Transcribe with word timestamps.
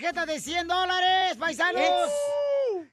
tarjeta 0.00 0.26
de 0.26 0.40
100 0.40 0.68
dólares, 0.68 1.36
paisanos. 1.38 1.82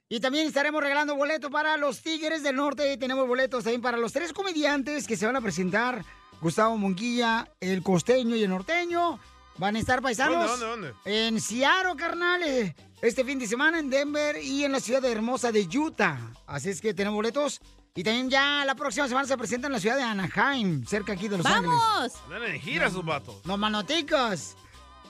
Y 0.09 0.19
también 0.19 0.47
estaremos 0.47 0.81
regalando 0.81 1.15
boletos 1.15 1.51
para 1.51 1.77
los 1.77 2.01
Tigres 2.01 2.41
del 2.41 2.55
Norte. 2.55 2.97
Tenemos 2.97 3.27
boletos 3.27 3.63
también 3.63 3.81
para 3.81 3.97
los 3.97 4.11
tres 4.11 4.33
comediantes 4.33 5.05
que 5.05 5.15
se 5.15 5.27
van 5.27 5.35
a 5.35 5.41
presentar. 5.41 6.03
Gustavo 6.41 6.75
Monquilla, 6.77 7.47
el 7.59 7.83
costeño 7.83 8.35
y 8.35 8.43
el 8.43 8.49
norteño. 8.49 9.19
Van 9.57 9.75
a 9.75 9.79
estar 9.79 10.01
paisanos. 10.01 10.47
¿Dónde, 10.49 10.65
dónde, 10.65 10.87
dónde? 10.89 11.27
En 11.27 11.39
Seattle, 11.39 11.95
carnal. 11.95 12.41
eh, 12.41 12.75
Este 13.03 13.23
fin 13.23 13.37
de 13.37 13.45
semana 13.45 13.77
en 13.77 13.89
Denver 13.91 14.35
y 14.43 14.63
en 14.65 14.71
la 14.71 14.79
ciudad 14.79 15.05
hermosa 15.05 15.51
de 15.51 15.61
Utah. 15.77 16.17
Así 16.47 16.69
es 16.69 16.81
que 16.81 16.93
tenemos 16.95 17.15
boletos. 17.15 17.61
Y 17.93 18.03
también 18.03 18.29
ya 18.31 18.63
la 18.65 18.73
próxima 18.75 19.07
semana 19.07 19.27
se 19.27 19.37
presenta 19.37 19.67
en 19.67 19.73
la 19.73 19.79
ciudad 19.79 19.95
de 19.95 20.03
Anaheim, 20.03 20.85
cerca 20.85 21.13
aquí 21.13 21.27
de 21.29 21.37
Los 21.37 21.45
Ángeles. 21.45 21.77
Andan 22.25 22.43
en 22.43 22.59
gira 22.59 22.89
sus 22.89 23.05
vatos. 23.05 23.45
No 23.45 23.57
manoticas. 23.57 24.57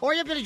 Oye, 0.01 0.23
pero 0.25 0.39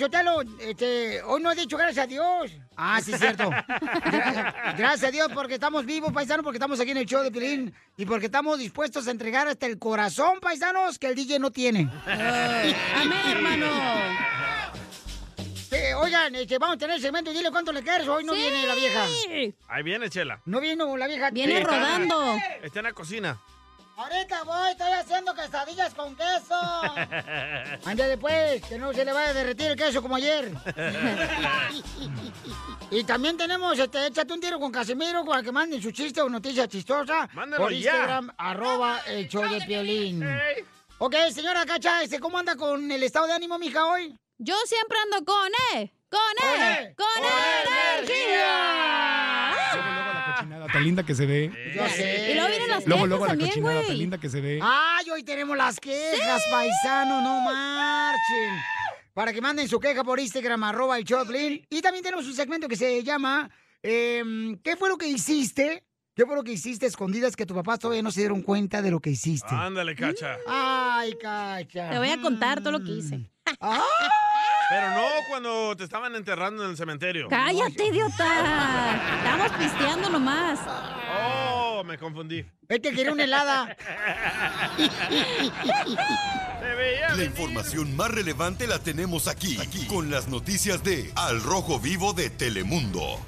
este, 0.60 1.22
hoy 1.24 1.42
no 1.42 1.52
he 1.52 1.56
dicho 1.56 1.76
gracias 1.76 2.06
a 2.06 2.08
Dios. 2.08 2.52
Ah, 2.78 3.00
sí, 3.04 3.12
es 3.14 3.20
cierto. 3.20 3.50
Gra- 3.50 4.76
gracias 4.78 5.04
a 5.10 5.12
Dios 5.12 5.28
porque 5.34 5.56
estamos 5.56 5.86
vivos, 5.86 6.14
paisanos, 6.14 6.44
porque 6.44 6.58
estamos 6.58 6.80
aquí 6.80 6.92
en 6.92 6.98
el 6.98 7.06
show 7.06 7.24
de 7.24 7.32
Pilín 7.32 7.74
y 7.98 8.06
porque 8.06 8.28
estamos 8.28 8.58
dispuestos 8.60 9.08
a 9.08 9.12
entregar 9.12 9.48
hasta 9.48 9.66
el 9.66 9.78
corazón, 9.80 10.40
paisanos, 10.40 10.98
que 11.00 11.08
el 11.08 11.16
DJ 11.16 11.40
no 11.40 11.52
tiene. 11.52 11.90
Amén, 12.06 12.76
hermano. 13.28 13.66
Eh, 15.72 15.94
oigan, 15.94 16.34
este, 16.36 16.58
vamos 16.58 16.76
a 16.76 16.80
tener 16.80 16.96
el 16.96 17.02
segmento, 17.02 17.32
dile 17.32 17.52
cuánto 17.52 17.72
le 17.72 17.82
quieres. 17.84 18.08
Hoy 18.08 18.24
no 18.24 18.34
viene 18.34 18.66
la 18.66 18.76
vieja. 18.76 19.06
Ahí 19.68 19.84
viene, 19.84 20.10
Chela. 20.10 20.42
No 20.46 20.60
vino 20.60 20.96
la 20.98 21.08
vieja. 21.08 21.30
Sí, 21.54 21.58
está 21.62 21.76
en- 21.76 21.84
Está 22.64 22.80
en 22.80 22.86
la 22.86 22.94
cocina. 22.94 23.40
Ahorita 24.00 24.44
voy, 24.44 24.72
estoy 24.72 24.92
haciendo 24.94 25.36
quesadillas 25.36 25.94
con 25.94 26.16
queso. 26.16 26.56
Ándale 27.86 28.18
pues, 28.18 28.64
que 28.64 28.80
no 28.80 28.94
se 28.94 29.04
le 29.04 29.12
vaya 29.12 29.32
a 29.32 29.34
derretir 29.34 29.72
el 29.72 29.76
queso 29.76 30.02
como 30.02 30.16
ayer. 30.16 30.50
y 32.92 33.04
también 33.04 33.36
tenemos, 33.36 33.78
este, 33.78 34.08
échate 34.08 34.32
un 34.32 34.40
tiro 34.40 34.58
con 34.58 34.72
Casimiro 34.72 35.26
para 35.26 35.44
que 35.44 35.52
manden 35.52 35.82
su 35.82 35.92
chiste 35.92 36.22
o 36.22 36.30
noticia 36.30 36.66
chistosa. 36.66 37.28
Mándalo 37.34 37.64
por 37.64 37.74
ya. 37.74 37.92
Instagram, 37.92 38.34
arroba 38.38 39.02
el 39.06 39.28
show 39.28 39.44
de 39.50 39.60
Piolín. 39.66 40.26
Ok, 41.00 41.16
señora 41.34 41.66
Cacha, 41.66 42.02
este, 42.02 42.22
¿cómo 42.22 42.40
anda 42.40 42.56
con 42.56 42.90
el 42.90 43.04
estado 43.04 43.28
de 43.28 43.34
ánimo, 43.34 43.60
mija, 43.60 43.86
hoy? 43.86 44.18
Yo 44.38 44.56
siempre 44.66 44.98
ando 44.98 45.26
con 45.26 45.52
E, 45.76 45.92
con 46.10 46.22
E, 46.42 46.96
con, 46.96 47.06
energía. 47.98 49.19
Tan 50.72 50.84
linda 50.84 51.04
que 51.04 51.16
se 51.16 51.26
ve. 51.26 51.52
Yo 51.76 51.88
sé. 51.90 52.32
Y 52.32 52.34
luego 52.36 52.50
vienen 52.50 52.70
las 52.70 52.86
Luego, 52.86 53.04
quejas 53.04 53.10
luego 53.10 53.26
la 53.26 53.32
también, 53.32 53.50
cochinada 53.50 53.82
tan 53.82 53.98
linda 53.98 54.18
que 54.18 54.30
se 54.30 54.42
ve. 54.42 54.60
Ay, 54.62 55.10
hoy 55.10 55.24
tenemos 55.24 55.58
las 55.58 55.80
quejas, 55.80 56.42
paisano, 56.52 57.22
no 57.22 57.42
marchen. 57.42 58.56
Para 59.14 59.34
que 59.34 59.42
manden 59.42 59.68
su 59.68 59.80
queja 59.80 60.04
por 60.04 60.20
Instagram, 60.20 60.64
arroba 60.64 60.98
el 60.98 61.04
Choplin. 61.04 61.66
Y 61.70 61.82
también 61.82 62.04
tenemos 62.04 62.26
un 62.26 62.34
segmento 62.34 62.68
que 62.68 62.76
se 62.76 63.04
llama 63.04 63.50
em, 63.84 64.58
¿Qué 64.64 64.76
fue 64.78 64.90
lo 64.90 64.98
que 64.98 65.08
hiciste? 65.08 65.86
¿Qué 66.16 66.26
fue 66.26 66.36
lo 66.36 66.44
que 66.44 66.52
hiciste 66.52 66.86
a 66.86 66.90
escondidas 66.90 67.36
que 67.36 67.46
tus 67.46 67.56
papás 67.56 67.80
todavía 67.80 68.02
no 68.02 68.12
se 68.12 68.20
dieron 68.22 68.42
cuenta 68.42 68.82
de 68.82 68.92
lo 68.92 69.00
que 69.00 69.10
hiciste? 69.10 69.56
Ándale, 69.56 69.96
cacha. 69.96 70.38
Ay, 70.48 71.14
cacha. 71.22 71.90
Te 71.92 71.98
voy 71.98 72.10
a 72.10 72.20
contar 72.22 72.60
todo 72.60 72.74
lo 72.74 72.84
que 72.84 72.92
hice. 72.92 73.30
Pero 74.70 74.92
no 74.92 75.08
cuando 75.28 75.76
te 75.76 75.84
estaban 75.84 76.16
enterrando 76.16 76.64
en 76.64 76.72
el 76.72 76.78
cementerio. 76.78 77.28
Cállate, 77.28 77.88
idiota. 77.88 79.00
Estamos 79.18 79.52
pisteando 79.54 80.10
nomás. 80.10 80.60
Oh, 81.12 81.84
me 81.84 81.98
confundí. 81.98 82.46
Este 82.68 82.94
quiere 82.94 83.12
una 83.12 83.24
helada. 83.24 83.76
La 87.16 87.24
información 87.24 87.96
más 87.96 88.12
relevante 88.12 88.68
la 88.68 88.78
tenemos 88.78 89.28
aquí, 89.28 89.58
aquí, 89.60 89.88
con 89.88 90.12
las 90.12 90.28
noticias 90.28 90.84
de 90.84 91.12
Al 91.16 91.42
Rojo 91.42 91.80
Vivo 91.80 92.14
de 92.14 92.30
Telemundo. 92.30 93.20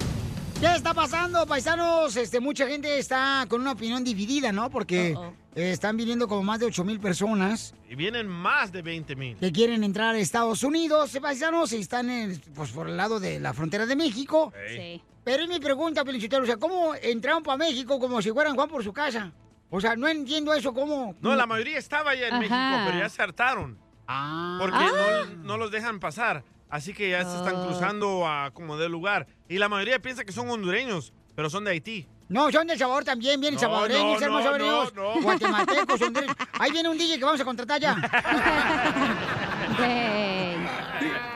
¿Qué 0.62 0.72
está 0.76 0.94
pasando, 0.94 1.44
paisanos? 1.44 2.16
Este, 2.16 2.38
mucha 2.38 2.68
gente 2.68 2.96
está 2.96 3.44
con 3.48 3.60
una 3.62 3.72
opinión 3.72 4.04
dividida, 4.04 4.52
¿no? 4.52 4.70
Porque 4.70 5.10
eh, 5.56 5.72
están 5.72 5.96
viniendo 5.96 6.28
como 6.28 6.44
más 6.44 6.60
de 6.60 6.66
8 6.66 6.84
mil 6.84 7.00
personas 7.00 7.74
Y 7.90 7.96
vienen 7.96 8.28
más 8.28 8.70
de 8.70 8.80
20 8.80 9.16
mil. 9.16 9.36
que 9.38 9.50
quieren 9.50 9.82
entrar 9.82 10.14
a 10.14 10.18
Estados 10.18 10.62
Unidos, 10.62 11.12
eh, 11.16 11.20
paisanos, 11.20 11.72
y 11.72 11.78
están 11.78 12.08
en, 12.10 12.40
pues, 12.54 12.70
por 12.70 12.88
el 12.88 12.96
lado 12.96 13.18
de 13.18 13.40
la 13.40 13.52
frontera 13.52 13.86
de 13.86 13.96
México. 13.96 14.52
Sí. 14.68 15.02
Pero 15.24 15.42
es 15.42 15.48
mi 15.48 15.58
pregunta, 15.58 16.04
Pelichotero, 16.04 16.44
o 16.44 16.46
sea, 16.46 16.56
¿cómo 16.58 16.94
entraron 16.94 17.42
para 17.42 17.56
México 17.56 17.98
como 17.98 18.22
si 18.22 18.30
fueran 18.30 18.54
Juan 18.54 18.68
por 18.68 18.84
su 18.84 18.92
casa? 18.92 19.32
O 19.68 19.80
sea, 19.80 19.96
no 19.96 20.06
entiendo 20.06 20.54
eso, 20.54 20.72
¿cómo? 20.72 21.16
No, 21.20 21.34
la 21.34 21.46
mayoría 21.46 21.78
estaba 21.78 22.14
ya 22.14 22.28
en 22.28 22.34
Ajá. 22.34 22.38
México, 22.40 22.82
pero 22.86 22.98
ya 23.00 23.08
se 23.08 23.20
hartaron. 23.20 23.78
Porque 24.60 24.76
Ah. 24.76 25.24
no, 25.26 25.42
no 25.42 25.56
los 25.56 25.72
dejan 25.72 25.98
pasar. 25.98 26.44
Así 26.72 26.94
que 26.94 27.10
ya 27.10 27.22
se 27.24 27.36
están 27.36 27.54
Ah. 27.56 27.64
cruzando 27.66 28.26
a 28.26 28.50
como 28.50 28.78
de 28.78 28.88
lugar. 28.88 29.26
Y 29.46 29.58
la 29.58 29.68
mayoría 29.68 29.98
piensa 30.00 30.24
que 30.24 30.32
son 30.32 30.48
hondureños, 30.48 31.12
pero 31.36 31.50
son 31.50 31.64
de 31.64 31.72
Haití. 31.72 32.08
No, 32.30 32.50
son 32.50 32.66
de 32.66 32.78
sabor 32.78 33.04
también, 33.04 33.38
vienen 33.38 33.56
No, 33.56 33.60
salvadoreños, 33.60 34.14
no, 34.14 34.20
salvadoreños, 34.20 34.94
no, 34.94 35.14
no. 35.16 35.20
guatemaltecos, 35.20 36.00
hondureños. 36.00 36.34
Ahí 36.58 36.70
viene 36.72 36.88
un 36.88 36.96
DJ 36.96 37.18
que 37.18 37.24
vamos 37.26 37.42
a 37.42 37.44
contratar 37.44 37.78
ya. 37.78 37.94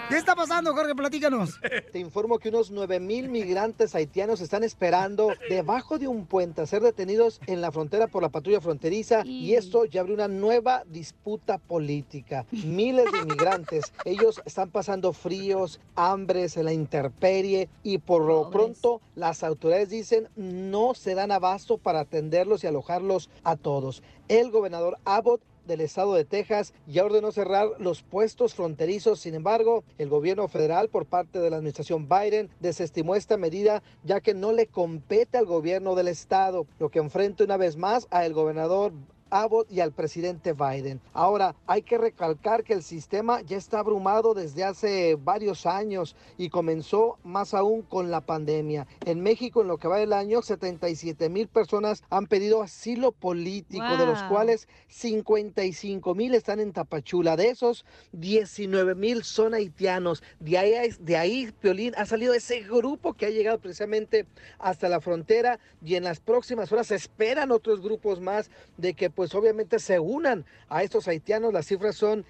¿Qué 0.08 0.16
está 0.16 0.36
pasando, 0.36 0.72
Jorge? 0.72 0.94
Platícanos. 0.94 1.60
Te 1.92 1.98
informo 1.98 2.38
que 2.38 2.50
unos 2.50 2.70
9 2.70 3.00
mil 3.00 3.28
migrantes 3.28 3.94
haitianos 3.94 4.40
están 4.40 4.62
esperando 4.62 5.32
debajo 5.48 5.98
de 5.98 6.06
un 6.06 6.26
puente 6.26 6.60
a 6.60 6.66
ser 6.66 6.82
detenidos 6.82 7.40
en 7.46 7.60
la 7.60 7.72
frontera 7.72 8.06
por 8.06 8.22
la 8.22 8.28
patrulla 8.28 8.60
fronteriza 8.60 9.24
y 9.24 9.54
esto 9.54 9.84
ya 9.84 10.02
abre 10.02 10.14
una 10.14 10.28
nueva 10.28 10.84
disputa 10.86 11.58
política. 11.58 12.46
Miles 12.52 13.10
de 13.10 13.18
inmigrantes, 13.18 13.92
ellos 14.04 14.40
están 14.44 14.70
pasando 14.70 15.12
fríos, 15.12 15.80
hambres 15.96 16.56
en 16.56 16.66
la 16.66 16.72
intemperie 16.72 17.68
y 17.82 17.98
por 17.98 18.22
lo 18.22 18.50
pronto 18.50 19.00
las 19.16 19.42
autoridades 19.42 19.90
dicen 19.90 20.28
no 20.36 20.94
se 20.94 21.14
dan 21.14 21.32
abasto 21.32 21.78
para 21.78 22.00
atenderlos 22.00 22.62
y 22.62 22.68
alojarlos 22.68 23.28
a 23.42 23.56
todos. 23.56 24.02
El 24.28 24.50
gobernador 24.50 24.98
Abbott 25.04 25.40
del 25.66 25.80
estado 25.80 26.14
de 26.14 26.24
Texas 26.24 26.72
ya 26.86 27.04
ordenó 27.04 27.32
cerrar 27.32 27.68
los 27.78 28.02
puestos 28.02 28.54
fronterizos. 28.54 29.20
Sin 29.20 29.34
embargo, 29.34 29.84
el 29.98 30.08
gobierno 30.08 30.48
federal 30.48 30.88
por 30.88 31.06
parte 31.06 31.38
de 31.38 31.50
la 31.50 31.56
administración 31.56 32.08
Biden 32.08 32.50
desestimó 32.60 33.14
esta 33.14 33.36
medida 33.36 33.82
ya 34.04 34.20
que 34.20 34.34
no 34.34 34.52
le 34.52 34.66
compete 34.66 35.38
al 35.38 35.46
gobierno 35.46 35.94
del 35.94 36.08
estado, 36.08 36.66
lo 36.78 36.90
que 36.90 36.98
enfrenta 36.98 37.44
una 37.44 37.56
vez 37.56 37.76
más 37.76 38.06
a 38.10 38.24
el 38.24 38.32
gobernador 38.32 38.92
Abbott 39.30 39.70
y 39.70 39.80
al 39.80 39.92
presidente 39.92 40.52
Biden. 40.52 41.00
Ahora, 41.12 41.54
hay 41.66 41.82
que 41.82 41.98
recalcar 41.98 42.64
que 42.64 42.72
el 42.72 42.82
sistema 42.82 43.40
ya 43.42 43.56
está 43.56 43.80
abrumado 43.80 44.34
desde 44.34 44.64
hace 44.64 45.16
varios 45.16 45.66
años 45.66 46.16
y 46.38 46.48
comenzó 46.48 47.18
más 47.24 47.54
aún 47.54 47.82
con 47.82 48.10
la 48.10 48.20
pandemia. 48.20 48.86
En 49.04 49.20
México, 49.20 49.62
en 49.62 49.68
lo 49.68 49.78
que 49.78 49.88
va 49.88 49.98
del 49.98 50.12
año, 50.12 50.42
77 50.42 51.28
mil 51.28 51.48
personas 51.48 52.02
han 52.10 52.26
pedido 52.26 52.62
asilo 52.62 53.12
político, 53.12 53.96
de 53.96 54.06
los 54.06 54.22
cuales 54.24 54.68
55 54.88 56.14
mil 56.14 56.34
están 56.34 56.60
en 56.60 56.72
Tapachula. 56.72 57.36
De 57.36 57.48
esos, 57.48 57.84
19 58.12 58.94
mil 58.94 59.24
son 59.24 59.54
haitianos. 59.54 60.22
De 60.40 60.58
ahí, 60.58 60.90
de 61.00 61.16
ahí, 61.16 61.52
Piolín, 61.60 61.94
ha 61.96 62.06
salido 62.06 62.34
ese 62.34 62.60
grupo 62.60 63.14
que 63.14 63.26
ha 63.26 63.30
llegado 63.30 63.58
precisamente 63.58 64.26
hasta 64.58 64.88
la 64.88 65.00
frontera 65.00 65.58
y 65.84 65.96
en 65.96 66.04
las 66.04 66.20
próximas 66.20 66.70
horas 66.72 66.88
se 66.88 66.94
esperan 66.94 67.50
otros 67.50 67.80
grupos 67.80 68.20
más 68.20 68.50
de 68.76 68.94
que 68.94 69.10
pues 69.16 69.34
obviamente 69.34 69.80
se 69.80 69.98
unan 69.98 70.44
a 70.68 70.84
estos 70.84 71.08
haitianos. 71.08 71.52
Las 71.52 71.66
cifras 71.66 71.96
son 71.96 72.24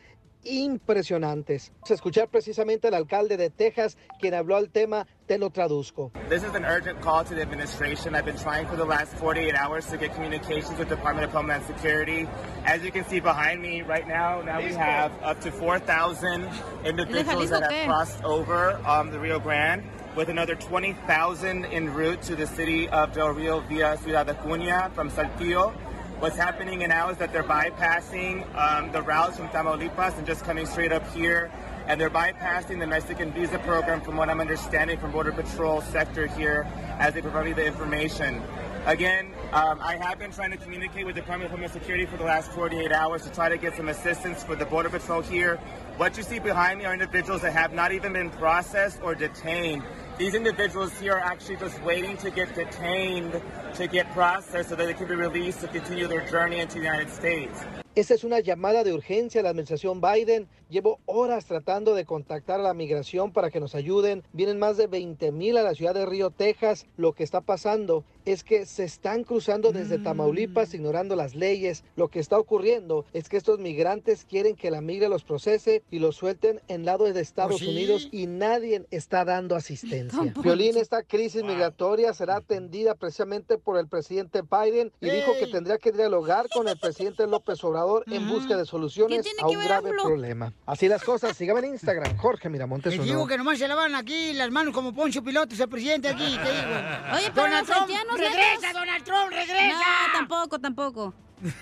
impresionantes. 0.45 1.73
Vamos 1.75 1.91
a 1.91 1.95
escuchar 1.95 2.29
precisamente 2.29 2.89
al 2.89 2.95
alcalde 2.95 3.37
de 3.37 3.51
Texas, 3.51 3.99
quien 4.21 4.33
habló 4.33 4.57
al 4.57 4.71
tema, 4.71 5.07
te 5.27 5.39
lo 5.39 5.51
traduzco. 5.51 6.13
This 6.29 6.45
is 6.45 6.55
an 6.55 6.65
urgent 6.65 7.01
call 7.01 7.25
to 7.25 7.35
the 7.35 7.43
administration. 7.43 8.15
I've 8.15 8.25
been 8.25 8.39
trying 8.39 8.67
for 8.69 8.77
the 8.77 8.85
last 8.85 9.13
48 9.15 9.57
hours 9.57 9.87
to 9.87 9.99
get 9.99 10.15
communications 10.15 10.79
with 10.79 10.89
the 10.89 10.95
Department 10.95 11.27
of 11.27 11.33
Homeland 11.33 11.65
Security. 11.67 12.29
As 12.65 12.85
you 12.85 12.93
can 12.93 13.05
see 13.07 13.19
behind 13.19 13.61
me 13.61 13.83
right 13.83 14.07
now, 14.07 14.41
now 14.43 14.59
we 14.59 14.73
have 14.73 15.11
up 15.23 15.41
to 15.41 15.51
4,000 15.51 16.49
individuals 16.85 17.51
that 17.51 17.71
have 17.71 17.87
crossed 17.87 18.23
over 18.23 18.81
um, 18.87 19.11
the 19.11 19.19
Rio 19.19 19.41
Grande, 19.41 19.83
with 20.15 20.29
another 20.29 20.55
20,000 20.55 21.65
en 21.67 21.93
route 21.93 22.23
to 22.23 22.37
the 22.37 22.47
city 22.47 22.89
of 22.89 23.13
Del 23.13 23.31
Rio 23.31 23.61
via 23.61 23.99
Ciudad 23.99 24.29
Acuña 24.29 24.93
from 24.93 25.11
Saltillo. 25.11 25.75
What's 26.19 26.37
happening 26.37 26.79
now 26.79 27.11
is 27.11 27.19
that 27.19 27.31
they're 27.31 27.45
bypassing 27.45 28.47
um, 28.57 28.91
the 28.91 29.03
routes 29.03 29.37
from 29.37 29.49
Tamaulipas 29.49 30.17
and 30.17 30.27
just 30.27 30.45
coming 30.45 30.65
straight 30.65 30.91
up 30.91 31.07
here. 31.13 31.51
And 31.87 32.01
they're 32.01 32.09
bypassing 32.09 32.79
the 32.79 32.87
Mexican 32.87 33.33
visa 33.33 33.59
program, 33.59 34.01
from 34.01 34.17
what 34.17 34.31
I'm 34.31 34.41
understanding 34.41 34.99
from 34.99 35.13
Border 35.13 35.33
Patrol 35.33 35.83
sector 35.83 36.27
here, 36.27 36.67
as 36.99 37.13
they 37.13 37.21
provide 37.21 37.45
me 37.45 37.53
the 37.53 37.67
information. 37.67 38.43
Again, 38.87 39.31
um, 39.53 39.79
I 39.83 39.97
have 39.97 40.19
been 40.19 40.33
trying 40.33 40.53
to 40.53 40.57
communicate 40.57 41.05
with 41.05 41.17
the 41.17 41.21
Department 41.21 41.47
of 41.47 41.51
Homeland 41.51 41.75
Security 41.75 42.07
for 42.07 42.17
the 42.17 42.25
last 42.25 42.51
48 42.53 42.93
hours 42.93 43.23
to 43.25 43.31
try 43.31 43.51
to 43.51 43.59
get 43.59 43.77
some 43.77 43.91
assistance 43.91 44.43
for 44.43 44.57
the 44.57 44.65
Border 44.65 44.89
Patrol 44.89 45.21
here. 45.21 45.57
What 45.99 46.17
you 46.17 46.23
see 46.23 46.39
behind 46.39 46.79
me 46.79 46.87
are 46.87 46.95
individuals 46.95 47.43
that 47.43 47.53
have 47.53 47.75
not 47.75 47.93
even 47.93 48.15
been 48.15 48.31
processed 48.31 49.03
or 49.03 49.15
detained. 49.15 49.83
These 50.19 50.35
individuals 50.35 50.99
here 50.99 51.13
are 51.13 51.21
actually 51.21 51.57
just 51.57 51.83
waiting 51.83 52.17
to 52.19 52.31
get 52.31 52.55
detained 52.55 53.39
to 53.75 53.87
get 53.87 54.11
processed 54.15 54.71
so 54.71 54.77
that 54.77 54.87
they 54.87 54.95
can 54.95 55.07
be 55.09 55.15
released 55.15 55.61
to 55.61 55.69
continue 55.69 56.09
their 56.09 56.27
journey 56.27 56.61
into 56.61 56.79
the 56.79 56.85
United 56.85 57.11
States. 57.11 57.61
Esta 57.97 58.13
es 58.13 58.25
una 58.25 58.41
llamada 58.41 58.85
de 58.85 58.93
urgencia 58.93 59.41
a 59.41 59.43
la 59.43 59.49
administración 59.49 60.03
Biden. 60.03 60.49
Llevo 60.69 60.99
horas 61.07 61.47
tratando 61.47 61.95
de 61.95 62.05
contactar 62.05 62.61
a 62.61 62.63
la 62.63 62.75
migración 62.75 63.33
para 63.33 63.51
que 63.51 63.59
nos 63.59 63.75
ayuden. 63.75 64.23
Vienen 64.35 64.59
más 64.59 64.77
de 64.77 64.87
20 64.87 65.33
mil 65.33 65.57
a 65.57 65.63
la 65.63 65.75
ciudad 65.75 65.95
de 65.95 66.05
Río, 66.05 66.31
Texas. 66.31 66.85
Lo 66.99 67.15
que 67.15 67.25
está 67.25 67.41
pasando 67.41 68.05
es 68.27 68.45
que 68.45 68.67
se 68.67 68.85
están 68.85 69.25
cruzando 69.25 69.73
desde 69.73 69.99
Tamaulipas 69.99 70.75
ignorando 70.75 71.17
las 71.17 71.35
leyes. 71.35 71.85
Lo 71.97 72.09
que 72.09 72.21
está 72.21 72.39
ocurriendo 72.39 73.07
es 73.15 73.31
que 73.31 73.39
estos 73.39 73.61
migrantes 73.61 74.27
quieren 74.27 74.57
que 74.57 74.71
la 74.71 74.83
migra 74.83 75.09
los 75.09 75.25
procese 75.25 75.83
y 75.91 75.99
los 75.99 76.17
suelten 76.17 76.61
en 76.69 76.85
lado 76.85 77.11
de 77.11 77.19
Estados 77.19 77.53
Pues 77.53 77.63
sí. 77.63 77.71
Unidos 77.71 78.09
y 78.13 78.27
nadie 78.27 78.85
está 78.91 79.25
dando 79.25 79.57
asistencia. 79.57 80.35
Violín, 80.43 80.77
esta 80.77 81.03
crisis 81.03 81.43
migratoria 81.45 82.13
será 82.13 82.37
atendida 82.37 82.95
precisamente 82.95 83.57
por 83.57 83.79
el 83.79 83.89
presidente 83.89 84.43
Biden 84.43 84.93
y 85.01 85.09
dijo 85.09 85.33
que 85.41 85.47
tendría 85.47 85.79
que 85.79 85.93
dialogar 85.93 86.47
con 86.51 86.69
el 86.69 86.79
presidente 86.79 87.27
López 87.27 87.65
Obrador 87.65 87.86
en 88.07 88.29
busca 88.29 88.57
de 88.57 88.65
soluciones 88.67 89.27
a 89.41 89.47
un 89.47 89.65
grave 89.65 89.91
AMLO? 89.91 90.03
problema. 90.05 90.53
Así 90.67 90.89
las 90.89 91.03
cosas, 91.03 91.37
sígame 91.37 91.61
en 91.61 91.67
Instagram, 91.67 92.17
Jorge 92.17 92.49
Miramontes 92.49 92.95
uno. 92.95 93.05
digo 93.05 93.27
que 93.27 93.39
nomás 93.39 93.59
se 93.59 93.69
lavan 93.69 93.95
aquí 93.95 94.33
las 94.33 94.51
manos 94.51 94.75
como 94.75 94.95
Poncho 94.95 95.23
Pilotos, 95.23 95.59
el 95.61 95.69
presidente 95.69 96.09
aquí, 96.09 96.25
te 96.37 96.53
digo. 96.53 96.71
Oye, 97.15 97.31
pero 97.35 97.47
Donald 97.47 97.69
los 97.69 97.77
Trump, 97.77 97.91
regresa, 98.17 98.61
netos. 98.61 98.73
Donald 98.73 99.05
Trump, 99.05 99.31
regresa. 99.31 99.79
No, 99.79 100.13
tampoco, 100.13 100.59
tampoco. 100.61 101.15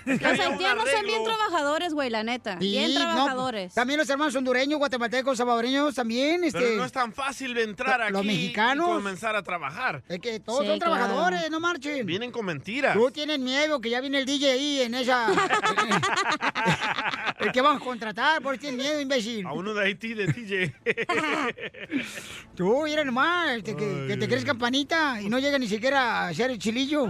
Los 0.05 0.39
haitianos 0.39 0.89
son 0.89 1.03
bien 1.05 1.23
trabajadores, 1.23 1.93
güey, 1.93 2.09
la 2.09 2.23
neta. 2.23 2.53
Sí, 2.59 2.71
bien 2.71 2.93
no, 2.93 2.99
trabajadores. 3.01 3.73
también 3.73 3.99
los 3.99 4.09
hermanos 4.09 4.33
hondureños, 4.35 4.79
guatemaltecos, 4.79 5.37
salvadoreños 5.37 5.93
también, 5.95 6.43
este. 6.45 6.59
Pero 6.59 6.75
no 6.77 6.85
es 6.85 6.91
tan 6.91 7.11
fácil 7.13 7.57
entrar 7.57 7.99
Los 8.11 8.19
aquí 8.21 8.27
mexicanos. 8.27 8.87
y 8.87 8.91
comenzar 8.93 9.35
a 9.35 9.43
trabajar. 9.43 10.01
Es 10.07 10.19
que 10.19 10.39
todos 10.39 10.61
Sí, 10.61 10.67
son 10.67 10.79
claro. 10.79 10.93
trabajadores, 10.95 11.49
no 11.51 11.59
marchen. 11.59 12.05
Vienen 12.05 12.31
con 12.31 12.45
mentiras. 12.45 12.95
Tú 12.95 13.11
tienes 13.11 13.39
miedo 13.39 13.81
que 13.81 13.89
ya 13.89 13.99
viene 13.99 14.19
el 14.19 14.25
DJ 14.25 14.51
ahí 14.51 14.81
en 14.81 14.95
esa. 14.95 15.27
el 17.39 17.51
que 17.51 17.61
van 17.61 17.77
a 17.77 17.79
contratar, 17.79 18.41
por 18.41 18.57
tienes 18.57 18.79
miedo, 18.79 18.99
imbécil. 19.01 19.45
A 19.45 19.51
uno 19.53 19.73
de 19.73 19.85
Haití, 19.85 20.13
de 20.13 20.27
DJ. 20.27 20.73
Tú, 22.55 22.83
mira 22.85 23.03
nomás, 23.03 23.51
este, 23.57 23.75
que, 23.75 24.05
que 24.07 24.17
te 24.17 24.27
crees 24.27 24.45
campanita 24.45 25.21
y 25.21 25.29
no 25.29 25.39
llega 25.39 25.57
ni 25.59 25.67
siquiera 25.67 26.21
a 26.21 26.27
hacer 26.29 26.51
el 26.51 26.59
chilillo. 26.59 27.05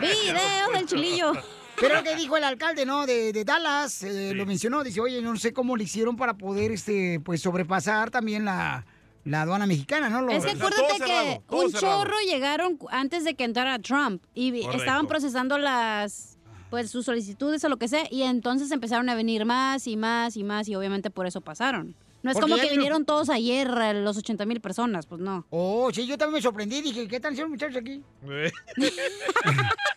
Videos 0.00 0.72
del 0.74 0.86
chilillo. 0.86 1.32
Pero 1.80 1.96
lo 1.96 2.02
que 2.02 2.14
dijo 2.16 2.36
el 2.36 2.44
alcalde, 2.44 2.86
¿no? 2.86 3.06
De, 3.06 3.32
de 3.32 3.44
Dallas, 3.44 4.02
eh, 4.02 4.32
lo 4.34 4.46
mencionó, 4.46 4.84
dice, 4.84 5.00
oye, 5.00 5.20
no 5.20 5.36
sé 5.36 5.52
cómo 5.52 5.76
le 5.76 5.84
hicieron 5.84 6.16
para 6.16 6.34
poder, 6.34 6.70
este, 6.72 7.20
pues, 7.20 7.42
sobrepasar 7.42 8.10
también 8.10 8.44
la, 8.44 8.86
la 9.24 9.42
aduana 9.42 9.66
mexicana, 9.66 10.08
¿no? 10.08 10.22
Lo- 10.22 10.32
Es 10.32 10.44
que 10.44 10.52
acuérdate 10.52 10.94
cerrado, 10.98 11.42
que 11.48 11.54
un 11.54 11.70
cerrado. 11.72 12.02
chorro 12.04 12.16
llegaron 12.26 12.78
antes 12.90 13.24
de 13.24 13.34
que 13.34 13.44
entrara 13.44 13.78
Trump 13.80 14.22
y 14.34 14.52
Correcto. 14.62 14.76
estaban 14.78 15.06
procesando 15.06 15.58
las 15.58 16.30
pues 16.70 16.90
sus 16.90 17.04
solicitudes 17.04 17.62
o 17.64 17.68
lo 17.68 17.76
que 17.76 17.86
sea 17.86 18.04
y 18.10 18.22
entonces 18.22 18.70
empezaron 18.72 19.08
a 19.08 19.14
venir 19.14 19.44
más 19.44 19.86
y 19.86 19.96
más 19.96 20.36
y 20.36 20.42
más 20.42 20.66
y 20.68 20.74
obviamente 20.74 21.08
por 21.08 21.24
eso 21.26 21.40
pasaron. 21.40 21.94
No 22.24 22.30
es 22.30 22.38
Porque 22.38 22.52
como 22.52 22.62
que 22.62 22.70
vinieron 22.70 23.04
todos 23.04 23.28
ayer 23.28 23.68
eh, 23.68 23.92
los 23.92 24.16
80 24.16 24.46
mil 24.46 24.58
personas, 24.58 25.04
pues 25.04 25.20
no. 25.20 25.46
Oh, 25.50 25.90
sí, 25.92 26.06
yo 26.06 26.16
también 26.16 26.36
me 26.36 26.42
sorprendí, 26.42 26.80
dije, 26.80 27.06
¿qué 27.06 27.16
están 27.16 27.34
haciendo 27.34 27.50
muchachos 27.50 27.76
aquí? 27.76 28.02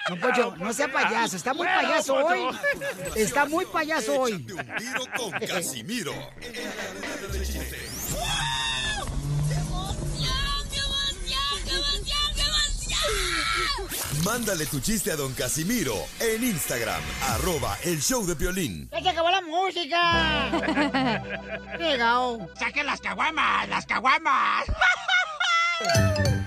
No, 0.10 0.16
Pocho, 0.22 0.56
no 0.58 0.72
sea 0.72 0.90
payaso, 0.90 1.36
está 1.36 1.54
muy 1.54 1.68
payaso 1.68 2.16
hoy. 2.16 2.40
Está 3.16 3.46
muy 3.46 3.66
payaso 3.66 4.22
hoy. 4.22 4.34
Un 4.34 4.46
tiro 4.46 5.04
con 5.18 5.32
Casimiro. 5.48 6.14
Mándale 14.24 14.66
tu 14.66 14.80
chiste 14.80 15.12
a 15.12 15.16
don 15.16 15.34
Casimiro 15.34 15.96
en 16.20 16.44
Instagram, 16.44 17.02
arroba 17.22 17.78
el 17.84 18.02
show 18.02 18.26
de 18.26 18.36
violín. 18.36 18.90
¡Ya 18.92 19.02
se 19.02 19.10
acabó 19.10 19.30
la 19.30 19.42
música! 19.42 20.52
Llegao. 21.80 22.50
¡Saquen 22.60 22.86
las 22.86 23.00
caguamas! 23.00 23.70
¡Las 23.70 23.86
caguamas! 23.86 24.66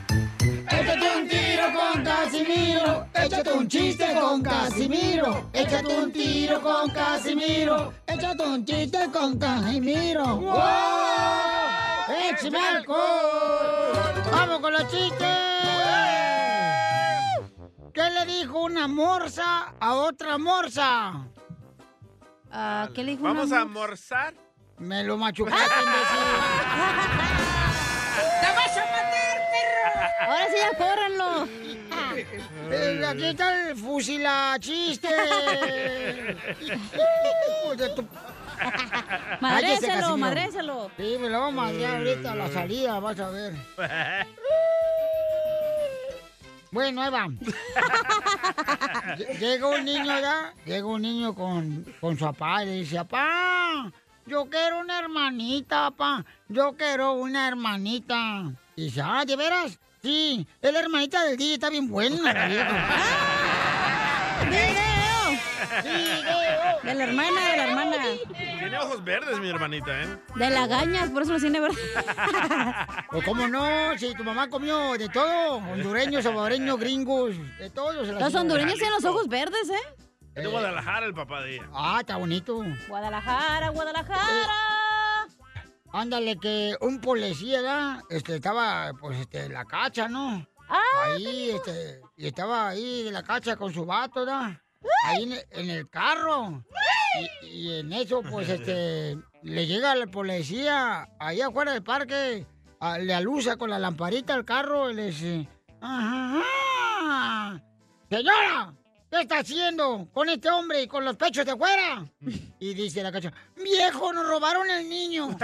Échate 0.71 1.19
un 1.19 1.29
tiro 1.29 1.65
con 1.73 2.05
Casimiro. 2.05 3.07
Échate 3.15 3.53
un 3.53 3.69
chiste 3.69 4.15
con 4.21 4.43
Casimiro. 4.43 5.51
Échate 5.53 5.99
un 5.99 6.13
tiro 6.13 6.61
con 6.61 6.91
Casimiro. 6.91 7.93
Échate 8.07 8.43
un 8.43 8.65
chiste 8.65 9.11
con 9.13 9.39
Casimiro. 9.39 10.37
¡Wow! 10.37 10.55
¡Échame 12.31 12.59
alcohol! 12.59 14.23
¡Vamos 14.33 14.61
con 14.61 14.73
los 14.73 14.89
chistes! 14.91 15.60
¿Qué 17.95 18.11
le 18.11 18.27
dijo 18.27 18.59
una 18.61 18.87
morsa 18.89 19.75
a 19.81 19.95
otra 19.95 20.37
morsa? 20.39 21.27
Ah, 22.53 22.89
¿Qué 22.95 23.03
le 23.05 23.13
dijo 23.13 23.23
Vamos 23.25 23.47
una 23.49 23.61
a 23.61 23.65
mu- 23.65 23.81
almorzar. 23.81 24.35
Me 24.79 25.03
lo 25.05 25.17
machucaste, 25.17 25.81
imbécil. 25.81 26.19
¡Te 28.41 28.47
vas 28.57 28.77
a 28.77 28.81
matar, 28.81 29.39
perro! 29.53 29.91
Ahora 30.21 30.47
sí 30.49 30.57
ya 30.61 30.73
córranlo. 30.79 31.31
Eh, 32.73 33.05
aquí 33.07 33.25
está 33.25 33.69
el 33.71 33.77
fusilachiste. 33.77 35.09
Madréselo, 39.41 40.17
madréselo. 40.17 40.91
Sí, 40.97 41.17
me 41.21 41.29
lo 41.29 41.41
vamos 41.41 41.65
a 41.65 41.67
mandar 41.67 41.97
ahorita 41.97 42.33
a 42.33 42.37
la 42.37 42.49
salida, 42.51 42.99
vas 43.01 43.19
a 43.21 43.31
ver. 43.31 43.55
Bueno, 46.73 47.03
ahí 47.03 47.11
va. 47.11 47.27
Lle- 49.17 49.39
Llega 49.39 49.67
un 49.67 49.85
niño 49.85 50.21
ya, 50.21 50.55
llega 50.65 50.87
un 50.87 51.03
niño 51.03 51.35
con, 51.35 51.85
con 52.01 52.17
su 52.17 52.25
papá 52.25 52.63
y 52.63 52.67
le 52.67 52.73
dice, 52.77 52.97
papá, 52.97 53.91
yo 54.27 54.49
quiero 54.49 54.79
una 54.81 54.99
hermanita, 55.01 55.91
papá, 55.91 56.25
yo 56.49 56.75
quiero 56.77 57.15
una 57.15 57.49
hermanita. 57.49 58.53
Y 58.77 58.85
dice, 58.85 59.03
ah, 59.05 59.25
¿de 59.27 59.35
veras? 59.37 59.79
Sí, 60.03 60.47
es 60.63 60.73
la 60.73 60.79
hermanita 60.81 61.25
del 61.25 61.37
DJ, 61.37 61.55
está 61.55 61.71
bien 61.71 61.89
buena. 61.89 62.17
¡Video! 64.49 65.39
¡Video! 65.83 66.50
De 66.91 66.97
la 66.97 67.05
hermana, 67.05 67.51
de 67.51 67.57
la 67.57 67.69
hermana. 67.69 67.97
Tiene 68.59 68.79
ojos 68.79 69.05
verdes, 69.05 69.39
mi 69.39 69.49
hermanita, 69.49 70.03
¿eh? 70.03 70.19
De 70.35 70.51
la 70.51 70.67
gañas, 70.67 71.09
por 71.11 71.23
eso 71.23 71.33
lo 71.33 71.39
tiene 71.39 71.61
verde. 71.61 71.77
Pues 73.11 73.25
cómo 73.25 73.49
no, 73.49 73.97
si 73.99 74.15
tu 74.15 74.25
mamá 74.25 74.49
comió 74.49 74.97
de 74.97 75.09
todo, 75.09 75.55
hondureños, 75.57 76.25
salvadoreños, 76.25 76.79
gringos, 76.79 77.35
de 77.59 77.71
todo. 77.71 78.05
se 78.05 78.13
la 78.13 78.21
Los 78.21 78.35
hondureños 78.35 78.75
tienen 78.75 78.93
los 78.95 79.05
ojos 79.05 79.29
verdes, 79.29 79.69
¿eh? 79.71 79.95
Es 80.35 80.45
de 80.45 80.51
Guadalajara 80.51 81.07
el 81.07 81.15
papá 81.15 81.43
de 81.43 81.57
ella. 81.57 81.69
Ah, 81.73 81.99
está 82.01 82.17
bonito. 82.17 82.65
Guadalajara, 82.89 83.71
Guadalajara. 83.71 85.29
Ándale, 85.93 86.39
que 86.39 86.77
un 86.81 87.01
policía, 87.01 87.63
¿verdad? 87.63 88.01
Este, 88.11 88.37
estaba, 88.37 88.93
pues, 89.01 89.19
este, 89.19 89.47
en 89.47 89.53
la 89.55 89.65
cacha, 89.65 90.09
¿no? 90.09 90.47
ahí, 91.03 91.51
este, 91.51 92.01
y 92.17 92.27
estaba 92.29 92.69
ahí 92.69 93.09
en 93.09 93.13
la 93.15 93.23
cacha 93.23 93.57
con 93.57 93.73
su 93.73 93.85
vato, 93.85 94.21
¿verdad? 94.21 94.53
Ahí 95.05 95.23
en, 95.25 95.33
en 95.61 95.71
el 95.71 95.89
carro. 95.91 96.65
Y, 97.43 97.47
y 97.47 97.79
en 97.81 97.93
eso, 97.93 98.23
pues, 98.23 98.49
este, 98.57 99.17
le 99.43 99.67
llega 99.67 99.95
la 99.95 100.07
policía 100.07 101.09
ahí 101.19 101.41
afuera 101.41 101.73
del 101.73 101.83
parque, 101.83 102.47
a- 102.81 102.99
le 102.99 103.15
alusa 103.15 103.57
con 103.57 103.71
la 103.71 103.79
lamparita 103.79 104.35
al 104.35 104.45
carro 104.45 104.91
y 104.91 104.95
le 104.95 105.07
dice, 105.07 105.49
"Ajá, 105.81 107.61
señora, 108.09 108.75
¿qué 109.11 109.21
está 109.23 109.39
haciendo 109.41 110.09
con 110.13 110.29
este 110.29 110.49
hombre 110.51 110.83
y 110.83 110.87
con 110.87 111.05
los 111.05 111.17
pechos 111.17 111.45
de 111.47 111.57
fuera? 111.57 112.05
Y 112.63 112.75
dice 112.75 113.03
la 113.03 113.11
cacha, 113.11 113.33
viejo, 113.57 114.13
nos 114.13 114.27
robaron 114.29 114.71
el 114.71 114.87
niño. 114.87 115.29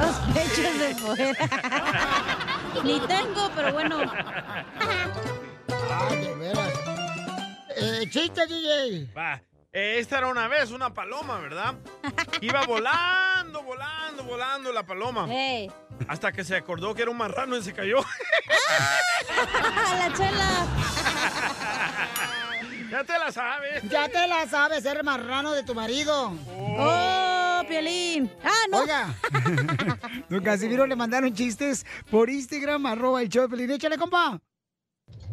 Los 0.00 0.16
pechos 0.34 0.78
de 0.78 0.94
fuera. 0.94 1.48
Ni 2.82 2.98
tengo, 3.00 3.50
pero 3.54 3.72
bueno. 3.74 3.98
Ay, 5.90 6.16
de 6.24 6.34
veras. 6.34 6.72
Eh, 7.76 8.06
chiste, 8.10 8.46
DJ. 8.46 9.08
Va. 9.16 9.40
eh, 9.72 9.96
Esta 9.98 10.18
era 10.18 10.28
una 10.28 10.48
vez 10.48 10.70
una 10.70 10.92
paloma, 10.92 11.38
¿verdad? 11.38 11.74
Iba 12.40 12.62
volando, 12.66 13.62
volando, 13.62 14.24
volando 14.24 14.72
la 14.72 14.84
paloma. 14.84 15.26
Hey. 15.28 15.70
Hasta 16.08 16.32
que 16.32 16.44
se 16.44 16.56
acordó 16.56 16.94
que 16.94 17.02
era 17.02 17.10
un 17.10 17.16
marrano 17.16 17.56
y 17.56 17.62
se 17.62 17.72
cayó. 17.72 17.98
la 19.98 20.12
chela. 20.16 20.66
ya 22.90 23.04
te 23.04 23.18
la 23.18 23.32
sabes. 23.32 23.82
Ya 23.88 24.08
te 24.08 24.26
la 24.26 24.48
sabes, 24.48 24.82
ser 24.82 25.04
marrano 25.04 25.52
de 25.52 25.62
tu 25.62 25.74
marido. 25.74 26.32
Oh, 26.48 27.62
Piolín. 27.68 28.32
Ah, 28.42 28.66
no. 28.70 28.78
Oiga. 28.78 29.14
Don 30.28 30.42
Casimiro 30.42 30.86
le 30.86 30.96
mandaron 30.96 31.32
chistes 31.34 31.84
por 32.10 32.30
Instagram, 32.30 32.86
arroba 32.86 33.20
el 33.22 33.28
show 33.28 33.42
de 33.42 33.48
Pelín. 33.50 33.70
Échale, 33.72 33.98
compa. 33.98 34.40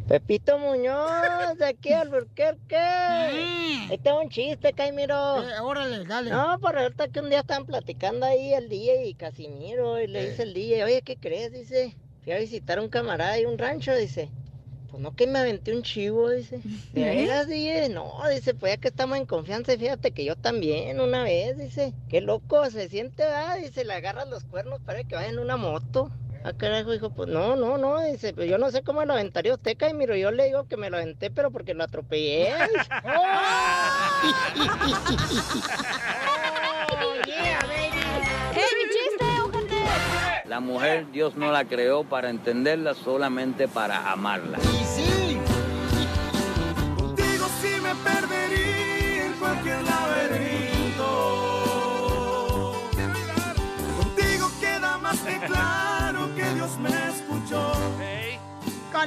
Pepito 0.08 0.58
Muñoz, 0.58 1.58
de 1.58 1.66
aquí 1.66 1.92
al 1.92 2.08
Burquerque. 2.10 2.78
Ahí 2.78 4.00
tengo 4.02 4.22
un 4.22 4.30
chiste, 4.30 4.72
Caimiro. 4.72 5.44
Eh, 5.44 5.60
órale, 5.62 6.06
dale. 6.06 6.30
No, 6.32 6.58
pues 6.62 6.74
resulta 6.76 7.10
que 7.10 7.20
un 7.20 7.30
día 7.30 7.40
estaban 7.40 7.66
platicando 7.66 8.26
ahí 8.26 8.54
el 8.54 8.70
DJ 8.70 9.08
y 9.08 9.14
Casimiro, 9.16 10.00
y 10.00 10.08
le 10.08 10.30
dice 10.30 10.44
el 10.44 10.54
DJ, 10.54 10.86
oye, 10.86 11.02
¿qué 11.02 11.18
crees? 11.18 11.52
Dice, 11.52 11.94
fui 12.24 12.32
a 12.32 12.40
visitar 12.40 12.78
a 12.78 12.82
un 12.82 12.90
camarada 12.90 13.38
y 13.38 13.46
un 13.46 13.58
rancho, 13.58 13.94
dice. 13.94 14.30
pues 14.90 15.04
no 15.04 15.14
que 15.14 15.28
me 15.28 15.40
aventé 15.40 15.76
un 15.76 15.84
chivo, 15.84 16.30
dice. 16.30 16.62
¿De 16.94 17.02
¿Eh? 17.12 17.16
veras, 17.16 17.48
DJ? 17.48 17.90
No, 17.90 18.14
dice, 18.34 18.54
pues 18.54 18.74
ya 18.76 18.78
que 18.78 18.88
estamos 18.88 19.18
en 19.18 19.26
confianza, 19.26 19.78
fíjate 19.78 20.12
que 20.12 20.24
yo 20.24 20.38
también 20.38 21.02
una 21.02 21.24
vez, 21.24 21.58
dice. 21.58 21.94
Qué 22.08 22.22
loco 22.22 22.70
se 22.72 22.88
siente, 22.88 23.24
¿verdad? 23.24 23.58
Dice, 23.58 23.84
le 23.84 23.94
agarras 23.94 24.30
los 24.30 24.46
cuernos 24.46 24.80
para 24.82 25.04
que 25.04 25.16
vaya 25.16 25.28
en 25.28 25.40
una 25.40 25.58
moto. 25.58 26.12
Ah, 26.44 26.54
carajo, 26.54 26.92
dijo, 26.92 27.10
pues 27.10 27.30
no, 27.30 27.56
no, 27.56 27.78
no, 27.78 28.02
dice, 28.02 28.34
pues 28.34 28.50
yo 28.50 28.58
no 28.58 28.72
sé 28.72 28.82
cómo 28.84 29.04
lo 29.04 29.14
aventaría 29.14 29.54
usted, 29.54 29.78
Caimiro. 29.78 30.16
Yo 30.16 30.32
le 30.32 30.46
digo 30.46 30.68
que 30.68 30.78
me 30.78 30.90
lo 30.90 30.98
aventé, 30.98 31.30
pero 31.30 31.52
porque 31.52 31.74
lo 31.74 31.84
atropellé. 31.84 32.54
dice. 32.68 32.90
¡Ey, 38.56 38.66
mi 38.76 38.86
chiste, 38.90 39.26
ojete! 39.44 39.76
La 40.46 40.60
mujer 40.60 41.12
Dios 41.12 41.36
no 41.36 41.52
la 41.52 41.66
creó 41.66 42.04
para 42.04 42.30
entenderla, 42.30 42.94
solamente 42.94 43.68
para 43.68 44.12
amarla. 44.12 44.58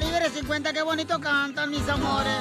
Calibre 0.00 0.30
50, 0.30 0.72
qué 0.72 0.82
bonito 0.82 1.20
cantan, 1.20 1.70
mis 1.70 1.86
amores. 1.88 2.32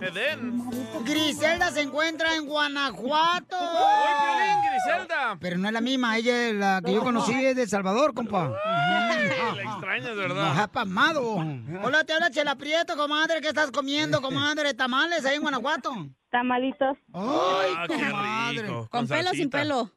Edén. 0.00 0.62
Griselda 1.04 1.72
se 1.72 1.80
encuentra 1.80 2.34
en 2.36 2.46
Guanajuato. 2.46 3.56
¡Oye, 3.56 4.14
Piolín, 4.20 4.70
Griselda! 4.70 5.38
Pero 5.40 5.58
no 5.58 5.66
es 5.68 5.72
la 5.74 5.80
misma, 5.80 6.16
ella 6.18 6.48
es 6.48 6.54
la 6.54 6.80
que 6.84 6.92
yo 6.92 7.02
conocí 7.02 7.32
es 7.32 7.56
de 7.56 7.62
El 7.62 7.68
Salvador, 7.68 8.14
compa. 8.14 8.48
La 8.50 9.62
extrañas, 9.62 10.14
¿verdad? 10.14 10.48
Nos 10.50 10.58
ha 10.58 10.68
pasmado. 10.68 11.36
Hola, 11.82 12.04
te 12.04 12.12
habla 12.12 12.30
Chela 12.30 12.54
Prieto, 12.56 12.96
comadre. 12.96 13.40
¿Qué 13.40 13.48
estás 13.48 13.70
comiendo, 13.70 14.20
comadre? 14.20 14.74
¿Tamales 14.74 15.24
ahí 15.24 15.36
en 15.36 15.42
Guanajuato? 15.42 15.90
Tamalitos. 16.30 16.96
Ay, 17.12 17.72
Ah, 17.76 17.86
comadre. 17.88 18.62
rico. 18.62 18.88
¿Con 18.90 19.08
pelo 19.08 19.30
o 19.30 19.34
sin 19.34 19.50
pelo? 19.50 19.90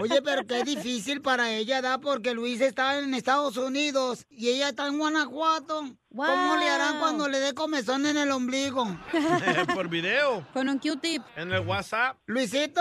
Oye, 0.00 0.20
pero 0.22 0.44
qué 0.44 0.64
difícil 0.64 1.22
para 1.22 1.52
ella, 1.52 1.80
¿da? 1.80 1.98
Porque 1.98 2.34
Luis 2.34 2.60
está 2.60 2.98
en 2.98 3.14
Estados 3.14 3.56
Unidos 3.56 4.26
y 4.28 4.48
ella 4.48 4.70
está 4.70 4.88
en 4.88 4.98
Guanajuato. 4.98 5.84
¿Cómo 6.10 6.56
le 6.56 6.68
harán 6.68 6.98
cuando 6.98 7.28
le 7.28 7.38
dé 7.38 7.54
comezón 7.54 8.04
en 8.06 8.16
el 8.16 8.32
ombligo? 8.32 8.84
Por 9.74 9.88
video. 9.88 10.44
Con 10.52 10.68
un 10.68 10.80
Q-tip. 10.80 11.22
En 11.36 11.52
el 11.52 11.64
WhatsApp. 11.64 12.16
Luisito, 12.26 12.80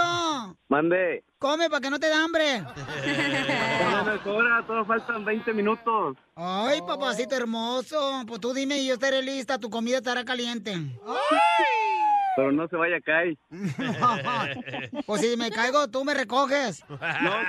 Mande. 0.69 1.23
come 1.37 1.69
para 1.69 1.81
que 1.81 1.89
no 1.91 1.99
te 1.99 2.07
dé 2.07 2.13
hambre. 2.13 2.63
hora, 4.25 4.65
todo 4.65 4.83
faltan 4.85 5.23
20 5.23 5.53
minutos. 5.53 6.17
Ay, 6.35 6.81
papacito 6.81 7.35
hermoso. 7.35 8.23
Pues 8.27 8.41
tú 8.41 8.53
dime 8.53 8.79
y 8.79 8.87
yo 8.87 8.95
estaré 8.95 9.21
lista. 9.21 9.59
Tu 9.59 9.69
comida 9.69 9.97
estará 9.97 10.25
caliente. 10.25 10.73
Pero 12.37 12.51
no 12.51 12.67
se 12.67 12.75
vaya 12.75 12.97
a 12.97 13.01
caer. 13.01 13.35
Pues 15.07 15.21
si 15.21 15.35
me 15.37 15.49
caigo, 15.51 15.87
tú 15.89 16.03
me 16.05 16.13
recoges. 16.13 16.83
No, 16.89 16.97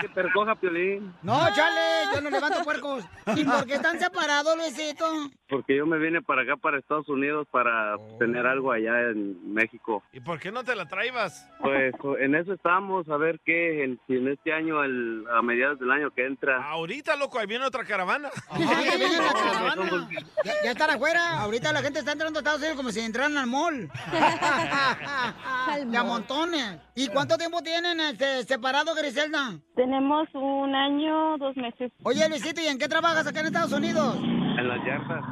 que 0.00 0.09
te 0.14 0.23
recoja 0.23 0.54
Piolín. 0.54 1.12
No, 1.23 1.38
chale, 1.54 1.80
yo 2.14 2.21
no 2.23 2.30
levanto 2.30 2.62
puercos. 2.64 3.04
¿Y 3.37 3.45
por 3.45 3.66
qué 3.66 3.75
están 3.75 3.99
separados, 4.00 4.57
Luisito? 4.57 5.04
Porque 5.49 5.76
yo 5.76 5.87
me 5.87 5.99
vine 5.99 6.23
para 6.23 6.42
acá, 6.42 6.57
para 6.57 6.78
Estados 6.78 7.09
Unidos, 7.09 7.47
para 7.50 7.97
tener 8.18 8.47
algo 8.47 8.73
allá 8.73 9.11
en 9.11 9.52
México. 9.52 10.02
¿Y 10.12 10.21
por 10.21 10.38
qué 10.40 10.50
no 10.50 10.64
te 10.64 10.75
la 10.75 10.87
traibas? 10.87 11.47
Pues 11.61 11.95
en 12.21 12.35
eso 12.35 12.54
estamos, 12.54 13.09
a 13.11 13.16
ver 13.18 13.40
qué, 13.45 13.85
en, 13.85 14.00
si 14.07 14.14
en 14.16 14.28
este 14.28 14.52
año, 14.52 14.83
el- 14.85 15.25
a 15.37 15.42
mediados 15.42 15.78
del 15.78 15.90
año 15.90 16.11
que 16.12 16.25
entra. 16.26 16.62
Ahorita, 16.71 17.16
loco, 17.16 17.38
ahí 17.38 17.47
viene 17.47 17.66
otra 17.66 17.85
caravana. 17.85 18.30
Ajá, 18.49 18.83
que 18.90 18.97
viene 18.97 19.16
la 19.18 19.33
caravana. 19.33 20.09
Ya, 20.45 20.52
ya 20.64 20.71
están 20.71 20.90
afuera. 20.90 21.40
Ahorita 21.40 21.73
la 21.73 21.83
gente 21.83 21.99
está 21.99 22.12
entrando 22.12 22.38
a 22.38 22.40
Estados 22.40 22.61
Unidos 22.61 22.76
como 22.76 22.90
si 22.90 23.00
entraran 23.00 23.37
al 23.37 23.47
mall. 23.47 23.90
De 25.90 25.97
a 25.97 26.02
montones. 26.02 26.80
¿Y 26.94 27.08
cuánto 27.08 27.37
tiempo 27.37 27.62
tienen 27.62 28.00
este, 28.00 28.44
separados, 28.44 28.97
Griselda? 28.97 29.58
Tenemos 29.76 30.28
un 30.35 30.75
año, 30.75 31.38
dos 31.38 31.56
meses. 31.56 31.92
Oye, 32.02 32.28
Luisito, 32.28 32.61
¿y 32.61 32.66
en 32.66 32.78
qué 32.78 32.88
trabajas 32.88 33.26
acá 33.26 33.40
en 33.40 33.47
Estados 33.47 33.73
Unidos? 33.73 34.16
En 34.16 34.68
las 34.68 34.85
yardas. 34.85 35.25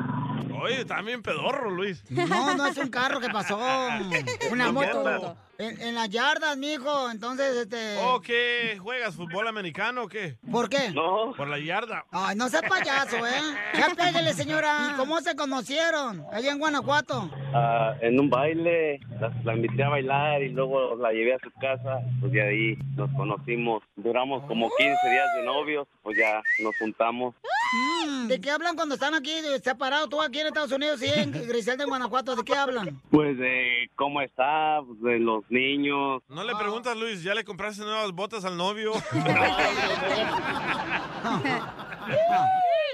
Oye, 0.63 0.85
también 0.85 1.23
pedorro, 1.23 1.71
Luis. 1.71 2.03
No, 2.11 2.57
no 2.57 2.67
es 2.67 2.77
un 2.77 2.89
carro 2.89 3.21
que 3.21 3.29
pasó. 3.29 3.59
Una 4.51 4.69
¿En 4.69 4.75
moto. 4.75 5.37
En, 5.59 5.81
en 5.81 5.95
las 5.95 6.11
yardas, 6.11 6.55
mijo. 6.59 7.11
Entonces, 7.11 7.57
este. 7.57 7.97
¿O 8.05 8.21
qué? 8.21 8.77
¿Juegas 8.79 9.15
fútbol 9.17 9.49
americano 9.49 10.03
o 10.05 10.09
qué? 10.09 10.37
¿Por 10.53 10.69
qué? 10.69 10.91
No, 10.91 11.33
Por 11.35 11.49
la 11.49 11.59
yarda. 11.59 12.05
Ay, 12.11 12.37
no 12.37 12.49
seas 12.51 12.65
payaso, 12.69 13.17
¿eh? 13.27 13.41
Ya 13.75 13.89
pégale, 13.97 14.35
señora. 14.35 14.91
¿Y 14.93 14.97
cómo 14.99 15.19
se 15.23 15.35
conocieron? 15.35 16.27
Allá 16.31 16.53
en 16.53 16.59
Guanajuato. 16.59 17.31
ah, 17.55 17.95
en 18.03 18.21
un 18.21 18.29
baile, 18.29 19.01
la, 19.19 19.33
la 19.45 19.55
invité 19.57 19.83
a 19.83 19.89
bailar 19.89 20.43
y 20.43 20.51
luego 20.51 20.95
la 20.97 21.11
llevé 21.13 21.35
a 21.35 21.39
su 21.39 21.51
casa. 21.59 22.01
Pues 22.21 22.33
de 22.33 22.43
ahí 22.43 22.79
nos 22.95 23.11
conocimos. 23.15 23.83
Duramos 23.97 24.45
como 24.47 24.69
15 24.77 24.91
días 25.11 25.27
de 25.39 25.47
novios, 25.47 25.89
pues 26.03 26.19
ya 26.19 26.43
nos 26.63 26.77
juntamos. 26.79 27.35
Mm, 27.73 28.29
¿De 28.29 28.41
qué 28.41 28.51
hablan 28.51 28.77
cuando 28.77 28.95
están 28.95 29.15
aquí 29.15 29.31
eh, 29.31 29.61
separados? 29.63 30.09
Tú 30.09 30.21
aquí 30.23 30.41
en 30.41 30.47
Estados 30.49 30.73
Unidos 30.73 31.03
y 31.03 31.07
en 31.07 31.33
Griselda, 31.33 31.85
en 31.85 31.91
Guanajuato. 31.91 32.37
¿De 32.37 32.45
qué 32.45 32.55
hablan? 32.55 33.01
Pues 33.11 33.39
de 33.39 33.89
cómo 33.97 34.21
está, 34.21 34.81
pues, 34.87 35.01
de 35.01 35.19
los 35.19 35.43
niños. 35.49 36.23
No 36.29 36.45
le 36.45 36.55
preguntas, 36.55 36.97
Luis, 36.97 37.23
¿ya 37.23 37.35
le 37.35 37.45
compraste 37.45 37.83
nuevas 37.83 38.13
botas 38.13 38.45
al 38.45 38.57
novio? 38.57 38.93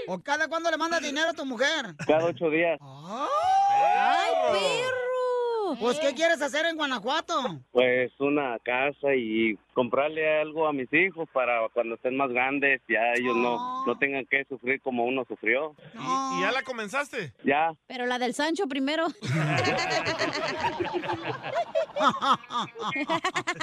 ¿O 0.07 0.19
cada 0.21 0.49
cuándo 0.49 0.71
le 0.71 0.77
mandas 0.77 1.03
dinero 1.03 1.31
a 1.31 1.35
tu 1.35 1.45
mujer? 1.45 1.95
Cada 2.07 2.25
ocho 2.27 2.51
días. 2.51 2.79
¡Ay, 2.81 4.31
perro! 4.53 5.77
Pues, 5.81 5.99
¿qué 6.01 6.15
quieres 6.15 6.43
hacer 6.43 6.67
en 6.67 6.77
Guanajuato? 6.77 7.35
Pues 7.73 8.13
una 8.19 8.59
casa 8.59 9.15
y 9.15 9.59
comprarle 9.75 10.41
algo 10.41 10.67
a 10.69 10.73
mis 10.73 10.93
hijos 10.93 11.29
para 11.33 11.69
cuando 11.73 11.95
estén 11.95 12.17
más 12.17 12.31
grandes, 12.31 12.81
ya 12.89 13.13
ellos 13.15 13.37
no, 13.37 13.85
no 13.87 13.99
tengan 13.99 14.27
que 14.27 14.45
sufrir 14.49 14.81
como 14.81 15.05
uno 15.05 15.25
sufrió. 15.27 15.75
¿Y, 15.95 16.39
y 16.39 16.41
ya 16.43 16.53
la 16.53 16.63
comenzaste? 16.63 17.33
Ya. 17.45 17.73
Pero 17.87 18.07
la 18.07 18.19
del 18.19 18.35
Sancho 18.35 18.67
primero. 18.67 19.07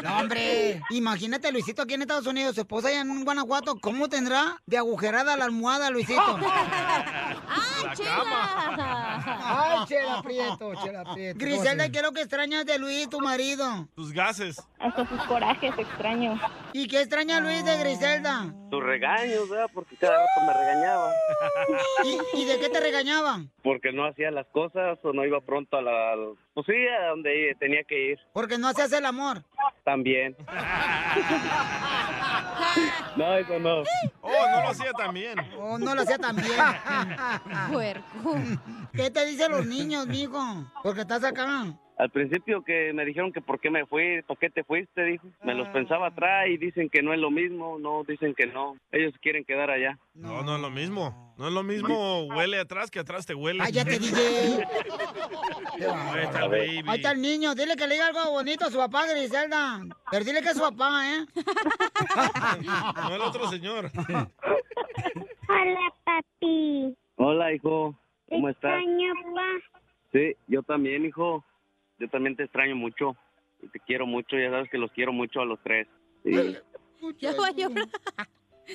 No, 0.03 0.19
hombre, 0.19 0.81
imagínate 0.91 1.51
Luisito 1.51 1.81
aquí 1.81 1.95
en 1.95 2.03
Estados 2.03 2.25
Unidos, 2.27 2.55
su 2.55 2.61
esposa 2.61 2.87
allá 2.87 3.01
en 3.01 3.25
Guanajuato, 3.25 3.75
¿cómo 3.81 4.07
tendrá 4.07 4.61
de 4.65 4.77
agujerada 4.77 5.35
la 5.35 5.45
almohada, 5.45 5.89
Luisito? 5.89 6.21
¡Ay, 6.39 7.95
chela! 7.95 9.23
¡Ay, 9.25 9.85
chela 9.87 10.21
Prieto, 10.21 10.73
chela 10.75 11.03
Prieto! 11.13 11.39
Griselda, 11.39 11.89
¿qué 11.89 11.97
es 11.97 12.03
lo 12.03 12.11
que 12.13 12.21
extrañas 12.21 12.65
de 12.65 12.79
Luis, 12.79 13.09
tu 13.09 13.19
marido? 13.19 13.87
Tus 13.95 14.13
gases. 14.13 14.65
Hasta 14.79 15.05
sus 15.07 15.21
corajes 15.23 15.77
extraño. 15.99 16.39
¿Y 16.71 16.87
qué 16.87 17.01
extraña 17.01 17.41
Luis 17.41 17.65
de 17.65 17.77
Griselda? 17.77 18.53
Tus 18.71 18.81
regaños, 18.81 19.49
¿verdad? 19.49 19.69
Porque 19.73 19.97
cada 19.97 20.17
rato 20.17 20.41
me 20.47 20.53
regañaba. 20.53 21.11
¿Y, 22.05 22.41
y 22.41 22.45
de 22.45 22.59
qué 22.59 22.69
te 22.69 22.79
regañaba? 22.79 23.41
Porque 23.63 23.91
no 23.91 24.05
hacía 24.05 24.31
las 24.31 24.47
cosas 24.47 24.97
o 25.03 25.11
no 25.11 25.25
iba 25.25 25.41
pronto 25.41 25.77
a 25.77 25.81
la... 25.81 26.15
Pues 26.53 26.65
sí, 26.67 26.73
a 26.87 27.07
donde 27.09 27.55
tenía 27.59 27.83
que 27.83 28.11
ir. 28.11 28.19
Porque 28.33 28.57
no 28.57 28.69
hacías 28.69 28.93
el 28.93 29.05
amor. 29.05 29.43
También. 29.83 30.37
No, 33.17 33.35
eso 33.35 33.59
no. 33.59 33.83
Oh, 34.21 34.49
no 34.51 34.61
lo 34.61 34.69
hacía 34.69 34.91
también. 34.93 35.39
Oh, 35.57 35.77
no 35.77 35.95
lo 35.95 36.01
hacía 36.01 36.17
tan 36.17 36.35
bien. 36.35 36.47
Puerco. 37.71 38.35
¿Qué 38.93 39.09
te 39.09 39.25
dicen 39.25 39.51
los 39.51 39.65
niños, 39.65 40.07
mijo? 40.07 40.39
Porque 40.83 41.01
estás 41.01 41.23
acá. 41.23 41.73
Al 41.99 42.09
principio 42.11 42.63
que 42.63 42.93
me 42.93 43.03
dijeron 43.03 43.33
que 43.33 43.41
por 43.41 43.59
qué 43.59 43.69
me 43.69 43.85
fui, 43.85 44.21
por 44.25 44.37
qué 44.37 44.49
te 44.49 44.63
fuiste, 44.63 45.03
dijo. 45.03 45.27
Me 45.43 45.53
los 45.53 45.67
pensaba 45.67 46.07
atrás 46.07 46.47
y 46.47 46.55
dicen 46.55 46.89
que 46.89 47.01
no 47.01 47.13
es 47.13 47.19
lo 47.19 47.29
mismo, 47.29 47.77
no, 47.77 48.05
dicen 48.05 48.33
que 48.35 48.47
no. 48.47 48.77
Ellos 48.93 49.13
quieren 49.21 49.43
quedar 49.43 49.69
allá. 49.69 49.99
No, 50.13 50.41
no 50.41 50.55
es 50.55 50.61
lo 50.61 50.69
mismo. 50.69 51.35
No 51.37 51.49
es 51.49 51.53
lo 51.53 51.61
mismo 51.61 52.23
huele 52.27 52.57
atrás 52.57 52.89
que 52.89 52.99
atrás 52.99 53.25
te 53.25 53.35
huele. 53.35 53.59
Cállate, 53.59 53.99
DJ. 53.99 54.65
Ahí 55.89 56.23
está 56.23 56.45
el 56.45 56.49
baby. 56.49 56.83
Ahí 56.87 56.97
está 56.99 57.11
el 57.11 57.21
niño. 57.21 57.53
Dile 57.53 57.75
que 57.75 57.85
le 57.85 57.95
diga 57.95 58.07
algo 58.07 58.31
bonito 58.31 58.63
a 58.63 58.71
su 58.71 58.77
papá, 58.77 59.05
Griselda. 59.05 59.81
Pero 60.09 60.23
dile 60.23 60.41
que 60.41 60.51
es 60.51 60.57
su 60.57 60.61
papá, 60.61 61.01
¿eh? 61.05 61.25
No 63.09 63.15
el 63.15 63.21
otro 63.21 63.45
señor. 63.49 63.91
Hola, 64.07 65.93
papi. 66.05 66.95
Hola, 67.17 67.53
hijo. 67.53 67.93
¿Cómo 68.29 68.47
estás? 68.47 68.79
Extraño, 68.79 69.13
pa. 69.35 69.79
Sí, 70.13 70.33
yo 70.47 70.63
también, 70.63 71.05
hijo. 71.05 71.43
Yo 71.99 72.07
también 72.09 72.35
te 72.35 72.43
extraño 72.43 72.75
mucho. 72.75 73.15
Y 73.61 73.67
te 73.67 73.79
quiero 73.79 74.05
mucho, 74.05 74.37
ya 74.37 74.49
sabes 74.49 74.69
que 74.69 74.77
los 74.77 74.91
quiero 74.91 75.11
mucho 75.11 75.41
a 75.41 75.45
los 75.45 75.59
tres. 75.61 75.87
Sí. 76.23 76.55
Ya 77.19 77.31
a 77.31 77.51
llorar. 77.51 77.87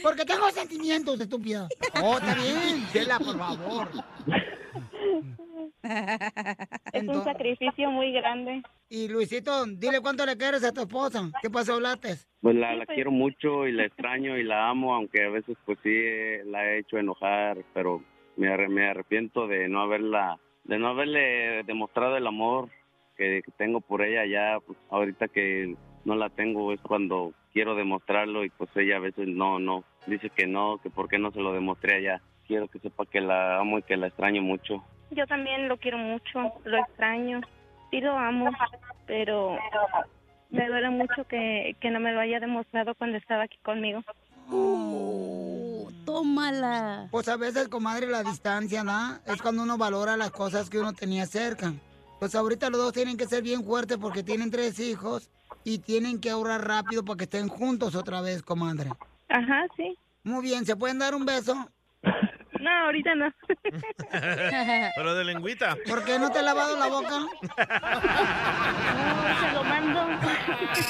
Porque 0.03 0.25
tengo 0.25 0.51
sentimientos, 0.51 1.21
estúpida. 1.21 1.69
Oh, 2.03 2.19
está 2.19 2.35
bien. 2.35 2.87
Chela, 2.93 3.19
por 3.19 3.39
favor. 3.39 3.89
Es 6.93 7.07
un 7.07 7.25
sacrificio 7.25 7.91
muy 7.91 8.13
grande. 8.13 8.63
Y 8.89 9.09
Luisito, 9.09 9.65
dile 9.67 10.01
cuánto 10.01 10.27
le 10.27 10.37
quieres 10.37 10.65
a 10.65 10.73
tu 10.73 10.83
esposa. 10.83 11.31
¿Qué 11.43 11.51
pasó, 11.51 11.79
Lates? 11.81 12.29
Pues 12.41 12.57
la, 12.57 12.75
la 12.75 12.87
quiero 12.87 13.11
mucho 13.11 13.67
y 13.67 13.73
la 13.73 13.85
extraño 13.85 14.37
y 14.37 14.43
la 14.43 14.69
amo, 14.69 14.95
aunque 14.95 15.25
a 15.25 15.31
veces 15.31 15.57
pues 15.65 15.79
sí 15.83 15.95
la 16.47 16.65
he 16.67 16.79
hecho 16.81 16.99
enojar, 16.99 17.65
pero 17.73 18.03
me 18.37 18.49
arrepiento 18.87 19.47
de 19.47 19.69
no 19.69 19.81
haberla, 19.81 20.39
de 20.65 20.79
no 20.79 20.89
haberle 20.89 21.63
demostrado 21.65 22.17
el 22.17 22.27
amor 22.27 22.69
que, 23.17 23.43
tengo 23.57 23.81
por 23.81 24.03
ella 24.03 24.27
ya, 24.27 24.59
pues 24.61 24.79
ahorita 24.91 25.29
que 25.29 25.77
no 26.05 26.15
la 26.17 26.29
tengo 26.31 26.73
es 26.73 26.81
cuando 26.81 27.33
quiero 27.53 27.75
demostrarlo 27.75 28.45
y 28.45 28.51
pues 28.51 28.71
ella 28.77 28.97
a 28.97 29.01
veces 29.01 29.29
no, 29.29 29.59
no, 29.59 29.85
dice 30.07 30.31
que 30.31 30.47
no, 30.47 30.79
que 30.83 30.91
por 30.91 31.09
qué 31.09 31.19
no 31.19 31.31
se 31.31 31.41
lo 31.41 31.53
demostré 31.53 31.97
allá. 31.97 32.21
Quiero 32.47 32.69
que 32.69 32.79
sepa 32.79 33.07
que 33.07 33.21
la 33.21 33.59
amo 33.59 33.79
y 33.79 33.83
que 33.83 33.97
la 33.97 34.09
extraño 34.09 34.43
mucho. 34.43 34.85
Yo 35.11 35.27
también 35.27 35.69
lo 35.69 35.79
quiero 35.79 35.97
mucho, 35.97 36.53
lo 36.65 36.79
extraño, 36.79 37.41
sí 37.91 38.01
lo 38.01 38.19
amo, 38.19 38.51
pero 39.07 39.57
me 40.51 40.69
duele 40.69 40.91
mucho 40.91 41.25
que, 41.27 41.77
que 41.81 41.91
no 41.91 42.01
me 42.01 42.13
lo 42.13 42.21
haya 42.21 42.41
demostrado 42.41 42.95
cuando 42.95 43.17
estaba 43.17 43.45
aquí 43.45 43.59
conmigo. 43.63 44.03
tómala. 46.05 47.09
Pues 47.11 47.29
a 47.29 47.37
veces, 47.37 47.69
comadre, 47.69 48.09
la 48.09 48.23
distancia, 48.23 48.85
¿no? 48.85 49.19
Es 49.27 49.41
cuando 49.41 49.63
uno 49.63 49.79
valora 49.79 50.17
las 50.17 50.31
cosas 50.31 50.69
que 50.69 50.79
uno 50.79 50.93
tenía 50.93 51.27
cerca. 51.27 51.73
Pues 52.19 52.35
ahorita 52.35 52.71
los 52.71 52.81
dos 52.81 52.93
tienen 52.93 53.17
que 53.17 53.27
ser 53.27 53.43
bien 53.43 53.65
fuertes 53.65 53.99
porque 53.99 54.23
tienen 54.23 54.51
tres 54.51 54.79
hijos 54.81 55.31
y 55.65 55.79
tienen 55.79 56.21
que 56.21 56.31
ahorrar 56.31 56.67
rápido 56.67 57.05
para 57.05 57.17
que 57.17 57.25
estén 57.25 57.49
juntos 57.49 57.95
otra 57.95 58.21
vez, 58.21 58.43
comadre. 58.43 58.91
Ajá, 59.29 59.67
sí. 59.77 59.97
Muy 60.23 60.43
bien, 60.43 60.65
¿se 60.65 60.77
pueden 60.77 60.99
dar 60.99 61.15
un 61.15 61.27
beso? 61.27 61.69
No, 62.65 62.71
ahorita 62.87 63.15
no. 63.15 63.31
Pero 64.97 65.15
de 65.15 65.25
lengüita. 65.25 65.77
¿Por 65.87 66.03
qué 66.03 66.19
no 66.19 66.33
te 66.33 66.39
he 66.39 66.43
lavado 66.43 66.79
la 66.79 66.87
boca? 66.87 67.27
se 69.39 69.53
lo 69.53 69.65
mando. 69.65 70.01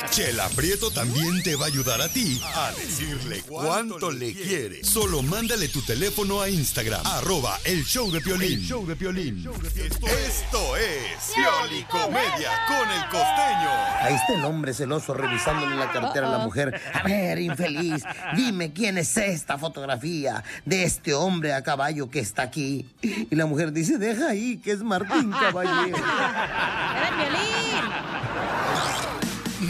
Chela 0.08 0.48
Prieto 0.54 0.92
también 0.92 1.42
te 1.42 1.56
va 1.56 1.64
a 1.64 1.68
ayudar 1.68 2.00
a 2.00 2.08
ti 2.08 2.40
a 2.54 2.70
decirle 2.70 3.42
cuánto 3.42 4.12
le 4.12 4.32
quiere. 4.34 4.84
Solo 4.84 5.22
mándale 5.22 5.68
tu 5.68 5.82
teléfono 5.82 6.40
a 6.40 6.48
Instagram, 6.48 7.04
arroba 7.04 7.58
el 7.64 7.84
show 7.84 8.08
de 8.12 8.20
Piolín. 8.20 8.60
El 8.60 8.64
show 8.64 8.86
de 8.86 8.94
Piolín. 8.94 9.44
Esto 9.44 10.76
es 10.76 11.32
Piolicomedia 11.34 12.50
con 12.68 12.88
el 12.88 13.02
costeño. 13.10 13.70
Ahí 14.00 14.14
está 14.14 14.34
el 14.34 14.44
hombre 14.44 14.74
celoso 14.74 15.12
revisándole 15.12 15.74
la 15.74 15.90
cartera 15.90 16.28
a 16.28 16.38
la 16.38 16.38
mujer. 16.38 16.80
A 16.92 17.02
ver, 17.02 17.40
infeliz, 17.40 18.04
dime 18.36 18.72
quién 18.72 18.96
es 18.96 19.16
esta 19.16 19.58
fotografía 19.58 20.44
de 20.64 20.84
este 20.84 21.14
hombre 21.14 21.52
a 21.52 21.63
caballo 21.64 22.08
que 22.08 22.20
está 22.20 22.42
aquí. 22.42 22.88
Y 23.02 23.34
la 23.34 23.46
mujer 23.46 23.72
dice, 23.72 23.98
deja 23.98 24.28
ahí, 24.28 24.58
que 24.58 24.70
es 24.70 24.82
Martín 24.82 25.32
Caballero. 25.32 25.96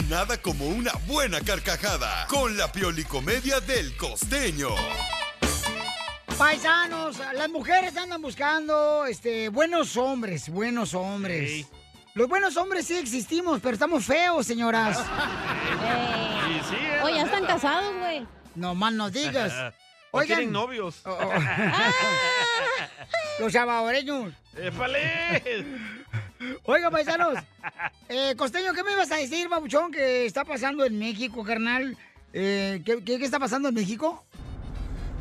Nada 0.09 0.37
como 0.37 0.67
una 0.67 0.91
buena 1.07 1.41
carcajada 1.41 2.27
con 2.27 2.55
la 2.57 2.71
Piolicomedia 2.71 3.59
del 3.61 3.97
costeño. 3.97 4.69
Paisanos, 6.37 7.17
las 7.33 7.49
mujeres 7.49 7.95
andan 7.97 8.21
buscando 8.21 9.05
este, 9.05 9.49
buenos 9.49 9.97
hombres, 9.97 10.49
buenos 10.49 10.93
hombres. 10.93 11.65
Los 12.13 12.27
buenos 12.29 12.55
hombres 12.57 12.85
sí 12.85 12.95
existimos, 12.95 13.59
pero 13.61 13.73
estamos 13.73 14.05
feos, 14.05 14.45
señoras. 14.45 14.99
Y 16.45 16.59
sí, 16.69 16.75
¿eh? 16.75 17.01
Oye, 17.03 17.15
ya 17.15 17.23
están 17.23 17.43
casados, 17.45 17.91
güey. 17.97 18.27
No 18.53 18.75
más 18.75 18.93
no 18.93 19.09
digas. 19.09 19.51
Oigan. 20.15 20.37
tienen 20.37 20.51
novios. 20.53 21.01
Oh, 21.05 21.11
oh. 21.11 21.33
Los 23.39 23.53
salvadoreños. 23.53 24.33
¡Épale! 24.57 25.65
Oiga, 26.63 26.89
paisanos. 26.91 27.37
Eh, 28.07 28.35
Costeño, 28.37 28.73
¿qué 28.73 28.83
me 28.83 28.93
ibas 28.93 29.11
a 29.11 29.17
decir, 29.17 29.49
babuchón, 29.49 29.91
que 29.91 30.25
está 30.25 30.45
pasando 30.45 30.85
en 30.85 30.97
México, 30.97 31.43
carnal? 31.43 31.97
Eh, 32.33 32.81
¿qué, 32.85 33.03
qué, 33.03 33.19
qué 33.19 33.25
está 33.25 33.39
pasando 33.39 33.69
en 33.69 33.75
México? 33.75 34.23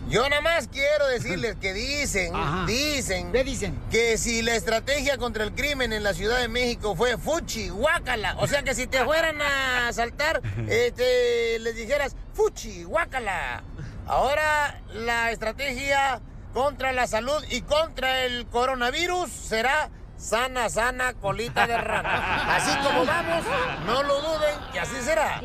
Yo 0.09 0.29
nada 0.29 0.43
más 0.43 0.69
quiero 0.69 1.09
decirles 1.09 1.57
que 1.57 1.73
dicen, 1.73 2.37
Ajá. 2.37 2.67
dicen, 2.67 3.33
¿Qué 3.33 3.43
dicen? 3.43 3.75
que 3.91 4.19
si 4.19 4.43
la 4.43 4.55
estrategia 4.55 5.17
contra 5.17 5.45
el 5.45 5.53
crimen 5.55 5.95
en 5.95 6.03
la 6.03 6.13
Ciudad 6.13 6.41
de 6.41 6.49
México 6.49 6.95
fue 6.95 7.17
fuchi, 7.17 7.71
guácala, 7.71 8.37
o 8.39 8.47
sea 8.47 8.63
que 8.63 8.75
si 8.75 8.87
te 8.87 9.03
fueran 9.03 9.41
a 9.41 9.89
asaltar, 9.89 10.43
este, 10.69 11.59
les 11.61 11.75
dijeras 11.75 12.15
fuchi, 12.35 12.85
guácala. 12.85 13.65
Ahora 14.07 14.81
la 14.93 15.31
estrategia 15.31 16.21
contra 16.53 16.93
la 16.93 17.07
salud 17.07 17.43
y 17.51 17.63
contra 17.63 18.25
el 18.25 18.47
coronavirus 18.47 19.31
será 19.31 19.91
sana, 20.17 20.69
sana, 20.69 21.15
colita 21.15 21.67
de 21.67 21.77
rana. 21.77 22.57
Así 22.57 22.77
como 22.79 23.05
vamos, 23.05 23.45
no 23.87 24.03
lo 24.03 24.21
duden, 24.21 24.55
que 24.73 24.81
así 24.81 24.97
será. 25.03 25.41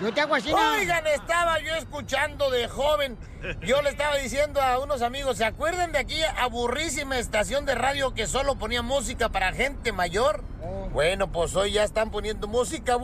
Yo 0.00 0.12
te 0.12 0.20
hago 0.20 0.34
así. 0.34 0.52
Oigan, 0.52 1.06
estaba 1.06 1.58
yo 1.60 1.74
escuchando 1.74 2.50
de 2.50 2.68
joven. 2.68 3.18
Yo 3.60 3.82
le 3.82 3.90
estaba 3.90 4.16
diciendo 4.16 4.60
a 4.60 4.78
unos 4.78 5.02
amigos, 5.02 5.38
¿se 5.38 5.44
acuerdan 5.44 5.92
de 5.92 5.98
aquella 5.98 6.30
aburrísima 6.42 7.18
estación 7.18 7.66
de 7.66 7.74
radio 7.74 8.14
que 8.14 8.26
solo 8.26 8.56
ponía 8.56 8.82
música 8.82 9.28
para 9.28 9.52
gente 9.52 9.92
mayor? 9.92 10.44
Oh. 10.62 10.88
Bueno, 10.90 11.30
pues 11.30 11.54
hoy 11.56 11.72
ya 11.72 11.84
están 11.84 12.10
poniendo 12.10 12.48
música 12.48 12.96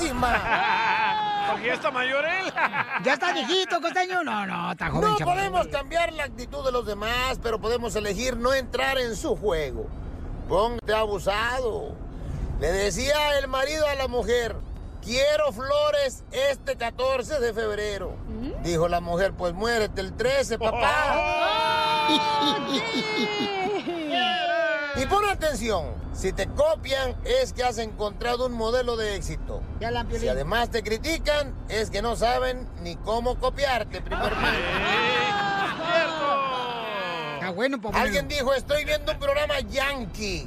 buenísima. 0.00 1.28
Ya 1.60 1.74
está 1.74 1.90
mayor 1.90 2.24
él. 2.24 2.52
¿Ya 3.04 3.14
está 3.14 3.32
viejito, 3.32 3.80
Costeño? 3.80 4.22
No, 4.22 4.46
no, 4.46 4.72
está 4.72 4.90
joven, 4.90 5.10
No 5.10 5.18
podemos 5.18 5.66
cambiar 5.68 6.12
la 6.12 6.24
actitud 6.24 6.64
de 6.64 6.72
los 6.72 6.86
demás, 6.86 7.38
pero 7.42 7.60
podemos 7.60 7.94
elegir 7.96 8.36
no 8.36 8.54
entrar 8.54 8.98
en 8.98 9.16
su 9.16 9.36
juego. 9.36 9.86
Póngate 10.48 10.94
abusado. 10.94 11.94
Le 12.60 12.70
decía 12.70 13.38
el 13.38 13.48
marido 13.48 13.86
a 13.86 13.94
la 13.94 14.08
mujer, 14.08 14.54
quiero 15.02 15.52
flores 15.52 16.24
este 16.30 16.76
14 16.76 17.40
de 17.40 17.52
febrero. 17.52 18.16
Dijo 18.62 18.88
la 18.88 19.00
mujer, 19.00 19.32
pues 19.32 19.52
muérete 19.52 20.00
el 20.00 20.14
13, 20.14 20.58
papá. 20.58 22.08
y 25.02 25.06
pon 25.06 25.24
atención, 25.28 25.86
si 26.14 26.32
te 26.32 26.46
copian 26.46 27.16
es 27.24 27.52
que 27.52 27.64
has 27.64 27.78
encontrado 27.78 28.46
un 28.46 28.52
modelo 28.52 28.96
de 28.96 29.16
éxito. 29.16 29.60
Ya 29.80 29.90
la 29.90 30.06
Si 30.08 30.28
además 30.28 30.70
te 30.70 30.82
critican, 30.82 31.52
es 31.68 31.90
que 31.90 32.02
no 32.02 32.14
saben 32.14 32.68
ni 32.82 32.94
cómo 32.96 33.38
copiarte, 33.38 34.00
primer 34.00 34.32
Está 37.34 37.50
bueno, 37.50 37.80
Alguien 37.92 38.28
dijo, 38.28 38.54
estoy 38.54 38.84
viendo 38.84 39.12
un 39.12 39.18
programa 39.18 39.58
yankee. 39.60 40.46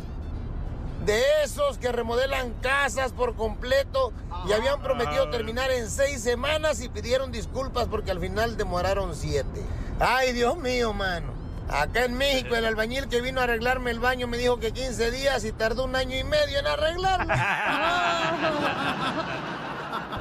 De 1.06 1.22
esos 1.44 1.78
que 1.78 1.92
remodelan 1.92 2.54
casas 2.62 3.12
por 3.12 3.36
completo 3.36 4.14
y 4.48 4.54
habían 4.54 4.82
prometido 4.82 5.30
terminar 5.30 5.70
en 5.70 5.92
seis 5.92 6.22
semanas 6.22 6.82
y 6.82 6.90
pidieron 6.90 7.32
disculpas 7.32 7.88
porque 7.88 8.12
al 8.12 8.20
final 8.20 8.56
demoraron 8.58 9.14
siete. 9.16 9.62
Ay, 10.00 10.32
Dios 10.32 10.58
mío, 10.58 10.94
mano. 10.94 11.35
Acá 11.70 12.06
en 12.06 12.16
México 12.16 12.56
el 12.56 12.66
albañil 12.66 13.08
que 13.08 13.22
vino 13.22 13.42
a 13.42 13.46
arreglarme 13.46 13.92
el 13.92 14.00
baño 14.00 14.28
me 14.28 14.38
dijo 14.38 14.60
que 14.60 14.72
15 14.72 15.12
días 15.12 15.44
y 15.46 15.52
tardó 15.52 15.86
un 15.86 15.96
año 15.96 16.18
y 16.18 16.24
medio 16.24 16.60
en 16.60 16.68
arreglarlo. 16.68 17.34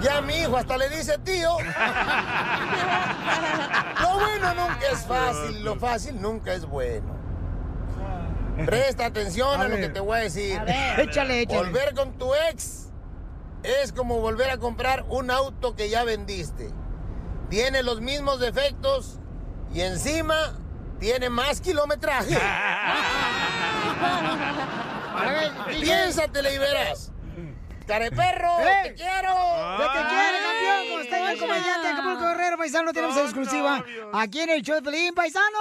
Ya 0.00 0.20
mi 0.20 0.34
hijo 0.34 0.56
hasta 0.56 0.76
le 0.76 0.88
dice 0.90 1.18
tío. 1.18 1.56
Lo 4.02 4.14
bueno 4.18 4.54
nunca 4.54 4.80
es 4.92 5.06
fácil, 5.06 5.64
lo 5.64 5.76
fácil 5.76 6.20
nunca 6.20 6.52
es 6.52 6.66
bueno. 6.66 7.14
Presta 8.66 9.06
atención 9.06 9.60
a, 9.60 9.64
A 9.64 9.68
lo 9.68 9.76
que 9.76 9.88
te 9.88 10.00
voy 10.00 10.18
a 10.18 10.22
decir. 10.22 10.58
A 10.58 10.64
ver. 10.64 11.00
Échale, 11.00 11.42
échale. 11.42 11.58
Volver 11.58 11.94
con 11.94 12.12
tu 12.18 12.34
ex 12.34 12.90
es 13.62 13.92
como 13.92 14.20
volver 14.20 14.50
a 14.50 14.58
comprar 14.58 15.04
un 15.08 15.30
auto 15.30 15.74
que 15.74 15.88
ya 15.88 16.04
vendiste. 16.04 16.70
Tiene 17.48 17.82
los 17.82 18.00
mismos 18.00 18.40
defectos 18.40 19.18
y 19.72 19.80
encima 19.80 20.58
tiene 20.98 21.30
más 21.30 21.60
kilometraje. 21.60 22.36
Piénsatela 25.80 26.50
y 26.50 26.58
verás. 26.58 27.12
Careperro, 27.86 28.58
¡Eh! 28.60 28.64
te 28.84 28.94
quiero. 28.94 29.34
¡Yo 29.78 29.86
te 29.92 29.98
quiero, 30.08 30.38
campeón! 30.42 30.98
Costeño, 30.98 31.28
el 31.28 31.38
comediante 31.38 31.88
Acapulco 31.88 32.26
Guerrero, 32.28 32.56
paisano, 32.56 32.92
tenemos 32.94 33.14
en 33.18 33.24
exclusiva 33.24 33.84
aquí 34.14 34.40
en 34.40 34.48
el 34.50 34.62
show 34.62 34.76
de 34.76 34.82
Pelín, 34.82 35.14
paisano. 35.14 35.58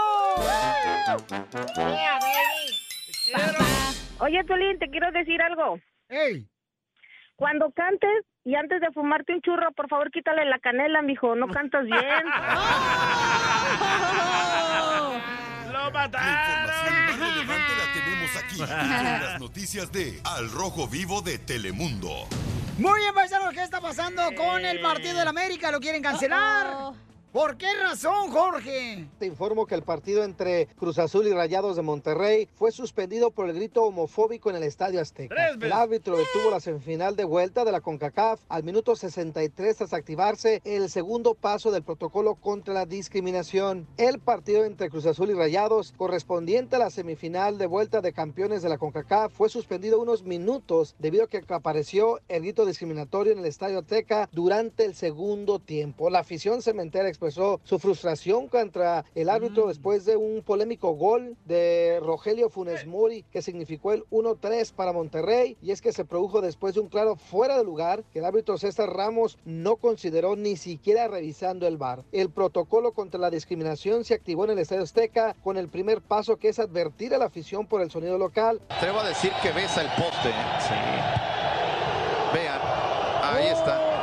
Oye, 4.19 4.41
Tulín, 4.45 4.79
te 4.79 4.89
quiero 4.89 5.11
decir 5.11 5.41
algo. 5.41 5.77
¡Ey! 6.07 6.47
Cuando 7.35 7.69
cantes 7.71 8.23
y 8.45 8.55
antes 8.55 8.81
de 8.81 8.91
fumarte 8.91 9.33
un 9.33 9.41
churro, 9.41 9.71
por 9.71 9.87
favor, 9.87 10.11
quítale 10.11 10.43
la 10.45 10.59
canela, 10.59 11.01
mijo. 11.01 11.35
No 11.35 11.47
cantas 11.47 11.85
bien. 11.85 11.97
¡Lo 15.71 15.89
La 15.91 16.05
información 16.05 17.05
más 17.05 17.19
relevante 17.19 17.71
la 17.77 17.93
tenemos 17.93 18.35
aquí 18.37 18.57
con 18.57 18.67
las 18.67 19.39
noticias 19.39 19.91
de 19.91 20.19
Al 20.25 20.51
Rojo 20.51 20.87
Vivo 20.87 21.21
de 21.21 21.39
Telemundo. 21.39 22.27
Muy 22.77 22.99
bien, 22.99 23.13
paisanos, 23.13 23.53
¿qué 23.53 23.63
está 23.63 23.79
pasando 23.79 24.23
con 24.35 24.65
el 24.65 24.81
partido 24.81 25.17
del 25.19 25.27
América? 25.27 25.71
¿Lo 25.71 25.79
quieren 25.79 26.01
cancelar? 26.01 26.93
¿Por 27.33 27.57
qué 27.57 27.65
razón, 27.81 28.29
Jorge? 28.29 29.07
Te 29.17 29.25
informo 29.25 29.65
que 29.65 29.73
el 29.73 29.81
partido 29.81 30.23
entre 30.23 30.67
Cruz 30.77 30.99
Azul 30.99 31.25
y 31.25 31.31
Rayados 31.31 31.75
de 31.75 31.81
Monterrey 31.81 32.47
fue 32.53 32.71
suspendido 32.71 33.31
por 33.31 33.49
el 33.49 33.55
grito 33.55 33.81
homofóbico 33.81 34.51
en 34.51 34.57
el 34.57 34.61
Estadio 34.61 35.01
Azteca. 35.01 35.49
El 35.59 35.71
árbitro 35.71 36.15
detuvo 36.15 36.51
la 36.51 36.59
semifinal 36.59 37.15
de 37.15 37.23
vuelta 37.23 37.65
de 37.65 37.71
la 37.71 37.81
CONCACAF 37.81 38.39
al 38.49 38.63
minuto 38.63 38.95
63 38.95 39.75
tras 39.75 39.93
activarse 39.93 40.61
el 40.63 40.91
segundo 40.91 41.33
paso 41.33 41.71
del 41.71 41.81
protocolo 41.81 42.35
contra 42.35 42.75
la 42.75 42.85
discriminación. 42.85 43.87
El 43.97 44.19
partido 44.19 44.63
entre 44.63 44.91
Cruz 44.91 45.07
Azul 45.07 45.31
y 45.31 45.33
Rayados, 45.33 45.91
correspondiente 45.97 46.75
a 46.75 46.79
la 46.79 46.91
semifinal 46.91 47.57
de 47.57 47.65
vuelta 47.65 48.01
de 48.01 48.13
campeones 48.13 48.61
de 48.61 48.69
la 48.69 48.77
CONCACAF, 48.77 49.33
fue 49.33 49.49
suspendido 49.49 49.99
unos 49.99 50.21
minutos 50.21 50.95
debido 50.99 51.23
a 51.23 51.27
que 51.27 51.43
apareció 51.49 52.19
el 52.27 52.43
grito 52.43 52.63
discriminatorio 52.63 53.33
en 53.33 53.39
el 53.39 53.45
Estadio 53.45 53.79
Azteca 53.79 54.29
durante 54.31 54.85
el 54.85 54.93
segundo 54.93 55.57
tiempo. 55.57 56.11
La 56.11 56.19
afición 56.19 56.61
cementera 56.61 57.09
expresó 57.23 57.61
su 57.63 57.79
frustración 57.79 58.49
contra 58.49 59.05
el 59.15 59.29
árbitro 59.29 59.67
después 59.67 60.03
de 60.03 60.17
un 60.17 60.41
polémico 60.43 60.91
gol 60.91 61.37
de 61.45 62.01
Rogelio 62.01 62.49
Funes 62.49 62.85
Mori 62.85 63.23
que 63.31 63.41
significó 63.41 63.93
el 63.93 64.03
1-3 64.09 64.73
para 64.73 64.91
Monterrey 64.91 65.55
y 65.61 65.71
es 65.71 65.81
que 65.81 65.93
se 65.93 66.03
produjo 66.03 66.41
después 66.41 66.75
de 66.75 66.81
un 66.81 66.89
claro 66.89 67.15
fuera 67.15 67.57
de 67.57 67.63
lugar 67.63 68.03
que 68.11 68.19
el 68.19 68.25
árbitro 68.25 68.57
César 68.57 68.89
Ramos 68.89 69.37
no 69.45 69.77
consideró 69.77 70.35
ni 70.35 70.57
siquiera 70.57 71.07
revisando 71.07 71.65
el 71.65 71.77
VAR. 71.77 72.03
El 72.11 72.29
protocolo 72.29 72.91
contra 72.91 73.19
la 73.19 73.29
discriminación 73.29 74.03
se 74.03 74.15
activó 74.15 74.43
en 74.43 74.51
el 74.51 74.59
Estadio 74.59 74.83
Azteca 74.83 75.35
con 75.43 75.55
el 75.55 75.69
primer 75.69 76.01
paso 76.01 76.37
que 76.37 76.49
es 76.49 76.59
advertir 76.59 77.15
a 77.15 77.17
la 77.17 77.25
afición 77.25 77.67
por 77.67 77.81
el 77.81 77.89
sonido 77.89 78.17
local. 78.17 78.59
Atrevo 78.67 78.99
a 78.99 79.07
decir 79.07 79.31
que 79.41 79.51
besa 79.51 79.81
el 79.81 79.87
poste. 79.87 80.29
¿eh? 80.29 80.33
Vean, 82.33 82.59
ahí 83.23 83.47
está. 83.47 83.93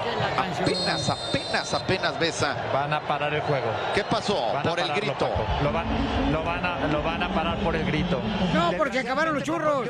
Apenas, 0.71 1.11
apenas, 1.11 1.75
apenas 1.75 2.19
besa. 2.19 2.57
Van 2.73 2.93
a 2.93 3.01
parar 3.01 3.35
el 3.35 3.41
juego. 3.43 3.67
¿Qué 3.95 4.05
pasó? 4.05 4.53
Van 4.53 4.63
Por 4.63 4.79
el 4.79 4.93
grito. 4.93 5.29
Lo 5.63 5.73
van, 5.73 5.87
lo, 6.31 6.45
van 6.45 6.65
a, 6.65 6.79
lo 6.87 7.03
van 7.03 7.23
a 7.23 7.29
parar 7.29 7.59
por 7.59 7.75
el 7.75 7.85
grito. 7.85 8.21
No, 8.55 8.73
porque 8.77 9.01
acabaron 9.01 9.35
los 9.35 9.43
churros. 9.43 9.89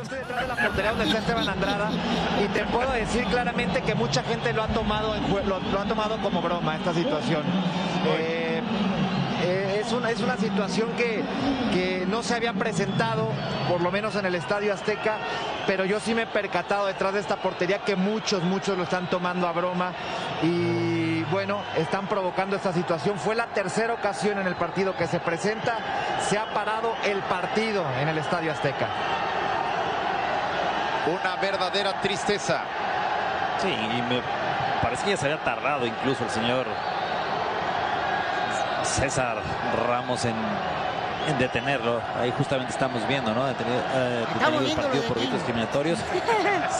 la 0.49 0.57
portería 0.57 0.91
donde 0.91 1.05
está 1.05 1.19
Esteban 1.19 1.49
Andrada 1.49 1.91
y 2.43 2.49
te 2.49 2.65
puedo 2.65 2.91
decir 2.93 3.25
claramente 3.27 3.83
que 3.83 3.95
mucha 3.95 4.23
gente 4.23 4.53
lo 4.53 4.63
ha 4.63 4.69
tomado 4.69 5.15
en 5.15 5.49
lo, 5.49 5.61
lo 5.61 5.81
ha 5.81 5.85
tomado 5.85 6.17
como 6.19 6.41
broma 6.41 6.77
esta 6.77 6.95
situación. 6.95 7.43
Eh, 8.07 8.40
es, 9.91 9.97
una, 9.97 10.11
es 10.11 10.21
una 10.21 10.37
situación 10.37 10.89
que, 10.97 11.23
que 11.73 12.07
no 12.07 12.23
se 12.23 12.35
había 12.37 12.53
presentado, 12.53 13.29
por 13.69 13.81
lo 13.81 13.91
menos 13.91 14.15
en 14.15 14.25
el 14.25 14.37
Estadio 14.37 14.73
Azteca, 14.73 15.19
pero 15.67 15.85
yo 15.85 15.99
sí 15.99 16.15
me 16.15 16.23
he 16.23 16.27
percatado 16.27 16.87
detrás 16.87 17.13
de 17.15 17.21
esta 17.21 17.37
portería 17.37 17.81
que 17.81 17.97
muchos, 17.97 18.43
muchos 18.45 18.77
lo 18.79 18.85
están 18.85 19.11
tomando 19.11 19.49
a 19.49 19.53
broma 19.53 19.93
y 20.43 21.23
bueno, 21.25 21.63
están 21.77 22.07
provocando 22.07 22.55
esta 22.55 22.73
situación. 22.73 23.19
Fue 23.19 23.35
la 23.35 23.47
tercera 23.47 23.95
ocasión 23.95 24.39
en 24.39 24.47
el 24.47 24.55
partido 24.55 24.97
que 24.97 25.09
se 25.09 25.19
presenta, 25.19 25.79
se 26.29 26.39
ha 26.39 26.55
parado 26.55 26.95
el 27.05 27.19
partido 27.23 27.85
en 28.01 28.09
el 28.09 28.19
Estadio 28.19 28.53
Azteca. 28.53 28.87
Una 31.09 31.35
verdadera 31.37 32.01
tristeza. 32.01 32.63
Sí, 33.59 33.69
y 33.69 34.03
me 34.03 34.23
parece 34.83 35.05
que 35.05 35.11
ya 35.11 35.17
se 35.17 35.25
había 35.27 35.43
tardado 35.43 35.85
incluso 35.85 36.23
el 36.25 36.31
señor 36.31 36.67
César 38.91 39.41
Ramos 39.87 40.25
en, 40.25 40.35
en 41.29 41.39
detenerlo. 41.39 42.01
Ahí 42.17 42.33
justamente 42.37 42.73
estamos 42.73 43.07
viendo, 43.07 43.33
¿no? 43.33 43.47
Detenido, 43.47 43.81
eh, 43.95 44.27
detenido 44.35 44.67
el 44.67 44.73
partido 44.77 45.03
por 45.05 45.15
de 45.15 45.21
delitos 45.21 45.39
discriminatorios. 45.39 45.99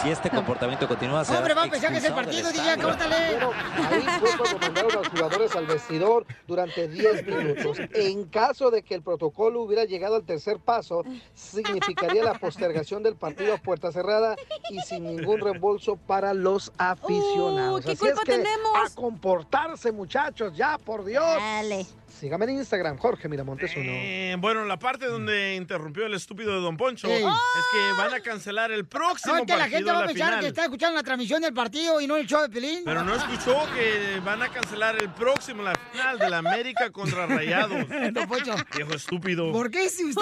Si 0.03 0.11
este 0.11 0.29
comportamiento 0.31 0.89
continúa, 0.89 1.25
será 1.25 1.39
Hombre, 1.39 1.55
va 1.55 1.63
a 1.65 1.69
pensar 1.69 1.93
que 1.93 1.99
es 1.99 2.05
el 2.05 2.15
partido, 2.15 2.51
DJ, 2.51 2.77
córtale. 2.79 3.17
Pero 3.31 3.53
ahí 3.91 4.07
fue 4.19 4.31
cuando 4.37 4.59
mandaron 4.59 4.91
a 4.91 4.95
los 4.97 5.09
jugadores 5.09 5.57
al 5.57 5.67
vestidor 5.67 6.27
durante 6.47 6.89
10 6.89 7.27
minutos. 7.27 7.79
En 7.95 8.25
caso 8.25 8.71
de 8.71 8.83
que 8.83 8.95
el 8.95 9.03
protocolo 9.03 9.63
hubiera 9.63 9.85
llegado 9.85 10.17
al 10.17 10.25
tercer 10.25 10.59
paso, 10.59 11.05
significaría 11.35 12.25
la 12.25 12.35
postergación 12.35 13.03
del 13.03 13.15
partido 13.15 13.55
a 13.55 13.59
puerta 13.59 13.93
cerrada 13.93 14.37
y 14.71 14.81
sin 14.81 15.05
ningún 15.05 15.41
reembolso 15.41 15.97
para 15.97 16.35
los 16.35 16.73
aficionados. 16.77 17.81
Uh, 17.81 17.85
¿qué 17.85 17.93
Así 17.93 17.99
culpa 17.99 18.15
es 18.15 18.21
que 18.21 18.33
tenemos? 18.39 18.71
a 18.91 18.95
comportarse, 18.95 19.93
muchachos, 19.93 20.57
ya, 20.57 20.77
por 20.79 21.05
Dios. 21.05 21.25
Dale. 21.25 21.87
Sígame 22.21 22.45
en 22.45 22.51
Instagram, 22.59 22.99
Jorge 22.99 23.29
Miramontes 23.31 23.73
uno. 23.75 23.87
Eh, 23.89 24.37
bueno, 24.39 24.67
la 24.67 24.79
parte 24.79 25.07
donde 25.07 25.55
interrumpió 25.57 26.05
el 26.05 26.13
estúpido 26.13 26.53
de 26.55 26.61
Don 26.61 26.77
Poncho 26.77 27.09
es 27.09 27.19
que 27.23 27.93
van 27.97 28.13
a 28.13 28.21
cancelar 28.21 28.71
el 28.71 28.85
próximo 28.87 29.33
No, 29.37 29.41
es 29.41 29.47
que 29.47 29.57
la 29.57 29.69
gente 29.71 29.91
va 29.91 30.01
a 30.05 30.07
pensar 30.07 30.27
final. 30.27 30.41
que 30.41 30.47
está 30.49 30.65
escuchando 30.65 30.97
la 30.97 31.03
transmisión 31.03 31.41
del 31.41 31.55
partido 31.55 31.99
y 31.99 32.07
no 32.07 32.17
el 32.19 32.27
show 32.27 32.43
de 32.43 32.51
Pelín. 32.51 32.83
Pero 32.85 33.03
no 33.05 33.15
escuchó 33.15 33.67
que 33.75 34.21
van 34.23 34.43
a 34.43 34.51
cancelar 34.51 35.03
el 35.03 35.09
próximo, 35.15 35.63
la 35.63 35.73
final 35.93 36.19
de 36.19 36.29
la 36.29 36.39
América 36.39 36.91
contra 36.91 37.27
Rayados. 37.27 37.87
Don 38.13 38.29
Poncho. 38.29 38.55
Viejo 38.77 38.93
estúpido. 38.93 39.51
¿Por 39.51 39.71
qué 39.71 39.89
si 39.89 40.05
usted 40.05 40.21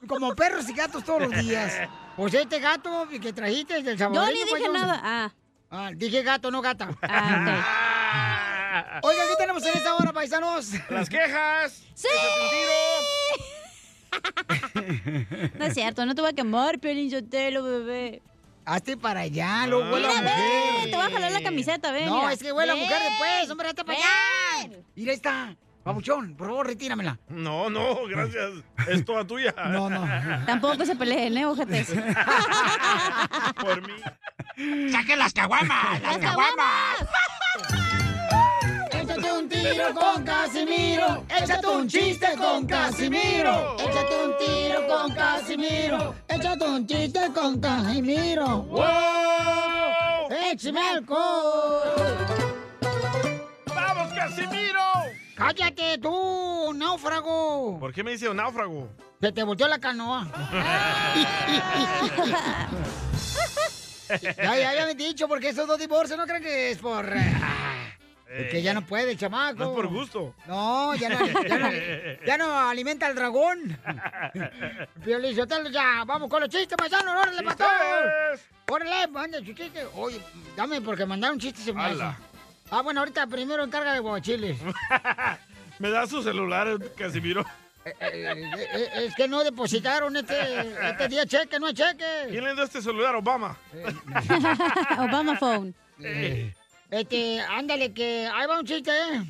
se- 0.00 0.06
como 0.08 0.34
perros 0.34 0.68
y 0.68 0.72
gatos 0.74 1.04
todos 1.04 1.22
los 1.22 1.30
días? 1.38 1.72
Pues 2.18 2.34
este 2.34 2.58
gato 2.58 3.06
que 3.08 3.32
trajiste 3.32 3.74
del 3.80 3.96
Yo 3.96 4.06
salvadoreño. 4.06 4.32
ni 4.44 4.50
dije 4.50 4.50
paisano. 4.70 4.72
nada. 4.86 5.00
Ah, 5.04 5.32
Ah, 5.70 5.90
dije 5.94 6.22
gato, 6.24 6.50
no 6.50 6.60
gata. 6.60 6.88
ah, 7.02 9.00
Oiga, 9.02 9.22
¿qué 9.28 9.36
tenemos 9.38 9.47
en 9.66 9.76
esta 9.76 9.94
hora, 9.96 10.12
paisanos? 10.12 10.70
Las 10.90 11.08
quejas. 11.08 11.82
¡Sí! 11.94 12.08
No 15.58 15.64
es 15.66 15.74
cierto, 15.74 16.06
no 16.06 16.14
te 16.14 16.20
voy 16.22 16.30
a 16.30 16.32
quemar, 16.32 16.78
Piolín 16.78 17.10
Sotelo, 17.10 17.62
bebé. 17.62 18.22
Hazte 18.64 18.96
para 18.96 19.20
allá, 19.20 19.66
lo 19.66 19.80
huele 19.90 20.08
la 20.08 20.22
mujer. 20.22 20.72
ven, 20.82 20.90
te 20.90 20.96
voy 20.96 21.06
a 21.06 21.10
jalar 21.10 21.32
la 21.32 21.42
camiseta, 21.42 21.92
ven. 21.92 22.06
No, 22.06 22.20
mira. 22.20 22.32
es 22.32 22.42
que 22.42 22.52
huele 22.52 22.72
la 22.74 22.78
mujer 22.78 22.98
después, 23.02 23.50
hombre, 23.50 23.68
hazte 23.68 23.84
para 23.84 23.98
allá. 23.98 24.76
Mira, 24.94 25.12
está. 25.12 25.56
Pabuchón, 25.84 26.34
por 26.36 26.48
favor, 26.48 26.66
retíramela. 26.66 27.18
No, 27.28 27.70
no, 27.70 28.06
gracias. 28.06 28.50
Es 28.88 29.04
toda 29.04 29.26
tuya. 29.26 29.54
No, 29.70 29.88
no. 29.88 30.06
Tampoco 30.44 30.84
se 30.84 30.96
peleen, 30.96 31.36
¿eh, 31.38 31.46
ojetes? 31.46 31.88
Por 33.60 33.86
mí. 33.86 34.90
¡Saquen 34.92 35.18
las 35.18 35.32
caguamas! 35.32 36.02
¡Las 36.02 36.18
caguamas! 36.18 38.07
Un 39.48 39.62
tiro 39.62 39.94
con 39.94 40.22
Casimiro. 40.24 41.24
Échate 41.30 41.66
un 41.66 41.88
chiste 41.88 42.36
con 42.36 42.66
Casimiro. 42.66 43.76
Échate 43.78 44.26
un 44.26 44.36
tiro 44.36 44.86
con 44.86 45.14
Casimiro. 45.14 46.14
Échate 46.28 46.64
un 46.66 46.86
chiste 46.86 47.32
con 47.32 47.58
Casimiro. 47.58 48.58
¡Wow! 48.64 50.28
¡Échame! 50.52 51.00
¡Vamos, 53.74 54.12
Casimiro! 54.12 54.82
¡Cállate 55.34 55.96
tú, 55.96 56.74
náufrago! 56.74 57.78
¿Por 57.80 57.94
qué 57.94 58.04
me 58.04 58.10
dice 58.10 58.28
un 58.28 58.36
náufrago? 58.36 58.90
Se 59.18 59.32
te 59.32 59.42
volteó 59.44 59.66
la 59.66 59.78
canoa. 59.78 60.28
ya, 64.22 64.34
ya, 64.36 64.74
ya 64.74 64.84
me 64.84 64.90
he 64.90 64.94
dicho, 64.94 65.26
porque 65.26 65.48
esos 65.48 65.66
dos 65.66 65.78
divorcios 65.78 66.18
no 66.18 66.26
creen 66.26 66.42
que 66.42 66.72
es 66.72 66.78
por... 66.78 67.06
ah, 68.30 68.48
que 68.50 68.62
ya 68.62 68.74
no 68.74 68.84
puede, 68.84 69.12
el 69.12 69.18
chamaco. 69.18 69.58
No 69.58 69.70
es 69.70 69.76
por 69.76 69.86
gusto. 69.88 70.34
No, 70.46 70.94
ya 70.94 71.08
no, 71.08 71.26
ya 71.26 71.58
no, 71.58 71.70
ya 72.26 72.38
no 72.38 72.58
alimenta 72.58 73.06
al 73.06 73.14
dragón. 73.14 73.78
Piolín 75.04 75.34
Sotelo, 75.34 75.70
ya, 75.70 76.04
vamos 76.06 76.28
con 76.28 76.40
los 76.40 76.50
chistes, 76.50 76.76
paisanos, 76.76 77.14
órale, 77.14 77.42
para 77.42 77.56
todos. 77.56 78.40
Órale, 78.70 79.08
manda 79.08 79.38
su 79.38 79.52
chiste. 79.52 79.86
Oye, 79.94 80.20
dame, 80.56 80.80
porque 80.80 81.06
mandaron 81.06 81.38
chistes 81.38 81.64
se 81.64 81.72
me 81.72 81.82
hace. 81.82 82.02
Ah, 82.70 82.82
bueno, 82.82 83.00
ahorita 83.00 83.26
primero 83.26 83.64
encarga 83.64 83.94
de 83.94 84.00
guachiles. 84.00 84.58
Me 85.78 85.90
da 85.90 86.06
su 86.06 86.22
celular, 86.22 86.76
Casimiro. 86.96 87.44
Eh, 87.84 87.92
eh, 88.00 88.90
es 88.94 89.14
que 89.14 89.28
no 89.28 89.42
depositaron 89.44 90.14
este, 90.16 90.34
este 90.90 91.08
día 91.08 91.24
cheque, 91.24 91.58
no 91.58 91.66
hay 91.66 91.74
cheque. 91.74 92.26
¿Quién 92.28 92.44
le 92.44 92.54
dio 92.54 92.64
este 92.64 92.82
celular? 92.82 93.14
Obama. 93.14 93.56
Obama 94.98 95.36
Phone. 95.36 95.74
Eh, 96.00 96.52
Este, 96.90 97.40
ándale, 97.40 97.92
que 97.92 98.26
ahí 98.32 98.46
va 98.46 98.58
un 98.60 98.66
chiste, 98.66 98.90
¿eh? 98.90 99.24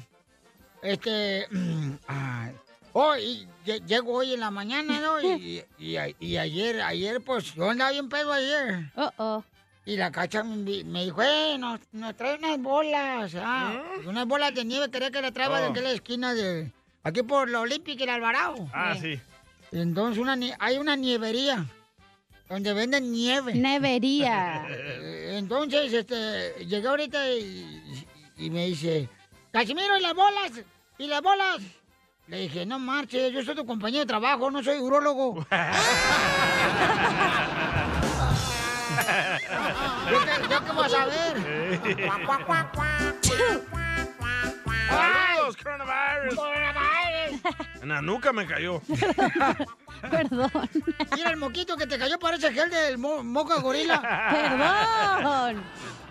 Este, 0.82 1.46
oh, 2.92 3.16
y 3.16 3.46
lle- 3.66 3.84
llego 3.84 4.12
hoy 4.14 4.34
en 4.34 4.40
la 4.40 4.50
mañana, 4.50 5.00
¿no? 5.00 5.20
Y, 5.20 5.64
y, 5.78 6.36
ayer, 6.36 6.80
ayer, 6.82 7.20
pues, 7.20 7.54
yo 7.54 7.68
andaba 7.70 7.90
bien 7.90 8.08
pedo 8.08 8.32
ayer. 8.32 8.90
Oh, 8.96 9.10
oh. 9.18 9.44
Y 9.84 9.96
la 9.96 10.12
cacha 10.12 10.44
me, 10.44 10.64
dijo, 11.04 11.22
eh, 11.22 11.56
nos, 11.58 11.80
nos 11.92 12.14
trae 12.14 12.36
unas 12.36 12.58
bolas, 12.60 13.34
ah, 13.36 13.82
unas 14.04 14.26
bolas 14.26 14.54
de 14.54 14.64
nieve, 14.64 14.90
quería 14.90 15.10
que 15.10 15.22
la 15.22 15.32
traiga 15.32 15.60
de 15.60 15.68
Oh. 15.68 15.70
aquella 15.70 15.92
esquina 15.92 16.34
de, 16.34 16.70
aquí 17.02 17.22
por 17.22 17.48
la 17.48 17.60
Olímpica 17.60 18.00
y 18.00 18.04
el 18.04 18.10
Alvarado. 18.10 18.68
Ah, 18.74 18.94
sí. 19.00 19.18
Entonces 19.72 20.18
una, 20.22 20.36
hay 20.58 20.76
una 20.76 20.94
nievería 20.94 21.64
donde 22.48 22.72
venden 22.72 23.12
nieve. 23.12 23.54
Nevería. 23.54 24.66
Entonces, 25.36 25.92
este, 25.92 26.64
llegué 26.66 26.88
ahorita 26.88 27.30
y, 27.30 28.06
y 28.36 28.50
me 28.50 28.66
dice, 28.66 29.08
Casimiro, 29.52 29.96
¿y 29.96 30.00
las 30.00 30.14
bolas? 30.14 30.52
¿Y 30.98 31.06
las 31.06 31.22
bolas? 31.22 31.58
Le 32.26 32.40
dije, 32.40 32.66
no 32.66 32.78
marches, 32.78 33.32
yo 33.32 33.42
soy 33.42 33.54
tu 33.54 33.64
compañero 33.64 34.00
de 34.00 34.06
trabajo, 34.06 34.50
no 34.50 34.62
soy 34.62 34.78
urólogo. 34.78 35.46
¿Yo 40.10 40.18
qué, 40.24 40.48
yo 40.50 40.64
qué 40.64 40.72
voy 40.72 40.84
a 40.84 40.88
saber? 40.88 41.36
Coronavirus, 45.56 46.34
coronavirus. 46.34 47.40
En 47.82 47.88
la 47.88 48.02
nuca 48.02 48.32
me 48.32 48.46
cayó. 48.46 48.80
Perdón. 50.10 50.50
Mira 51.14 51.30
el 51.30 51.36
moquito 51.36 51.76
que 51.76 51.86
te 51.86 51.98
cayó, 51.98 52.18
parece 52.18 52.52
gel 52.52 52.70
del 52.70 52.98
mo- 52.98 53.22
moco 53.24 53.54
de 53.54 53.60
gorila. 53.60 54.00
Perdón. 54.30 55.62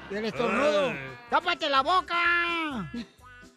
Del 0.09 0.25
estornudo. 0.25 0.89
Ay. 0.89 0.97
¡Tápate 1.29 1.69
la 1.69 1.81
boca! 1.81 2.89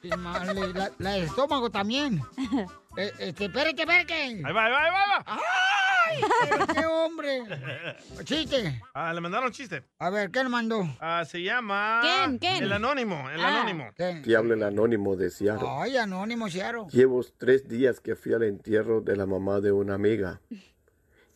La, 0.02 0.92
la 0.98 1.10
del 1.12 1.24
estómago 1.24 1.70
también. 1.70 2.20
Eh, 3.00 3.12
este, 3.18 3.44
espérate, 3.46 3.82
espérate. 3.82 4.12
Ahí 4.14 4.52
va, 4.52 4.64
ahí 4.66 4.72
va, 4.72 4.84
ahí 4.84 4.90
va. 4.92 5.24
¡Ay! 5.26 6.20
pero 6.50 6.66
¡Qué 6.66 6.86
hombre! 6.86 7.42
Chiste. 8.24 8.82
Ah, 8.94 9.12
le 9.14 9.20
mandaron 9.20 9.52
chiste. 9.52 9.84
A 9.98 10.10
ver, 10.10 10.30
¿qué 10.30 10.42
le 10.42 10.48
mandó? 10.48 10.82
Ah, 11.00 11.24
se 11.24 11.42
llama... 11.42 12.00
¿Quién? 12.02 12.38
¿Quién? 12.38 12.64
El 12.64 12.72
anónimo, 12.72 13.30
el 13.30 13.40
Ah. 13.40 13.60
anónimo. 13.60 13.90
Te 13.96 14.36
habla 14.36 14.54
el 14.54 14.62
anónimo 14.64 15.16
de 15.16 15.30
Seattle. 15.30 15.68
Ay, 15.70 15.96
anónimo, 15.96 16.48
Ciaro. 16.48 16.88
Llevo 16.88 17.24
tres 17.38 17.68
días 17.68 18.00
que 18.00 18.16
fui 18.16 18.32
al 18.34 18.42
entierro 18.42 19.00
de 19.00 19.16
la 19.16 19.26
mamá 19.26 19.60
de 19.60 19.72
una 19.72 19.94
amiga. 19.94 20.40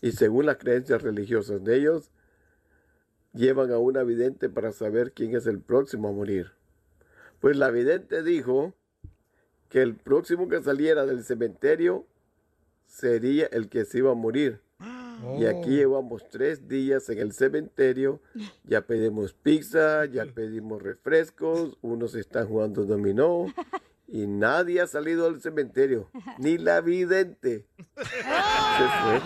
Y 0.03 0.13
según 0.13 0.47
las 0.47 0.57
creencias 0.57 1.03
religiosas 1.03 1.63
de 1.65 1.77
ellos, 1.77 2.11
llevan 3.33 3.71
a 3.73 3.79
una 3.79 4.03
vidente 4.03 4.49
para 4.49 4.73
saber 4.73 5.13
quién 5.13 5.35
es 5.37 5.47
el 5.47 5.61
próximo 5.61 6.09
a 6.09 6.13
morir. 6.13 6.53
Pues 7.41 7.57
la 7.57 7.71
vidente 7.71 8.23
dijo 8.23 8.75
que 9.69 9.83
el 9.83 9.95
próximo 9.95 10.49
que 10.49 10.63
saliera 10.63 11.05
del 11.07 11.25
cementerio 11.25 12.07
sería 12.87 13.47
el 13.47 13.69
que 13.69 13.85
se 13.85 13.99
iba 13.99 14.13
a 14.13 14.15
morir. 14.15 14.61
Y 15.39 15.47
aquí 15.47 15.71
llevamos 15.71 16.29
tres 16.29 16.69
días 16.69 17.09
en 17.09 17.19
el 17.19 17.33
cementerio. 17.33 18.21
Ya 18.65 18.83
pedimos 18.83 19.33
pizza, 19.33 20.05
ya 20.07 20.27
pedimos 20.27 20.83
refrescos, 20.83 21.77
unos 21.83 22.15
están 22.15 22.47
jugando 22.49 22.85
dominó 22.85 23.47
y 24.07 24.27
nadie 24.27 24.81
ha 24.81 24.87
salido 24.87 25.31
del 25.31 25.41
cementerio, 25.41 26.11
ni 26.39 26.59
la 26.59 26.81
vidente. 26.81 27.67
Se 27.97 28.05
fue. 28.05 29.21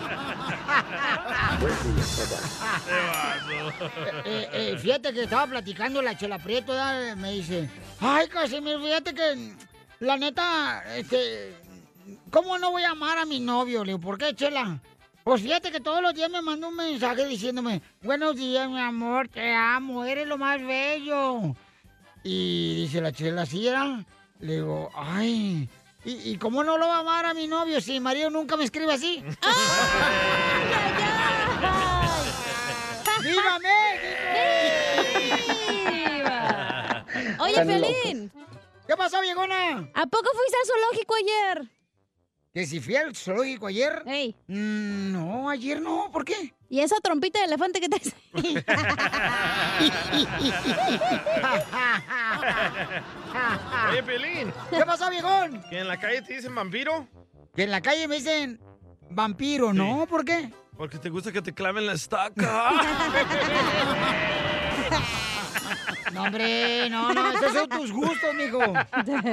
Buen 1.59 1.75
día, 1.83 2.05
bye-bye. 2.17 2.59
Eh, 4.25 4.49
eh, 4.51 4.77
fíjate 4.79 5.13
que 5.13 5.23
estaba 5.23 5.47
platicando 5.47 6.01
la 6.01 6.17
Chela 6.17 6.39
me 7.17 7.31
dice, 7.33 7.69
ay, 7.99 8.27
Casimiro, 8.29 8.79
fíjate 8.79 9.13
que 9.13 9.53
la 9.99 10.17
neta, 10.17 10.83
este, 10.95 11.55
¿cómo 12.31 12.57
no 12.57 12.71
voy 12.71 12.83
a 12.83 12.91
amar 12.91 13.17
a 13.17 13.25
mi 13.25 13.39
novio? 13.39 13.83
Le 13.83 13.91
digo, 13.93 13.99
¿por 13.99 14.17
qué, 14.17 14.33
Chela? 14.35 14.79
Pues 15.23 15.41
fíjate 15.41 15.71
que 15.71 15.79
todos 15.79 16.01
los 16.01 16.13
días 16.13 16.29
me 16.29 16.41
manda 16.41 16.67
un 16.67 16.75
mensaje 16.75 17.25
diciéndome, 17.25 17.81
buenos 18.01 18.35
días, 18.35 18.69
mi 18.69 18.79
amor, 18.79 19.27
te 19.27 19.53
amo, 19.53 20.05
eres 20.05 20.27
lo 20.27 20.37
más 20.37 20.59
bello. 20.65 21.55
Y 22.23 22.75
dice 22.75 23.01
la 23.01 23.11
Chela, 23.11 23.45
¿sí 23.45 23.67
era? 23.67 24.03
Le 24.39 24.55
digo, 24.55 24.89
ay, 24.95 25.69
¿y, 26.05 26.31
y 26.31 26.37
cómo 26.37 26.63
no 26.63 26.77
lo 26.77 26.87
va 26.87 26.97
a 26.97 26.99
amar 26.99 27.25
a 27.25 27.33
mi 27.33 27.47
novio 27.47 27.81
si 27.81 27.99
Mario 27.99 28.29
nunca 28.29 28.55
me 28.57 28.63
escribe 28.63 28.93
así? 28.93 29.23
¡Viva 33.21 33.59
México! 33.59 33.99
Oye, 37.43 37.65
Pelín. 37.65 38.31
¿Qué 38.89 38.97
pasó, 38.97 39.21
viejona? 39.21 39.87
¿A 39.93 40.07
poco 40.07 40.29
fuiste 40.33 40.57
al 40.57 40.65
zoológico 40.65 41.13
ayer? 41.13 41.69
¿Que 42.51 42.65
si 42.65 42.79
fui 42.79 42.95
al 42.95 43.15
zoológico 43.15 43.67
ayer? 43.67 44.01
Ey. 44.07 44.35
Mm, 44.47 45.11
no, 45.11 45.47
ayer 45.47 45.79
no, 45.79 46.09
¿por 46.11 46.25
qué? 46.25 46.55
¿Y 46.69 46.79
esa 46.79 46.95
trompita 46.99 47.37
de 47.37 47.45
elefante 47.45 47.81
que 47.81 47.87
te 47.87 48.01
Oye, 53.91 54.01
Pelín. 54.01 54.51
¿Qué 54.71 54.83
pasó, 54.83 55.07
viejón? 55.11 55.63
¿Que 55.69 55.81
en 55.81 55.87
la 55.87 55.99
calle 55.99 56.23
te 56.23 56.33
dicen 56.33 56.55
vampiro? 56.55 57.07
Que 57.55 57.65
en 57.65 57.69
la 57.69 57.81
calle 57.81 58.07
me 58.07 58.15
dicen 58.15 58.59
vampiro, 59.11 59.71
¿no? 59.71 60.07
¿Por 60.07 60.25
qué? 60.25 60.51
Porque 60.75 60.97
te 60.97 61.11
gusta 61.11 61.31
que 61.31 61.43
te 61.43 61.53
claven 61.53 61.85
la 61.85 61.93
estaca. 61.93 62.71
No, 66.13 66.23
hombre, 66.23 66.89
no, 66.89 67.13
no, 67.13 67.31
esos 67.31 67.53
son 67.53 67.69
tus 67.69 67.91
gustos, 67.91 68.33
mijo. 68.35 68.59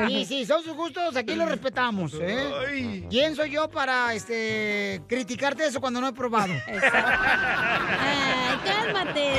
Y 0.09 0.25
si 0.25 0.45
son 0.47 0.63
sus 0.63 0.75
gustos, 0.75 1.17
aquí 1.17 1.35
los 1.35 1.49
respetamos, 1.49 2.13
¿eh? 2.21 3.07
¿Quién 3.11 3.35
soy 3.35 3.51
yo 3.51 3.69
para, 3.69 4.15
este, 4.15 5.03
criticarte 5.09 5.67
eso 5.67 5.81
cuando 5.81 6.01
no 6.01 6.09
he 6.09 6.13
probado? 6.13 6.53
Ay, 6.67 8.59
cálmate. 8.65 9.33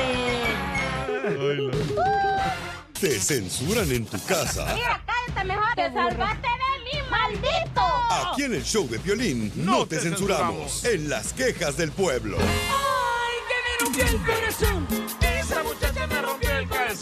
Te 3.00 3.20
censuran 3.20 3.90
en 3.92 4.06
tu 4.06 4.18
casa. 4.24 4.66
cállate 4.66 5.44
mejor. 5.46 5.74
Te 5.76 5.92
salvaste 5.92 6.48
de 6.48 6.82
mí, 6.84 6.90
maldito. 7.10 7.82
Aquí 8.10 8.42
en 8.42 8.54
el 8.54 8.64
show 8.64 8.88
de 8.88 8.98
violín 8.98 9.52
no, 9.56 9.86
te, 9.86 10.00
censuramos. 10.00 10.84
En 10.84 11.08
las 11.08 11.32
quejas 11.32 11.76
del 11.76 11.92
pueblo. 11.92 12.38
Ay, 12.40 13.36
que 13.48 13.54
me 13.64 13.78
rompió 13.84 14.04
el 14.04 14.24
corazón. 14.24 14.86
Esa 15.20 15.62
muchacha 15.62 15.87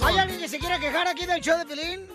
¿Hay 0.02 0.18
alguien 0.18 0.40
que 0.40 0.48
se 0.48 0.58
quiera 0.58 0.78
quejar 0.78 1.08
aquí 1.08 1.26
del 1.26 1.40
show 1.40 1.58
de 1.58 1.66
Pelín? 1.66 2.08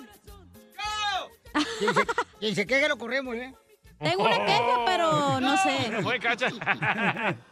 Quien 1.79 1.93
se, 1.93 2.01
quien 2.39 2.55
se 2.55 2.65
queje 2.65 2.87
lo 2.87 2.97
corremos, 2.97 3.35
¿eh? 3.35 3.53
Tengo 3.99 4.23
una 4.23 4.45
queja, 4.45 4.85
pero 4.85 5.39
no 5.41 5.57
sé. 5.57 5.91
Fue, 6.03 6.19
cacha. 6.19 6.49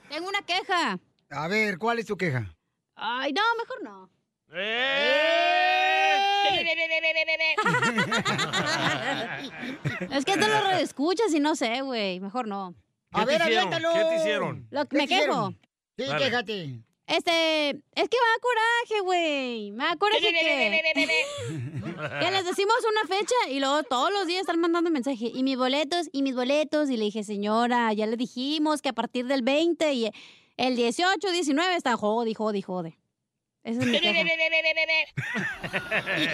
Tengo 0.09 0.27
una 0.29 0.41
queja. 0.41 0.97
A 1.31 1.47
ver, 1.47 1.77
¿cuál 1.77 1.99
es 1.99 2.05
tu 2.05 2.17
queja? 2.17 2.55
Ay, 2.95 3.33
no, 3.33 3.41
mejor 3.57 3.83
no. 3.83 4.09
Es 10.09 10.25
que 10.25 10.37
te 10.37 10.47
lo 10.47 10.71
escuchas 10.71 11.33
y 11.33 11.39
no 11.39 11.55
sé, 11.55 11.81
güey. 11.81 12.19
Mejor 12.19 12.47
no. 12.47 12.75
A 13.11 13.25
ver, 13.25 13.41
aviéntalo. 13.41 13.93
¿Qué 13.93 14.03
te 14.05 14.15
hicieron? 14.17 14.67
Lo 14.71 14.85
que 14.85 14.89
¿Qué 14.89 14.97
me 14.97 15.07
te 15.07 15.13
hicieron? 15.15 15.53
quejo. 15.53 15.69
Sí, 15.97 16.05
Dale. 16.05 16.25
quéjate. 16.25 16.79
Este, 17.09 17.69
es 17.69 18.07
que 18.07 18.17
me 18.17 18.29
da 18.29 18.39
coraje, 18.39 19.01
güey. 19.03 19.71
Me 19.71 19.83
da 19.83 19.95
coraje 19.95 20.21
que, 20.21 20.29
que 22.19 22.31
les 22.31 22.45
decimos 22.45 22.75
una 22.87 23.17
fecha 23.17 23.35
y 23.49 23.59
luego 23.59 23.81
todos 23.81 24.13
los 24.13 24.27
días 24.27 24.41
están 24.41 24.59
mandando 24.59 24.91
mensaje. 24.91 25.31
Y 25.33 25.41
mis 25.41 25.57
boletos, 25.57 26.07
y 26.11 26.21
mis 26.21 26.35
boletos. 26.35 26.91
Y 26.91 26.97
le 26.97 27.05
dije, 27.05 27.23
señora, 27.23 27.91
ya 27.93 28.05
le 28.05 28.15
dijimos 28.15 28.83
que 28.83 28.89
a 28.89 28.93
partir 28.93 29.25
del 29.25 29.41
20 29.41 29.91
y 29.93 30.11
el 30.57 30.75
18, 30.75 31.31
19 31.31 31.75
está 31.75 31.97
jode, 31.97 32.35
jode, 32.35 32.61
jode. 32.61 32.99
Esa 33.63 33.81
es 33.81 33.87
mi 33.87 33.99
queja. 33.99 34.21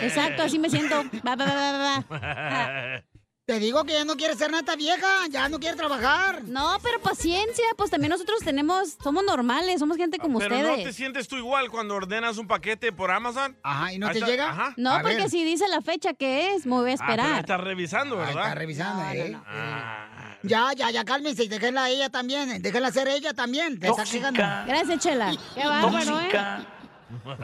Exacto, 0.04 0.44
así 0.44 0.60
me 0.60 0.70
siento. 0.70 1.04
Va, 1.26 1.36
va, 1.38 1.46
va, 1.46 1.72
va, 1.72 2.06
va. 2.10 3.04
Te 3.46 3.60
digo 3.60 3.84
que 3.84 3.94
ya 3.94 4.06
no 4.06 4.16
quieres 4.16 4.40
ser 4.40 4.50
nata 4.50 4.76
vieja, 4.76 5.08
ya 5.30 5.48
no 5.50 5.60
quieres 5.60 5.78
trabajar. 5.78 6.44
No, 6.46 6.80
pero 6.82 7.00
paciencia, 7.00 7.64
pues 7.78 7.92
también 7.92 8.10
nosotros 8.10 8.40
tenemos, 8.44 8.98
somos 9.04 9.24
normales, 9.24 9.78
somos 9.80 9.98
gente 9.98 10.18
como 10.18 10.40
Pero 10.40 10.56
ustedes. 10.56 10.78
no 10.80 10.84
te 10.84 10.92
sientes 10.94 11.28
tú 11.28 11.36
igual 11.36 11.70
cuando 11.70 11.94
ordenas 11.94 12.40
un 12.40 12.48
paquete 12.48 12.92
por 12.92 13.12
Amazon. 13.12 13.56
Ajá, 13.62 13.94
¿y 13.94 14.00
no 14.00 14.10
te 14.10 14.16
está- 14.18 14.26
llega? 14.28 14.50
Ajá. 14.50 14.74
No, 14.78 14.94
A 14.94 15.02
porque 15.02 15.18
ver. 15.18 15.30
si 15.30 15.44
dice 15.44 15.68
la 15.68 15.82
fecha 15.82 16.16
que 16.16 16.56
es, 16.56 16.66
me 16.66 16.72
voy 16.72 16.90
a 16.90 16.94
Ah, 16.96 16.98
pero 16.98 17.12
esperar. 17.22 17.40
estás 17.42 17.62
revisando, 17.62 18.18
¿verdad? 18.18 18.30
está 18.48 18.56
revisando, 18.56 19.04
No, 19.04 19.12
¿eh? 19.12 19.30
no. 19.30 19.44
Ah. 19.46 20.38
Ya, 20.42 20.74
ya, 20.76 20.90
ya, 20.90 21.06
cálmense 21.06 21.44
y 21.44 21.48
déjenla 21.48 21.84
a 21.84 21.90
ella 21.92 22.10
también. 22.10 22.60
Déjenla 22.64 22.92
ser 22.92 23.08
ella 23.10 23.36
también. 23.36 23.80
Te 23.80 23.90
está 23.90 24.06
quejando. 24.06 24.40
Gracias, 24.66 25.00
Chela. 25.00 25.32
Qué 25.54 25.64
bárbaro, 25.68 26.20
¿eh? 26.20 26.32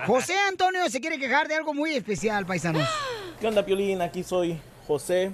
José 0.07 0.35
Antonio 0.49 0.89
se 0.89 0.99
quiere 0.99 1.19
quejar 1.19 1.47
de 1.47 1.53
algo 1.57 1.75
muy 1.75 1.93
especial, 1.93 2.43
paisanos. 2.47 2.87
¿Qué 3.39 3.45
onda, 3.45 3.63
Piolín? 3.63 4.01
Aquí 4.01 4.23
soy 4.23 4.59
José, 4.87 5.31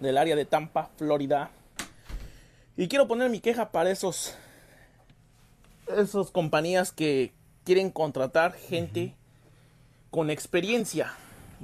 del 0.00 0.18
área 0.18 0.36
de 0.36 0.44
Tampa, 0.44 0.90
Florida. 0.96 1.50
Y 2.76 2.88
quiero 2.88 3.08
poner 3.08 3.30
mi 3.30 3.40
queja 3.40 3.70
para 3.70 3.90
esos... 3.90 4.36
Esos 5.96 6.30
compañías 6.30 6.92
que 6.92 7.34
quieren 7.64 7.90
contratar 7.90 8.54
gente 8.54 9.14
con 10.10 10.30
experiencia 10.30 11.12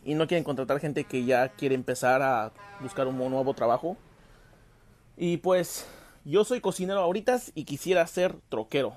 y 0.04 0.14
no 0.14 0.26
quieren 0.26 0.44
contratar 0.44 0.78
gente 0.80 1.04
que 1.04 1.24
ya 1.24 1.48
quiere 1.48 1.74
empezar 1.74 2.20
a 2.22 2.52
buscar 2.80 3.06
un 3.06 3.16
nuevo 3.16 3.54
trabajo. 3.54 3.96
Y 5.16 5.38
pues 5.38 5.86
yo 6.24 6.44
soy 6.44 6.60
cocinero 6.60 7.00
ahorita 7.00 7.40
y 7.54 7.64
quisiera 7.64 8.06
ser 8.06 8.34
troquero. 8.48 8.96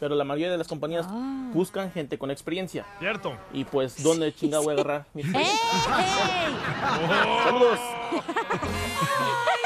Pero 0.00 0.14
la 0.14 0.24
mayoría 0.24 0.50
de 0.50 0.58
las 0.58 0.66
compañías 0.66 1.06
buscan 1.52 1.92
gente 1.92 2.18
con 2.18 2.30
experiencia. 2.30 2.86
Cierto. 2.98 3.36
Y 3.52 3.64
pues, 3.64 4.02
¿dónde 4.02 4.34
chingada 4.40 4.62
voy 4.62 4.72
a 4.72 4.74
agarrar 4.74 5.06
mi 5.12 5.22
¡Ey! 5.22 5.30
Saludos. 7.44 7.78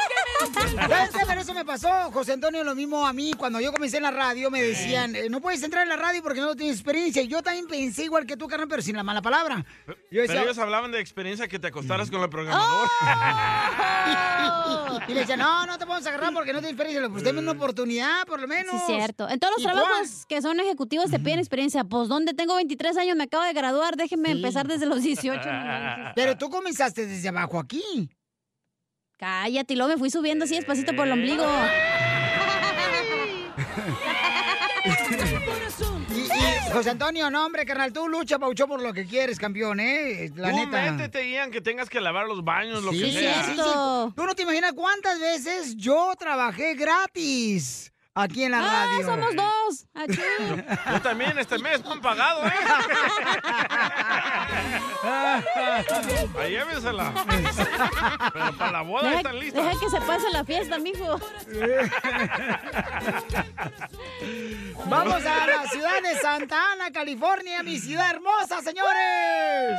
¿Sabes 0.55 1.11
qué? 1.11 1.21
Pero 1.27 1.41
eso 1.41 1.55
me 1.55 1.65
pasó, 1.65 1.89
José 2.13 2.33
Antonio, 2.33 2.65
lo 2.65 2.75
mismo 2.75 3.07
a 3.07 3.13
mí. 3.13 3.33
Cuando 3.37 3.61
yo 3.61 3.73
comencé 3.73 3.99
en 3.99 4.05
la 4.05 4.11
radio, 4.11 4.51
me 4.51 4.63
decían, 4.63 5.15
eh, 5.17 5.29
no 5.29 5.41
puedes 5.41 5.63
entrar 5.63 5.83
en 5.83 5.89
la 5.89 5.97
radio 5.97 6.23
porque 6.23 6.41
no 6.41 6.55
tienes 6.55 6.77
experiencia. 6.77 7.23
Y 7.23 7.29
yo 7.29 7.43
también 7.43 7.67
pensé 7.67 8.05
igual 8.05 8.27
que 8.27 8.37
tú, 8.37 8.47
carnal, 8.47 8.69
pero 8.69 8.83
sin 8.83 8.97
la 8.97 9.03
mala 9.03 9.23
palabra. 9.23 9.65
Yo 10.11 10.23
Pero 10.27 10.43
ellos 10.43 10.59
hablaban 10.59 10.93
de 10.93 11.01
experiencia 11.01 11.49
que 11.49 11.59
te 11.59 11.69
acostaras 11.69 12.11
con 12.11 12.23
el 12.23 12.31
programador. 12.31 12.89
y 15.09 15.15
le 15.15 15.21
decía, 15.21 15.37
no, 15.37 15.67
no 15.67 15.79
te 15.79 15.87
podemos 15.87 16.07
agarrar 16.07 16.33
porque 16.33 16.53
no 16.53 16.61
tienes 16.61 16.73
experiencia. 16.73 17.01
Le 17.01 17.11
pues 17.11 17.25
una 17.25 17.53
oportunidad, 17.53 18.27
por 18.27 18.41
lo 18.41 18.49
menos. 18.49 18.75
Sí, 18.87 18.87
cierto. 18.87 19.29
En 19.29 19.39
todos 19.39 19.55
los 19.55 19.63
Igual. 19.63 19.77
trabajos 19.77 20.27
que 20.27 20.43
son 20.43 20.61
ejecutivos 20.61 21.11
te 21.11 21.19
piden 21.19 21.39
experiencia. 21.39 21.85
Pues, 21.85 22.09
donde 22.09 22.35
tengo 22.35 22.55
23 22.55 22.97
años, 22.97 23.17
me 23.17 23.25
acabo 23.25 23.45
de 23.45 23.53
graduar, 23.53 23.97
déjenme 23.97 24.31
empezar 24.31 24.67
desde 24.67 24.87
los 24.87 25.03
18. 25.03 25.41
no 25.45 25.53
manches. 25.53 26.13
Pero 26.15 26.37
tú 26.37 26.49
comenzaste 26.49 27.07
desde 27.07 27.29
abajo 27.29 27.59
aquí. 27.59 27.83
Cállate, 29.17 29.75
y 29.75 29.77
luego 29.77 29.93
me 29.93 29.99
fui 29.99 30.11
subiendo 30.11 30.45
así 30.45 30.55
despacito 30.57 30.95
por 30.95 31.07
el 31.07 31.13
ombligo. 31.13 31.45
Y, 36.15 36.21
y, 36.21 36.73
José 36.73 36.91
Antonio, 36.91 37.31
no, 37.31 37.47
hombre, 37.47 37.65
carnal, 37.65 37.93
tú 37.93 38.09
lucha, 38.09 38.39
Paucho, 38.39 38.67
por 38.69 38.83
lo 38.83 38.93
que 38.93 39.07
quieres, 39.07 39.39
campeón, 39.39 39.81
¿eh? 39.81 40.31
La 40.37 40.51
Tú 40.51 40.57
neta. 40.57 40.93
métete, 40.93 41.31
Ian, 41.31 41.51
que 41.51 41.61
tengas 41.61 41.89
que 41.89 42.01
lavar 42.01 42.27
los 42.27 42.45
baños, 42.45 42.83
lo 42.83 42.93
Sí, 42.93 42.99
que 43.01 43.07
sí, 43.07 43.13
sea. 43.13 43.45
sí, 43.45 43.53
sí. 43.57 44.13
Tú 44.15 44.25
no 44.25 44.35
te 44.35 44.43
imaginas 44.43 44.73
cuántas 44.75 45.19
veces 45.19 45.77
yo 45.77 46.13
trabajé 46.19 46.75
gratis 46.75 47.91
aquí 48.15 48.45
en 48.45 48.53
la 48.53 48.59
Ah, 48.61 48.87
radio. 48.87 49.07
somos 49.07 49.37
dos. 49.37 49.87
Achú. 49.95 50.23
Yo 50.93 51.03
también 51.03 51.39
este 51.39 51.59
mes 51.59 51.85
no 51.85 51.93
han 51.93 52.01
pagado, 52.01 52.47
¿eh? 52.47 52.53
Ahí 56.39 56.51
llévensela. 56.53 57.13
Pero 58.33 58.57
para 58.57 58.73
la 58.73 58.81
boda 58.83 59.03
Deja, 59.09 59.17
están 59.19 59.39
listas. 59.39 59.65
deja 59.65 59.81
que 59.81 59.91
se 59.91 60.01
pase 60.01 60.31
la 60.33 60.45
fiesta, 60.45 60.79
mijo. 60.79 61.15
Vamos 64.87 65.25
a 65.27 65.47
la 65.47 65.69
ciudad 65.69 66.03
de 66.03 66.19
Santa 66.21 66.73
Ana, 66.73 66.91
California, 66.93 67.63
mi 67.63 67.79
ciudad 67.79 68.11
hermosa, 68.11 68.61
señores. 68.63 69.79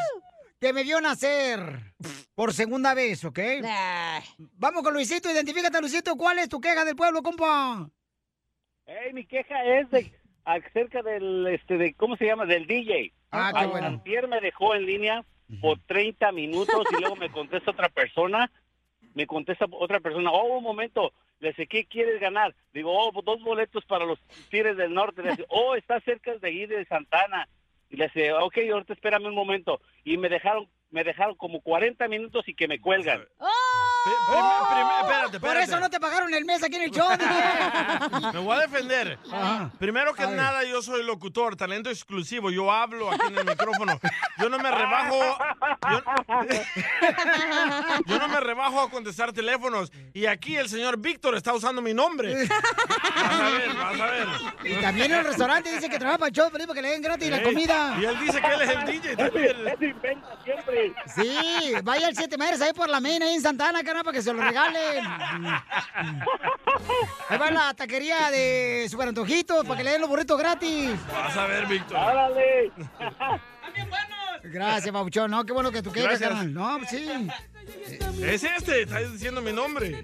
Que 0.60 0.72
me 0.74 0.84
vio 0.84 1.00
nacer 1.02 1.94
por 2.34 2.54
segunda 2.54 2.94
vez, 2.94 3.24
¿ok? 3.26 3.40
Vamos 4.58 4.84
con 4.84 4.94
Luisito, 4.94 5.30
identifícate, 5.30 5.80
Luisito. 5.82 6.16
¿Cuál 6.16 6.40
es 6.40 6.48
tu 6.50 6.60
queja 6.62 6.86
del 6.86 6.96
pueblo, 6.96 7.22
compa? 7.22 7.88
Ey, 8.86 9.14
mi 9.14 9.26
queja 9.26 9.64
es 9.64 9.90
de 9.90 10.12
acerca 10.44 11.02
del 11.02 11.48
este 11.48 11.78
de 11.78 11.94
cómo 11.96 12.18
se 12.18 12.26
llama 12.26 12.46
del 12.46 12.68
DJ. 12.68 13.12
Ah, 13.32 13.52
qué 13.58 13.66
bueno. 13.66 13.88
Antier 13.88 14.28
me 14.28 14.40
dejó 14.42 14.76
en 14.76 14.86
línea 14.86 15.26
por 15.60 15.80
30 15.80 16.32
minutos 16.32 16.86
y 16.92 17.02
luego 17.02 17.16
me 17.16 17.32
contesta 17.32 17.72
otra 17.72 17.90
persona. 17.90 18.52
Me 19.16 19.26
contesta 19.26 19.66
otra 19.72 20.02
persona, 20.02 20.30
oh, 20.30 20.58
un 20.58 20.64
momento, 20.64 21.14
le 21.40 21.50
dice, 21.50 21.68
¿qué 21.68 21.86
quieres 21.86 22.20
ganar? 22.20 22.54
Digo, 22.74 22.92
oh, 22.92 23.22
dos 23.22 23.42
boletos 23.42 23.86
para 23.86 24.06
los 24.06 24.20
Tigres 24.50 24.76
del 24.76 24.94
Norte. 24.94 25.24
Le 25.24 25.32
dice, 25.32 25.46
oh, 25.50 25.76
está 25.76 26.00
cerca 26.02 26.36
de 26.38 26.52
ir 26.52 26.70
de 26.70 26.86
Santana. 26.86 27.48
Y 27.90 27.96
le 27.96 28.06
dice, 28.06 28.34
ok, 28.34 28.58
ahorita 28.72 28.94
espérame 28.94 29.28
un 29.28 29.36
momento. 29.36 29.80
Y 30.04 30.18
me 30.18 30.28
dejaron, 30.28 30.68
me 30.92 31.04
dejaron 31.04 31.36
como 31.36 31.62
40 31.62 32.08
minutos 32.08 32.48
y 32.48 32.56
que 32.56 32.68
me 32.68 32.80
cuelgan. 32.80 33.24
Espérate, 34.06 35.40
Por 35.40 35.50
espérate. 35.50 35.64
eso 35.64 35.80
no 35.80 35.90
te 35.90 36.00
pagaron 36.00 36.34
el 36.34 36.46
mes 36.46 36.64
aquí 36.64 36.76
en 36.76 36.84
el 36.84 36.92
show. 36.92 37.08
Me 38.34 38.40
voy 38.40 38.58
a 38.58 38.60
defender. 38.62 39.18
Ajá. 39.32 39.72
Primero 39.80 40.14
que 40.14 40.26
nada, 40.28 40.64
yo 40.64 40.82
soy 40.82 41.04
locutor, 41.04 41.56
talento 41.56 41.90
exclusivo. 41.90 42.52
Yo 42.52 42.72
hablo 42.72 43.12
aquí 43.12 43.28
en 43.28 43.38
el 43.40 43.46
micrófono. 43.46 44.00
Yo 44.38 44.50
no 44.50 44.60
me 44.60 44.70
rebajo. 44.72 45.38
Yo, 45.90 46.02
yo 48.06 48.20
no 48.20 48.28
me 48.28 48.40
rebajo 48.40 48.82
a 48.82 48.90
contestar 48.90 49.34
teléfonos. 49.34 49.92
Y 50.14 50.26
aquí 50.26 50.56
el 50.56 50.70
señor 50.70 50.98
Víctor 50.98 51.36
está 51.36 51.54
usando 51.54 51.82
mi 51.82 51.94
nombre. 51.94 52.48
Vas 53.16 53.42
a 53.42 53.50
ver, 53.50 53.74
vas 53.76 54.00
a 54.02 54.06
ver. 54.06 54.28
Y 54.64 54.76
también 54.82 55.12
en 55.12 55.20
el 55.20 55.26
restaurante 55.26 55.72
dice 55.72 55.90
que 55.90 55.98
trabaja 55.98 56.18
para 56.20 56.30
el 56.30 56.36
show, 56.36 56.50
Felipe, 56.52 56.74
que 56.74 56.82
le 56.82 56.90
den 56.90 57.02
gratis 57.02 57.30
la 57.30 57.42
comida. 57.42 57.98
Y 58.00 58.06
él 58.06 58.20
dice 58.20 58.42
que 58.42 58.48
él 58.48 58.62
es 58.62 58.70
el 58.70 58.86
DJ 58.86 59.16
también. 59.16 59.56
Sí, 61.16 61.74
vaya 61.84 62.08
al 62.08 62.16
Siete 62.16 62.38
Mares 62.38 62.62
ahí 62.62 62.74
por 62.74 62.90
la 62.90 63.00
mena, 63.00 63.26
ahí 63.26 63.34
en 63.36 63.42
Santana, 63.42 63.84
para 64.04 64.16
que 64.16 64.22
se 64.22 64.34
lo 64.34 64.42
regalen. 64.42 65.06
Ahí 67.30 67.38
va 67.38 67.52
la 67.52 67.74
taquería 67.74 68.30
de 68.32 68.88
Super 68.90 69.10
Antojitos 69.10 69.66
para 69.66 69.78
que 69.78 69.84
le 69.84 69.92
den 69.92 70.02
los 70.02 70.10
burritos 70.10 70.38
gratis. 70.38 70.92
Vas 71.12 71.38
a 71.38 71.48
ver, 71.48 71.66
Víctor. 71.66 71.98
¡Órale! 71.98 72.72
Gracias, 74.52 74.92
Pabuchón. 74.92 75.32
No, 75.32 75.46
qué 75.46 75.54
bueno 75.54 75.72
que 75.72 75.82
tú 75.82 75.92
quieras, 75.92 76.20
Gracias. 76.20 76.30
carnal. 76.30 76.54
No, 76.54 76.80
sí. 76.88 77.08
Es 78.22 78.44
este, 78.44 78.84
está 78.84 79.00
diciendo 79.00 79.42
mi 79.42 79.52
nombre. 79.52 80.04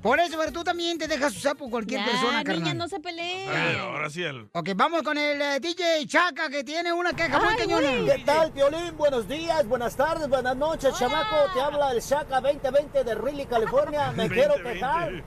Por 0.00 0.18
eso, 0.18 0.36
pero 0.38 0.50
tú 0.50 0.64
también 0.64 0.96
te 0.98 1.06
dejas 1.06 1.36
usar 1.36 1.56
por 1.56 1.68
cualquier 1.70 2.00
Ya, 2.00 2.06
persona, 2.06 2.42
carnal. 2.44 2.76
no 2.78 2.88
se 2.88 3.00
peleen. 3.00 3.48
A 3.48 3.52
ver, 3.52 3.78
ahora 3.78 4.10
sí 4.10 4.22
él. 4.22 4.48
Ok, 4.52 4.70
vamos 4.74 5.02
con 5.02 5.18
el 5.18 5.40
eh, 5.40 5.60
DJ 5.60 6.06
Chaca 6.06 6.48
que 6.48 6.64
tiene 6.64 6.92
una 6.92 7.12
queja 7.12 7.38
muy 7.38 7.54
cañona. 7.56 7.88
¿Qué 8.14 8.22
tal, 8.24 8.52
Piolín? 8.52 8.96
Buenos 8.96 9.28
días, 9.28 9.66
buenas 9.66 9.94
tardes, 9.94 10.28
buenas 10.28 10.56
noches, 10.56 10.94
chamaco. 10.98 11.36
Te 11.52 11.60
habla 11.60 11.92
el 11.92 12.00
Shaka 12.00 12.40
2020 12.40 13.04
de 13.04 13.14
Riley, 13.14 13.46
California. 13.46 14.12
Me 14.12 14.28
quiero 14.30 14.54
2020. 14.54 14.72
quejar. 14.72 15.24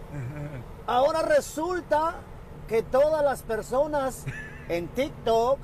Ahora 0.88 1.22
resulta 1.22 2.16
que 2.68 2.82
todas 2.84 3.24
las 3.24 3.44
personas 3.44 4.26
en 4.70 4.88
TikTok, 4.88 5.60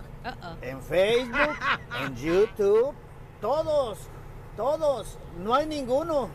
en 0.62 0.82
Facebook, 0.82 1.58
en 2.06 2.16
YouTube, 2.16 2.94
todos, 3.40 3.98
todos, 4.56 5.18
no 5.40 5.54
hay 5.56 5.66
ninguno. 5.66 6.30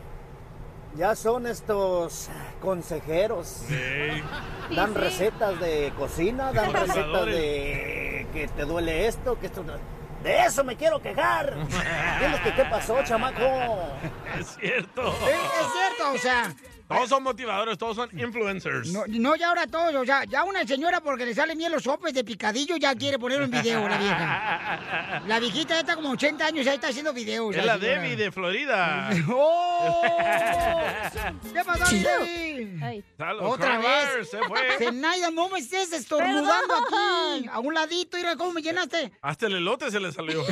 Ya 0.95 1.15
son 1.15 1.45
estos 1.45 2.29
consejeros. 2.61 3.61
Dan 4.75 4.87
Sí, 4.89 4.93
sí. 4.93 4.99
recetas 4.99 5.59
de 5.59 5.93
cocina, 5.97 6.51
dan 6.53 6.73
recetas 6.73 7.25
de 7.25 8.27
que 8.33 8.47
te 8.47 8.65
duele 8.65 9.07
esto, 9.07 9.39
que 9.39 9.45
esto... 9.47 9.63
De 10.23 10.39
eso 10.45 10.63
me 10.63 10.75
quiero 10.75 10.99
quejar. 10.99 11.55
Que 12.43 12.53
qué 12.55 12.65
pasó, 12.65 12.97
chamaco. 13.03 13.39
Es 14.39 14.57
cierto. 14.59 15.07
Es, 15.07 15.13
es 15.13 15.67
cierto, 15.73 16.13
o 16.15 16.17
sea, 16.17 16.53
Todos 16.87 17.09
son 17.09 17.23
motivadores, 17.23 17.77
todos 17.77 17.95
son 17.95 18.09
influencers. 18.17 18.87
no, 18.91 19.03
no 19.07 19.35
ya 19.35 19.49
ahora 19.49 19.67
todos, 19.67 19.93
o 19.95 20.05
sea, 20.05 20.23
ya 20.23 20.43
una 20.43 20.65
señora 20.65 21.01
porque 21.01 21.25
le 21.25 21.33
salen 21.35 21.57
bien 21.57 21.71
los 21.71 21.83
sopes 21.83 22.13
de 22.13 22.23
picadillo 22.23 22.77
ya 22.77 22.95
quiere 22.95 23.19
poner 23.19 23.41
un 23.41 23.51
video 23.51 23.87
la 23.87 23.97
vieja. 23.97 25.21
La 25.27 25.39
viejita 25.39 25.73
ya 25.73 25.79
está 25.81 25.95
como 25.95 26.11
80 26.11 26.45
años, 26.45 26.65
ya 26.65 26.73
está 26.73 26.87
haciendo 26.87 27.13
videos. 27.13 27.55
Es 27.55 27.65
la 27.65 27.77
señora. 27.77 28.01
Debbie 28.01 28.15
de 28.15 28.31
Florida. 28.31 29.09
¡Oh! 29.29 30.01
¿Qué 31.53 31.63
pasó. 31.65 31.85
Debbie? 31.93 33.03
Otra 33.41 33.77
vez. 33.79 34.29
se 34.29 34.37
fue. 34.43 34.59
Zenaida, 34.77 35.31
no 35.31 35.49
me 35.49 35.59
estés 35.59 35.91
estornudando 35.91 36.73
Perdón. 36.89 37.39
aquí. 37.39 37.49
A 37.51 37.59
un 37.59 37.73
ladito, 37.73 38.17
mira 38.17 38.35
cómo 38.35 38.53
me 38.53 38.61
llenaste. 38.61 39.11
Hasta 39.21 39.47
el 39.47 39.55
elote 39.55 39.91
se 39.91 39.99
le 39.99 40.11
salió. 40.11 40.43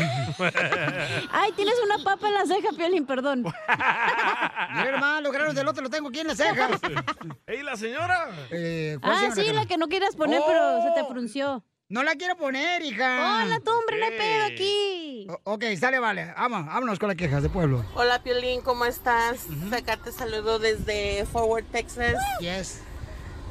Ay, 1.31 1.51
tienes 1.55 1.75
una 1.85 2.03
papa 2.03 2.27
en 2.27 2.33
la 2.33 2.45
ceja, 2.45 2.69
Piolín, 2.75 3.05
perdón. 3.05 3.43
Mira, 3.43 4.89
hermano, 4.89 5.21
los 5.21 5.31
granos 5.31 5.55
del 5.55 5.67
otro 5.67 5.83
lo 5.83 5.89
tengo 5.89 6.09
aquí 6.09 6.19
en 6.25 6.27
las 6.29 6.37
cejas. 6.37 6.79
¿Ey, 7.47 7.63
la 7.63 7.77
señora? 7.77 8.29
Eh, 8.51 8.97
¿cuál 9.01 9.13
Ah, 9.13 9.19
señora, 9.19 9.35
sí, 9.43 9.53
la 9.53 9.65
que 9.65 9.77
no 9.77 9.87
querías 9.87 10.15
poner, 10.15 10.39
Oh. 10.41 10.45
pero 10.47 10.81
se 10.81 11.01
te 11.01 11.07
frunció. 11.07 11.63
No 11.87 12.01
la 12.01 12.15
quiero 12.15 12.35
poner, 12.35 12.81
hija. 12.81 13.43
Hola, 13.43 13.59
tú, 13.63 13.71
hombre, 13.71 13.99
no 13.99 14.05
hay 14.05 14.17
pedo 14.17 14.45
aquí. 14.45 15.27
O- 15.29 15.53
ok, 15.53 15.63
sale, 15.79 15.99
vale. 15.99 16.33
Vamos, 16.35 16.65
vámonos 16.65 16.97
con 16.97 17.09
las 17.09 17.17
quejas 17.17 17.43
de 17.43 17.49
pueblo. 17.49 17.85
Hola 17.93 18.23
Piolín, 18.23 18.61
¿cómo 18.61 18.85
estás? 18.85 19.45
Acá 19.71 19.97
te 19.97 20.11
saludo 20.11 20.57
desde 20.57 21.25
Forward, 21.31 21.65
Texas. 21.65 22.15
Yes. 22.39 22.81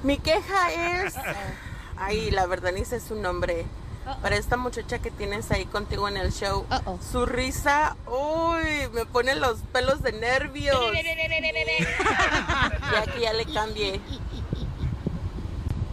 Mi 0.03 0.19
queja 0.19 1.05
es, 1.07 1.15
ay, 1.97 2.33
la 2.33 2.47
verdad 2.47 2.73
ni 2.73 2.85
sé 2.85 2.99
su 2.99 3.15
nombre. 3.15 3.65
Para 4.21 4.37
esta 4.37 4.57
muchacha 4.59 4.99
que 4.99 5.11
tienes 5.11 5.51
ahí 5.51 5.65
contigo 5.65 6.07
en 6.09 6.17
el 6.19 6.31
show, 6.33 6.67
su 7.11 7.25
risa, 7.27 7.97
uy, 8.07 8.89
me 8.93 9.07
pone 9.07 9.35
los 9.35 9.61
pelos 9.73 10.03
de 10.03 10.13
nervios. 10.13 10.79
ya 12.93 13.07
que 13.13 13.21
ya 13.21 13.33
le 13.33 13.47
cambié. 13.47 14.01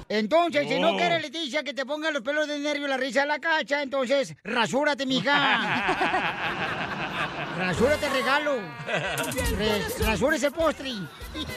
Entonces, 0.10 0.68
si 0.68 0.78
no 0.78 0.92
Oh. 0.92 0.98
quiere 0.98 1.22
Leticia 1.22 1.64
que 1.64 1.74
te 1.74 1.86
ponga 1.86 2.12
los 2.12 2.22
pelos 2.22 2.46
de 2.50 2.60
nervio 2.60 2.86
la 2.88 2.98
risa 2.98 3.24
a 3.24 3.26
la 3.26 3.40
cacha, 3.40 3.82
entonces 3.82 4.36
rasúrate, 4.44 5.06
mija. 5.06 5.32
rasúrate 7.58 8.10
regalo. 8.10 8.56
Re- 9.58 9.86
rasúrese 10.06 10.48
el 10.48 10.52
postre. 10.52 10.92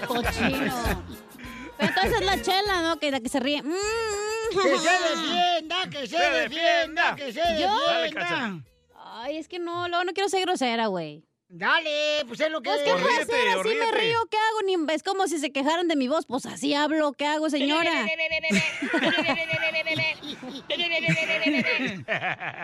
Cochino. 0.06 0.72
Pero 1.76 1.88
entonces 1.88 2.12
es 2.20 2.24
la 2.26 2.40
chela, 2.40 2.80
¿no? 2.82 2.96
Que 3.00 3.10
la 3.10 3.18
que 3.18 3.28
se 3.28 3.40
ríe. 3.40 3.60
Mm, 3.60 3.72
Que 4.62 4.78
se 4.78 4.90
defienda, 5.10 5.90
que 5.90 6.06
se 6.06 6.30
defienda, 6.30 7.16
que 7.16 7.32
se 7.32 7.40
defienda. 7.40 8.60
Ay, 8.96 9.36
es 9.36 9.48
que 9.48 9.58
no, 9.58 9.88
luego 9.88 10.04
no 10.04 10.12
quiero 10.12 10.28
ser 10.28 10.42
grosera, 10.42 10.86
güey. 10.86 11.24
Dale, 11.48 12.24
pues 12.26 12.40
es 12.40 12.50
lo 12.50 12.62
que 12.62 12.70
Pues, 12.70 12.82
¿qué 12.82 12.90
puedo 12.90 13.06
hacer? 13.06 13.58
Así 13.60 13.68
me 13.68 13.92
río, 13.92 14.26
¿qué 14.28 14.36
hago? 14.36 14.62
Ni, 14.66 14.76
es 14.92 15.04
como 15.04 15.28
si 15.28 15.38
se 15.38 15.52
quejaran 15.52 15.86
de 15.86 15.94
mi 15.94 16.08
voz. 16.08 16.26
Pues 16.26 16.46
así 16.46 16.74
hablo, 16.74 17.12
¿qué 17.12 17.26
hago, 17.26 17.48
señora? 17.48 17.92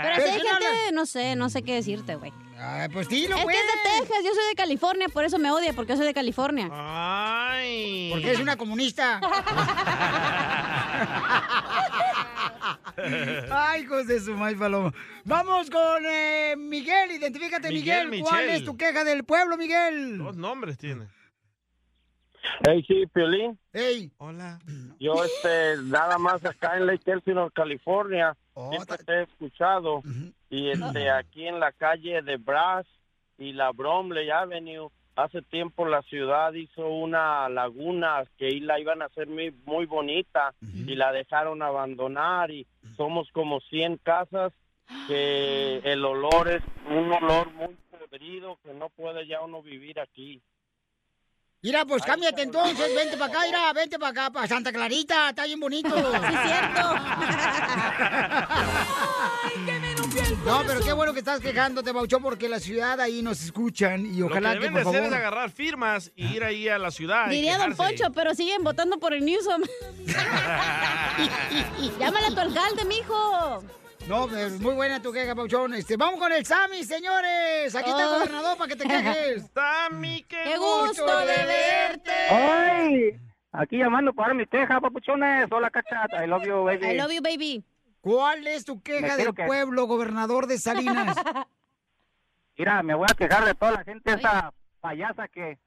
Pero 0.02 0.16
si 0.16 0.22
hay 0.22 0.40
gente, 0.40 0.92
no 0.92 1.06
sé, 1.06 1.36
no 1.36 1.50
sé 1.50 1.62
qué 1.62 1.74
decirte, 1.74 2.16
güey. 2.16 2.32
Ay, 2.58 2.88
pues 2.88 3.08
dilo, 3.08 3.36
Es 3.36 3.42
que 3.42 3.44
pues. 3.44 3.56
es 3.56 3.66
de 3.66 3.72
Texas, 4.00 4.24
yo 4.24 4.34
soy 4.34 4.48
de 4.48 4.54
California, 4.54 5.08
por 5.08 5.24
eso 5.24 5.38
me 5.38 5.50
odia, 5.50 5.72
porque 5.72 5.92
yo 5.92 5.96
soy 5.96 6.06
de 6.06 6.14
California. 6.14 6.68
Ay. 6.72 8.08
Porque 8.10 8.26
eres 8.26 8.40
una 8.40 8.56
comunista. 8.56 9.20
Ay, 13.50 13.82
hijos 13.82 14.06
de 14.06 14.20
su 14.20 14.34
maíz 14.34 14.58
paloma. 14.58 14.92
Vamos 15.24 15.70
con 15.70 16.04
eh, 16.06 16.54
Miguel, 16.56 17.12
identifícate, 17.12 17.68
Miguel. 17.68 18.08
Miguel 18.08 18.24
¿Cuál 18.28 18.42
Michel. 18.46 18.56
es 18.60 18.64
tu 18.64 18.76
queja 18.76 19.04
del 19.04 19.24
pueblo, 19.24 19.56
Miguel? 19.56 20.18
Dos 20.18 20.36
nombres 20.36 20.76
tiene. 20.78 21.08
Hey, 22.66 22.84
sí, 22.86 23.06
Piolín. 23.12 23.58
Hey. 23.72 24.10
Hola. 24.18 24.58
Yo, 24.98 25.24
este, 25.24 25.76
nada 25.84 26.18
más 26.18 26.44
acá 26.44 26.76
en 26.76 26.86
Lake 26.86 27.10
Elsinore, 27.10 27.52
California, 27.54 28.36
Oh, 28.54 28.70
siempre 28.70 28.98
te 28.98 29.12
he 29.12 29.22
escuchado. 29.22 30.02
Y, 30.50 30.70
este, 30.70 31.10
aquí 31.10 31.46
en 31.46 31.60
la 31.60 31.72
calle 31.72 32.20
de 32.22 32.36
Brass 32.36 32.86
y 33.38 33.52
la 33.52 33.70
Bromley 33.70 34.28
Avenue 34.30 34.90
hace 35.16 35.42
tiempo 35.42 35.86
la 35.86 36.02
ciudad 36.02 36.52
hizo 36.52 36.88
una 36.88 37.48
laguna 37.48 38.22
que 38.38 38.46
ahí 38.46 38.60
la 38.60 38.78
iban 38.80 39.02
a 39.02 39.06
hacer 39.06 39.26
muy, 39.28 39.52
muy 39.64 39.86
bonita 39.86 40.54
y 40.60 40.94
la 40.94 41.10
dejaron 41.12 41.62
abandonar 41.62 42.50
y 42.50 42.66
somos 42.96 43.28
como 43.32 43.60
100 43.60 43.98
casas 43.98 44.52
que 45.06 45.78
el 45.84 46.04
olor 46.04 46.48
es 46.48 46.62
un 46.88 47.12
olor 47.12 47.52
muy 47.52 47.76
podrido 47.90 48.58
que 48.62 48.74
no 48.74 48.88
puede 48.90 49.26
ya 49.26 49.40
uno 49.40 49.62
vivir 49.62 49.98
aquí. 50.00 50.42
Mira, 51.62 51.84
pues 51.84 52.02
cámbiate 52.02 52.42
entonces, 52.42 52.94
vente 52.96 53.18
para 53.18 53.30
acá, 53.30 53.40
mira, 53.46 53.72
vente 53.74 53.98
para 53.98 54.10
acá, 54.10 54.30
para 54.32 54.48
Santa 54.48 54.72
Clarita, 54.72 55.28
está 55.28 55.44
bien 55.44 55.60
bonito. 55.60 55.94
Sí, 55.94 56.36
cierto. 56.46 56.80
No, 60.44 60.62
pero 60.66 60.80
qué 60.80 60.92
bueno 60.92 61.12
que 61.12 61.20
estás 61.20 61.40
quejándote, 61.40 61.92
Bauchón, 61.92 62.22
porque 62.22 62.48
la 62.48 62.58
ciudad 62.60 63.00
ahí 63.00 63.22
nos 63.22 63.42
escuchan 63.44 64.06
y 64.06 64.22
ojalá 64.22 64.54
Lo 64.54 64.60
que, 64.60 64.66
que 64.68 64.72
por 64.72 64.78
deben 64.84 64.92
de 64.92 64.98
hacer 64.98 65.04
es 65.04 65.12
agarrar 65.12 65.50
firmas 65.50 66.10
y 66.16 66.26
ir 66.34 66.44
ahí 66.44 66.68
a 66.68 66.78
la 66.78 66.90
ciudad. 66.90 67.28
Diría 67.28 67.58
Don. 67.58 67.76
Poncho, 67.76 68.10
pero 68.14 68.34
siguen 68.34 68.64
votando 68.64 68.98
por 68.98 69.14
el 69.14 69.24
Newsom. 69.24 69.62
Llámale 71.98 72.26
a 72.26 72.30
tu 72.30 72.40
alcalde, 72.40 72.84
mijo. 72.86 73.62
No, 74.08 74.26
pues, 74.26 74.58
muy 74.60 74.74
buena 74.74 75.00
tu 75.00 75.12
queja, 75.12 75.34
Pauchón. 75.34 75.74
Este, 75.74 75.96
vamos 75.96 76.18
con 76.18 76.32
el 76.32 76.44
Sammy, 76.44 76.82
señores. 76.84 77.74
Aquí 77.74 77.90
está 77.90 78.02
el 78.02 78.08
Oh. 78.08 78.14
gobernador 78.14 78.56
para 78.58 78.68
que 78.68 78.76
te 78.76 78.88
quejes. 78.88 79.44
Sammy, 79.54 80.24
qué, 80.28 80.42
Qué 80.44 80.56
gusto 80.56 81.18
de 81.20 81.36
verte. 81.46 82.10
¡Ay! 82.30 83.20
Aquí 83.52 83.78
llamando 83.78 84.12
para 84.12 84.32
mi 84.34 84.46
queja, 84.46 84.80
papuchones. 84.80 85.46
Hola, 85.50 85.70
cacha. 85.70 86.06
I 86.22 86.26
love 86.26 86.44
you, 86.44 86.64
baby. 86.64 86.86
I 86.86 86.96
love 86.96 87.12
you, 87.12 87.20
baby. 87.22 87.64
¿Cuál 88.00 88.46
es 88.46 88.64
tu 88.64 88.82
queja 88.82 89.16
del 89.16 89.34
que- 89.34 89.44
pueblo, 89.44 89.86
gobernador 89.86 90.46
de 90.46 90.58
Salinas? 90.58 91.16
Mira, 92.56 92.82
me 92.82 92.94
voy 92.94 93.06
a 93.10 93.14
quejar 93.14 93.44
de 93.44 93.54
toda 93.54 93.72
la 93.72 93.84
gente 93.84 94.12
esa 94.12 94.52
payasa 94.80 95.28
que, 95.28 95.58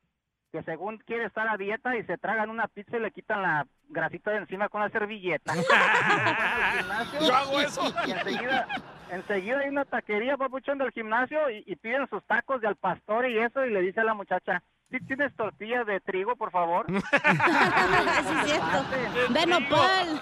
que 0.51 0.61
según 0.63 0.97
quiere 0.99 1.25
estar 1.25 1.47
a 1.47 1.57
dieta 1.57 1.95
y 1.97 2.03
se 2.03 2.17
tragan 2.17 2.49
una 2.49 2.67
pizza 2.67 2.97
y 2.97 2.99
le 2.99 3.11
quitan 3.11 3.41
la 3.41 3.65
grasita 3.89 4.31
de 4.31 4.37
encima 4.37 4.69
con 4.69 4.81
la 4.81 4.89
servilleta. 4.89 5.53
Yo 7.21 7.35
hago 7.35 7.59
eso. 7.61 7.81
Y 8.05 8.11
enseguida, 8.11 8.67
enseguida 9.11 9.59
hay 9.59 9.69
una 9.69 9.85
taquería, 9.85 10.37
papuchón, 10.37 10.77
del 10.77 10.91
gimnasio 10.91 11.49
y, 11.49 11.63
y 11.67 11.75
piden 11.75 12.07
sus 12.09 12.23
tacos 12.25 12.61
de 12.61 12.67
al 12.67 12.75
pastor 12.75 13.27
y 13.29 13.37
eso 13.39 13.65
y 13.65 13.71
le 13.71 13.81
dice 13.81 13.99
a 14.01 14.03
la 14.05 14.13
muchacha, 14.13 14.59
¿sí 14.59 14.65
tienes 14.99 15.35
tortillas 15.35 15.85
de 15.85 15.99
trigo, 15.99 16.35
por 16.35 16.51
favor? 16.51 16.85
sí, 16.89 16.95
es 16.95 18.45
cierto. 18.45 19.33
De 19.33 19.45
nopal. 19.45 20.21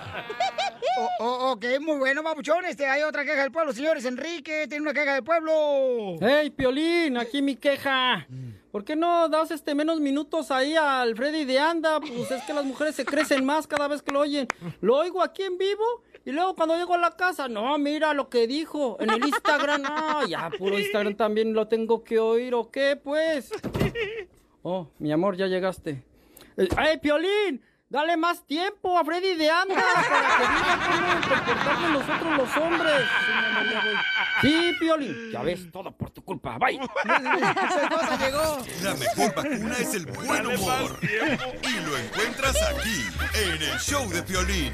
Oh, 0.98 1.10
oh, 1.20 1.52
ok, 1.52 1.66
muy 1.80 1.98
bueno, 1.98 2.24
Papuchón. 2.24 2.66
Este, 2.66 2.86
hay 2.86 3.04
otra 3.04 3.24
queja 3.24 3.42
del 3.42 3.52
pueblo, 3.52 3.74
señores. 3.74 4.06
Enrique 4.06 4.68
tiene 4.68 4.84
una 4.84 4.94
queja 4.94 5.14
del 5.14 5.24
pueblo. 5.24 6.18
¡Hey, 6.20 6.50
Piolín! 6.50 7.18
Aquí 7.18 7.42
mi 7.42 7.56
queja. 7.56 8.28
¿Por 8.72 8.86
qué 8.86 8.96
no 8.96 9.28
das 9.28 9.52
este 9.52 9.76
menos 9.76 10.00
minutos 10.00 10.50
ahí 10.50 10.76
al 10.76 11.16
Freddy 11.16 11.44
de 11.44 11.60
Anda? 11.60 12.00
Pues 12.00 12.32
es 12.32 12.42
que 12.44 12.54
las 12.54 12.64
mujeres 12.64 12.96
se 12.96 13.06
crecen 13.06 13.44
más 13.46 13.68
cada 13.68 13.88
vez 13.88 14.02
que 14.02 14.12
lo 14.12 14.22
oyen. 14.22 14.48
Lo 14.80 14.98
oigo 14.98 15.22
aquí 15.22 15.44
en 15.44 15.58
vivo 15.58 15.84
y 16.24 16.32
luego 16.32 16.56
cuando 16.56 16.76
llego 16.76 16.94
a 16.94 16.98
la 16.98 17.12
casa, 17.12 17.48
no, 17.48 17.78
mira 17.78 18.14
lo 18.14 18.30
que 18.30 18.48
dijo 18.48 18.98
en 19.00 19.10
el 19.10 19.26
Instagram. 19.26 19.82
Ah, 19.94 20.24
ya, 20.28 20.50
puro 20.58 20.78
Instagram 20.80 21.16
también 21.16 21.54
lo 21.54 21.68
tengo 21.68 22.04
que 22.04 22.20
oír, 22.20 22.54
¿o 22.54 22.70
qué, 22.70 22.96
pues? 22.96 23.52
Oh, 24.64 24.88
mi 25.00 25.12
amor, 25.12 25.36
ya 25.38 25.48
llegaste. 25.48 26.04
Eh, 26.58 26.68
¡Hey, 26.78 27.00
Piolín! 27.02 27.64
Dale 27.90 28.16
más 28.16 28.46
tiempo 28.46 28.98
a 28.98 29.04
Freddy 29.04 29.36
de 29.36 29.50
Anda 29.50 29.76
para 29.76 30.38
que 30.38 30.44
diga 30.48 30.80
cómo 30.88 31.36
comportarnos 31.36 31.92
nosotros 31.92 32.38
los 32.38 32.58
hombres. 32.58 33.02
Sí, 34.42 34.74
Piolín. 34.80 35.32
Ya 35.32 35.42
ves, 35.42 35.70
todo 35.74 35.92
por 35.92 36.10
tu 36.12 36.24
culpa. 36.24 36.58
Bye. 36.58 36.80
La 38.82 38.96
mejor 38.96 39.36
vacuna 39.36 39.76
es 39.78 39.94
el 39.94 40.06
buen 40.06 40.46
humor. 40.46 41.00
Y 41.02 41.86
lo 41.86 41.98
encuentras 41.98 42.56
aquí, 42.62 43.08
en 43.34 43.62
el 43.62 43.78
show 43.80 44.08
de 44.10 44.24
Piolín. 44.24 44.72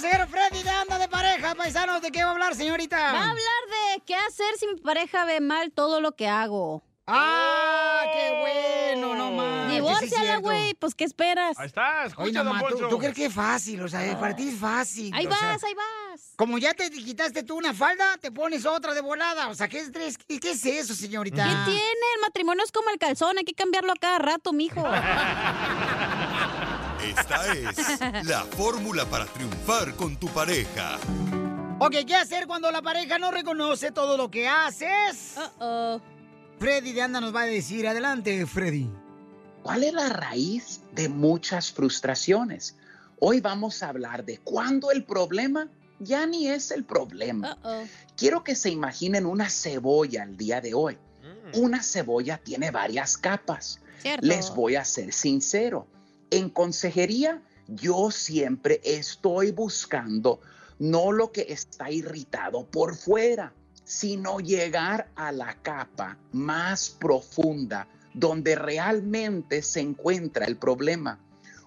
Consejero 0.00 0.28
Freddy 0.28 0.62
de 0.62 0.70
Anda 0.70 0.96
de 0.96 1.08
pareja, 1.08 1.56
paisanos. 1.56 2.00
¿De 2.00 2.12
qué 2.12 2.22
va 2.22 2.30
a 2.30 2.32
hablar, 2.32 2.54
señorita? 2.54 2.96
Va 2.96 3.18
a 3.18 3.30
hablar 3.30 3.34
de 3.34 4.02
qué 4.06 4.14
hacer 4.14 4.56
si 4.56 4.68
mi 4.68 4.76
pareja 4.76 5.24
ve 5.24 5.40
mal 5.40 5.72
todo 5.72 6.00
lo 6.00 6.12
que 6.12 6.28
hago. 6.28 6.84
¡Ah, 7.08 8.04
qué 8.12 8.94
bueno! 8.94 9.14
No 9.16 9.32
más. 9.32 9.72
Divórciala, 9.72 10.36
güey. 10.36 10.74
Pues, 10.74 10.94
¿qué 10.94 11.02
esperas? 11.02 11.58
Ahí 11.58 11.66
está, 11.66 12.06
Oye, 12.16 12.30
nomás, 12.30 12.62
¿tú, 12.68 12.88
tú 12.88 12.98
crees 12.98 13.14
que 13.14 13.24
es 13.24 13.34
fácil? 13.34 13.82
O 13.82 13.88
sea, 13.88 14.16
para 14.20 14.36
ti 14.36 14.50
es 14.50 14.60
fácil. 14.60 15.12
Ahí 15.12 15.26
o 15.26 15.32
sea, 15.32 15.48
vas, 15.48 15.64
ahí 15.64 15.74
vas. 15.74 16.34
Como 16.36 16.58
ya 16.58 16.74
te 16.74 16.88
quitaste 16.90 17.42
tú 17.42 17.56
una 17.56 17.74
falda, 17.74 18.18
te 18.20 18.30
pones 18.30 18.66
otra 18.66 18.94
de 18.94 19.00
volada. 19.00 19.48
O 19.48 19.54
sea, 19.56 19.66
¿qué 19.68 19.80
es, 19.80 19.90
qué, 20.18 20.38
qué 20.38 20.50
es 20.52 20.64
eso, 20.64 20.94
señorita? 20.94 21.42
¿Qué 21.42 21.72
tiene? 21.72 22.06
El 22.14 22.20
matrimonio 22.22 22.62
es 22.62 22.70
como 22.70 22.90
el 22.90 22.98
calzón, 22.98 23.36
hay 23.36 23.44
que 23.44 23.54
cambiarlo 23.54 23.90
a 23.90 23.96
cada 23.96 24.18
rato, 24.18 24.52
mijo. 24.52 24.80
Esta 27.02 27.52
es 27.52 28.26
la 28.26 28.44
fórmula 28.44 29.04
para 29.06 29.26
triunfar 29.26 29.94
con 29.94 30.16
tu 30.16 30.26
pareja. 30.28 30.98
Ok, 31.78 31.94
¿qué 32.06 32.16
hacer 32.16 32.46
cuando 32.46 32.70
la 32.70 32.82
pareja 32.82 33.18
no 33.18 33.30
reconoce 33.30 33.92
todo 33.92 34.16
lo 34.16 34.30
que 34.30 34.48
haces? 34.48 35.36
Freddy 36.58 36.92
de 36.92 37.02
Anda 37.02 37.20
nos 37.20 37.34
va 37.34 37.42
a 37.42 37.46
decir. 37.46 37.86
Adelante, 37.86 38.46
Freddy. 38.46 38.90
¿Cuál 39.62 39.84
es 39.84 39.92
la 39.92 40.08
raíz 40.08 40.80
de 40.92 41.08
muchas 41.08 41.70
frustraciones? 41.70 42.76
Hoy 43.20 43.40
vamos 43.40 43.82
a 43.82 43.90
hablar 43.90 44.24
de 44.24 44.38
cuándo 44.38 44.90
el 44.90 45.04
problema 45.04 45.68
ya 46.00 46.26
ni 46.26 46.48
es 46.48 46.70
el 46.70 46.84
problema. 46.84 47.58
Quiero 48.16 48.42
que 48.42 48.54
se 48.54 48.70
imaginen 48.70 49.26
una 49.26 49.48
cebolla 49.48 50.24
el 50.24 50.36
día 50.36 50.60
de 50.60 50.74
hoy. 50.74 50.98
Una 51.54 51.82
cebolla 51.82 52.38
tiene 52.38 52.70
varias 52.70 53.16
capas. 53.16 53.80
Cierto. 54.02 54.26
Les 54.26 54.54
voy 54.54 54.76
a 54.76 54.84
ser 54.84 55.12
sincero. 55.12 55.86
En 56.30 56.50
consejería, 56.50 57.42
yo 57.66 58.10
siempre 58.10 58.80
estoy 58.84 59.50
buscando 59.50 60.40
no 60.78 61.12
lo 61.12 61.32
que 61.32 61.46
está 61.48 61.90
irritado 61.90 62.66
por 62.66 62.94
fuera, 62.96 63.52
sino 63.84 64.38
llegar 64.40 65.10
a 65.16 65.32
la 65.32 65.54
capa 65.62 66.18
más 66.32 66.90
profunda 66.90 67.88
donde 68.14 68.54
realmente 68.56 69.62
se 69.62 69.80
encuentra 69.80 70.46
el 70.46 70.56
problema. 70.56 71.18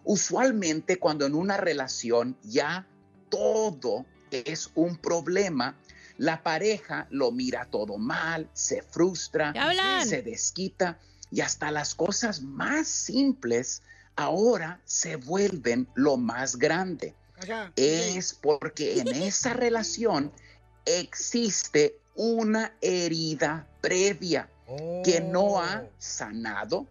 Usualmente 0.03 0.97
cuando 0.97 1.25
en 1.25 1.35
una 1.35 1.57
relación 1.57 2.37
ya 2.43 2.87
todo 3.29 4.05
es 4.31 4.69
un 4.75 4.97
problema, 4.97 5.77
la 6.17 6.43
pareja 6.43 7.07
lo 7.09 7.31
mira 7.31 7.65
todo 7.65 7.97
mal, 7.97 8.49
se 8.53 8.81
frustra, 8.81 9.53
se 10.03 10.21
desquita 10.21 10.99
y 11.31 11.41
hasta 11.41 11.71
las 11.71 11.95
cosas 11.95 12.41
más 12.41 12.87
simples 12.87 13.81
ahora 14.15 14.81
se 14.85 15.15
vuelven 15.15 15.87
lo 15.95 16.17
más 16.17 16.57
grande. 16.57 17.15
Es 17.75 18.33
porque 18.33 18.99
en 18.99 19.07
esa 19.07 19.53
relación 19.53 20.31
existe 20.85 21.99
una 22.15 22.75
herida 22.81 23.67
previa 23.81 24.49
que 25.03 25.21
no 25.21 25.59
ha 25.59 25.85
sanado, 25.97 26.87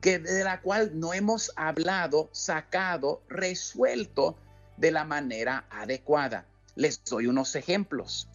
que 0.00 0.18
de 0.18 0.42
la 0.42 0.62
cual 0.62 0.98
no 0.98 1.12
hemos 1.12 1.52
hablado, 1.56 2.30
sacado, 2.32 3.22
resuelto 3.28 4.36
de 4.78 4.90
la 4.90 5.04
manera 5.04 5.66
adecuada. 5.70 6.46
Les 6.74 7.04
doy 7.04 7.26
unos 7.26 7.54
ejemplos. 7.54 8.28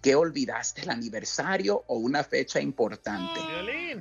Que 0.00 0.14
olvidaste 0.14 0.82
el 0.82 0.90
aniversario 0.90 1.84
o 1.88 1.96
una 1.96 2.22
fecha 2.24 2.60
importante. 2.60 3.40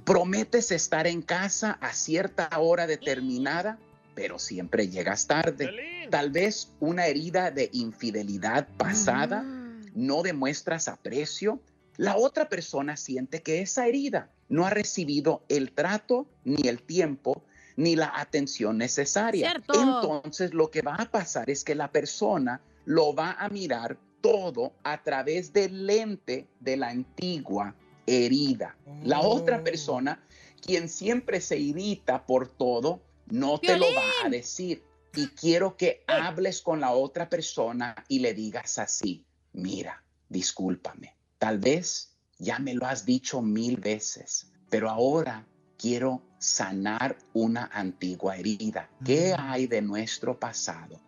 Prometes 0.06 0.72
estar 0.72 1.08
en 1.08 1.22
casa 1.22 1.78
a 1.82 1.94
cierta 1.94 2.50
hora 2.60 2.86
determinada, 2.86 3.80
pero 4.14 4.40
siempre 4.40 4.90
llegas 4.90 5.28
tarde. 5.28 6.08
Tal 6.10 6.32
vez 6.32 6.72
una 6.80 7.08
herida 7.08 7.52
de 7.52 7.70
infidelidad 7.74 8.68
pasada, 8.78 9.44
no 9.94 10.22
demuestras 10.22 10.88
aprecio. 10.88 11.62
La 11.98 12.16
otra 12.16 12.48
persona 12.48 12.96
siente 12.96 13.42
que 13.42 13.62
esa 13.62 13.88
herida 13.88 14.30
no 14.50 14.66
ha 14.66 14.70
recibido 14.70 15.44
el 15.50 15.72
trato, 15.72 16.28
ni 16.44 16.68
el 16.68 16.82
tiempo, 16.82 17.44
ni 17.76 17.96
la 17.96 18.12
atención 18.16 18.78
necesaria. 18.78 19.52
Cierto. 19.52 19.74
Entonces 19.74 20.54
lo 20.54 20.70
que 20.70 20.82
va 20.82 20.96
a 20.96 21.10
pasar 21.10 21.50
es 21.50 21.64
que 21.64 21.76
la 21.76 21.92
persona 21.92 22.62
lo 22.86 23.14
va 23.14 23.34
a 23.34 23.50
mirar 23.50 23.98
todo 24.32 24.74
a 24.84 25.02
través 25.04 25.54
del 25.54 25.86
lente 25.86 26.48
de 26.60 26.78
la 26.78 26.90
antigua 26.90 27.76
herida. 28.06 28.78
La 29.04 29.22
otra 29.22 29.64
persona, 29.64 30.24
quien 30.62 30.90
siempre 30.90 31.40
se 31.42 31.58
irrita 31.58 32.26
por 32.26 32.48
todo, 32.48 33.02
no 33.28 33.60
te 33.60 33.78
lo 33.78 33.86
va 33.94 34.26
a 34.26 34.30
decir. 34.30 34.84
Y 35.16 35.28
quiero 35.28 35.78
que 35.78 36.04
hables 36.08 36.62
con 36.62 36.82
la 36.82 36.92
otra 36.92 37.30
persona 37.30 37.96
y 38.08 38.20
le 38.20 38.34
digas 38.34 38.78
así, 38.80 39.26
mira, 39.54 40.04
discúlpame, 40.30 41.16
tal 41.38 41.60
vez 41.60 42.18
ya 42.38 42.60
me 42.60 42.74
lo 42.74 42.86
has 42.86 43.06
dicho 43.06 43.42
mil 43.42 43.78
veces, 43.78 44.52
pero 44.70 44.90
ahora 44.90 45.48
quiero 45.78 46.22
sanar 46.38 47.18
una 47.34 47.70
antigua 47.74 48.38
herida. 48.38 48.90
¿Qué 49.04 49.34
hay 49.38 49.68
de 49.68 49.82
nuestro 49.82 50.40
pasado 50.40 51.00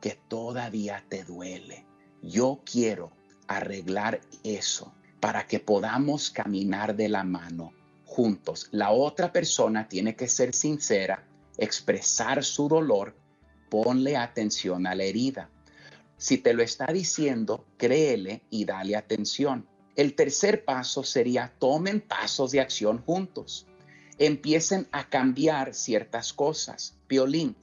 que 0.00 0.18
todavía 0.28 1.04
te 1.08 1.24
duele? 1.24 1.87
Yo 2.22 2.60
quiero 2.64 3.12
arreglar 3.46 4.20
eso. 4.44 4.92
para 5.20 5.48
que 5.48 5.58
podamos 5.58 6.30
caminar 6.30 6.94
de 6.94 7.08
la 7.08 7.24
mano 7.24 7.72
juntos. 8.04 8.68
La 8.70 8.90
otra 8.90 9.32
persona 9.32 9.88
tiene 9.88 10.14
que 10.14 10.28
ser 10.28 10.54
sincera, 10.54 11.26
expresar 11.56 12.44
su 12.44 12.68
dolor, 12.68 13.16
ponle 13.68 14.16
atención 14.16 14.86
a 14.86 14.94
la 14.94 15.04
herida. 15.04 15.50
Si 16.16 16.38
te 16.38 16.54
lo 16.54 16.62
está 16.62 16.86
diciendo, 16.86 17.66
créele 17.76 18.42
y 18.50 18.64
dale 18.64 18.96
atención. 18.96 19.68
El 19.94 20.14
tercer 20.14 20.64
paso 20.64 21.02
sería 21.02 21.52
tomen 21.58 22.00
pasos 22.00 22.52
de 22.52 22.60
acción 22.60 22.98
juntos. 22.98 23.66
Empiecen 24.18 24.88
a 24.90 25.08
cambiar 25.08 25.74
ciertas 25.74 26.32
cosas. 26.32 26.96
Violín, 27.08 27.56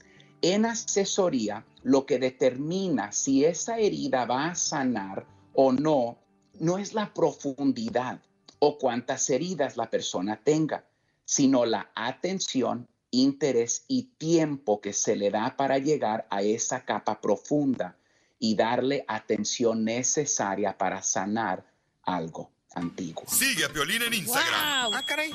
en 0.53 0.65
asesoría, 0.65 1.65
lo 1.81 2.05
que 2.05 2.19
determina 2.19 3.11
si 3.11 3.45
esa 3.45 3.79
herida 3.79 4.25
va 4.25 4.47
a 4.47 4.55
sanar 4.55 5.25
o 5.53 5.71
no, 5.71 6.19
no 6.59 6.77
es 6.77 6.93
la 6.93 7.13
profundidad 7.13 8.21
o 8.59 8.77
cuántas 8.77 9.29
heridas 9.29 9.75
la 9.75 9.89
persona 9.89 10.39
tenga, 10.43 10.85
sino 11.25 11.65
la 11.65 11.91
atención, 11.95 12.87
interés 13.09 13.85
y 13.87 14.03
tiempo 14.17 14.81
que 14.81 14.93
se 14.93 15.15
le 15.15 15.31
da 15.31 15.55
para 15.57 15.79
llegar 15.79 16.27
a 16.29 16.41
esa 16.43 16.85
capa 16.85 17.21
profunda 17.21 17.97
y 18.37 18.55
darle 18.55 19.03
atención 19.07 19.83
necesaria 19.83 20.77
para 20.77 21.01
sanar 21.01 21.65
algo 22.03 22.51
antiguo. 22.75 23.23
Sigue 23.27 23.65
a 23.65 23.69
Piolín 23.69 24.03
en 24.03 24.13
Instagram. 24.13 24.93
Ah, 24.93 25.03
caray. 25.05 25.31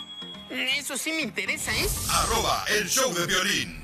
Eso 0.50 0.96
sí 0.96 1.12
me 1.12 1.22
interesa, 1.22 1.72
¿eh? 1.72 1.86
Arroba 2.10 2.64
el 2.76 2.88
show 2.88 3.12
de 3.14 3.26
violín. 3.26 3.79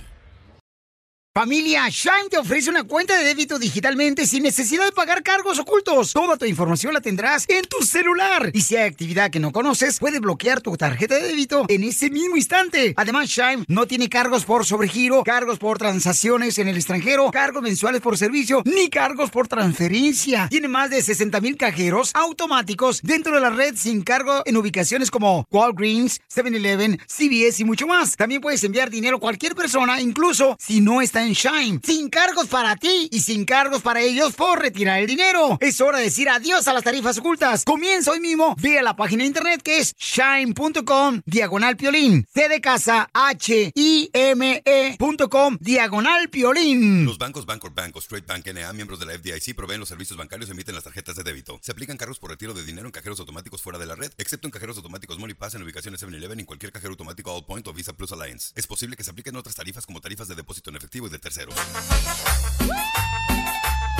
Familia, 1.37 1.87
Shine 1.91 2.31
te 2.31 2.39
ofrece 2.39 2.71
una 2.71 2.85
cuenta 2.85 3.15
de 3.19 3.23
débito 3.23 3.59
digitalmente 3.59 4.27
sin 4.27 4.43
necesidad 4.43 4.87
de 4.87 4.93
pagar 4.93 5.23
cargos 5.23 5.59
ocultos. 5.59 6.15
Toda 6.15 6.39
tu 6.39 6.47
información 6.47 6.95
la 6.95 7.03
tendrás 7.03 7.45
en 7.49 7.67
tu 7.67 7.85
celular. 7.85 8.51
Y 8.55 8.63
si 8.63 8.75
hay 8.75 8.89
actividad 8.89 9.31
que 9.31 9.39
no 9.39 9.53
conoces, 9.53 9.99
puedes 9.99 10.19
bloquear 10.23 10.63
tu 10.63 10.75
tarjeta 10.79 11.17
de 11.17 11.29
débito 11.29 11.67
en 11.69 11.85
ese 11.85 12.09
mismo 12.09 12.37
instante. 12.37 12.95
Además, 12.97 13.29
Shine 13.29 13.67
no 13.69 13.87
tiene 13.87 14.09
cargos 14.09 14.47
por 14.47 14.65
sobregiro, 14.65 15.25
cargos 15.25 15.59
por 15.59 15.77
transacciones 15.77 16.57
en 16.57 16.69
el 16.69 16.77
extranjero, 16.77 17.31
cargos 17.31 17.63
mensuales 17.63 18.01
por 18.01 18.17
servicio, 18.17 18.63
ni 18.65 18.89
cargos 18.89 19.29
por 19.29 19.47
transferencia. 19.47 20.49
Tiene 20.49 20.69
más 20.69 20.89
de 20.89 21.03
60 21.03 21.39
mil 21.43 21.59
cajeros 21.59 22.13
automáticos 22.15 23.03
dentro 23.03 23.35
de 23.35 23.43
la 23.43 23.51
red 23.51 23.77
sin 23.77 24.01
cargo 24.01 24.41
en 24.47 24.57
ubicaciones 24.57 25.11
como 25.11 25.47
Walgreens, 25.51 26.19
7-Eleven, 26.35 26.99
CVS 27.07 27.61
y 27.61 27.65
mucho 27.67 27.87
más. 27.87 28.17
También 28.17 28.41
puedes 28.41 28.65
enviar 28.65 28.89
dinero 28.89 29.19
a 29.19 29.21
cualquier 29.21 29.55
persona, 29.55 30.01
incluso 30.01 30.57
si 30.59 30.81
no 30.81 31.03
está 31.03 31.26
en 31.26 31.26
Shine. 31.33 31.81
Sin 31.85 32.09
cargos 32.09 32.47
para 32.47 32.77
ti 32.77 33.09
y 33.11 33.21
sin 33.21 33.45
cargos 33.45 33.83
para 33.83 34.01
ellos 34.01 34.35
por 34.35 34.61
retirar 34.61 35.01
el 35.01 35.07
dinero. 35.07 35.59
Es 35.61 35.81
hora 35.81 35.99
de 35.99 36.05
decir 36.05 36.29
adiós 36.29 36.67
a 36.69 36.73
las 36.73 36.85
tarifas 36.85 37.19
ocultas. 37.19 37.65
Comienza 37.65 38.11
hoy 38.11 38.21
mismo. 38.21 38.55
Ve 38.59 38.79
a 38.79 38.83
la 38.83 38.97
página 38.97 39.23
de 39.23 39.29
internet 39.29 39.63
que 39.63 39.79
es 39.79 39.95
shine.com 39.97 41.23
diagonal 41.25 41.77
piolín. 41.77 42.27
C 42.33 42.49
de 42.49 42.61
casa 42.61 43.09
H 43.13 43.73
I 43.75 44.11
M 44.13 44.63
E.com 44.65 45.59
diagonal 45.61 46.29
piolín. 46.31 47.05
Los 47.05 47.19
bancos 47.19 47.47
Bancorp 47.47 47.75
Bank 47.75 47.97
o 47.97 47.99
Straight 48.01 48.27
Bank 48.27 48.47
NA, 48.47 48.73
miembros 48.73 48.99
de 49.01 49.07
la 49.07 49.13
FDIC, 49.13 49.55
proveen 49.55 49.81
los 49.81 49.89
servicios 49.89 50.17
bancarios 50.19 50.49
y 50.49 50.53
emiten 50.53 50.75
las 50.75 50.85
tarjetas 50.85 51.17
de 51.17 51.23
débito. 51.23 51.59
Se 51.63 51.73
aplican 51.73 51.97
cargos 51.97 52.19
por 52.19 52.31
retiro 52.31 52.55
de 52.55 52.65
dinero 52.65 52.87
en 52.87 52.93
cajeros 52.93 53.21
automáticos 53.21 53.63
fuera 53.63 53.79
de 53.79 53.87
la 53.87 53.95
red, 53.95 54.13
excepto 54.19 54.47
en 54.47 54.53
cajeros 54.53 54.77
automáticos 54.77 55.19
Money 55.19 55.35
Pass 55.35 55.55
en 55.55 55.63
ubicaciones 55.63 56.03
7-Eleven 56.03 56.41
y 56.41 56.45
cualquier 56.45 56.73
cajero 56.73 56.93
automático 56.93 57.33
All 57.33 57.45
Point 57.45 57.67
o 57.69 57.73
Visa 57.73 57.93
Plus 57.93 58.13
Alliance. 58.13 58.53
Es 58.55 58.67
posible 58.67 58.97
que 58.97 59.05
se 59.05 59.11
apliquen 59.11 59.37
otras 59.37 59.55
tarifas 59.55 59.87
como 59.87 60.01
tarifas 60.01 60.29
de 60.29 60.35
depósito 60.35 60.71
en 60.71 60.77
efectivo 60.77 61.07
y 61.07 61.11
de 61.11 61.16
terceros. 61.21 61.55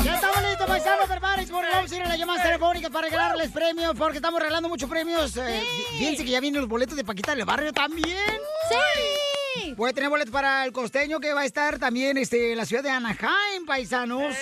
Ya 0.05 0.15
estamos 0.15 0.43
listos, 0.43 0.67
paisanos, 0.67 1.07
prepárense 1.09 1.53
porque 1.53 1.69
vamos 1.69 1.91
a 1.91 1.97
ir 1.97 2.03
a 2.03 2.09
las 2.09 2.19
llamadas 2.19 2.43
telefónicas 2.45 2.91
para 2.91 3.09
regalarles 3.09 3.51
premios, 3.51 3.95
porque 3.99 4.19
estamos 4.19 4.39
regalando 4.39 4.69
muchos 4.69 4.89
premios. 4.89 5.37
Eh, 5.37 5.65
Fíjense 5.99 6.25
que 6.25 6.31
ya 6.31 6.41
vienen 6.41 6.61
los 6.61 6.71
boletos 6.71 6.97
de 6.97 7.05
Paquita 7.05 7.35
del 7.35 7.45
Barrio 7.45 7.73
también. 7.73 8.39
¡Sí! 8.71 9.75
Voy 9.77 9.91
a 9.91 9.93
tener 9.93 10.09
boletos 10.09 10.31
para 10.31 10.65
el 10.65 10.73
costeño 10.73 11.19
que 11.19 11.33
va 11.33 11.41
a 11.41 11.45
estar 11.45 11.79
también 11.79 12.19
este, 12.19 12.53
en 12.53 12.59
la 12.59 12.67
ciudad 12.67 12.83
de 12.85 12.91
Anaheim, 12.91 13.67
paisanos. 13.67 14.35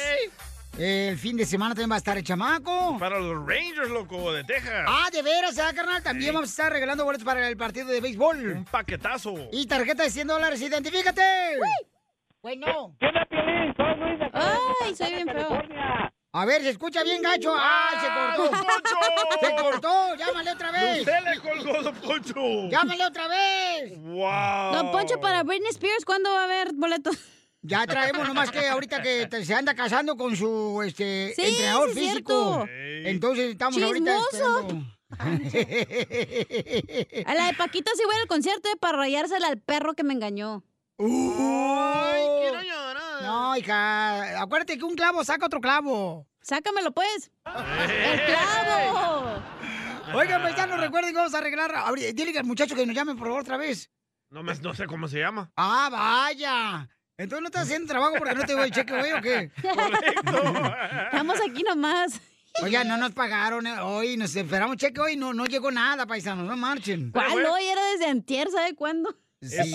El 0.76 1.16
fin 1.18 1.36
de 1.36 1.46
semana 1.46 1.74
también 1.74 1.92
va 1.92 1.94
a 1.94 1.98
estar 1.98 2.18
el 2.18 2.24
chamaco. 2.24 2.98
Para 2.98 3.20
los 3.20 3.46
Rangers, 3.46 3.90
loco, 3.90 4.32
de 4.32 4.42
Texas. 4.42 4.84
Ah, 4.86 5.08
de 5.12 5.22
veras, 5.22 5.56
¿eh, 5.56 5.62
carnal? 5.74 6.02
También 6.02 6.34
vamos 6.34 6.50
a 6.50 6.52
estar 6.52 6.72
regalando 6.72 7.04
boletos 7.04 7.24
para 7.24 7.48
el 7.48 7.56
partido 7.56 7.86
de 7.86 8.00
béisbol. 8.00 8.52
Un 8.52 8.64
paquetazo. 8.64 9.34
Y 9.52 9.66
tarjeta 9.66 10.02
de 10.02 10.10
100 10.10 10.26
dólares, 10.26 10.60
identifícate. 10.60 11.22
Bueno. 12.44 12.94
¿Qué 13.00 13.06
onda, 13.06 13.24
Piolín? 13.24 13.72
Soy 13.74 13.94
Luis 13.96 14.18
de 14.18 14.28
Ay, 14.34 14.94
soy 14.94 15.14
bien 15.14 15.26
feo. 15.28 15.62
A 16.32 16.44
ver, 16.44 16.60
se 16.60 16.68
escucha 16.68 17.02
bien, 17.02 17.22
gacho. 17.22 17.54
¡Ay, 17.56 17.96
se 18.00 18.06
cortó! 18.06 18.42
don 18.54 18.66
Poncho! 18.66 18.96
¡Se 19.40 19.56
cortó! 19.62 20.14
¡Llámale 20.16 20.52
otra 20.52 20.70
vez! 20.70 20.98
Usted 20.98 21.20
le 21.24 21.40
colgó, 21.40 21.82
Don 21.82 21.94
Poncho. 21.94 22.68
¡Llámale 22.68 23.06
otra 23.06 23.28
vez! 23.28 23.98
¡Wow! 23.98 24.74
Don 24.74 24.92
Poncho, 24.92 25.18
para 25.22 25.42
Britney 25.42 25.70
Spears, 25.70 26.04
¿cuándo 26.04 26.28
va 26.32 26.42
a 26.42 26.44
haber 26.44 26.74
boletos? 26.74 27.16
Ya 27.62 27.86
traemos, 27.86 28.28
nomás 28.28 28.50
que 28.50 28.68
ahorita 28.68 29.00
que 29.00 29.26
te- 29.26 29.42
se 29.42 29.54
anda 29.54 29.74
casando 29.74 30.14
con 30.18 30.36
su 30.36 30.82
este, 30.86 31.32
Sí, 31.34 31.46
entrenador 31.46 31.94
sí 31.94 32.04
es 32.04 32.10
físico. 32.10 32.66
cierto. 32.66 33.08
Entonces 33.08 33.50
estamos 33.52 33.82
ahorita 33.82 34.14
Chismoso. 34.30 34.58
esperando. 34.58 34.86
A 37.30 37.34
la 37.36 37.46
de 37.46 37.54
Paquita 37.54 37.90
sí 37.96 38.02
voy 38.04 38.16
al 38.20 38.26
concierto 38.26 38.68
eh, 38.68 38.76
para 38.78 38.98
rayársela 38.98 39.48
al 39.48 39.62
perro 39.62 39.94
que 39.94 40.04
me 40.04 40.12
engañó. 40.12 40.62
¡Ay, 40.96 41.06
quiero 41.06 42.23
No, 43.24 43.56
hija, 43.56 44.40
acuérdate 44.40 44.78
que 44.78 44.84
un 44.84 44.94
clavo 44.94 45.24
saca 45.24 45.46
otro 45.46 45.60
clavo. 45.60 46.26
Sácamelo, 46.42 46.92
pues. 46.92 47.30
¡El 47.46 48.20
clavo! 48.26 49.42
Oigan, 50.14 50.42
paisanos, 50.42 50.78
recuerden 50.80 51.12
que 51.12 51.16
vamos 51.18 51.34
a 51.34 51.38
arreglar. 51.38 51.74
ahorita- 51.74 52.12
Dile 52.12 52.38
al 52.38 52.44
muchacho 52.44 52.74
que 52.74 52.84
nos 52.86 52.94
llame, 52.94 53.14
por 53.14 53.26
favor, 53.28 53.40
otra 53.40 53.56
vez. 53.56 53.90
No, 54.30 54.42
me- 54.42 54.54
no 54.54 54.74
sé 54.74 54.86
cómo 54.86 55.08
se 55.08 55.18
llama. 55.20 55.50
Ah, 55.56 55.88
vaya. 55.90 56.88
Entonces 57.16 57.42
no 57.42 57.46
estás 57.46 57.62
haciendo 57.62 57.86
trabajo 57.88 58.16
porque 58.18 58.34
no 58.34 58.44
te 58.44 58.52
doy 58.54 58.64
el 58.64 58.70
cheque 58.72 58.92
hoy 58.92 59.12
o 59.12 59.20
qué? 59.22 59.50
Estamos 61.06 61.36
aquí 61.48 61.62
nomás. 61.62 62.20
Oiga, 62.62 62.84
no 62.84 62.96
nos 62.96 63.12
pagaron 63.12 63.66
eh, 63.66 63.80
hoy, 63.80 64.16
nos 64.16 64.34
esperamos 64.36 64.76
cheque 64.76 65.00
hoy, 65.00 65.16
no, 65.16 65.32
no 65.34 65.44
llegó 65.46 65.70
nada, 65.72 66.06
paisanos, 66.06 66.46
no 66.46 66.56
marchen. 66.56 67.10
¿Cuál 67.10 67.44
hoy? 67.46 67.64
Era 67.64 67.82
desde 67.92 68.06
antier, 68.06 68.48
¿sabe 68.50 68.74
cuándo? 68.74 69.16
Sí. 69.48 69.74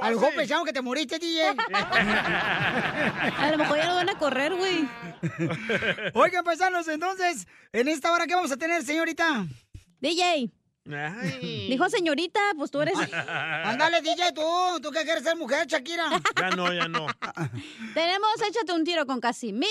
A 0.00 0.10
lo 0.10 0.20
mejor 0.20 0.34
pensamos 0.34 0.64
que 0.64 0.72
te 0.72 0.80
moriste, 0.82 1.18
DJ. 1.18 1.42
A 3.38 3.48
lo 3.50 3.58
mejor 3.58 3.76
ya 3.78 3.88
lo 3.88 3.94
van 3.94 4.08
a 4.08 4.18
correr, 4.18 4.54
güey. 4.54 4.88
Oigan, 6.14 6.44
paisanos, 6.44 6.86
entonces, 6.88 7.46
en 7.72 7.88
esta 7.88 8.12
hora, 8.12 8.26
¿qué 8.26 8.34
vamos 8.34 8.52
a 8.52 8.56
tener, 8.56 8.82
señorita? 8.84 9.46
DJ. 10.00 10.50
Dijo 11.68 11.88
señorita, 11.90 12.40
pues 12.56 12.70
tú 12.70 12.80
eres. 12.80 12.94
Ándale, 13.64 14.00
DJ, 14.02 14.32
tú, 14.32 14.42
tú 14.80 14.90
que 14.90 15.02
quieres 15.04 15.24
ser 15.24 15.36
mujer, 15.36 15.66
Shakira. 15.66 16.08
Ya 16.36 16.50
no, 16.50 16.72
ya 16.72 16.86
no. 16.88 17.06
Tenemos 17.94 18.28
Échate 18.48 18.72
un 18.72 18.84
tiro 18.84 19.04
con 19.06 19.20
Casimiro, 19.20 19.66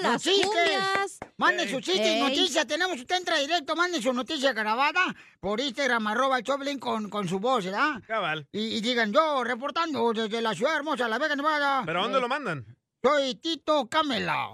las 0.00 0.22
chistes. 0.22 0.46
cumbias. 0.46 1.18
Manden 1.36 1.68
sus 1.68 1.82
chistes 1.82 2.16
y 2.16 2.20
noticias. 2.20 2.66
Tenemos, 2.66 2.98
usted 2.98 3.16
entra 3.16 3.36
directo, 3.38 3.76
manden 3.76 4.02
su 4.02 4.12
noticia 4.12 4.52
grabada 4.52 5.14
por 5.40 5.60
Instagram, 5.60 6.06
arroba 6.08 6.38
el 6.38 6.44
Choplin 6.44 6.78
con, 6.78 7.08
con 7.08 7.28
su 7.28 7.38
voz, 7.38 7.64
¿verdad? 7.64 8.02
Cabal. 8.06 8.48
Y, 8.50 8.76
y 8.76 8.80
digan, 8.80 9.12
yo 9.12 9.44
reportando 9.44 10.12
desde 10.12 10.40
la 10.42 10.54
ciudad 10.54 10.76
hermosa, 10.76 11.06
La 11.08 11.18
Vega, 11.18 11.36
Nevada. 11.36 11.82
¿Pero 11.86 12.00
a 12.00 12.02
dónde 12.02 12.20
lo 12.20 12.28
mandan? 12.28 12.64
Soy 13.02 13.36
Tito 13.36 13.88
Camela. 13.88 14.48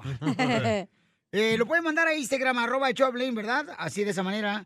Eh, 1.36 1.56
lo 1.58 1.66
pueden 1.66 1.82
mandar 1.82 2.06
a 2.06 2.14
Instagram, 2.14 2.58
arroba 2.58 2.94
Choplin, 2.94 3.34
¿verdad? 3.34 3.66
Así 3.76 4.04
de 4.04 4.12
esa 4.12 4.22
manera. 4.22 4.64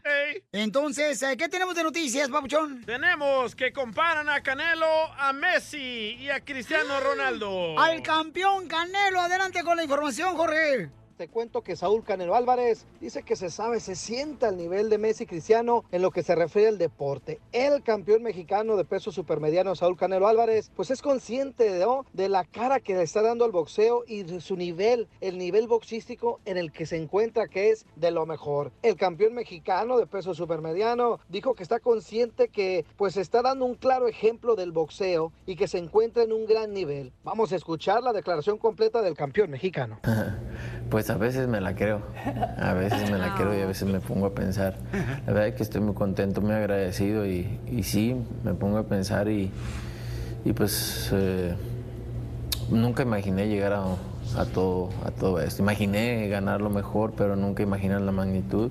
Entonces, 0.53 1.23
eh, 1.23 1.35
¿qué 1.39 1.49
tenemos 1.49 1.75
de 1.75 1.83
noticias, 1.83 2.29
papuchón? 2.29 2.85
Tenemos 2.85 3.55
que 3.55 3.73
comparan 3.73 4.29
a 4.29 4.43
Canelo, 4.43 4.87
a 5.17 5.33
Messi 5.33 6.19
y 6.21 6.29
a 6.29 6.45
Cristiano 6.45 7.01
Ronaldo. 7.01 7.81
Al 7.81 8.03
campeón 8.03 8.69
Canelo, 8.69 9.19
adelante 9.19 9.63
con 9.63 9.79
la 9.79 9.85
información, 9.85 10.37
Jorge. 10.37 10.91
Te 11.19 11.27
cuento 11.27 11.63
que 11.63 11.75
Saúl 11.75 12.05
Canelo 12.05 12.37
Álvarez 12.37 12.87
dice 13.01 13.25
que 13.25 13.35
se 13.35 13.51
sabe, 13.51 13.81
se 13.81 13.97
sienta 13.97 14.47
al 14.47 14.57
nivel 14.57 14.89
de 14.89 14.99
Messi 14.99 15.27
Cristiano 15.27 15.85
en 15.91 16.01
lo 16.01 16.13
que 16.13 16.23
se 16.23 16.37
refiere 16.37 16.69
al 16.69 16.79
deporte. 16.79 17.41
El 17.51 17.83
campeón 17.83 18.23
mexicano 18.23 18.77
de 18.77 18.85
peso 18.85 19.11
supermediano 19.11 19.75
Saúl 19.75 19.97
Canelo 19.97 20.29
Álvarez, 20.29 20.71
pues 20.77 20.93
es 20.93 21.03
consciente 21.03 21.77
¿no? 21.81 22.07
de 22.13 22.29
la 22.29 22.45
cara 22.45 22.79
que 22.79 22.95
le 22.95 23.03
está 23.03 23.21
dando 23.21 23.45
al 23.45 23.51
boxeo 23.51 24.05
y 24.07 24.23
de 24.23 24.41
su 24.41 24.55
nivel, 24.55 25.09
el 25.21 25.39
nivel 25.39 25.67
boxístico 25.67 26.39
en 26.45 26.57
el 26.57 26.71
que 26.71 26.87
se 26.87 26.97
encuentra, 26.97 27.49
que 27.49 27.71
es 27.71 27.85
de 27.97 28.13
lo 28.13 28.25
mejor. 28.25 28.71
El 28.83 28.95
campeón 28.95 29.35
mexicano 29.35 29.99
de 29.99 30.07
peso 30.07 30.35
supermediano 30.35 31.19
dijo 31.29 31.55
que 31.55 31.65
está 31.65 31.81
consciente 31.81 32.47
que 32.47 32.85
pues 32.97 33.17
está 33.17 33.43
dando 33.43 33.65
un 33.65 33.75
claro 33.75 34.07
ejemplo 34.07 34.55
del 34.55 34.71
boxeo 34.71 35.33
y 35.47 35.57
que 35.57 35.67
se 35.67 35.79
encuentra 35.79 36.23
en 36.23 36.33
un 36.33 36.47
gran 36.47 36.73
nivel. 36.73 37.11
Vamos 37.25 37.51
a 37.51 37.57
escuchar 37.57 38.05
la 38.05 38.13
declaración 38.13 38.57
completa 38.57 39.03
del 39.03 39.17
campeón 39.17 39.51
mexicano. 39.51 39.99
Pues 40.91 41.08
a 41.11 41.17
veces 41.17 41.49
me 41.49 41.61
la 41.61 41.75
creo, 41.75 42.03
a 42.59 42.73
veces 42.73 43.11
me 43.11 43.19
la 43.19 43.35
creo 43.35 43.57
y 43.57 43.61
a 43.61 43.67
veces 43.67 43.89
me 43.89 44.01
pongo 44.01 44.27
a 44.27 44.35
pensar. 44.35 44.77
La 45.27 45.33
verdad 45.33 45.49
es 45.49 45.55
que 45.55 45.63
estoy 45.63 45.81
muy 45.81 45.95
contento, 45.95 46.41
muy 46.41 46.53
agradecido 46.53 47.27
y, 47.27 47.49
sí, 47.83 48.17
me 48.45 48.55
pongo 48.55 48.79
a 48.79 48.85
pensar 48.85 49.29
y, 49.29 49.51
pues 50.57 51.11
eh, 51.13 51.55
nunca 52.71 53.03
imaginé 53.03 53.49
llegar 53.49 53.75
a, 53.75 53.85
a 54.37 54.45
todo, 54.47 54.91
a 55.05 55.11
todo 55.11 55.41
esto. 55.41 55.63
Imaginé 55.63 56.29
ganar 56.29 56.61
lo 56.61 56.71
mejor, 56.71 57.13
pero 57.17 57.37
nunca 57.37 57.63
imaginé 57.63 57.99
la 58.01 58.13
magnitud. 58.13 58.71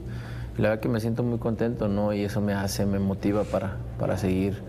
La 0.57 0.69
verdad 0.69 0.81
que 0.81 0.89
me 0.89 0.99
siento 0.99 1.23
muy 1.23 1.37
contento, 1.37 1.87
¿no? 1.87 2.13
Y 2.13 2.23
eso 2.23 2.41
me 2.41 2.53
hace, 2.53 2.85
me 2.85 2.99
motiva 2.99 3.43
para, 3.43 3.77
para 3.99 4.17
seguir 4.17 4.61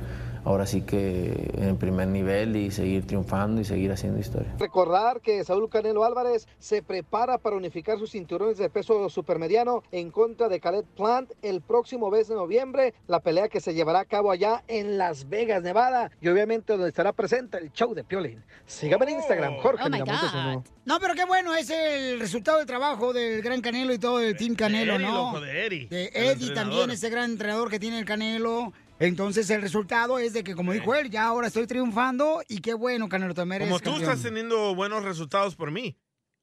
ahora 0.44 0.66
sí 0.66 0.82
que 0.82 1.50
en 1.58 1.76
primer 1.76 2.08
nivel 2.08 2.56
y 2.56 2.70
seguir 2.70 3.06
triunfando 3.06 3.60
y 3.60 3.64
seguir 3.64 3.92
haciendo 3.92 4.18
historia. 4.18 4.54
Recordar 4.58 5.20
que 5.20 5.42
Saúl 5.44 5.68
Canelo 5.68 6.04
Álvarez 6.04 6.46
se 6.58 6.82
prepara 6.82 7.38
para 7.38 7.56
unificar 7.56 7.98
sus 7.98 8.10
cinturones 8.12 8.58
de 8.58 8.70
peso 8.70 9.08
supermediano 9.08 9.82
en 9.92 10.10
contra 10.10 10.48
de 10.48 10.60
Caleb 10.60 10.84
Plant 10.96 11.32
el 11.42 11.60
próximo 11.60 12.10
mes 12.10 12.28
de 12.28 12.34
noviembre, 12.34 12.94
la 13.06 13.20
pelea 13.20 13.48
que 13.48 13.60
se 13.60 13.74
llevará 13.74 14.00
a 14.00 14.04
cabo 14.04 14.30
allá 14.30 14.62
en 14.68 14.98
Las 14.98 15.28
Vegas, 15.28 15.62
Nevada, 15.62 16.10
y 16.20 16.28
obviamente 16.28 16.72
donde 16.72 16.88
estará 16.88 17.12
presente 17.12 17.58
el 17.58 17.72
show 17.72 17.94
de 17.94 18.04
Piolín. 18.04 18.42
Sígame 18.66 19.04
en 19.06 19.16
Instagram, 19.16 19.56
Jorge 19.58 19.82
Oh, 19.84 19.90
my 19.90 20.00
Miramontes 20.00 20.32
God. 20.32 20.40
uno. 20.40 20.64
No, 20.84 20.98
pero 21.00 21.14
qué 21.14 21.24
bueno, 21.24 21.54
es 21.54 21.68
el 21.70 22.18
resultado 22.18 22.58
del 22.58 22.66
trabajo 22.66 23.12
del 23.12 23.42
gran 23.42 23.60
Canelo 23.60 23.92
y 23.92 23.98
todo 23.98 24.20
el 24.20 24.36
Team 24.36 24.54
Canelo, 24.54 24.94
Eddie, 24.94 25.06
¿no? 25.06 25.14
loco, 25.32 25.40
de 25.40 25.66
Eddie, 25.66 25.86
De 25.88 26.54
también, 26.54 26.90
ese 26.90 27.10
gran 27.10 27.30
entrenador 27.32 27.68
que 27.70 27.78
tiene 27.78 27.98
el 27.98 28.04
Canelo. 28.04 28.72
Entonces 29.00 29.48
el 29.50 29.62
resultado 29.62 30.18
es 30.18 30.32
de 30.32 30.42
que, 30.42 30.54
como 30.54 30.72
dijo 30.72 30.94
él, 30.94 31.10
ya 31.10 31.24
ahora 31.24 31.48
estoy 31.48 31.66
triunfando 31.66 32.42
y 32.48 32.60
qué 32.60 32.74
bueno, 32.74 33.08
Canelo, 33.08 33.34
también 33.34 33.62
eres 33.62 33.68
Como 33.68 33.80
tú 33.80 33.90
campeón. 33.90 34.10
estás 34.10 34.22
teniendo 34.24 34.74
buenos 34.74 35.04
resultados 35.04 35.54
por 35.54 35.70
mí. 35.70 35.96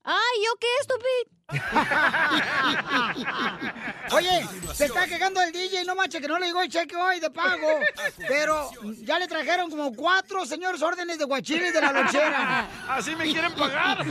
Ay, 0.03 0.15
¿yo 0.45 0.51
qué, 0.59 0.67
estúpido? 0.81 1.35
Oye, 4.15 4.47
se 4.73 4.85
está 4.85 5.07
quejando 5.07 5.41
el 5.41 5.51
DJ, 5.51 5.83
no 5.83 5.95
manches, 5.95 6.21
que 6.21 6.27
no 6.27 6.37
le 6.37 6.45
llegó 6.45 6.61
el 6.61 6.69
cheque 6.69 6.95
hoy 6.95 7.19
de 7.19 7.31
pago. 7.31 7.67
Pero 8.27 8.69
ya 9.01 9.17
le 9.17 9.27
trajeron 9.27 9.67
como 9.69 9.93
cuatro 9.95 10.45
señores 10.45 10.81
órdenes 10.83 11.17
de 11.17 11.25
guachiles 11.25 11.73
de 11.73 11.81
la 11.81 11.91
lonchera. 11.91 12.69
Así 12.87 13.15
me 13.15 13.25
quieren 13.25 13.51
pagar. 13.53 14.05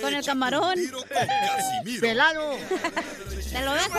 Con 0.00 0.14
el 0.14 0.24
camarón. 0.24 0.76
Pelado. 2.00 2.56
Te 3.50 3.62
lo 3.64 3.74
dejo. 3.74 3.98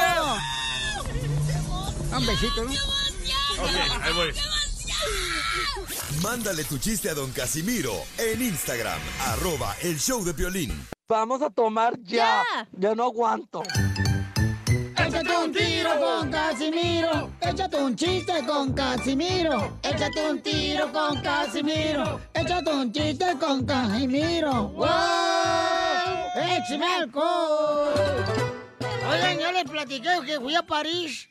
Un 2.16 2.26
besito, 2.26 2.64
¿no? 2.64 2.72
Ok, 2.72 3.70
ahí 4.02 4.14
voy. 4.14 4.34
Mándale 6.24 6.64
tu 6.64 6.78
chiste 6.78 7.10
a 7.10 7.14
don 7.14 7.32
Casimiro 7.32 7.94
en 8.18 8.42
Instagram, 8.42 9.00
arroba 9.28 9.76
el 9.82 10.00
show 10.00 10.24
de 10.24 10.34
Piolín. 10.34 10.88
Vamos 11.08 11.42
a 11.42 11.50
tomar 11.50 11.98
ya. 12.02 12.44
Ya 12.72 12.94
no 12.94 13.06
aguanto. 13.06 13.64
Échate 14.98 15.38
un 15.38 15.52
tiro 15.52 15.90
con 16.00 16.30
Casimiro. 16.30 17.32
Échate 17.42 17.78
un 17.78 17.96
chiste 17.96 18.34
con 18.46 18.74
Casimiro. 18.74 19.80
Échate 19.82 20.30
un 20.30 20.42
tiro 20.42 20.92
con 20.92 21.22
Casimiro. 21.22 22.22
Échate 22.34 22.72
un 22.72 22.92
chiste 22.92 23.26
con 23.40 23.66
Casimiro. 23.66 24.68
¡Wow! 24.70 24.88
¡Échame 26.36 26.86
alcohol! 26.86 27.94
Oigan, 29.10 29.40
yo 29.40 29.52
les 29.52 29.64
platiqué 29.64 30.10
que 30.26 30.40
fui 30.40 30.56
a 30.56 30.62
París. 30.62 31.28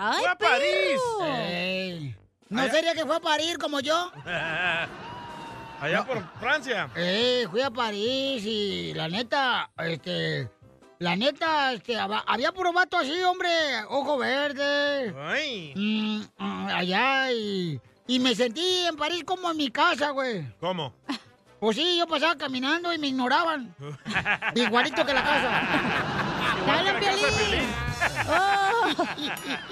¡Ay, 0.00 0.18
¡Fue 0.20 0.28
a 0.28 0.34
París! 0.38 1.00
Ey. 1.48 2.16
¿No 2.50 2.62
Allá- 2.62 2.70
sería 2.72 2.94
que 2.94 3.04
fue 3.04 3.16
a 3.16 3.20
París 3.20 3.58
como 3.58 3.80
yo? 3.80 4.12
Allá 5.80 6.04
por 6.06 6.22
Francia. 6.40 6.88
Eh, 6.96 7.46
fui 7.50 7.60
a 7.62 7.70
París 7.70 8.42
y 8.44 8.92
la 8.94 9.08
neta, 9.08 9.70
este, 9.78 10.48
la 10.98 11.14
neta, 11.16 11.72
este, 11.72 11.94
hab- 11.96 12.22
había 12.26 12.52
puro 12.52 12.72
vato 12.72 12.96
así, 12.98 13.22
hombre, 13.22 13.48
ojo 13.88 14.18
verde. 14.18 15.14
Ay. 15.20 15.72
Mm, 15.76 16.22
mm, 16.38 16.66
allá 16.68 17.32
y, 17.32 17.80
y 18.06 18.18
me 18.18 18.34
sentí 18.34 18.84
en 18.86 18.96
París 18.96 19.22
como 19.24 19.50
en 19.50 19.56
mi 19.56 19.70
casa, 19.70 20.10
güey. 20.10 20.44
¿Cómo? 20.60 20.94
Pues 21.60 21.76
sí, 21.76 21.96
yo 21.98 22.06
pasaba 22.06 22.36
caminando 22.36 22.92
y 22.92 22.98
me 22.98 23.08
ignoraban. 23.08 23.74
Igualito 24.54 25.04
que 25.04 25.12
la 25.14 25.22
casa. 25.24 25.62
¡Te 26.64 26.70
hablan, 26.70 26.98
Piolín! 27.00 27.87
Oh. 28.28 29.04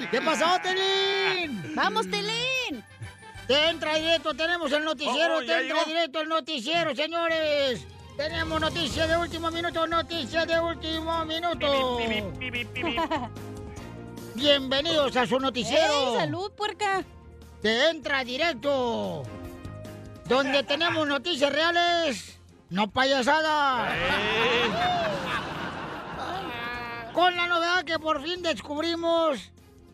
¿Qué 0.11 0.21
pasó, 0.21 0.59
Telín? 0.63 1.73
¡Vamos, 1.75 2.09
Telín! 2.11 2.85
Te 3.47 3.69
entra 3.69 3.95
directo, 3.95 4.35
tenemos 4.35 4.73
el 4.73 4.85
noticiero, 4.85 5.37
Oh, 5.37 5.39
oh, 5.39 5.45
te 5.45 5.53
entra 5.53 5.61
llegó. 5.79 5.85
directo 5.85 6.21
el 6.21 6.29
noticiero, 6.29 6.95
señores. 6.95 7.87
Tenemos 8.17 8.61
noticias 8.61 9.09
de 9.09 9.17
último 9.17 9.51
minuto, 9.51 9.87
noticias 9.87 10.47
de 10.47 10.59
último 10.59 11.25
minuto. 11.25 11.99
Bienvenidos 14.35 15.17
a 15.17 15.27
su 15.27 15.39
noticiero. 15.39 16.15
¡Ey, 16.15 16.21
salud, 16.21 16.51
puerca! 16.53 17.05
Te 17.63 17.91
entra 17.91 18.25
directo. 18.25 19.23
Donde 20.29 20.63
tenemos 20.65 21.07
noticias 21.07 21.53
reales, 21.53 22.39
no 22.69 22.91
payasadas. 22.91 23.93
Con 27.17 27.35
la 27.35 27.47
novedad 27.47 27.83
que 27.83 27.99
por 27.99 28.23
fin 28.23 28.43
descubrimos 28.43 29.51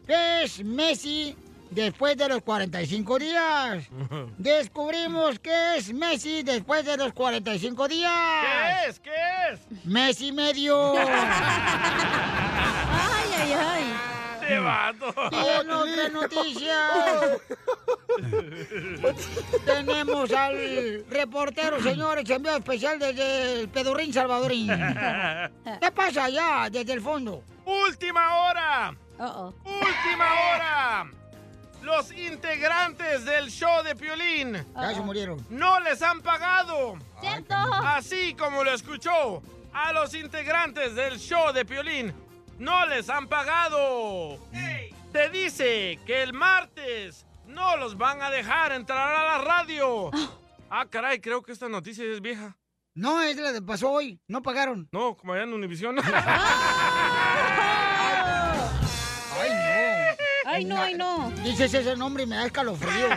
que 0.09 0.43
es 0.43 0.65
Messi 0.65 1.37
después 1.71 2.17
de 2.17 2.29
los 2.29 2.43
45 2.43 3.19
días. 3.21 3.85
Descubrimos 4.39 5.39
que 5.39 5.77
es 5.77 5.95
Messi 5.95 6.43
después 6.43 6.85
de 6.85 6.97
los 6.97 7.13
45 7.13 7.87
días. 7.87 8.11
¿Qué 8.43 8.89
es? 8.89 8.99
¿Qué 8.99 9.11
es? 9.53 9.61
Messi 9.85 10.33
medio. 10.33 10.95
¡Ay, 10.99 11.07
ay, 13.39 13.53
ay! 13.53 14.12
¡Te 14.47 14.59
vato! 14.59 15.15
En 15.33 15.71
otras 15.71 16.13
noticias 16.13 16.91
tenemos 19.65 20.33
al 20.33 21.05
reportero, 21.09 21.81
señores, 21.83 22.29
enviado 22.29 22.59
especial 22.59 22.99
desde 22.99 23.61
el 23.61 23.69
Pedurrín 23.69 24.13
Salvadorín. 24.13 24.69
¿Qué 25.81 25.91
pasa 25.93 26.25
allá 26.25 26.69
desde 26.71 26.93
el 26.93 27.01
fondo? 27.01 27.43
¡Última 27.65 28.37
hora! 28.45 28.95
Uh-oh. 29.19 29.55
¡Última 29.65 30.27
hora! 30.55 31.11
Los 31.83 32.13
integrantes 32.13 33.25
del 33.25 33.51
show 33.51 33.83
de 33.83 33.97
Piolín 33.97 34.65
Ya 34.75 34.95
se 34.95 35.01
murieron. 35.01 35.45
no 35.51 35.81
les 35.81 36.01
han 36.03 36.21
pagado. 36.21 36.97
¡Cierto! 37.21 37.55
Así 37.55 38.35
como 38.35 38.63
lo 38.65 38.73
escuchó, 38.73 39.43
a 39.73 39.93
los 39.93 40.15
integrantes 40.15 40.95
del 40.95 41.19
show 41.19 41.53
de 41.53 41.65
Piolín 41.65 42.13
no 42.63 42.87
les 42.87 43.11
han 43.11 43.27
pagado. 43.27 44.39
Te 45.13 45.29
dice 45.31 45.99
que 46.07 46.23
el 46.23 46.33
martes 46.33 47.27
no 47.47 47.77
los 47.77 47.99
van 47.99 48.23
a 48.23 48.31
dejar 48.31 48.73
entrar 48.73 49.15
a 49.15 49.25
la 49.25 49.45
radio. 49.45 50.11
Ah, 50.71 50.87
caray, 50.89 51.21
creo 51.21 51.43
que 51.43 51.53
esta 51.53 51.69
noticia 51.69 52.05
es 52.05 52.21
vieja. 52.21 52.57
No, 52.95 53.21
es 53.21 53.37
la 53.37 53.53
de 53.53 53.61
pasó 53.61 53.91
hoy. 53.91 54.21
No 54.29 54.43
pagaron. 54.43 54.89
No, 54.93 55.17
como 55.17 55.33
allá 55.33 55.43
en 55.43 55.53
Univisión. 55.53 55.97
Ay, 59.35 59.51
no. 59.51 59.63
¡Ay, 60.45 60.65
no, 60.65 60.81
ay, 60.81 60.95
no! 60.95 61.31
Dices 61.43 61.73
ese 61.75 61.97
nombre 61.97 62.23
y 62.25 62.27
me 62.27 62.37
da 62.37 62.47
escalofrío. 62.47 63.09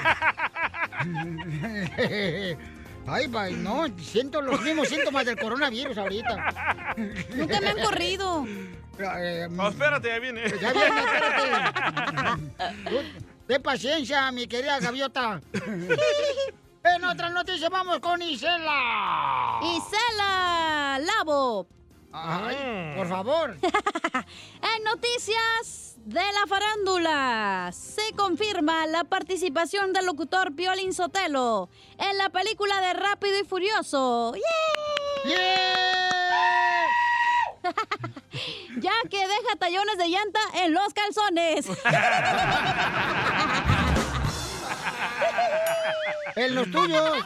Ay, 3.07 3.27
pa, 3.27 3.49
no, 3.49 3.85
siento 3.99 4.41
los 4.41 4.61
mismos 4.61 4.87
síntomas 4.87 5.25
del 5.25 5.37
coronavirus 5.37 5.97
ahorita. 5.97 6.95
Nunca 7.35 7.61
me 7.61 7.67
han 7.69 7.79
corrido. 7.79 8.45
Eh, 8.99 9.47
No, 9.49 9.69
espérate, 9.69 10.07
ya 10.07 10.19
viene. 10.19 10.43
Ya 10.59 10.71
viene, 10.73 10.99
espérate. 10.99 12.45
De 13.47 13.59
paciencia, 13.59 14.31
mi 14.31 14.47
querida 14.47 14.79
gaviota. 14.79 15.41
En 16.87 17.03
otras 17.03 17.31
noticias 17.31 17.71
vamos 17.71 17.97
con 17.99 18.21
Isela. 18.21 19.59
¡Isela! 19.63 20.99
¡Lavo! 21.01 21.65
Ay, 22.13 22.93
por 22.95 23.09
favor. 23.09 23.57
En 24.77 24.83
noticias 24.83 25.95
de 26.05 26.21
la 26.21 26.45
farándula, 26.47 27.71
se 27.73 28.11
confirma 28.15 28.85
la 28.85 29.03
participación 29.03 29.93
del 29.93 30.05
locutor 30.05 30.55
Piolín 30.55 30.93
Sotelo 30.93 31.69
en 31.97 32.19
la 32.19 32.29
película 32.29 32.79
de 32.81 32.93
Rápido 32.93 33.39
y 33.39 33.43
Furioso. 33.45 34.33
Ya 38.77 38.93
que 39.09 39.17
deja 39.17 39.55
tallones 39.59 39.97
de 39.97 40.07
llanta 40.09 40.39
en 40.53 40.73
los 40.73 40.93
calzones. 40.93 41.65
En 46.35 46.53
los 46.53 46.69
tuyos. 46.69 47.25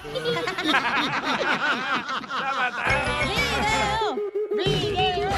¡Video! 3.26 4.16
¡Video! 4.56 5.30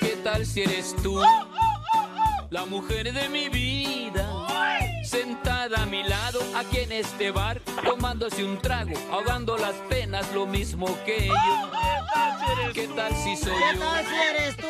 ¿Qué 0.00 0.16
tal 0.22 0.46
si 0.46 0.62
eres 0.62 0.94
tú? 1.02 1.20
La 2.50 2.64
mujer 2.66 3.12
de 3.12 3.28
mi 3.28 3.48
vida. 3.48 4.35
Sentada 5.16 5.82
a 5.82 5.86
mi 5.86 6.02
lado, 6.02 6.40
aquí 6.54 6.80
en 6.80 6.92
este 6.92 7.30
bar, 7.30 7.58
tomándose 7.82 8.44
un 8.44 8.58
trago, 8.58 8.92
ahogando 9.10 9.56
las 9.56 9.72
penas, 9.88 10.30
lo 10.34 10.44
mismo 10.44 10.86
que 11.06 11.28
yo. 11.28 11.34
¿Qué 12.74 12.86
tal 12.88 13.16
si 13.16 13.34
soy 13.34 13.54
¿Qué 13.54 13.78
yo? 13.78 13.80
tal 13.80 14.04
si 14.04 14.14
eres 14.14 14.56
tú, 14.58 14.66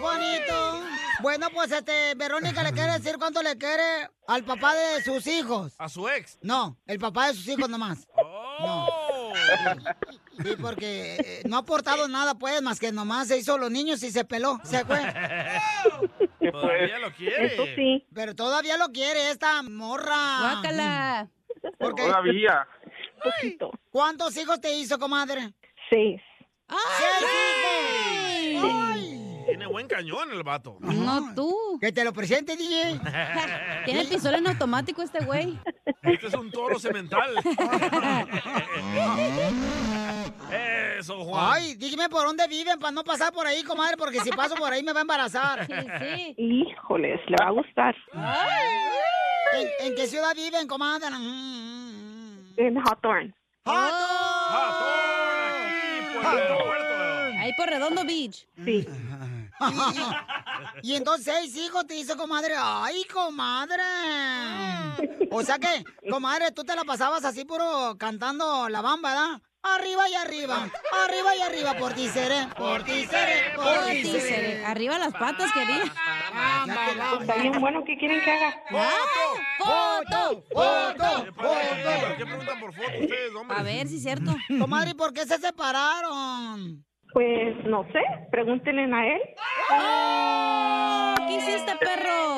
Juanito? 0.00 0.80
Bueno, 1.20 1.48
pues 1.52 1.70
este, 1.70 2.14
Verónica 2.14 2.62
le 2.62 2.72
quiere 2.72 2.92
decir 2.92 3.16
cuánto 3.18 3.42
le 3.42 3.58
quiere 3.58 4.08
al 4.26 4.42
papá 4.42 4.74
de 4.74 5.04
sus 5.04 5.26
hijos. 5.26 5.74
A 5.76 5.90
su 5.90 6.08
ex. 6.08 6.38
No, 6.40 6.78
el 6.86 6.98
papá 6.98 7.26
de 7.26 7.34
sus 7.34 7.46
hijos 7.48 7.68
nomás. 7.68 8.08
No. 8.60 8.86
Sí, 10.42 10.56
porque 10.60 11.16
eh, 11.16 11.42
no 11.48 11.56
ha 11.56 11.60
aportado 11.60 12.08
nada, 12.08 12.34
pues, 12.34 12.62
más 12.62 12.80
que 12.80 12.92
nomás 12.92 13.28
se 13.28 13.38
hizo 13.38 13.58
los 13.58 13.70
niños 13.70 14.02
y 14.02 14.10
se 14.10 14.24
peló. 14.24 14.58
Se 14.64 14.84
fue. 14.84 14.98
Todavía 16.50 16.98
lo 16.98 17.12
quiere. 17.12 17.46
Eso 17.46 17.64
sí. 17.76 18.06
Pero 18.14 18.34
todavía 18.34 18.76
lo 18.76 18.88
quiere 18.88 19.30
esta 19.30 19.62
morra. 19.62 20.40
Guácala. 20.40 21.28
Porque... 21.78 22.02
Todavía. 22.02 22.66
Poquito. 23.22 23.70
¿Cuántos 23.90 24.36
hijos 24.36 24.60
te 24.60 24.74
hizo, 24.74 24.98
comadre? 24.98 25.52
Seis. 25.90 26.20
¡Seis 26.68 27.30
hijos! 28.54 28.70
¡Ay! 28.72 28.99
Tiene 29.46 29.66
buen 29.66 29.86
cañón 29.88 30.30
el 30.32 30.42
vato. 30.42 30.76
No 30.80 31.34
tú. 31.34 31.78
Que 31.80 31.92
te 31.92 32.04
lo 32.04 32.12
presente, 32.12 32.56
DJ. 32.56 33.00
Tiene 33.84 34.04
pistola 34.04 34.38
en 34.38 34.46
automático 34.48 35.02
este 35.02 35.24
güey. 35.24 35.58
Este 36.02 36.26
es 36.28 36.34
un 36.34 36.50
toro 36.50 36.78
cemental. 36.78 37.34
Eso, 40.98 41.24
Juan. 41.24 41.52
Ay, 41.54 41.74
dígame 41.74 42.08
por 42.08 42.26
dónde 42.26 42.46
viven 42.48 42.78
para 42.78 42.92
no 42.92 43.04
pasar 43.04 43.32
por 43.32 43.46
ahí, 43.46 43.62
comadre, 43.62 43.96
porque 43.96 44.20
si 44.20 44.30
paso 44.30 44.54
por 44.56 44.72
ahí 44.72 44.82
me 44.82 44.92
va 44.92 45.00
a 45.00 45.02
embarazar. 45.02 45.66
Sí. 45.66 46.34
Híjoles, 46.36 47.20
le 47.26 47.36
va 47.40 47.48
a 47.48 47.52
gustar. 47.52 47.94
¿En, 49.52 49.86
en 49.86 49.94
qué 49.94 50.06
ciudad 50.06 50.34
viven, 50.34 50.66
comadre? 50.66 51.08
En 52.56 52.78
Hawthorne. 52.78 53.34
Ahí 57.40 57.54
por 57.54 57.70
Redondo 57.70 58.04
Beach. 58.04 58.46
Sí. 58.62 58.86
Y, 60.82 60.88
y 60.92 60.94
entonces 60.94 61.34
seis 61.34 61.56
hijos 61.56 61.86
te 61.86 61.96
hizo, 61.96 62.14
comadre. 62.18 62.54
¡Ay, 62.58 63.04
comadre! 63.04 63.82
O 65.30 65.42
sea 65.42 65.58
que, 65.58 65.84
comadre, 66.10 66.52
tú 66.52 66.64
te 66.64 66.76
la 66.76 66.84
pasabas 66.84 67.24
así 67.24 67.46
puro 67.46 67.96
cantando 67.98 68.68
la 68.68 68.82
bamba, 68.82 69.08
¿verdad? 69.08 69.42
Arriba 69.62 70.08
y 70.08 70.14
arriba, 70.14 70.70
arriba 71.04 71.36
y 71.36 71.40
arriba, 71.40 71.74
por 71.78 71.92
ti 71.92 72.08
seré, 72.08 72.46
por 72.56 72.82
ti 72.82 73.04
seré, 73.04 73.54
por 73.54 73.86
ti 73.90 74.04
seré. 74.04 74.64
Arriba 74.64 74.98
las 74.98 75.12
patas, 75.12 75.50
quería. 75.52 75.84
Está 77.20 77.34
bien 77.36 77.60
bueno, 77.60 77.84
¿qué 77.84 77.96
quieren 77.96 78.22
que 78.22 78.30
haga? 78.30 78.54
¡Foto! 79.58 80.44
¡Foto! 80.52 81.34
¿Por 81.34 82.16
qué 82.16 82.26
preguntan 82.26 82.60
por 82.60 82.74
foto 82.74 82.88
ustedes, 83.00 83.34
hombre? 83.34 83.56
A 83.56 83.62
ver 83.62 83.88
si 83.88 83.96
es 83.96 84.02
cierto. 84.02 84.34
Comadre, 84.58 84.90
¿y 84.90 84.94
por 84.94 85.12
qué 85.12 85.26
se 85.26 85.38
separaron? 85.38 86.84
Pues 87.12 87.64
no 87.64 87.84
sé, 87.92 88.00
pregúntenle 88.30 88.82
a 88.94 89.06
él. 89.06 89.20
¿Qué 91.28 91.34
hiciste, 91.36 91.72
perro? 91.76 92.36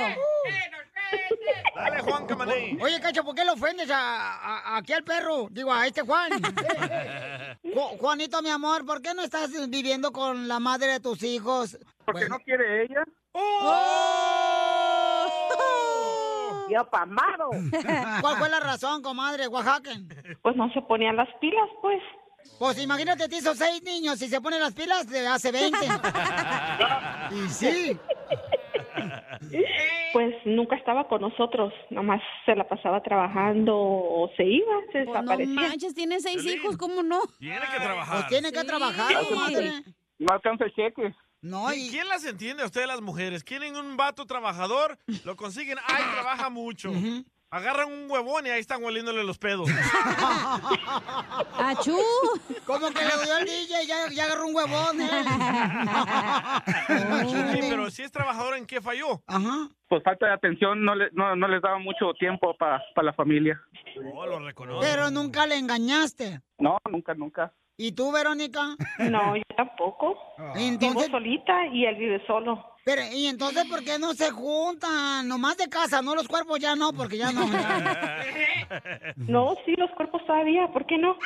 Dale, 1.75 2.01
Juan 2.01 2.27
Camaney. 2.27 2.79
Oye, 2.81 3.01
Cacho, 3.01 3.23
¿por 3.25 3.35
qué 3.35 3.45
le 3.45 3.51
ofendes 3.51 3.91
a, 3.91 3.97
a- 4.37 4.77
aquí 4.79 4.93
al 4.95 5.05
perro? 5.05 5.49
Digo, 5.51 5.73
a 5.73 5.87
este 5.87 6.03
Juan. 6.03 6.31
Ju- 7.63 7.99
Juanito, 7.99 8.41
mi 8.43 8.49
amor, 8.51 8.87
¿por 8.87 9.03
qué 9.03 9.13
no 9.15 9.23
estás 9.23 9.51
viviendo 9.69 10.11
con 10.13 10.49
la 10.49 10.59
madre 10.61 10.93
de 10.93 11.01
tus 11.01 11.23
hijos? 11.23 11.79
Porque 12.05 12.29
no 12.29 12.39
quiere 12.41 12.85
ella. 12.85 13.05
Yo 16.71 16.89
pamado. 16.89 17.51
¿Cuál 18.23 18.37
fue 18.39 18.49
la 18.49 18.61
razón, 18.61 19.03
comadre, 19.03 19.47
Oaxaca? 19.49 19.91
Pues 20.43 20.57
no 20.57 20.71
se 20.73 20.81
ponían 20.83 21.17
las 21.17 21.29
pilas, 21.41 21.69
pues. 21.83 22.01
Pues 22.59 22.81
imagínate, 22.83 23.29
te 23.29 23.37
hizo 23.39 23.55
seis 23.55 23.83
niños, 23.83 24.19
si 24.19 24.29
se 24.29 24.41
ponen 24.41 24.61
las 24.61 24.73
pilas, 24.75 25.07
te 25.07 25.27
hace 25.27 25.51
20. 25.51 25.79
y 27.33 27.49
sí. 27.49 27.99
Pues 30.13 30.35
nunca 30.45 30.77
estaba 30.77 31.09
con 31.09 31.23
nosotros, 31.23 31.73
nomás 31.91 32.21
se 32.45 32.55
la 32.55 32.69
pasaba 32.69 33.03
trabajando 33.03 33.75
o 33.75 34.31
se 34.37 34.45
iba, 34.45 34.73
se 34.93 35.05
Pues 35.05 35.07
no 35.07 35.13
desaparecía. 35.23 35.55
manches, 35.55 35.95
tiene 35.95 36.21
seis 36.21 36.45
hijos, 36.45 36.77
¿cómo 36.77 37.03
no? 37.03 37.21
Tiene 37.39 37.61
que 37.73 37.81
trabajar. 37.81 38.17
Pues 38.19 38.29
tiene 38.29 38.53
que 38.53 38.61
Sí. 38.61 38.67
trabajar. 38.67 39.13
No 40.19 40.33
alcanza 40.33 40.65
el 40.67 40.75
cheque. 40.75 41.15
No, 41.41 41.73
¿Y 41.75 41.89
quién 41.91 42.07
las 42.09 42.25
entiende 42.25 42.63
a 42.63 42.67
ustedes 42.67 42.87
las 42.87 43.01
mujeres? 43.01 43.43
Quieren 43.43 43.75
un 43.75 43.97
vato 43.97 44.27
trabajador, 44.27 44.97
lo 45.25 45.35
consiguen, 45.35 45.79
ay, 45.89 46.05
trabaja 46.13 46.51
mucho. 46.51 46.93
Agarran 47.55 47.93
un 47.93 48.11
huevón 48.11 48.47
y 48.47 48.51
ahí 48.51 48.61
están 48.61 48.83
hueliéndole 48.83 49.23
los 49.25 49.37
pedos. 49.37 49.69
¡Achú! 51.59 51.99
Como 52.65 52.89
que 52.91 53.05
le 53.05 53.25
dio 53.25 53.37
el 53.37 53.45
DJ 53.45 53.83
y 53.83 53.87
ya, 53.87 54.09
ya 54.11 54.25
agarró 54.25 54.47
un 54.47 54.55
huevón, 54.55 55.01
¿eh? 55.03 55.11
Sí, 57.53 57.59
pero 57.69 57.91
si 57.91 58.03
es 58.03 58.11
trabajador, 58.11 58.57
¿en 58.57 58.65
qué 58.67 58.81
falló? 58.81 59.23
Ajá. 59.27 59.69
Pues 59.87 60.03
falta 60.03 60.27
de 60.29 60.33
atención, 60.33 60.83
no, 60.83 60.95
le- 60.95 61.11
no, 61.13 61.37
no 61.37 61.47
les 61.47 61.61
daba 61.61 61.79
mucho 61.79 62.15
tiempo 62.19 62.57
para 62.57 62.83
la 63.03 63.13
familia. 63.13 63.61
Oh, 64.15 64.25
lo 64.25 64.39
reconoce. 64.39 64.89
Pero 64.91 65.11
nunca 65.11 65.47
le 65.47 65.59
engañaste. 65.59 66.41
No, 66.59 66.79
nunca, 66.91 67.13
nunca. 67.15 67.53
¿Y 67.77 67.93
tú, 67.93 68.13
Verónica? 68.13 68.77
No, 68.99 69.37
yo 69.37 69.43
tampoco. 69.57 70.17
Entonces- 70.57 71.07
Vivo 71.07 71.19
solita 71.19 71.67
y 71.69 71.87
él 71.87 71.97
vive 71.97 72.23
solo. 72.27 72.65
Pero, 72.85 73.01
¿y 73.13 73.27
entonces 73.29 73.65
por 73.67 73.85
qué 73.85 73.97
no 73.99 74.13
se 74.13 74.31
juntan? 74.31 75.29
Nomás 75.29 75.57
de 75.57 75.69
casa, 75.69 76.03
no 76.03 76.17
los 76.17 76.27
cuerpos 76.27 76.59
ya 76.59 76.75
no, 76.75 76.93
porque 76.93 77.17
ya 77.17 77.31
no. 77.31 77.47
No, 79.17 79.55
sí, 79.65 79.75
los 79.77 79.89
cuerpos 79.93 80.25
todavía, 80.27 80.67
¿por 80.73 80.85
qué 80.87 80.99
no? 80.99 81.17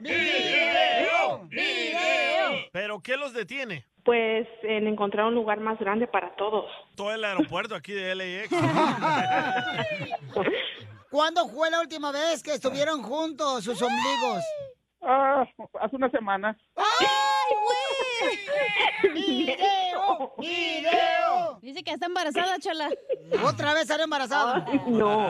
¡Video! 0.00 1.44
¡Video! 1.48 2.64
¿Pero 2.72 3.02
qué 3.02 3.16
los 3.18 3.34
detiene? 3.34 3.84
Pues 4.04 4.48
en 4.62 4.86
encontrar 4.86 5.26
un 5.26 5.34
lugar 5.34 5.60
más 5.60 5.78
grande 5.78 6.06
para 6.06 6.34
todos. 6.36 6.64
Todo 6.96 7.12
el 7.12 7.22
aeropuerto 7.24 7.74
aquí 7.74 7.92
de 7.92 8.14
LAX. 8.14 8.50
¿Cuándo 11.12 11.46
fue 11.46 11.70
la 11.70 11.80
última 11.80 12.10
vez 12.10 12.42
que 12.42 12.54
estuvieron 12.54 13.02
juntos 13.02 13.64
sus 13.64 13.82
ombligos? 13.82 14.42
Ah, 15.02 15.44
hace 15.82 15.96
una 15.96 16.10
semana. 16.10 16.56
¡Ay, 16.74 17.06
güey! 19.02 19.12
¡Video! 19.14 20.32
¡Video! 20.38 21.58
Dice 21.60 21.84
que 21.84 21.90
está 21.90 22.06
embarazada, 22.06 22.58
chala. 22.58 22.88
¿Otra 23.44 23.74
vez 23.74 23.82
estará 23.82 24.04
embarazada? 24.04 24.64
No, 24.86 25.28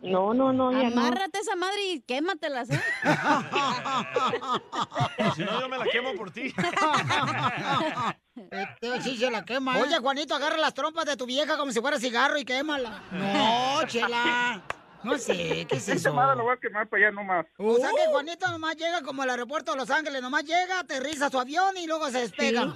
no, 0.00 0.32
no, 0.32 0.50
no, 0.54 0.72
ya 0.72 0.88
no. 0.88 0.98
Amárrate 1.02 1.40
esa 1.40 1.56
madre 1.56 1.82
y 1.88 2.00
quématelas, 2.00 2.70
¿eh? 2.70 2.80
Si 5.36 5.44
no, 5.44 5.60
yo 5.60 5.68
me 5.68 5.76
la 5.76 5.84
quemo 5.92 6.14
por 6.14 6.30
ti. 6.30 6.54
Este 8.50 9.02
sí 9.02 9.16
se 9.18 9.30
la 9.30 9.44
quema. 9.44 9.76
¿eh? 9.78 9.82
Oye, 9.82 9.98
Juanito, 9.98 10.34
agarra 10.34 10.56
las 10.56 10.72
trompas 10.72 11.04
de 11.04 11.16
tu 11.16 11.26
vieja 11.26 11.58
como 11.58 11.70
si 11.72 11.80
fuera 11.82 11.98
cigarro 11.98 12.38
y 12.38 12.44
quémala. 12.46 13.02
No, 13.10 13.84
chela. 13.88 14.62
No 15.02 15.18
sé, 15.18 15.66
¿qué 15.68 15.76
es 15.76 15.88
eso? 16.06 16.12
lo 16.12 16.44
voy 16.44 16.54
a 16.54 16.56
quemar 16.56 16.88
para 16.88 17.06
allá 17.06 17.14
nomás. 17.14 17.46
O 17.56 17.76
sea 17.76 17.90
que 17.90 18.10
Juanito 18.10 18.48
nomás 18.48 18.76
llega 18.76 19.02
como 19.02 19.22
al 19.22 19.30
aeropuerto 19.30 19.72
de 19.72 19.78
Los 19.78 19.90
Ángeles, 19.90 20.22
nomás 20.22 20.44
llega, 20.44 20.80
aterriza 20.80 21.30
su 21.30 21.38
avión 21.38 21.76
y 21.76 21.86
luego 21.86 22.08
se 22.10 22.20
despega. 22.20 22.74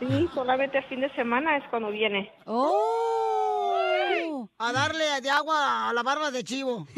Sí. 0.00 0.06
Sí, 0.06 0.28
solamente 0.34 0.78
el 0.78 0.84
fin 0.84 1.00
de 1.00 1.14
semana 1.14 1.56
es 1.56 1.64
cuando 1.70 1.90
viene. 1.90 2.32
¡Oh! 2.46 4.48
A 4.58 4.72
darle 4.72 5.20
de 5.20 5.30
agua 5.30 5.88
a 5.88 5.92
la 5.92 6.02
barba 6.02 6.30
de 6.30 6.44
chivo. 6.44 6.86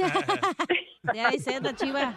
Ya 1.14 1.28
hay 1.28 1.39
sed, 1.39 1.62
la 1.62 1.74
chiva. 1.74 2.14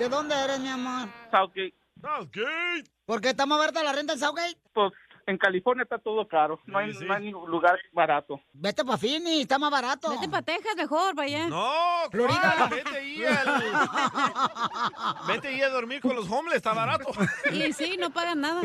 ¿De 0.00 0.08
dónde 0.08 0.34
eres, 0.34 0.58
mi 0.58 0.68
amor? 0.68 1.08
Southgate. 1.30 1.74
Southgate. 2.02 2.90
¿Por 3.06 3.20
qué 3.20 3.28
está 3.30 3.46
más 3.46 3.58
barata 3.58 3.84
la 3.84 3.92
renta 3.92 4.14
en 4.14 4.18
Southgate? 4.18 4.58
Pues 4.72 4.92
en 5.26 5.38
California 5.38 5.82
está 5.82 5.98
todo 5.98 6.26
caro. 6.28 6.60
No 6.66 6.78
hay, 6.78 6.92
no 6.92 7.14
hay 7.14 7.24
ningún 7.24 7.50
lugar 7.50 7.78
barato. 7.92 8.40
Vete 8.52 8.84
pa' 8.84 8.96
Phoenix, 8.96 9.40
está 9.42 9.58
más 9.58 9.70
barato. 9.70 10.10
Vete 10.10 10.28
pa' 10.28 10.42
Texas 10.42 10.74
mejor, 10.76 11.14
para 11.14 11.26
allá. 11.26 11.48
No, 11.48 11.66
Florida. 12.10 12.54
¿cuál? 12.56 12.70
Vete 12.70 12.96
ahí 12.96 13.24
al... 13.24 13.62
Vete 15.28 15.48
ahí 15.48 15.60
a 15.62 15.68
dormir 15.70 16.00
con 16.00 16.14
los 16.14 16.30
homeless, 16.30 16.56
está 16.56 16.72
barato. 16.74 17.10
Y 17.52 17.72
sí, 17.72 17.96
no 17.98 18.10
pagan 18.10 18.40
nada. 18.40 18.62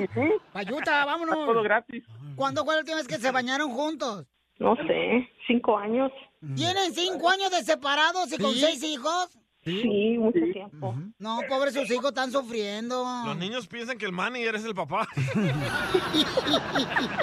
Payuta, 0.53 1.05
vámonos. 1.05 1.35
Está 1.35 1.45
todo 1.45 1.63
gratis. 1.63 2.03
¿Cuándo 2.35 2.63
fue 2.63 2.75
la 2.75 2.79
última 2.81 2.97
vez 2.97 3.07
que 3.07 3.17
se 3.17 3.31
bañaron 3.31 3.71
juntos? 3.71 4.25
No 4.59 4.75
sé, 4.75 5.27
cinco 5.47 5.77
años. 5.77 6.11
¿Tienen 6.55 6.93
cinco 6.93 7.29
años 7.29 7.49
de 7.51 7.63
separados 7.63 8.31
y 8.31 8.37
con 8.37 8.51
Sí. 8.53 8.59
seis 8.61 8.83
hijos? 8.83 9.29
Sí, 9.63 10.17
mucho 10.17 10.39
tiempo. 10.51 10.95
No, 11.19 11.41
pobres 11.47 11.75
sus 11.75 11.89
hijos 11.91 12.07
están 12.07 12.31
sufriendo. 12.31 13.05
Los 13.25 13.37
niños 13.37 13.67
piensan 13.67 13.99
que 13.99 14.05
el 14.05 14.11
manager 14.11 14.55
es 14.55 14.65
el 14.65 14.73
papá. 14.73 15.07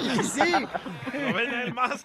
Y 0.01 0.23
sí. 0.23 0.51
Lo 0.51 1.33
ven 1.33 1.49
a 1.49 1.63
él 1.63 1.73
más. 1.73 2.03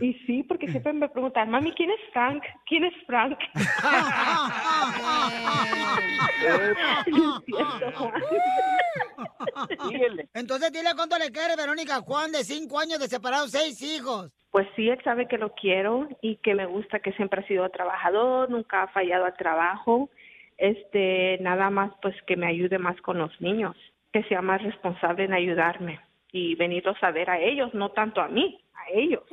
Y 0.00 0.14
sí, 0.26 0.42
porque 0.44 0.68
siempre 0.68 0.92
me 0.94 1.08
preguntan, 1.08 1.50
mami, 1.50 1.72
¿quién 1.72 1.90
es 1.90 1.98
Frank? 2.12 2.42
¿Quién 2.66 2.84
es 2.84 2.94
Frank? 3.06 3.38
Entonces 10.34 10.72
dile 10.72 10.90
cuánto 10.96 11.18
le 11.18 11.30
quiere 11.30 11.56
Verónica 11.56 12.00
Juan 12.00 12.32
de 12.32 12.44
cinco 12.44 12.78
años 12.78 12.98
de 12.98 13.08
separados, 13.08 13.50
seis 13.50 13.80
hijos. 13.82 14.30
Pues 14.52 14.68
sí, 14.76 14.90
él 14.90 15.00
sabe 15.02 15.26
que 15.26 15.38
lo 15.38 15.54
quiero 15.54 16.08
y 16.20 16.36
que 16.36 16.54
me 16.54 16.66
gusta 16.66 17.00
que 17.00 17.14
siempre 17.14 17.40
ha 17.40 17.48
sido 17.48 17.68
trabajador, 17.70 18.50
nunca 18.50 18.82
ha 18.82 18.88
fallado 18.88 19.24
al 19.24 19.34
trabajo. 19.34 20.10
Este, 20.58 21.38
nada 21.40 21.70
más 21.70 21.90
pues 22.02 22.14
que 22.26 22.36
me 22.36 22.46
ayude 22.46 22.78
más 22.78 23.00
con 23.00 23.18
los 23.18 23.32
niños, 23.40 23.74
que 24.12 24.22
sea 24.24 24.42
más 24.42 24.62
responsable 24.62 25.24
en 25.24 25.32
ayudarme 25.32 26.00
y 26.30 26.54
venirlos 26.54 26.96
a 27.02 27.10
ver 27.10 27.30
a 27.30 27.40
ellos, 27.40 27.72
no 27.72 27.92
tanto 27.92 28.20
a 28.20 28.28
mí, 28.28 28.62
a 28.74 28.92
ellos. 28.92 29.24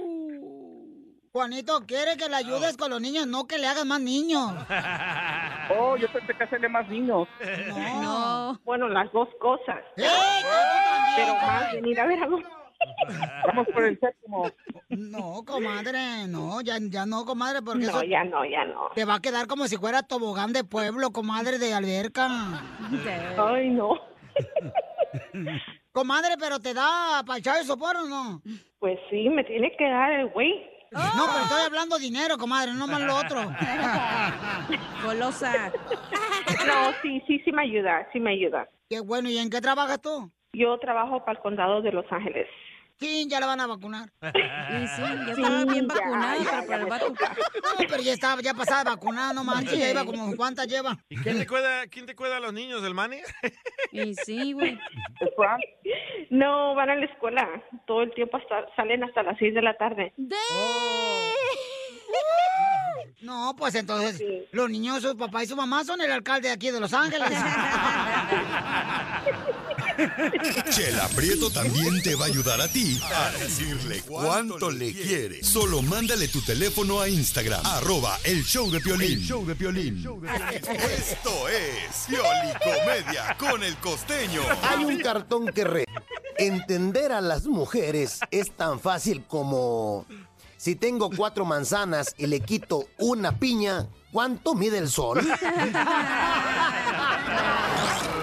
Juanito, 1.33 1.81
quiere 1.85 2.15
que 2.17 2.29
le 2.29 2.35
ayudes 2.37 2.77
con 2.77 2.89
los 2.89 3.01
niños, 3.01 3.27
no 3.27 3.45
que 3.45 3.57
le 3.57 3.67
hagas 3.67 3.85
más 3.85 4.01
niños. 4.01 4.53
Oh, 5.71 5.95
yo 5.95 6.07
pensé 6.07 6.33
que 6.33 6.43
hacerle 6.43 6.67
más 6.67 6.89
niños. 6.89 7.27
No. 8.01 8.59
Bueno, 8.65 8.89
las 8.89 9.11
dos 9.11 9.29
cosas. 9.39 9.77
¡Eh! 9.97 10.03
Pero 11.15 11.35
más 11.35 11.71
venir 11.73 11.99
a 11.99 12.07
ver 12.07 12.23
a 12.23 12.25
los... 12.25 12.41
Vamos 13.47 13.67
por 13.73 13.83
el 13.83 13.99
séptimo. 13.99 14.51
No, 14.89 15.43
comadre, 15.45 16.27
no, 16.27 16.61
ya, 16.61 16.77
ya 16.81 17.05
no, 17.05 17.25
comadre, 17.25 17.61
porque 17.61 17.85
No, 17.85 17.89
eso 17.89 18.03
ya 18.03 18.23
no, 18.23 18.45
ya 18.45 18.65
no. 18.65 18.89
te 18.95 19.05
va 19.05 19.15
a 19.15 19.21
quedar 19.21 19.47
como 19.47 19.67
si 19.67 19.77
fuera 19.77 20.03
tobogán 20.03 20.53
de 20.53 20.63
pueblo, 20.63 21.11
comadre 21.11 21.57
de 21.59 21.73
alberca. 21.73 22.27
Ay, 23.37 23.69
no. 23.69 23.99
Comadre, 25.91 26.35
pero 26.39 26.59
te 26.59 26.73
da 26.73 27.23
para 27.25 27.39
echar 27.39 27.57
el 27.57 27.65
sopor 27.65 27.97
o 27.97 28.05
no? 28.07 28.41
Pues 28.77 28.97
sí, 29.09 29.27
me 29.27 29.43
tiene 29.43 29.75
que 29.75 29.89
dar 29.89 30.11
el 30.11 30.27
güey. 30.29 30.53
No, 30.91 31.25
pero 31.27 31.43
estoy 31.43 31.61
hablando 31.65 31.97
dinero, 31.97 32.37
comadre, 32.37 32.73
no 32.73 32.87
más 32.87 33.01
lo 33.01 33.15
otro. 33.15 33.41
Golosa. 35.03 35.71
No, 36.65 36.93
sí, 37.01 37.21
sí, 37.27 37.39
sí 37.43 37.51
me 37.51 37.63
ayuda, 37.63 38.07
sí 38.13 38.19
me 38.19 38.31
ayuda. 38.31 38.67
Qué 38.89 38.99
bueno, 38.99 39.29
¿y 39.29 39.37
en 39.37 39.49
qué 39.49 39.61
trabajas 39.61 40.01
tú? 40.01 40.31
Yo 40.53 40.77
trabajo 40.79 41.19
para 41.25 41.33
el 41.37 41.43
condado 41.43 41.81
de 41.81 41.91
Los 41.91 42.05
Ángeles. 42.11 42.47
Sí, 42.99 43.27
ya 43.29 43.39
la 43.39 43.45
van 43.45 43.61
a 43.61 43.67
vacunar. 43.67 44.11
Y 44.69 44.87
sí, 44.87 45.01
ya 45.01 45.31
estaba 45.31 45.65
bien 45.65 45.87
ya, 45.87 45.95
vacunada, 45.95 46.37
ya, 46.37 46.63
pero 46.67 46.83
el. 46.83 46.89
No, 47.09 47.15
pero 47.89 48.03
ya 48.03 48.13
estaba, 48.13 48.39
ya 48.41 48.53
pasaba 48.53 48.91
vacunada, 48.91 49.33
no 49.33 49.43
manches, 49.43 49.79
ya 49.79 49.89
iba 49.89 50.05
como, 50.05 50.35
¿cuántas 50.35 50.67
lleva? 50.67 50.95
¿Y 51.09 51.17
quién 51.17 51.39
te 51.39 51.47
cuida, 51.47 51.87
quién 51.87 52.05
te 52.05 52.15
cuida 52.15 52.37
a 52.37 52.39
los 52.39 52.53
niños, 52.53 52.83
el 52.83 52.93
Manny? 52.93 53.17
Y 53.91 54.13
sí, 54.13 54.53
güey. 54.53 54.77
No, 56.29 56.75
van 56.75 56.91
a 56.91 56.95
la 56.95 57.05
escuela. 57.05 57.49
Todo 57.87 58.03
el 58.03 58.13
tiempo 58.13 58.37
hasta, 58.37 58.67
salen 58.75 59.03
hasta 59.03 59.23
las 59.23 59.35
6 59.39 59.55
de 59.55 59.61
la 59.63 59.75
tarde. 59.75 60.13
No, 63.21 63.55
pues 63.57 63.73
entonces, 63.75 64.23
los 64.51 64.69
niños, 64.69 65.01
su 65.01 65.17
papá 65.17 65.43
y 65.43 65.47
su 65.47 65.55
mamá 65.55 65.83
son 65.83 66.01
el 66.01 66.11
alcalde 66.11 66.49
de 66.49 66.53
aquí 66.53 66.69
de 66.69 66.79
Los 66.79 66.93
Ángeles. 66.93 67.29
Chela 70.69 71.07
Prieto 71.09 71.49
también 71.49 72.01
te 72.01 72.15
va 72.15 72.25
a 72.25 72.27
ayudar 72.27 72.61
a 72.61 72.67
ti 72.67 72.99
a 73.03 73.31
decirle 73.31 74.01
cuánto 74.07 74.71
le 74.71 74.93
quiere. 74.93 75.43
Solo 75.43 75.81
mándale 75.81 76.27
tu 76.27 76.41
teléfono 76.41 77.01
a 77.01 77.09
Instagram, 77.09 77.65
arroba 77.65 78.17
el 78.23 78.43
show 78.43 78.69
de 78.71 78.79
Piolín. 78.79 79.13
El 79.13 79.25
show 79.25 79.45
de 79.45 79.55
Piolín. 79.55 79.97
Esto 79.97 81.49
es 81.49 82.05
Pioli 82.07 82.53
Comedia 82.63 83.35
con 83.37 83.63
el 83.63 83.75
costeño. 83.77 84.41
Hay 84.63 84.85
un 84.85 84.99
cartón 84.99 85.47
que 85.47 85.63
re... 85.63 85.85
Entender 86.37 87.11
a 87.11 87.19
las 87.19 87.47
mujeres 87.47 88.19
es 88.31 88.51
tan 88.51 88.79
fácil 88.79 89.25
como... 89.27 90.05
Si 90.55 90.75
tengo 90.75 91.09
cuatro 91.09 91.45
manzanas 91.45 92.13
y 92.17 92.27
le 92.27 92.41
quito 92.41 92.85
una 92.97 93.39
piña, 93.39 93.87
¿cuánto 94.11 94.55
mide 94.55 94.77
el 94.77 94.89
sol? 94.89 95.19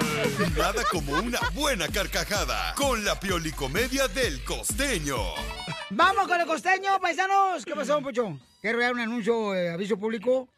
Nada 0.57 0.83
como 0.91 1.13
una 1.15 1.41
buena 1.55 1.89
carcajada 1.89 2.75
con 2.75 3.03
la 3.05 3.19
Pioli 3.19 3.53
Comedia 3.53 4.07
del 4.09 4.45
costeño. 4.45 5.17
Vamos 5.91 6.29
con 6.29 6.39
el 6.39 6.47
costeño, 6.47 7.01
paisanos. 7.01 7.65
¿Qué 7.65 7.75
pasó, 7.75 8.03
Pocho? 8.03 8.39
Quiero 8.61 8.79
dar 8.81 8.93
un 8.93 9.01
anuncio, 9.01 9.55
eh, 9.55 9.71
aviso 9.71 9.97
público. 9.97 10.49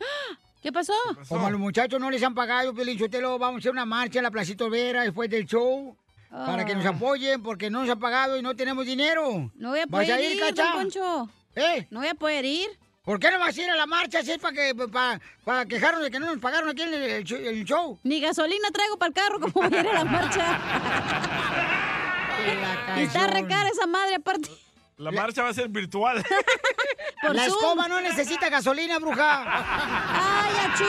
¿Qué 0.60 0.72
pasó? 0.72 0.92
Como 1.28 1.46
a 1.46 1.50
los 1.50 1.60
muchachos 1.60 2.00
no 2.00 2.10
les 2.10 2.22
han 2.24 2.34
pagado, 2.34 2.74
Piolín 2.74 2.98
Sotelo, 2.98 3.38
vamos 3.38 3.56
a 3.56 3.58
hacer 3.60 3.70
una 3.70 3.84
marcha 3.86 4.18
en 4.18 4.24
la 4.24 4.30
Placita 4.32 4.64
Olvera 4.64 5.02
después 5.02 5.30
del 5.30 5.46
show. 5.46 5.96
Para 6.30 6.64
que 6.64 6.74
nos 6.74 6.84
Ah. 6.84 6.90
apoyen, 6.90 7.42
porque 7.42 7.70
no 7.70 7.80
nos 7.82 7.90
han 7.90 8.00
pagado 8.00 8.36
y 8.36 8.42
no 8.42 8.56
tenemos 8.56 8.84
dinero. 8.84 9.50
No 9.54 9.70
voy 9.70 9.80
a 9.80 9.86
¿Vas 9.86 10.04
poder 10.06 10.12
a 10.12 10.20
ir, 10.20 10.32
ir, 10.32 10.40
Cacha? 10.40 10.64
don 10.64 10.72
Poncho. 10.82 11.30
¿Eh? 11.54 11.86
No 11.90 12.00
voy 12.00 12.08
a 12.08 12.14
poder 12.14 12.44
ir. 12.44 12.68
¿Por 13.02 13.18
qué 13.18 13.30
no 13.30 13.38
vas 13.38 13.56
a 13.56 13.62
ir 13.62 13.70
a 13.70 13.74
la 13.76 13.86
marcha 13.86 14.22
si 14.22 14.32
es 14.32 14.38
para 14.38 14.52
que, 14.54 14.74
para, 14.74 15.20
para 15.44 15.64
quejarnos 15.66 16.02
de 16.02 16.10
que 16.10 16.20
no 16.20 16.26
nos 16.26 16.38
pagaron 16.38 16.68
aquí 16.68 16.82
en 16.82 16.92
el, 16.94 17.02
el 17.02 17.24
show- 17.24 17.38
el 17.42 17.64
show? 17.64 17.98
Ni 18.02 18.20
gasolina 18.20 18.68
traigo 18.70 18.98
para 18.98 19.08
el 19.08 19.14
carro, 19.14 19.40
como 19.40 19.52
voy 19.68 19.74
a 19.78 19.80
ir 19.80 19.88
a 19.88 19.92
la 19.94 20.04
marcha? 20.04 20.60
y 22.96 23.00
está 23.00 23.26
re 23.28 23.46
cara 23.46 23.68
esa 23.70 23.86
madre 23.86 24.16
aparte. 24.16 24.50
La 24.98 25.10
marcha 25.10 25.42
va 25.42 25.48
a 25.50 25.54
ser 25.54 25.68
virtual. 25.68 26.22
Por 27.22 27.34
la 27.34 27.44
Zoom. 27.44 27.54
escoba 27.54 27.88
no 27.88 28.00
necesita 28.00 28.48
gasolina, 28.50 28.98
bruja. 28.98 29.44
¡Ay, 29.46 30.54
achú! 30.66 30.84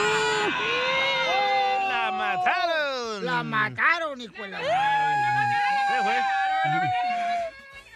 ¡La 1.88 2.10
mataron! 2.12 3.24
La 3.24 3.42
mataron, 3.42 4.20
hijo 4.20 4.42
de 4.42 4.48
la- 4.48 4.58
¿Qué 4.58 6.02
fue? 6.02 6.16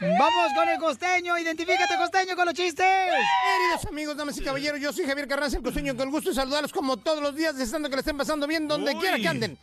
Vamos 0.00 0.52
con 0.54 0.68
el 0.68 0.78
costeño. 0.78 1.38
Identifícate, 1.38 1.96
costeño, 1.96 2.36
con 2.36 2.46
los 2.46 2.54
chistes. 2.54 2.84
Queridos 2.84 3.86
amigos, 3.88 4.16
damas 4.16 4.36
y 4.38 4.42
caballeros, 4.42 4.80
yo 4.80 4.92
soy 4.92 5.06
Javier 5.06 5.28
Carranza, 5.28 5.56
el 5.56 5.62
costeño, 5.62 5.94
con 5.96 6.08
el 6.08 6.10
gusto 6.10 6.30
de 6.30 6.36
saludarlos 6.36 6.72
como 6.72 6.96
todos 6.96 7.22
los 7.22 7.34
días, 7.34 7.56
deseando 7.56 7.88
que 7.88 7.96
le 7.96 8.00
estén 8.00 8.16
pasando 8.16 8.46
bien 8.46 8.66
donde 8.68 8.92
Uy. 8.92 9.00
quiera 9.00 9.18
que 9.18 9.28
anden. 9.28 9.58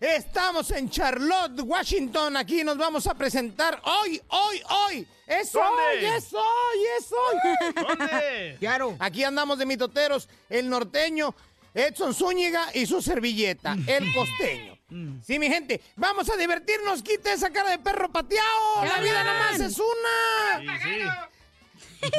Estamos 0.00 0.70
en 0.72 0.90
Charlotte, 0.90 1.60
Washington. 1.62 2.36
Aquí 2.36 2.62
nos 2.64 2.76
vamos 2.76 3.06
a 3.06 3.14
presentar 3.14 3.80
hoy, 3.84 4.20
hoy, 4.28 4.62
hoy. 4.68 5.08
Es 5.26 5.52
¿Dónde? 5.52 5.82
hoy, 5.98 6.04
es 6.04 6.32
hoy, 6.32 6.78
es 6.98 7.12
hoy. 7.12 7.72
¿Dónde? 7.74 8.56
Claro. 8.60 8.96
Aquí 8.98 9.24
andamos 9.24 9.58
de 9.58 9.66
mitoteros, 9.66 10.28
el 10.50 10.68
norteño, 10.68 11.34
Edson 11.74 12.14
Zúñiga 12.14 12.68
y 12.74 12.86
su 12.86 13.00
servilleta, 13.02 13.76
el 13.86 14.12
costeño. 14.14 14.75
Sí, 14.88 15.38
mi 15.38 15.48
gente, 15.48 15.80
vamos 15.96 16.30
a 16.30 16.36
divertirnos, 16.36 17.02
quita 17.02 17.32
esa 17.32 17.50
cara 17.50 17.70
de 17.70 17.78
perro 17.78 18.10
pateado. 18.12 18.84
La 18.84 19.00
vida 19.00 19.24
nada 19.24 19.50
más 19.50 19.60
es 19.60 19.78
una. 19.78 20.60
Sí, 20.60 20.68
sí. 20.84 22.10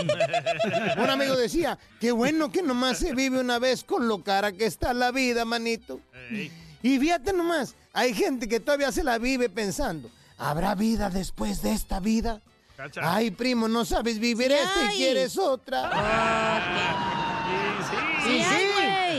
Un 0.97 1.09
amigo 1.09 1.35
decía, 1.37 1.77
qué 2.01 2.11
bueno 2.11 2.51
que 2.51 2.61
nomás 2.61 2.97
se 2.99 3.13
vive 3.13 3.39
una 3.39 3.57
vez 3.59 3.83
con 3.85 4.07
lo 4.09 4.21
cara 4.23 4.51
que 4.51 4.65
está 4.65 4.93
la 4.93 5.11
vida, 5.11 5.45
manito. 5.45 6.01
Ey. 6.29 6.51
Y 6.83 6.99
fíjate 6.99 7.31
nomás, 7.31 7.75
hay 7.93 8.13
gente 8.13 8.49
que 8.49 8.59
todavía 8.59 8.91
se 8.91 9.03
la 9.03 9.17
vive 9.17 9.49
pensando, 9.49 10.11
¿habrá 10.37 10.75
vida 10.75 11.09
después 11.09 11.61
de 11.61 11.71
esta 11.71 11.99
vida? 12.01 12.41
Cacha. 12.75 13.01
Ay, 13.03 13.31
primo, 13.31 13.67
no 13.67 13.85
sabes 13.85 14.19
vivir 14.19 14.51
Sí 14.51 14.57
esta 14.57 14.93
y 14.93 14.97
quieres 14.97 15.37
otra. 15.37 15.89
Sí, 18.27 18.29
sí. 18.29 18.37
Sí, 18.37 18.41
hay, 18.43 18.67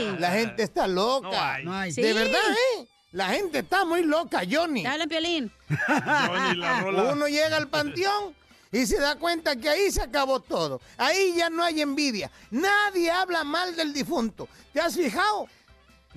güey. 0.05 0.19
La 0.19 0.31
gente 0.31 0.63
está 0.63 0.87
No 0.87 0.93
loca. 0.93 1.55
hay. 1.55 1.65
No 1.65 1.73
hay. 1.73 1.91
Sí. 1.91 2.01
De 2.01 2.13
verdad, 2.13 2.39
¿eh? 2.77 2.87
La 3.11 3.29
gente 3.29 3.59
está 3.59 3.85
muy 3.85 4.03
loca, 4.03 4.41
Johnny. 4.49 4.85
Hablan, 4.85 5.09
Piolín. 5.09 5.51
Johnny, 5.67 6.57
la 6.57 6.81
rola. 6.81 7.13
Uno 7.13 7.27
llega 7.27 7.57
al 7.57 7.67
panteón 7.67 8.35
y 8.71 8.85
se 8.85 8.99
da 8.99 9.15
cuenta 9.15 9.55
que 9.55 9.67
ahí 9.67 9.91
se 9.91 10.01
acabó 10.01 10.39
todo. 10.39 10.79
Ahí 10.95 11.33
ya 11.35 11.49
no 11.49 11.63
hay 11.63 11.81
envidia. 11.81 12.29
Nadie 12.51 13.09
habla 13.09 13.43
mal 13.43 13.75
del 13.75 13.93
difunto. 13.93 14.47
¿Te 14.73 14.79
has 14.79 14.95
fijado? 14.95 15.47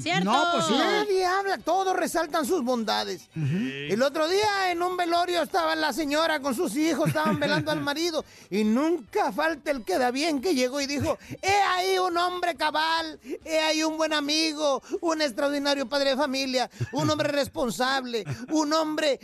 ¿Cierto? 0.03 0.24
No, 0.24 0.44
pues 0.53 0.66
sí. 0.66 0.74
Nadie 0.74 1.24
habla, 1.24 1.59
todos 1.59 1.96
resaltan 1.96 2.44
sus 2.44 2.62
bondades. 2.64 3.28
El 3.34 4.03
otro 4.03 4.28
día 4.28 4.70
en 4.70 4.82
un 4.82 4.96
velorio 4.96 5.42
estaba 5.42 5.74
la 5.76 5.92
señora 5.92 6.40
con 6.40 6.55
sus 6.55 6.76
hijos, 6.76 7.09
estaban 7.09 7.38
velando 7.38 7.70
al 7.70 7.80
marido 7.80 8.24
y 8.50 8.64
nunca 8.64 9.32
falta 9.32 9.70
el 9.70 9.84
que 9.84 9.98
da 9.98 10.11
bien 10.11 10.40
que 10.40 10.55
llegó 10.55 10.80
y 10.80 10.86
dijo, 10.86 11.18
he 11.40 11.55
ahí 11.70 11.98
un 11.98 12.16
hombre 12.16 12.55
cabal, 12.57 13.20
he 13.44 13.61
ahí 13.61 13.82
un 13.82 13.96
buen 13.96 14.12
amigo, 14.12 14.82
un 15.00 15.22
extraordinario 15.22 15.88
padre 15.88 16.11
de 16.11 16.16
familia, 16.16 16.70
un 16.92 17.09
hombre 17.09 17.28
responsable, 17.28 18.24
un 18.50 18.72
hombre 18.72 19.18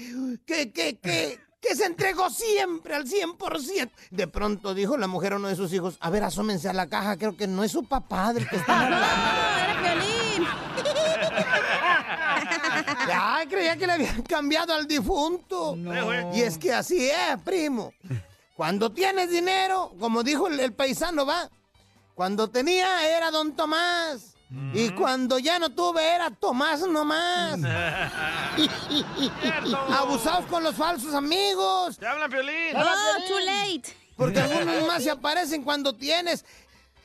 que, 0.46 0.70
que, 0.72 0.98
que, 0.98 1.40
que 1.60 1.74
se 1.74 1.84
entregó 1.86 2.30
siempre 2.30 2.94
al 2.94 3.04
100%. 3.06 3.90
De 4.10 4.28
pronto 4.28 4.74
dijo 4.74 4.96
la 4.96 5.06
mujer 5.06 5.32
a 5.32 5.36
uno 5.36 5.48
de 5.48 5.56
sus 5.56 5.72
hijos, 5.72 5.96
a 6.00 6.10
ver, 6.10 6.24
asómense 6.24 6.68
a 6.68 6.72
la 6.72 6.88
caja, 6.88 7.16
creo 7.16 7.36
que 7.36 7.46
no 7.46 7.64
es 7.64 7.72
su 7.72 7.84
papá 7.84 8.32
del 8.32 8.48
que 8.48 8.56
están 8.56 8.84
hablando. 8.92 9.06
¡No, 9.06 9.58
era 9.58 9.82
Piolín! 9.82 10.67
Ay, 13.12 13.46
creía 13.46 13.76
que 13.76 13.86
le 13.86 13.92
habían 13.94 14.22
cambiado 14.22 14.74
al 14.74 14.86
difunto. 14.86 15.76
Y 16.34 16.42
es 16.42 16.58
que 16.58 16.72
así 16.72 17.08
es, 17.08 17.40
primo. 17.44 17.92
Cuando 18.54 18.90
tienes 18.90 19.30
dinero, 19.30 19.92
como 19.98 20.22
dijo 20.22 20.48
el, 20.48 20.58
el 20.60 20.72
paisano, 20.72 21.24
va. 21.24 21.48
Cuando 22.14 22.48
tenía 22.48 23.08
era 23.08 23.30
don 23.30 23.54
Tomás. 23.54 24.34
Y 24.72 24.88
cuando 24.90 25.38
ya 25.38 25.58
no 25.58 25.68
tuve 25.70 26.02
era 26.14 26.30
Tomás 26.30 26.80
nomás. 26.80 27.60
Abusados 29.90 30.46
con 30.46 30.64
los 30.64 30.74
falsos 30.74 31.14
amigos. 31.14 31.98
¡Te 31.98 32.06
hablan, 32.06 32.30
Piolín! 32.30 32.74
¡Oh, 32.74 33.28
too 33.28 33.38
late! 33.40 33.94
Porque 34.16 34.40
algunos 34.40 34.86
más 34.88 35.02
se 35.02 35.10
aparecen 35.10 35.62
cuando 35.62 35.94
tienes. 35.94 36.44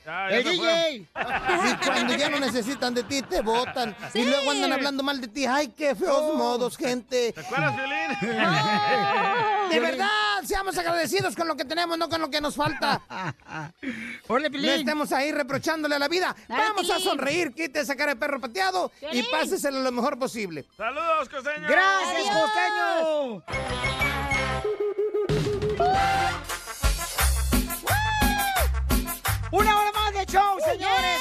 Ya, 0.04 0.28
ya 0.30 0.36
El 0.36 0.44
se 0.44 0.50
DJ. 0.50 0.96
Y 0.96 1.76
cuando 1.86 2.14
ya 2.14 2.28
no 2.28 2.38
necesitan 2.40 2.92
de 2.94 3.02
ti, 3.04 3.22
te 3.22 3.40
votan. 3.40 3.96
Y 4.12 4.24
luego 4.24 4.50
andan 4.50 4.72
hablando 4.72 5.02
mal 5.02 5.20
de 5.20 5.28
ti. 5.28 5.46
Ay, 5.46 5.68
qué 5.68 5.94
feos 5.94 6.34
modos, 6.36 6.76
gente. 6.76 7.32
¿Te 7.32 7.40
acuerdas, 7.40 7.74
Piolín? 7.74 8.18
De 9.70 9.80
verdad, 9.80 10.08
seamos 10.44 10.76
agradecidos 10.76 11.34
con 11.34 11.48
lo 11.48 11.56
que 11.56 11.64
tenemos, 11.64 11.96
no 11.96 12.08
con 12.08 12.20
lo 12.20 12.28
que 12.30 12.40
nos 12.40 12.54
falta. 12.54 13.00
Órale, 14.28 14.50
No 14.50 14.70
estemos 14.72 15.10
ahí 15.10 15.32
reprochándole 15.32 15.94
a 15.94 15.98
la 15.98 16.06
vida. 16.08 16.36
Dale, 16.48 16.62
Vamos 16.62 16.90
a 16.90 17.00
sonreír, 17.00 17.52
quite 17.54 17.80
esa 17.80 17.96
cara 17.96 18.12
de 18.14 18.20
perro 18.20 18.38
pateado 18.40 18.92
y 19.10 19.22
páseselo 19.24 19.80
lo 19.80 19.90
mejor 19.90 20.18
posible. 20.18 20.66
¡Saludos, 20.76 21.28
costeño! 21.30 21.66
¡Gracias, 21.66 22.26
Adiós. 22.28 22.40
costeño! 22.42 23.44
¡Una 29.50 29.76
show, 30.34 30.58
señores. 30.60 31.18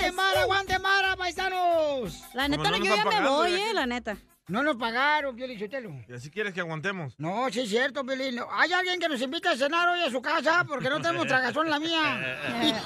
Yes, 0.00 0.38
¡Aguante. 0.42 0.78
Mara, 0.78 1.16
paisanos! 1.16 2.24
La 2.34 2.48
neta, 2.48 2.70
no, 2.70 2.76
yo 2.78 2.96
ya 2.96 3.04
me 3.04 3.28
voy, 3.28 3.52
eh, 3.54 3.72
la 3.72 3.86
neta. 3.86 4.16
No 4.48 4.62
nos 4.62 4.76
pagaron, 4.76 5.34
Piolín 5.34 5.58
Sotelo. 5.58 5.90
Y 6.08 6.12
así 6.12 6.30
quieres 6.30 6.54
que 6.54 6.60
aguantemos. 6.60 7.14
No, 7.18 7.48
sí 7.50 7.62
es 7.62 7.68
cierto, 7.68 8.06
Piolín. 8.06 8.38
¿Hay 8.52 8.72
alguien 8.72 9.00
que 9.00 9.08
nos 9.08 9.20
invita 9.20 9.50
a 9.50 9.56
cenar 9.56 9.88
hoy 9.88 10.00
a 10.00 10.10
su 10.10 10.22
casa? 10.22 10.64
Porque 10.68 10.88
no 10.88 11.00
tenemos 11.00 11.26
tragazón 11.26 11.66
en 11.66 11.72
la 11.72 11.80
mía. 11.80 12.38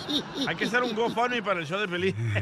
Hay 0.49 0.57
que 0.57 0.65
hacer 0.65 0.83
un 0.83 0.95
GoFundMe 0.95 1.43
para 1.43 1.61
el 1.61 1.67
show 1.67 1.79
de 1.79 1.87
Pelín. 1.87 2.15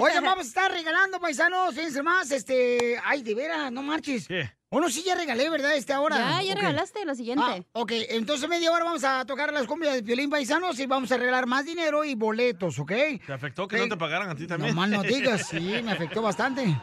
Oye, 0.00 0.20
vamos 0.20 0.46
a 0.46 0.48
estar 0.48 0.72
regalando, 0.72 1.20
paisanos, 1.20 1.74
fíjense 1.74 2.02
más, 2.02 2.30
este... 2.30 2.98
Ay, 3.04 3.22
de 3.22 3.34
veras, 3.34 3.70
no 3.70 3.82
marches. 3.82 4.26
¿Qué? 4.26 4.50
Uno 4.70 4.88
sí 4.88 5.02
ya 5.04 5.14
regalé, 5.14 5.48
¿verdad? 5.48 5.76
Este 5.76 5.92
ahora. 5.92 6.16
Ya, 6.16 6.42
ya 6.42 6.54
regalaste 6.54 7.04
la 7.04 7.14
siguiente. 7.14 7.44
Ah, 7.46 7.60
ok, 7.72 7.92
entonces 8.08 8.48
media 8.48 8.72
hora 8.72 8.84
vamos 8.84 9.04
a 9.04 9.24
tocar 9.24 9.52
las 9.52 9.66
cumbias 9.66 9.94
de 9.94 10.02
violín 10.02 10.28
paisanos 10.28 10.80
y 10.80 10.86
vamos 10.86 11.12
a 11.12 11.18
regalar 11.18 11.46
más 11.46 11.64
dinero 11.66 12.04
y 12.04 12.14
boletos, 12.14 12.78
¿ok? 12.78 12.92
¿Te 13.24 13.32
afectó 13.32 13.68
que 13.68 13.76
no 13.76 13.88
te 13.88 13.96
pagaran 13.96 14.28
a 14.28 14.34
ti 14.34 14.46
también? 14.46 14.74
No 14.74 14.80
más 14.80 14.90
no 14.90 15.02
digas, 15.02 15.46
sí, 15.46 15.80
me 15.84 15.92
afectó 15.92 16.20
bastante. 16.20 16.76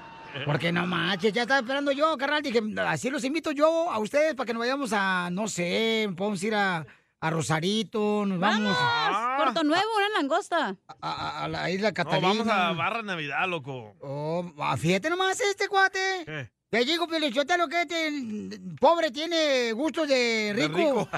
Porque 0.46 0.72
no 0.72 0.86
manches, 0.88 1.32
ya 1.34 1.44
estaba 1.44 1.60
esperando 1.60 1.92
yo, 1.92 2.18
carnal. 2.18 2.42
Dije, 2.42 2.62
así 2.88 3.10
los 3.10 3.24
invito 3.24 3.52
yo 3.52 3.92
a 3.92 4.00
ustedes 4.00 4.34
para 4.36 4.48
que 4.48 4.54
nos 4.54 4.60
vayamos 4.62 4.92
a, 4.94 5.30
no 5.32 5.48
sé, 5.48 6.10
podemos 6.18 6.42
ir 6.44 6.56
a, 6.56 6.86
a 7.20 7.30
Rosarito, 7.30 8.26
nos 8.26 8.40
vamos. 8.40 8.76
Puerto 9.38 9.64
Nuevo, 9.64 9.86
una 9.98 10.10
langosta. 10.20 10.76
A, 10.88 11.12
a- 11.12 11.44
a 11.44 11.48
la 11.48 11.70
isla 11.70 11.90
No, 11.90 11.94
Catalina. 11.94 12.28
vamos 12.28 12.48
a 12.48 12.72
Barra 12.74 13.02
Navidad, 13.04 13.48
loco. 13.48 13.96
Oh, 14.02 14.52
ah, 14.60 14.76
fíjate 14.78 15.10
nomás 15.10 15.40
este 15.40 15.68
cuate. 15.68 16.00
¿Qué? 16.26 16.52
Te 16.70 16.84
digo, 16.86 17.06
lo 17.06 17.68
que 17.68 17.82
este 17.84 18.60
pobre 18.80 19.12
tiene 19.12 19.72
gustos 19.74 20.08
de 20.08 20.54
De 20.56 20.68
rico. 20.68 21.08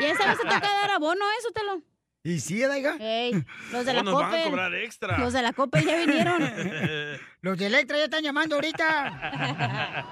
Y 0.00 0.04
esa 0.04 0.26
vez 0.26 0.38
te 0.38 0.44
toca 0.44 0.60
dar 0.60 0.90
abono, 0.90 1.24
eso 1.38 1.50
te 1.54 1.62
lo. 1.64 1.80
¿Y 2.26 2.40
sí, 2.40 2.58
Daiga? 2.60 2.96
Ey, 2.98 3.32
los 3.70 3.84
de 3.86 3.92
Oh, 3.92 3.94
la 3.94 4.02
nos 4.02 4.14
van 4.14 4.34
a 4.34 4.42
cobrar 4.44 4.74
extra. 4.74 5.16
Los 5.18 5.32
de 5.32 5.42
la 5.42 5.52
Coppel 5.52 5.84
ya 5.86 5.96
vinieron. 6.04 6.42
Los 7.40 7.56
de 7.56 7.66
Electra 7.66 7.96
ya 7.98 8.04
están 8.04 8.24
llamando 8.24 8.56
ahorita. 8.56 10.02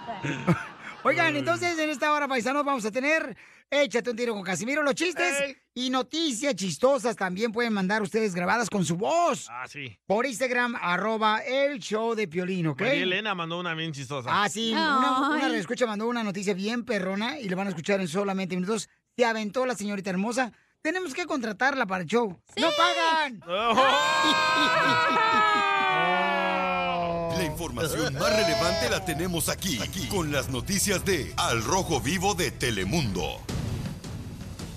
Oigan, 1.02 1.34
entonces 1.34 1.76
en 1.76 1.90
esta 1.90 2.12
hora, 2.12 2.28
paisanos, 2.28 2.64
vamos 2.64 2.84
a 2.84 2.92
tener 2.92 3.36
Échate 3.68 4.10
un 4.10 4.16
tiro 4.16 4.32
con 4.34 4.44
Casimiro, 4.44 4.84
los 4.84 4.94
chistes 4.94 5.56
y 5.74 5.90
noticias 5.90 6.54
chistosas 6.54 7.16
también 7.16 7.50
pueden 7.50 7.72
mandar 7.72 8.00
ustedes 8.02 8.32
grabadas 8.32 8.70
con 8.70 8.84
su 8.84 8.96
voz 8.96 9.48
Ah, 9.50 9.66
sí. 9.66 9.98
por 10.06 10.24
Instagram, 10.26 10.76
arroba 10.80 11.38
el 11.40 11.80
show 11.80 12.14
de 12.14 12.28
Piolín, 12.28 12.68
¿ok? 12.68 12.80
María 12.82 13.02
Elena 13.02 13.34
mandó 13.34 13.58
una 13.58 13.74
bien 13.74 13.90
chistosa. 13.92 14.30
Ah, 14.30 14.48
sí, 14.48 14.70
una, 14.70 15.30
una 15.30 15.56
escucha 15.58 15.86
mandó 15.86 16.06
una 16.06 16.22
noticia 16.22 16.54
bien 16.54 16.84
perrona 16.84 17.40
y 17.40 17.48
lo 17.48 17.56
van 17.56 17.66
a 17.66 17.70
escuchar 17.70 18.00
en 18.00 18.06
solamente 18.06 18.54
minutos. 18.54 18.88
Se 19.16 19.24
aventó 19.24 19.66
la 19.66 19.74
señorita 19.74 20.10
hermosa. 20.10 20.52
Tenemos 20.84 21.14
que 21.14 21.24
contratarla 21.24 21.86
para 21.86 22.02
el 22.02 22.08
show. 22.10 22.38
¡No 22.58 22.68
pagan! 22.76 23.40
La 27.38 27.42
información 27.42 28.12
más 28.12 28.36
relevante 28.36 28.90
la 28.90 29.02
tenemos 29.02 29.48
aquí, 29.48 29.80
aquí, 29.82 30.06
con 30.08 30.30
las 30.30 30.50
noticias 30.50 31.02
de 31.06 31.32
Al 31.38 31.64
Rojo 31.64 32.02
Vivo 32.02 32.34
de 32.34 32.50
Telemundo. 32.50 33.40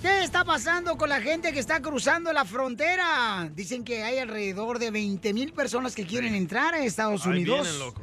¿Qué 0.00 0.24
está 0.24 0.46
pasando 0.46 0.96
con 0.96 1.10
la 1.10 1.20
gente 1.20 1.52
que 1.52 1.60
está 1.60 1.82
cruzando 1.82 2.32
la 2.32 2.46
frontera? 2.46 3.50
Dicen 3.52 3.84
que 3.84 4.02
hay 4.02 4.16
alrededor 4.18 4.78
de 4.78 4.90
20 4.90 5.34
mil 5.34 5.52
personas 5.52 5.94
que 5.94 6.06
quieren 6.06 6.34
entrar 6.34 6.72
a 6.72 6.78
Estados 6.82 7.26
Ahí 7.26 7.32
Unidos. 7.32 7.60
vienen, 7.64 7.78
loco. 7.80 8.00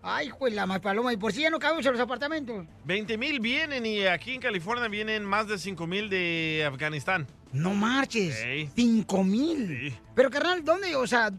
Ay, 0.00 0.30
pues 0.38 0.54
la 0.54 0.64
más 0.64 0.80
paloma. 0.80 1.12
Y 1.12 1.18
por 1.18 1.34
si 1.34 1.42
ya 1.42 1.50
no 1.50 1.58
cabemos 1.58 1.84
en 1.84 1.92
los 1.92 2.00
apartamentos. 2.00 2.64
20 2.86 3.18
mil 3.18 3.40
vienen 3.40 3.84
y 3.84 4.06
aquí 4.06 4.36
en 4.36 4.40
California 4.40 4.88
vienen 4.88 5.22
más 5.26 5.48
de 5.48 5.58
5 5.58 5.86
mil 5.86 6.08
de 6.08 6.64
Afganistán. 6.66 7.26
No 7.52 7.74
marches. 7.74 8.42
Ey. 8.44 8.70
5 8.74 9.24
mil. 9.24 9.98
Pero, 10.14 10.30
carnal, 10.30 10.64
¿dónde? 10.64 10.96
O 10.96 11.06
sea, 11.06 11.30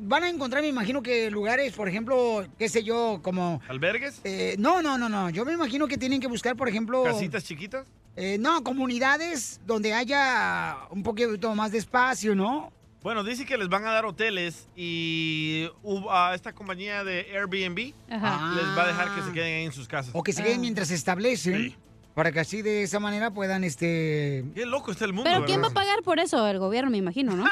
van 0.00 0.22
a 0.24 0.28
encontrar, 0.28 0.62
me 0.62 0.68
imagino 0.68 1.02
que 1.02 1.30
lugares, 1.30 1.72
por 1.72 1.88
ejemplo, 1.88 2.46
qué 2.58 2.68
sé 2.68 2.82
yo, 2.82 3.20
como... 3.22 3.60
¿Albergues? 3.68 4.20
Eh, 4.24 4.56
no, 4.58 4.82
no, 4.82 4.98
no, 4.98 5.08
no. 5.08 5.30
Yo 5.30 5.44
me 5.44 5.52
imagino 5.52 5.86
que 5.88 5.96
tienen 5.98 6.20
que 6.20 6.26
buscar, 6.26 6.56
por 6.56 6.68
ejemplo... 6.68 7.04
¿Casitas 7.04 7.44
chiquitas? 7.44 7.86
eh, 8.16 8.36
no, 8.38 8.62
comunidades 8.62 9.60
donde 9.66 9.94
haya 9.94 10.76
un 10.90 11.02
poquito 11.02 11.54
más 11.54 11.72
de 11.72 11.78
espacio, 11.78 12.34
¿no? 12.34 12.72
Bueno, 13.02 13.24
dice 13.24 13.46
que 13.46 13.56
les 13.56 13.68
van 13.68 13.86
a 13.86 13.92
dar 13.92 14.04
hoteles 14.04 14.68
y 14.76 15.66
a 16.10 16.34
esta 16.34 16.52
compañía 16.52 17.02
de 17.02 17.26
Airbnb 17.34 17.94
Ajá. 18.10 18.54
les 18.54 18.66
va 18.76 18.82
a 18.82 18.86
dejar 18.88 19.14
que 19.14 19.22
se 19.22 19.32
queden 19.32 19.56
ahí 19.56 19.64
en 19.64 19.72
sus 19.72 19.88
casas. 19.88 20.10
O 20.14 20.22
que 20.22 20.34
se 20.34 20.42
queden 20.42 20.60
mientras 20.60 20.88
se 20.88 20.96
establecen. 20.96 21.74
Para 22.14 22.32
que 22.32 22.40
así 22.40 22.60
de 22.60 22.82
esa 22.82 22.98
manera 22.98 23.30
puedan, 23.30 23.62
este... 23.64 24.44
Qué 24.54 24.66
loco 24.66 24.90
está 24.90 25.04
el 25.04 25.12
mundo, 25.12 25.30
Pero 25.32 25.44
¿quién 25.46 25.60
va 25.62 25.66
a 25.66 25.68
¿verdad? 25.68 25.82
pagar 25.82 26.02
por 26.02 26.18
eso? 26.18 26.46
El 26.48 26.58
gobierno, 26.58 26.90
me 26.90 26.96
imagino, 26.98 27.36
¿no? 27.36 27.44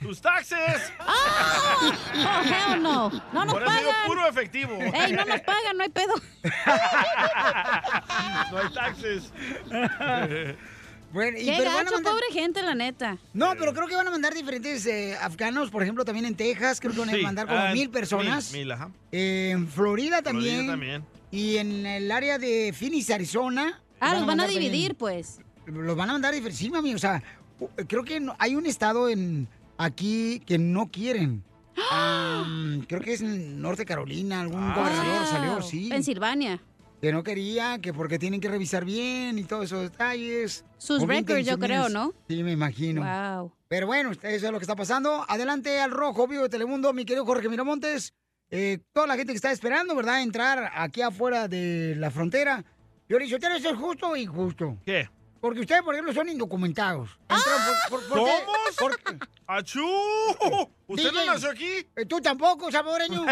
¡Tus 0.00 0.20
taxes! 0.20 0.92
¡Oh, 1.00 2.72
hell 2.72 2.80
no! 2.82 3.10
¡No 3.32 3.44
nos 3.44 3.52
Por 3.54 3.62
eso 3.64 3.72
digo 3.72 3.90
pagan! 3.90 4.06
puro 4.06 4.28
efectivo. 4.28 4.78
¡Ey, 4.80 5.12
no 5.12 5.24
nos 5.24 5.40
pagan! 5.40 5.76
¡No 5.76 5.82
hay 5.82 5.88
pedo! 5.90 6.14
no 8.52 8.58
hay 8.58 8.70
taxes. 8.72 9.32
Bueno, 11.10 11.38
y- 11.38 11.46
¡Qué 11.46 11.54
pero 11.56 11.70
van 11.70 11.80
a 11.80 11.84
gacho, 11.84 11.94
mandar- 11.94 12.12
pobre 12.12 12.26
gente, 12.34 12.60
la 12.62 12.74
neta! 12.74 13.16
No, 13.32 13.54
pero 13.58 13.72
creo 13.72 13.86
que 13.86 13.96
van 13.96 14.06
a 14.06 14.10
mandar 14.10 14.34
diferentes 14.34 14.84
eh, 14.84 15.16
afganos, 15.18 15.70
por 15.70 15.82
ejemplo, 15.82 16.04
también 16.04 16.26
en 16.26 16.34
Texas, 16.34 16.80
creo 16.80 16.92
que 16.92 16.98
van 17.00 17.08
a 17.08 17.12
Sí, 17.14 17.22
mandar 17.22 17.46
como 17.46 17.58
ah, 17.58 17.70
mil 17.72 17.88
personas. 17.88 18.52
Mil, 18.52 18.64
mil, 18.64 18.72
ajá. 18.72 18.90
Eh, 19.10 19.48
en 19.54 19.66
Florida 19.68 20.20
también. 20.20 20.66
Florida 20.66 20.72
también. 20.74 21.06
Y 21.30 21.56
en 21.56 21.86
el 21.86 22.12
área 22.12 22.36
de 22.38 22.74
Phoenix, 22.78 23.08
Arizona. 23.08 23.80
Ah, 24.00 24.14
los 24.14 24.26
van 24.26 24.40
a 24.40 24.46
dividir, 24.46 24.94
pues. 24.94 25.40
Los 25.66 25.96
van 25.96 26.10
a 26.10 26.12
mandar. 26.14 26.34
Sí, 26.52 26.70
mami, 26.70 26.94
o 26.94 26.98
sea, 26.98 27.22
creo 27.86 28.04
que 28.04 28.20
no- 28.20 28.34
hay 28.38 28.54
un 28.54 28.66
estado 28.66 29.08
en 29.08 29.48
aquí 29.76 30.40
que 30.46 30.58
no 30.58 30.86
quieren. 30.90 31.42
Am, 31.90 32.84
creo 32.88 33.00
que 33.00 33.12
es 33.14 33.20
en 33.22 33.60
Norte 33.60 33.84
Carolina, 33.84 34.40
algún 34.40 34.74
gobernador 34.74 35.26
salió, 35.26 35.62
sí. 35.62 35.88
Pensilvania. 35.88 36.60
Que 37.00 37.12
no 37.12 37.22
quería, 37.22 37.78
que 37.78 37.92
porque 37.94 38.18
tienen 38.18 38.40
que 38.40 38.48
revisar 38.48 38.84
bien 38.84 39.38
y 39.38 39.44
todos 39.44 39.66
esos 39.66 39.82
detalles. 39.82 40.64
Sus 40.78 41.00
records, 41.02 41.46
yo 41.46 41.56
25 41.56 41.60
creo. 41.60 41.88
¿no? 41.88 42.12
Sí, 42.28 42.42
me 42.42 42.50
imagino. 42.52 43.02
Wow. 43.02 43.52
Pero 43.68 43.86
bueno, 43.86 44.10
eso 44.10 44.24
es 44.24 44.42
lo 44.42 44.58
que 44.58 44.64
está 44.64 44.74
pasando. 44.74 45.24
Adelante 45.28 45.80
al 45.80 45.92
rojo 45.92 46.26
vivo 46.26 46.42
de 46.42 46.48
Telemundo, 46.48 46.92
mi 46.92 47.04
querido 47.04 47.24
Jorge 47.24 47.48
Miramontes. 47.48 48.14
Eh, 48.50 48.78
toda 48.92 49.06
la 49.06 49.14
gente 49.16 49.32
que 49.32 49.36
está 49.36 49.52
esperando, 49.52 49.94
¿verdad? 49.94 50.22
Entrar 50.22 50.72
aquí 50.74 51.02
afuera 51.02 51.46
de 51.46 51.94
la 51.96 52.10
frontera. 52.10 52.64
Digo, 53.08 53.20
¿eso 53.20 53.36
es 53.70 53.76
justo 53.76 54.08
o 54.08 54.16
injusto? 54.16 54.76
¿Qué? 54.84 55.08
Porque 55.40 55.60
ustedes, 55.60 55.82
por 55.82 55.94
ejemplo, 55.94 56.12
son 56.12 56.28
indocumentados. 56.28 57.10
Entran 57.28 57.58
por- 57.88 58.08
por-? 58.08 58.18
¿Somos? 58.18 58.76
Por- 58.78 58.98
¡Achú! 59.46 59.86
¿Usted 60.88 61.12
no 61.12 61.24
nació 61.26 61.50
aquí? 61.50 61.86
eh, 61.96 62.04
Tú 62.06 62.20
tampoco, 62.20 62.70
salvadoreño. 62.72 63.24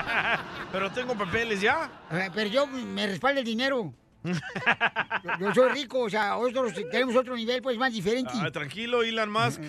Pero 0.72 0.90
tengo 0.92 1.14
papeles 1.16 1.60
ya. 1.60 1.90
Eh, 2.10 2.30
Pero 2.34 2.48
yo 2.50 2.66
me 2.66 3.06
respalda 3.06 3.40
el 3.40 3.46
dinero. 3.46 3.92
Yo, 5.24 5.30
yo 5.38 5.54
soy 5.54 5.68
rico, 5.70 6.00
o 6.00 6.10
sea, 6.10 6.30
nosotros 6.30 6.74
tenemos 6.90 7.16
otro 7.16 7.34
nivel, 7.36 7.62
pues, 7.62 7.78
más 7.78 7.92
diferente. 7.92 8.32
Ah, 8.34 8.50
tranquilo, 8.50 9.02
Elon 9.02 9.30
Musk. 9.30 9.60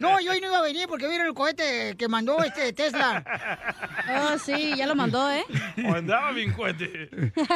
No, 0.00 0.20
yo 0.20 0.32
hoy 0.32 0.40
no 0.40 0.48
iba 0.48 0.58
a 0.58 0.62
venir 0.62 0.86
porque 0.88 1.06
vieron 1.08 1.26
el 1.26 1.34
cohete 1.34 1.94
que 1.96 2.08
mandó 2.08 2.42
este 2.42 2.72
Tesla. 2.72 3.24
Oh, 4.08 4.38
sí, 4.38 4.74
ya 4.76 4.86
lo 4.86 4.94
mandó, 4.94 5.30
¿eh? 5.30 5.44
O 5.88 5.92
andaba 5.94 6.32
bien 6.32 6.52
cohete. 6.52 7.08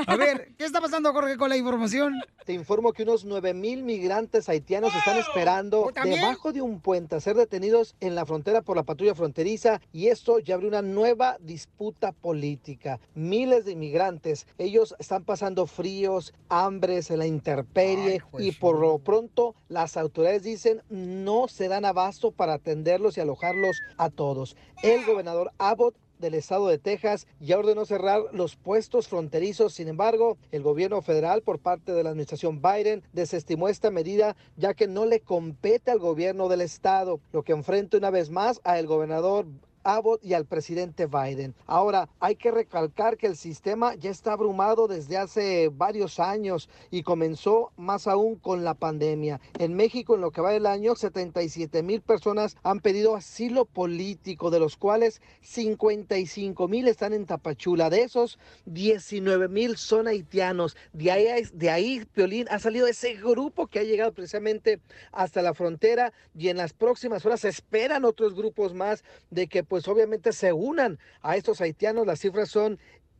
A 0.07 0.16
ver, 0.16 0.53
¿qué 0.57 0.64
está 0.64 0.81
pasando, 0.81 1.12
Jorge, 1.12 1.37
con 1.37 1.49
la 1.49 1.57
información? 1.57 2.14
Te 2.45 2.53
informo 2.53 2.93
que 2.93 3.03
unos 3.03 3.24
9 3.24 3.55
mil 3.55 3.83
migrantes 3.83 4.49
haitianos 4.49 4.95
están 4.95 5.18
esperando 5.18 5.91
debajo 6.05 6.53
de 6.53 6.62
un 6.62 6.81
puente 6.81 7.16
a 7.16 7.20
ser 7.20 7.37
detenidos 7.37 7.95
en 8.01 8.14
la 8.14 8.24
frontera 8.24 8.62
por 8.62 8.76
la 8.76 8.85
patrulla 8.85 9.14
fronteriza 9.14 9.81
y 9.93 10.09
esto 10.09 10.39
ya 10.39 10.55
abrió 10.55 10.68
una 10.68 10.83
nueva 10.83 11.37
disputa 11.41 12.12
política. 12.12 13.01
Miles 13.14 13.64
de 13.64 13.72
inmigrantes, 13.72 14.47
ellos 14.57 14.95
están 14.99 15.24
pasando 15.24 15.68
fríos, 15.69 16.35
hambres 16.49 17.11
en 17.11 17.19
la 17.19 17.27
intemperie 17.27 18.23
y 18.39 18.53
por 18.53 18.79
lo 18.79 18.99
pronto 18.99 19.55
las 19.69 19.97
autoridades 19.97 20.43
dicen 20.43 20.83
no 20.89 21.49
se 21.49 21.69
dan 21.69 21.85
abasto 21.85 22.31
para 22.31 22.55
atenderlos 22.55 23.16
y 23.16 23.21
alojarlos 23.21 23.81
a 23.97 24.11
todos. 24.11 24.57
El 24.83 25.05
gobernador 25.05 25.53
Abbott 25.59 25.95
del 26.19 26.35
estado 26.35 26.69
de 26.69 26.79
Texas 26.79 27.27
ya 27.41 27.59
ordenó 27.59 27.85
cerrar 27.85 28.23
los 28.33 28.57
puestos 28.57 29.09
fronterizos. 29.09 29.75
Sin 29.75 29.89
embargo, 29.89 30.37
el 30.51 30.62
gobierno 30.62 31.03
federal 31.03 31.43
por 31.43 31.59
parte 31.59 31.93
de 31.93 32.03
la 32.03 32.11
administración 32.11 32.61
Biden 32.61 33.03
desestimó 33.12 33.69
esta 33.69 33.91
medida 33.91 34.37
ya 34.57 34.75
que 34.75 34.89
no 34.89 35.07
le 35.07 35.21
compete 35.21 35.91
al 35.91 35.99
gobierno 35.99 36.49
del 36.49 36.61
estado, 36.61 37.21
lo 37.33 37.43
que 37.43 37.53
enfrenta 37.53 37.97
una 37.97 38.11
vez 38.11 38.31
más 38.31 38.61
a 38.64 38.79
el 38.79 38.87
gobernador 38.87 39.47
Abbott 39.85 40.24
y 40.24 40.35
al 40.35 40.47
presidente 40.47 41.07
Biden. 41.07 41.55
Ahora, 41.66 42.09
hay 42.20 42.37
que 42.37 42.51
recalcar 42.51 43.16
que 43.16 43.26
el 43.26 43.37
sistema 43.37 43.95
ya 43.95 44.11
está 44.11 44.33
abrumado 44.33 44.89
desde 44.89 45.16
hace 45.16 45.68
varios 45.68 46.18
años 46.20 46.68
y 46.91 47.03
comenzó 47.03 47.72
más 47.76 48.07
aún 48.07 48.37
con 48.37 48.64
la 48.64 48.74
pandemia. 48.74 49.41
En 49.59 49.74
México, 49.74 50.14
en 50.14 50.20
lo 50.20 50.31
que 50.31 50.41
va 50.41 50.51
del 50.51 50.66
año, 50.66 50.95
77 50.95 51.83
mil 51.83 52.01
personas 52.01 52.57
han 52.62 52.81
pedido 52.81 53.16
asilo 53.16 53.64
político, 53.64 54.51
de 54.51 54.61
los 54.61 54.76
cuales 54.76 55.20
55 55.43 56.68
mil 56.68 56.89
están 56.89 57.12
en 57.12 57.26
Tapachula. 57.26 57.91
De 57.91 58.03
esos, 58.03 58.39
19 58.66 59.49
mil 59.49 59.76
son 59.76 60.09
haitianos. 60.09 60.76
De 60.93 61.11
ahí, 61.11 61.26
de 61.53 61.70
ahí, 61.70 62.07
ha 62.51 62.59
salido 62.59 62.87
ese 62.87 63.14
grupo 63.14 63.66
que 63.66 63.79
ha 63.81 63.85
llegado 63.85 64.12
precisamente 64.12 64.81
hasta 65.12 65.43
la 65.43 65.55
frontera 65.55 66.12
y 66.37 66.49
en 66.49 66.57
las 66.57 66.72
próximas 66.72 67.24
horas 67.24 67.41
se 67.41 67.49
esperan 67.49 68.05
otros 68.05 68.35
grupos 68.35 68.74
más 68.74 69.05
de 69.31 69.47
que 69.47 69.64
pues 69.69 69.87
obviamente 69.89 70.33
se 70.33 70.53
unan 70.53 70.99
a 71.23 71.37
estos 71.37 71.61
haitianos. 71.61 72.07
Las 72.07 72.21
cifras 72.21 72.49
son 72.49 72.79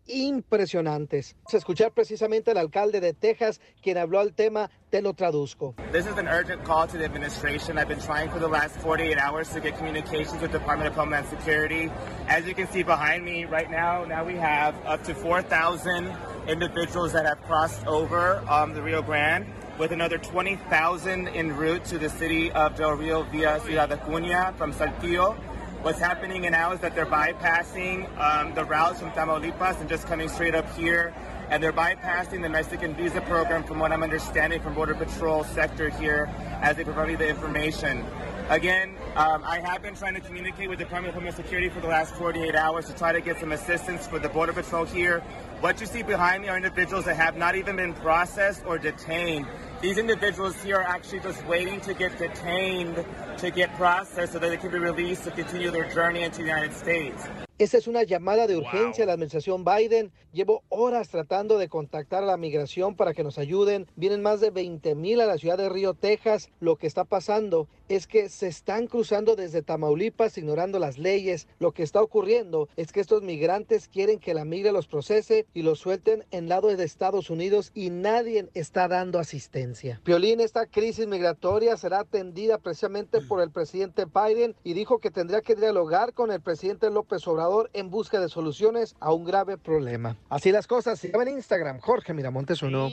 impresionantes. 0.09 1.37
Vamos 1.37 1.55
a 1.55 1.59
escuchar 1.59 1.93
precisamente 1.93 2.51
al 2.51 2.59
alcalde 2.59 3.01
de 3.01 3.13
Texas, 3.13 3.61
quien 3.83 3.99
habló 3.99 4.21
al 4.21 4.33
tema, 4.33 4.71
te 4.91 5.03
lo 5.03 5.13
traduzco. 5.13 5.75
This 5.93 6.07
is 6.07 6.17
an 6.17 6.29
urgent 6.29 6.65
call 6.65 6.87
to 6.89 6.97
the 6.97 7.05
administration. 7.05 7.79
I've 7.79 7.89
been 7.89 8.01
trying 8.01 8.31
for 8.31 8.39
the 8.39 8.49
last 8.49 8.77
48 8.81 9.19
hours 9.19 9.51
to 9.51 9.61
get 9.61 9.77
communications 9.77 10.41
with 10.41 10.51
the 10.51 10.59
Department 10.59 10.89
of 10.89 10.97
Homeland 10.97 11.27
Security. 11.29 11.91
As 12.27 12.47
you 12.47 12.55
can 12.55 12.67
see 12.69 12.83
behind 12.83 13.25
me 13.25 13.45
right 13.45 13.71
now, 13.71 14.05
now 14.05 14.25
we 14.25 14.35
have 14.35 14.75
up 14.87 15.05
to 15.05 15.15
4,000 15.15 16.11
individuals 16.49 17.13
that 17.13 17.27
have 17.27 17.43
crossed 17.43 17.87
over 17.87 18.43
um, 18.49 18.73
the 18.73 18.83
Rio 18.83 19.03
Grande 19.03 19.47
with 19.79 19.93
another 19.93 20.19
20,000 20.19 21.29
en 21.29 21.57
route 21.57 21.85
to 21.85 21.99
the 21.99 22.09
city 22.09 22.51
of 22.53 22.75
Del 22.77 22.95
Rio 22.95 23.23
via 23.25 23.61
Ciudad 23.61 23.91
Acuña 23.91 24.57
from 24.57 24.73
Saltillo. 24.73 25.37
What's 25.83 26.01
happening 26.01 26.43
now 26.43 26.73
is 26.73 26.81
that 26.81 26.97
they're 26.97 27.07
bypassing 27.07 28.11
um, 28.19 28.53
the 28.55 28.65
routes 28.65 28.99
from 28.99 29.13
Tamaulipas 29.13 29.79
and 29.81 29.89
just 29.89 30.09
coming 30.09 30.29
straight 30.29 30.57
up 30.57 30.69
here. 30.77 31.15
And 31.51 31.63
they're 31.63 31.73
bypassing 31.73 32.43
the 32.43 32.49
Mexican 32.49 32.97
visa 32.97 33.21
program, 33.21 33.63
from 33.63 33.79
what 33.79 33.93
I'm 33.93 34.03
understanding 34.03 34.61
from 34.61 34.75
Border 34.75 34.97
Patrol 34.97 35.45
sector 35.45 35.89
here, 35.89 36.29
as 36.63 36.77
they 36.77 36.83
provide 36.83 37.09
me 37.09 37.15
the 37.15 37.29
information. 37.29 38.05
Again, 38.49 38.97
um, 39.15 39.45
I 39.45 39.61
have 39.61 39.81
been 39.81 39.95
trying 39.95 40.15
to 40.15 40.21
communicate 40.21 40.69
with 40.69 40.81
the 40.81 40.85
Department 40.85 41.11
of 41.11 41.15
Homeland 41.15 41.37
Security 41.37 41.69
for 41.69 41.81
the 41.81 41.87
last 41.87 42.13
48 42.17 42.57
hours 42.57 42.87
to 42.87 42.95
try 42.95 43.13
to 43.13 43.21
get 43.21 43.39
some 43.39 43.53
assistance 43.53 44.07
for 44.07 44.19
the 44.19 44.29
Border 44.29 44.53
Patrol 44.53 44.85
here. 44.85 45.21
What 45.61 45.81
you 45.81 45.87
see 45.87 46.03
behind 46.03 46.43
me 46.43 46.49
are 46.49 46.57
individuals 46.57 47.05
that 47.05 47.17
have 47.17 47.37
not 47.37 47.55
even 47.55 47.77
been 47.77 47.95
processed 47.95 48.67
or 48.67 48.79
detained. 48.79 49.47
These 49.81 49.99
individuals 49.99 50.61
here 50.61 50.79
are 50.79 50.83
actually 50.83 51.21
just 51.21 51.47
waiting 51.47 51.81
to 51.83 51.95
get 51.95 52.19
detained, 52.19 53.05
to 53.39 53.51
get 53.53 53.73
processed 53.77 54.33
so 54.33 54.41
that 54.41 54.49
they 54.49 54.57
can 54.57 54.73
be 54.73 54.79
released 54.79 55.23
to 55.23 55.31
continue 55.31 55.71
their 55.71 55.89
journey 55.89 56.25
into 56.25 56.39
the 56.39 56.49
United 56.49 56.73
States. 56.73 57.29
Esta 57.59 57.77
es 57.77 57.89
una 57.89 58.05
llamada 58.05 58.47
de 58.47 58.57
urgencia 58.57 59.03
a 59.03 59.07
la 59.09 59.15
administración 59.15 59.65
Biden. 59.65 60.13
Llevo 60.33 60.63
horas 60.69 61.09
tratando 61.09 61.59
de 61.59 61.69
contactar 61.69 62.23
a 62.23 62.27
la 62.27 62.37
migración 62.37 62.95
para 62.95 63.15
que 63.15 63.25
nos 63.25 63.37
ayuden. 63.37 63.89
Vienen 63.97 64.23
más 64.23 64.41
de 64.41 64.51
20 64.51 64.95
mil 64.95 65.21
a 65.21 65.27
la 65.27 65.39
ciudad 65.39 65.59
de 65.59 65.69
Río, 65.69 65.95
Texas. 65.95 66.51
Lo 66.61 66.77
que 66.77 66.87
está 66.87 67.03
pasando 67.03 67.67
es 67.89 68.07
que 68.07 68.29
se 68.29 68.47
están 68.47 68.87
cruzando 68.87 69.35
desde 69.35 69.63
Tamaulipas 69.63 70.39
ignorando 70.39 70.79
las 70.79 70.99
leyes. 70.99 71.49
Lo 71.59 71.73
que 71.73 71.83
está 71.83 72.01
ocurriendo 72.01 72.69
es 72.77 72.93
que 72.93 73.01
estos 73.01 73.23
migrantes 73.23 73.89
quieren 73.89 74.21
que 74.21 74.35
la 74.35 74.45
migra 74.45 74.71
los 74.71 74.87
procese 74.87 75.45
y 75.53 75.63
los 75.63 75.81
suelten 75.81 76.27
en 76.31 76.49
lado 76.49 76.69
de 76.69 76.85
Estados 76.85 77.29
Unidos 77.29 77.73
y 77.75 77.91
nadie 77.91 78.49
está 78.55 78.87
dando 78.87 79.19
asistencia. 79.19 80.01
Piolín, 80.05 80.39
esta 80.39 80.67
crisis 80.67 81.09
migratoria 81.09 81.77
será 81.77 82.01
atendida 82.01 82.59
precisamente 82.59 83.21
por 83.21 83.43
el 83.43 83.51
presidente 83.51 84.05
Biden 84.05 84.55
y 84.63 84.75
dijo 84.75 85.01
que 85.01 85.11
tendría 85.11 85.41
que 85.41 85.57
dialogar 85.57 86.13
con 86.13 86.31
el 86.31 86.41
presidente 86.41 86.89
López 86.91 87.27
Obrador 87.27 87.48
en 87.73 87.91
busca 87.91 88.21
de 88.21 88.29
soluciones 88.29 88.95
a 89.01 89.13
un 89.13 89.25
grave 89.25 89.59
problema. 89.59 90.17
Así 90.29 90.53
las 90.53 90.67
cosas, 90.67 90.99
síganme 90.99 91.31
en 91.31 91.37
Instagram, 91.37 91.81
Jorge 91.81 92.15
Miramontes 92.15 92.63
uno. 92.63 92.91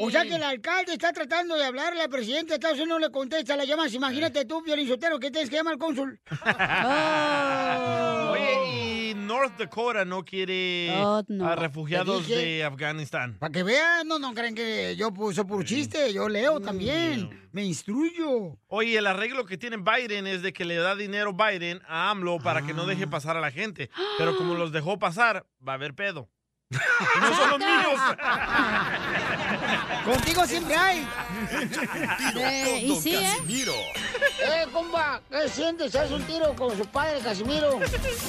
O 0.00 0.10
sea 0.10 0.22
que 0.22 0.36
el 0.36 0.42
alcalde 0.42 0.92
está 0.92 1.12
tratando 1.12 1.56
de 1.56 1.64
hablarle 1.64 2.02
al 2.02 2.08
presidente 2.08 2.50
de 2.50 2.54
Estados 2.54 2.78
Unidos, 2.78 3.00
no 3.00 3.06
le 3.06 3.10
contesta 3.10 3.56
las 3.56 3.66
llamadas. 3.66 3.92
Imagínate 3.94 4.44
tú, 4.44 4.62
Violín 4.62 4.86
Sotero, 4.86 5.18
que 5.18 5.32
tienes 5.32 5.50
que 5.50 5.56
llamar 5.56 5.72
al 5.72 5.78
cónsul. 5.78 6.20
Oye, 8.32 8.72
y 8.72 8.77
North 9.48 9.58
Dakota 9.58 10.04
no 10.04 10.24
quiere 10.24 10.90
Oh, 10.94 11.22
no. 11.28 11.48
a 11.48 11.56
refugiados 11.56 12.26
dije. 12.26 12.38
de 12.38 12.64
Afganistán. 12.64 13.38
Para 13.38 13.50
que 13.50 13.62
vean, 13.62 14.06
no, 14.06 14.18
no 14.18 14.34
creen 14.34 14.54
que 14.54 14.94
yo 14.96 15.10
puse 15.12 15.42
por 15.44 15.64
chiste, 15.64 16.12
yo 16.12 16.28
leo 16.28 16.60
también, 16.60 17.48
me 17.52 17.64
instruyo. 17.64 18.58
Oye, 18.66 18.98
el 18.98 19.06
arreglo 19.06 19.46
que 19.46 19.56
tiene 19.56 19.78
Biden 19.78 20.26
es 20.26 20.42
de 20.42 20.52
que 20.52 20.66
le 20.66 20.76
da 20.76 20.94
dinero 20.94 21.32
Biden 21.32 21.80
a 21.88 22.10
AMLO 22.10 22.38
para 22.40 22.60
que 22.62 22.74
no 22.74 22.84
deje 22.84 23.06
pasar 23.06 23.38
a 23.38 23.40
la 23.40 23.50
gente. 23.50 23.88
Pero 24.18 24.36
como 24.36 24.54
los 24.54 24.70
dejó 24.70 24.98
pasar, 24.98 25.46
va 25.66 25.72
a 25.72 25.76
haber 25.76 25.94
pedo. 25.94 26.28
No 27.20 27.34
son 27.34 27.50
los 27.50 27.58
míos. 27.58 28.00
Contigo 30.04 30.46
siempre 30.46 30.74
hay. 30.76 31.08
Eh, 32.36 32.80
y 32.84 32.96
sí, 32.96 33.14
¿eh? 33.14 33.36
Eh, 34.40 34.66
compa, 34.72 35.20
¿qué 35.30 35.48
sientes? 35.48 35.94
¿Haz 35.94 36.10
un 36.10 36.22
tiro 36.24 36.54
con 36.54 36.76
su 36.76 36.84
padre, 36.86 37.20
Casimiro? 37.20 37.78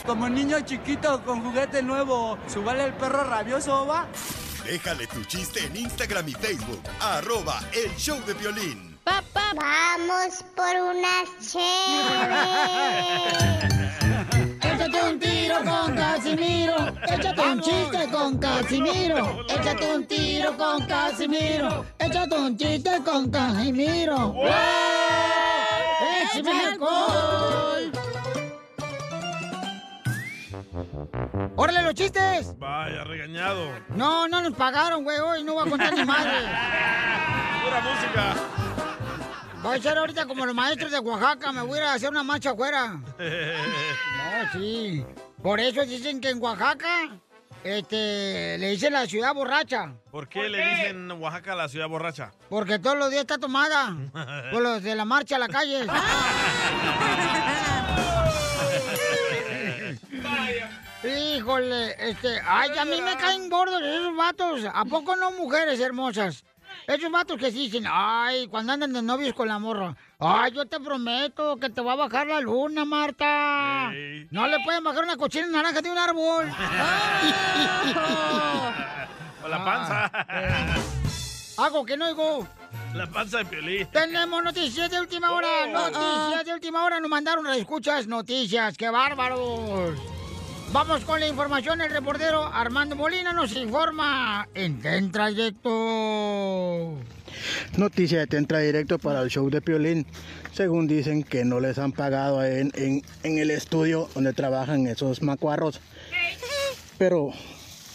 Como 0.05 0.29
niño 0.29 0.59
chiquito 0.61 1.21
con 1.23 1.41
juguete 1.43 1.81
nuevo, 1.81 2.37
¿subale 2.47 2.85
el 2.85 2.93
perro 2.93 3.23
rabioso, 3.23 3.85
va? 3.85 4.07
Déjale 4.65 5.07
tu 5.07 5.23
chiste 5.23 5.63
en 5.65 5.75
Instagram 5.77 6.27
y 6.29 6.33
Facebook. 6.33 6.81
Arroba 6.99 7.61
El 7.71 7.95
Show 7.95 8.19
de 8.25 8.33
Violín. 8.33 8.99
Vamos 9.05 10.43
por 10.55 10.75
unas 10.75 11.55
Échate 14.61 15.01
un 15.01 15.19
tiro 15.19 15.55
con 15.63 15.95
Casimiro. 15.95 16.75
Échate 17.07 17.41
un 17.41 17.61
chiste 17.61 18.07
con 18.11 18.37
Casimiro. 18.37 19.45
Échate 19.49 19.95
un 19.95 20.05
tiro 20.05 20.57
con 20.57 20.85
Casimiro. 20.85 21.85
Échate 21.97 22.35
un 22.35 22.57
chiste 22.57 23.01
con 23.03 23.31
Casimiro. 23.31 24.33
¡Wow! 24.33 25.58
¡Échame 26.35 26.65
alcohol! 26.65 27.91
¡Órale 31.55 31.81
los 31.83 31.93
chistes! 31.93 32.57
Vaya, 32.57 33.03
regañado. 33.03 33.69
No, 33.89 34.27
no 34.27 34.41
nos 34.41 34.53
pagaron, 34.53 35.03
güey. 35.03 35.19
Hoy 35.19 35.43
no 35.43 35.53
voy 35.53 35.67
a 35.67 35.69
contar 35.69 35.93
ni 35.93 36.05
madre. 36.05 36.31
Pura 37.63 37.81
música. 37.81 38.35
Voy 39.61 39.77
a 39.77 39.81
ser 39.81 39.97
ahorita 39.97 40.25
como 40.25 40.45
los 40.45 40.55
maestros 40.55 40.91
de 40.91 40.99
Oaxaca. 40.99 41.51
Me 41.51 41.61
voy 41.61 41.79
a 41.79 41.81
ir 41.81 41.87
a 41.87 41.93
hacer 41.93 42.09
una 42.09 42.23
marcha 42.23 42.51
afuera. 42.51 42.99
No, 44.29 44.51
sí. 44.53 45.05
Por 45.43 45.59
eso 45.59 45.81
dicen 45.85 46.21
que 46.21 46.29
en 46.29 46.41
Oaxaca 46.41 47.09
este, 47.63 48.57
le 48.57 48.69
dicen 48.69 48.93
la 48.93 49.05
ciudad 49.05 49.33
borracha. 49.33 49.93
¿Por 50.11 50.27
qué 50.29 50.47
le 50.49 50.57
dicen 50.57 51.11
Oaxaca 51.11 51.55
la 51.55 51.67
ciudad 51.67 51.87
borracha? 51.87 52.31
Porque 52.49 52.79
todos 52.79 52.97
los 52.97 53.09
días 53.09 53.21
está 53.21 53.37
tomada. 53.37 53.95
Por 54.51 54.61
los 54.61 54.81
de 54.81 54.95
la 54.95 55.05
marcha 55.05 55.35
a 55.35 55.39
la 55.39 55.47
calle. 55.47 55.85
Híjole, 61.03 61.95
este, 62.09 62.41
ay, 62.45 62.71
a 62.77 62.83
mí 62.83 63.01
me 63.01 63.15
caen 63.15 63.49
gordos 63.49 63.81
esos 63.81 64.15
vatos. 64.15 64.61
¿A 64.73 64.83
poco 64.85 65.15
no 65.15 65.31
mujeres 65.31 65.79
hermosas? 65.79 66.43
Esos 66.87 67.11
vatos 67.11 67.37
que 67.37 67.51
sí 67.51 67.69
dicen, 67.69 67.85
ay, 67.89 68.47
cuando 68.47 68.73
andan 68.73 68.93
de 68.93 69.01
novios 69.01 69.33
con 69.33 69.47
la 69.47 69.59
morra. 69.59 69.95
Ay, 70.19 70.51
yo 70.51 70.65
te 70.65 70.79
prometo 70.79 71.57
que 71.57 71.69
te 71.69 71.81
va 71.81 71.93
a 71.93 71.95
bajar 71.95 72.27
la 72.27 72.41
luna, 72.41 72.85
Marta. 72.85 73.91
No 74.31 74.47
le 74.47 74.59
pueden 74.63 74.83
bajar 74.83 75.03
una 75.03 75.17
cochina 75.17 75.47
naranja 75.47 75.81
de 75.81 75.91
un 75.91 75.97
árbol. 75.97 76.45
O 79.43 79.47
la 79.47 79.63
panza. 79.63 80.11
Hago 81.57 81.85
que 81.85 81.97
no 81.97 82.07
oigo. 82.07 82.47
La 82.93 83.07
panza 83.07 83.39
de 83.39 83.45
Piolín. 83.45 83.87
Tenemos 83.87 84.43
noticias 84.43 84.89
de 84.89 84.99
última 84.99 85.31
hora. 85.31 85.47
Oh. 85.67 85.89
Noticias 85.89 86.45
de 86.45 86.53
última 86.53 86.83
hora. 86.83 86.99
Nos 86.99 87.09
mandaron 87.09 87.47
a 87.47 87.55
escuchas 87.55 88.07
noticias. 88.07 88.77
¡Qué 88.77 88.89
bárbaros! 88.89 89.93
Vamos 90.71 91.03
con 91.03 91.19
la 91.19 91.27
información. 91.27 91.81
El 91.81 91.89
reportero 91.91 92.43
Armando 92.45 92.95
Molina 92.95 93.33
nos 93.33 93.53
informa 93.55 94.47
en 94.53 94.85
Entra 94.85 95.27
Directo. 95.29 96.93
Noticia 97.77 98.19
de 98.19 98.27
Tentra 98.27 98.59
Directo 98.59 98.99
para 98.99 99.21
el 99.21 99.29
show 99.29 99.49
de 99.49 99.61
Piolín. 99.61 100.05
Según 100.53 100.87
dicen 100.87 101.23
que 101.23 101.43
no 101.43 101.59
les 101.59 101.79
han 101.79 101.91
pagado 101.91 102.43
en, 102.43 102.71
en- 102.75 103.01
en 103.23 103.37
el 103.39 103.49
estudio 103.51 104.09
donde 104.13 104.33
trabajan 104.33 104.85
esos 104.87 105.21
macuarros. 105.23 105.79
Pero 106.97 107.31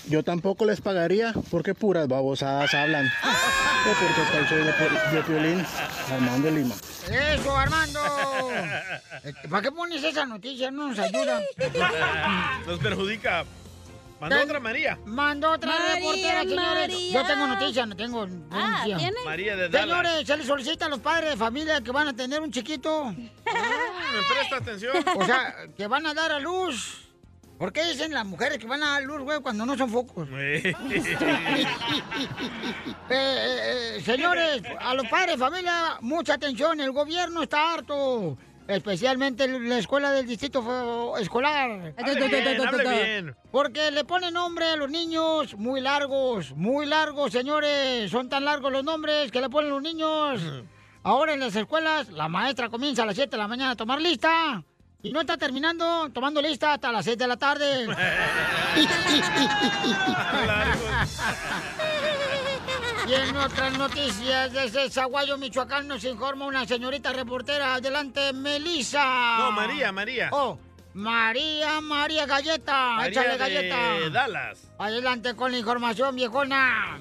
yo 0.08 0.22
tampoco 0.22 0.64
les 0.64 0.80
pagaría 0.80 1.32
porque 1.50 1.74
puras 1.74 2.08
babosadas 2.08 2.72
hablan. 2.74 3.10
Reporte 3.84 4.22
para 4.30 4.38
el 4.40 4.46
show 4.46 4.58
de, 4.58 5.16
de 5.16 5.22
Piolín, 5.22 5.66
Armando 6.12 6.50
Lima. 6.50 6.74
Eso, 7.10 7.56
Armando. 7.56 8.00
Este, 9.22 9.48
¿Para 9.48 9.62
qué 9.62 9.72
pones 9.72 10.02
esa 10.02 10.26
noticia? 10.26 10.70
No 10.70 10.88
nos 10.88 10.98
ayuda. 10.98 11.40
Nos 12.66 12.78
perjudica. 12.78 13.44
Mandó 14.20 14.42
otra 14.42 14.60
María. 14.60 14.98
Mandó 15.04 15.50
otra 15.50 15.68
María, 15.68 15.94
reportera, 15.96 16.40
señores. 16.42 16.88
María. 16.88 17.12
Yo 17.12 17.26
tengo 17.26 17.46
noticia, 17.46 17.86
no 17.86 17.96
tengo 17.96 18.26
noticia. 18.26 18.96
¿tiene? 18.96 19.16
María 19.24 19.56
de 19.56 19.68
Dallas. 19.68 19.88
Señores, 19.88 20.26
se 20.26 20.36
les 20.38 20.46
solicita 20.46 20.86
a 20.86 20.88
los 20.88 21.00
padres 21.00 21.30
de 21.30 21.36
familia 21.36 21.80
que 21.82 21.90
van 21.90 22.08
a 22.08 22.12
tener 22.14 22.40
un 22.40 22.50
chiquito. 22.50 23.06
¿Me 23.12 23.30
presta 23.44 24.56
atención? 24.56 24.96
O 25.16 25.24
sea, 25.26 25.66
que 25.76 25.86
van 25.86 26.06
a 26.06 26.14
dar 26.14 26.32
a 26.32 26.40
luz. 26.40 27.03
¿Por 27.58 27.72
qué 27.72 27.84
dicen 27.84 28.12
las 28.12 28.26
mujeres 28.26 28.58
que 28.58 28.66
van 28.66 28.82
a 28.82 28.92
dar 28.92 29.02
luz, 29.04 29.20
güey, 29.22 29.40
cuando 29.40 29.64
no 29.64 29.76
son 29.76 29.90
focos? 29.90 30.28
Eh, 33.10 33.16
eh, 33.16 33.96
eh, 33.96 34.00
señores, 34.02 34.62
a 34.80 34.94
los 34.94 35.06
padres 35.08 35.36
familia, 35.36 35.98
mucha 36.00 36.34
atención. 36.34 36.80
El 36.80 36.90
gobierno 36.90 37.42
está 37.42 37.74
harto. 37.74 38.38
Especialmente 38.66 39.46
la 39.46 39.78
escuela 39.78 40.10
del 40.10 40.26
distrito 40.26 41.16
escolar. 41.18 41.94
Hable 41.98 42.28
bien, 42.28 42.66
hable 42.66 42.90
bien. 42.90 43.36
Porque 43.50 43.90
le 43.90 44.04
ponen 44.04 44.32
nombre 44.32 44.64
a 44.64 44.76
los 44.76 44.90
niños 44.90 45.54
muy 45.56 45.82
largos, 45.82 46.52
muy 46.56 46.86
largos, 46.86 47.32
señores. 47.32 48.10
Son 48.10 48.30
tan 48.30 48.46
largos 48.46 48.72
los 48.72 48.84
nombres 48.84 49.30
que 49.30 49.42
le 49.42 49.50
ponen 49.50 49.70
los 49.70 49.82
niños. 49.82 50.40
Ahora 51.02 51.34
en 51.34 51.40
las 51.40 51.54
escuelas, 51.54 52.08
la 52.08 52.28
maestra 52.28 52.70
comienza 52.70 53.02
a 53.02 53.06
las 53.06 53.16
7 53.16 53.30
de 53.30 53.36
la 53.36 53.48
mañana 53.48 53.72
a 53.72 53.76
tomar 53.76 54.00
lista. 54.00 54.64
Y 55.04 55.12
no 55.12 55.20
está 55.20 55.36
terminando 55.36 56.08
tomando 56.14 56.40
lista 56.40 56.72
hasta 56.72 56.90
las 56.90 57.04
6 57.04 57.18
de 57.18 57.26
la 57.26 57.36
tarde. 57.36 57.86
y 63.06 63.12
en 63.12 63.36
otras 63.36 63.76
noticias, 63.76 64.50
desde 64.50 64.88
Zaguayo, 64.88 65.36
Michoacán, 65.36 65.86
nos 65.86 66.02
informa 66.04 66.46
una 66.46 66.66
señorita 66.66 67.12
reportera. 67.12 67.74
Adelante, 67.74 68.32
Melissa. 68.32 69.36
No, 69.40 69.52
María, 69.52 69.92
María. 69.92 70.30
Oh, 70.32 70.58
María, 70.94 71.82
María 71.82 72.24
Galleta. 72.24 72.92
María 72.96 73.10
Échale 73.10 73.32
de 73.32 73.36
galleta. 73.36 74.08
Dallas. 74.10 74.72
Adelante 74.78 75.36
con 75.36 75.52
la 75.52 75.58
información, 75.58 76.16
viejona. 76.16 76.98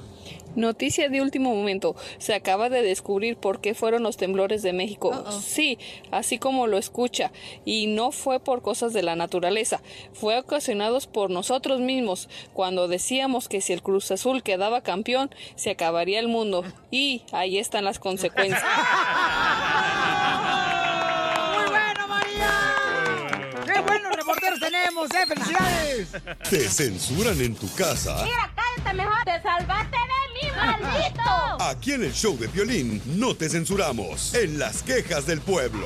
Noticia 0.55 1.09
de 1.09 1.21
último 1.21 1.55
momento. 1.55 1.95
Se 2.17 2.33
acaba 2.33 2.69
de 2.69 2.81
descubrir 2.81 3.37
por 3.37 3.61
qué 3.61 3.73
fueron 3.73 4.03
los 4.03 4.17
temblores 4.17 4.61
de 4.61 4.73
México. 4.73 5.23
Sí, 5.41 5.77
así 6.11 6.37
como 6.37 6.67
lo 6.67 6.77
escucha. 6.77 7.31
Y 7.65 7.87
no 7.87 8.11
fue 8.11 8.39
por 8.39 8.61
cosas 8.61 8.93
de 8.93 9.03
la 9.03 9.15
naturaleza. 9.15 9.81
Fue 10.13 10.37
ocasionados 10.37 11.07
por 11.07 11.29
nosotros 11.29 11.79
mismos. 11.79 12.29
Cuando 12.53 12.87
decíamos 12.87 13.49
que 13.49 13.61
si 13.61 13.73
el 13.73 13.81
Cruz 13.81 14.11
Azul 14.11 14.43
quedaba 14.43 14.81
campeón, 14.81 15.29
se 15.55 15.71
acabaría 15.71 16.19
el 16.19 16.27
mundo. 16.27 16.63
Y 16.91 17.23
ahí 17.31 17.57
están 17.57 17.85
las 17.85 17.99
consecuencias. 17.99 18.63
¡Muy 21.55 21.65
bueno, 21.69 22.07
María! 22.07 22.51
¡Qué 23.65 23.73
reporteros 23.73 24.12
tenemos, 24.83 25.09
eh! 25.11 25.25
¡Felicidades! 25.27 26.07
¿Te 26.49 26.69
censuran 26.69 27.39
en 27.41 27.55
tu 27.55 27.73
casa? 27.73 28.15
cállate 28.55 28.97
mejor. 28.97 29.23
Te 29.23 29.41
salvaste 29.41 29.97
de 29.97 30.47
mí, 30.47 30.51
maldito. 30.55 31.63
Aquí 31.63 31.93
en 31.93 32.03
el 32.03 32.13
show 32.13 32.37
de 32.37 32.47
violín 32.47 33.01
no 33.05 33.35
te 33.35 33.49
censuramos. 33.49 34.33
En 34.33 34.59
las 34.59 34.83
quejas 34.83 35.25
del 35.25 35.41
pueblo. 35.41 35.85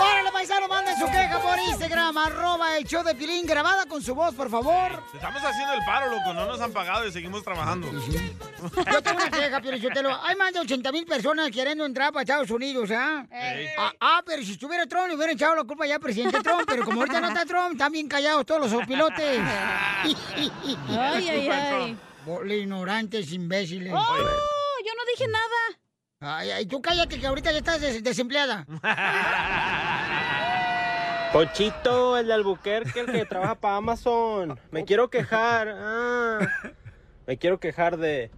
¡Órale, 0.00 0.30
paisano! 0.32 0.68
Manden 0.68 0.98
su 0.98 1.06
queja 1.06 1.40
por 1.40 1.58
Instagram, 1.58 2.18
arroba 2.18 2.76
el 2.76 2.84
show 2.84 3.02
de 3.02 3.14
Pilín, 3.14 3.46
grabada 3.46 3.86
con 3.86 4.02
su 4.02 4.14
voz, 4.14 4.34
por 4.34 4.50
favor. 4.50 5.02
Estamos 5.14 5.42
haciendo 5.42 5.74
el 5.74 5.80
paro, 5.86 6.10
loco. 6.10 6.34
No 6.34 6.46
nos 6.46 6.60
han 6.60 6.72
pagado 6.72 7.06
y 7.06 7.12
seguimos 7.12 7.42
trabajando. 7.44 7.90
Yo 7.92 9.02
tengo 9.02 9.16
una 9.16 9.30
queja, 9.30 9.60
Piolichotelo. 9.60 10.22
Hay 10.22 10.36
más 10.36 10.52
de 10.52 10.60
80 10.60 10.92
mil 10.92 11.06
personas 11.06 11.50
queriendo 11.50 11.86
entrar 11.86 12.12
para 12.12 12.22
Estados 12.22 12.50
Unidos, 12.50 12.90
¿ah? 12.90 13.26
Ey. 13.30 13.68
Ah, 13.78 13.92
ah, 14.00 14.22
pero 14.26 14.42
si 14.42 14.52
estuviera 14.52 14.86
Trump, 14.86 15.08
le 15.08 15.14
hubieran 15.14 15.34
echado 15.34 15.54
la 15.54 15.64
culpa 15.64 15.86
ya 15.86 15.94
al 15.94 16.00
presidente 16.00 16.40
Trump. 16.40 16.62
Pero 16.66 16.84
como 16.84 17.00
ahorita 17.00 17.20
no 17.20 17.28
está 17.28 17.44
Trump, 17.44 17.72
están 17.72 17.92
bien 17.92 18.08
callados 18.08 18.33
todos 18.42 18.72
los 18.72 18.84
pilotes. 18.86 19.40
Ay, 20.02 20.16
ay, 21.28 21.48
ay. 21.48 21.98
Ignorantes, 22.50 23.32
imbéciles. 23.32 23.92
¡Oh! 23.94 24.16
Yo 24.84 24.92
no 24.96 25.02
dije 25.12 25.26
nada. 25.30 26.36
Ay, 26.38 26.50
ay, 26.50 26.66
tú 26.66 26.82
cállate 26.82 27.20
que 27.20 27.26
ahorita 27.26 27.52
ya 27.52 27.58
estás 27.58 27.80
des- 27.80 28.02
desempleada. 28.02 28.66
Ponchito, 31.32 32.16
el 32.16 32.28
de 32.28 32.34
Albuquerque, 32.34 33.00
el 33.00 33.06
que 33.06 33.24
trabaja 33.26 33.56
para 33.56 33.76
Amazon. 33.76 34.58
Me 34.70 34.84
quiero 34.84 35.10
quejar. 35.10 35.68
ah. 35.76 36.38
me 37.26 37.36
quiero 37.38 37.58
quejar 37.58 37.96
de 37.96 38.30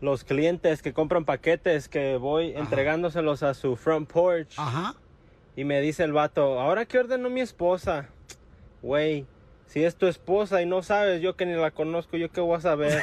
los 0.00 0.22
clientes 0.22 0.80
que 0.80 0.92
compran 0.92 1.24
paquetes 1.24 1.88
que 1.88 2.16
voy 2.16 2.52
entregándoselos 2.54 3.42
a 3.42 3.52
su 3.54 3.74
front 3.76 4.08
porch. 4.10 4.52
Ajá. 4.56 4.94
Y 5.56 5.64
me 5.64 5.80
dice 5.80 6.04
el 6.04 6.12
vato, 6.12 6.60
¿ahora 6.60 6.84
qué 6.84 7.00
ordenó 7.00 7.30
mi 7.30 7.40
esposa? 7.40 8.08
Güey, 8.82 9.26
si 9.66 9.84
es 9.84 9.96
tu 9.96 10.06
esposa 10.06 10.62
y 10.62 10.66
no 10.66 10.82
sabes, 10.82 11.20
yo 11.20 11.36
que 11.36 11.44
ni 11.46 11.54
la 11.54 11.70
conozco, 11.72 12.16
¿yo 12.16 12.30
qué 12.30 12.40
voy 12.40 12.56
a 12.56 12.60
saber? 12.60 12.92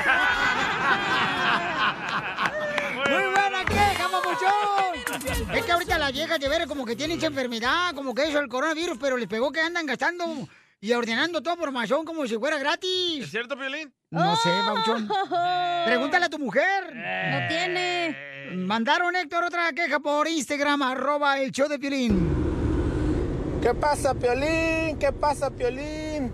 ¡Muy 2.96 3.24
buena 3.32 3.66
queja, 3.66 4.10
papuchón! 4.10 5.54
Es 5.54 5.66
que 5.66 5.72
ahorita 5.72 6.00
las 6.00 6.14
viejas 6.14 6.40
de 6.40 6.48
veras 6.50 6.68
como 6.68 6.86
que 6.86 6.96
tienen 6.96 7.18
esa 7.18 7.28
enfermedad, 7.28 7.94
como 7.94 8.16
que 8.16 8.24
eso, 8.24 8.40
el 8.40 8.48
coronavirus, 8.48 8.98
pero 9.00 9.18
les 9.18 9.28
pegó 9.28 9.52
que 9.52 9.60
andan 9.60 9.86
gastando 9.86 10.26
y 10.80 10.94
ordenando 10.94 11.42
todo 11.42 11.58
por 11.58 11.70
Amazon 11.70 12.06
como 12.06 12.26
si 12.26 12.38
fuera 12.38 12.58
gratis. 12.58 13.26
¿Es 13.26 13.32
cierto, 13.32 13.58
Piolín? 13.58 13.94
No 14.12 14.36
sé, 14.38 14.50
Bauchón. 14.50 15.10
Pregúntale 15.86 16.26
a 16.26 16.30
tu 16.30 16.40
mujer. 16.40 16.96
No 16.96 17.48
tiene. 17.48 18.18
Mandaron, 18.54 19.16
Héctor, 19.16 19.44
otra 19.44 19.74
queja 19.74 20.00
por 20.00 20.28
Instagram, 20.28 20.82
arroba 20.84 21.40
el 21.40 21.52
show 21.52 21.68
de 21.68 21.80
Piolín. 21.80 22.45
¿Qué 23.66 23.74
pasa, 23.74 24.14
Piolín? 24.14 25.00
¿Qué 25.00 25.12
pasa, 25.12 25.50
Piolín? 25.50 26.32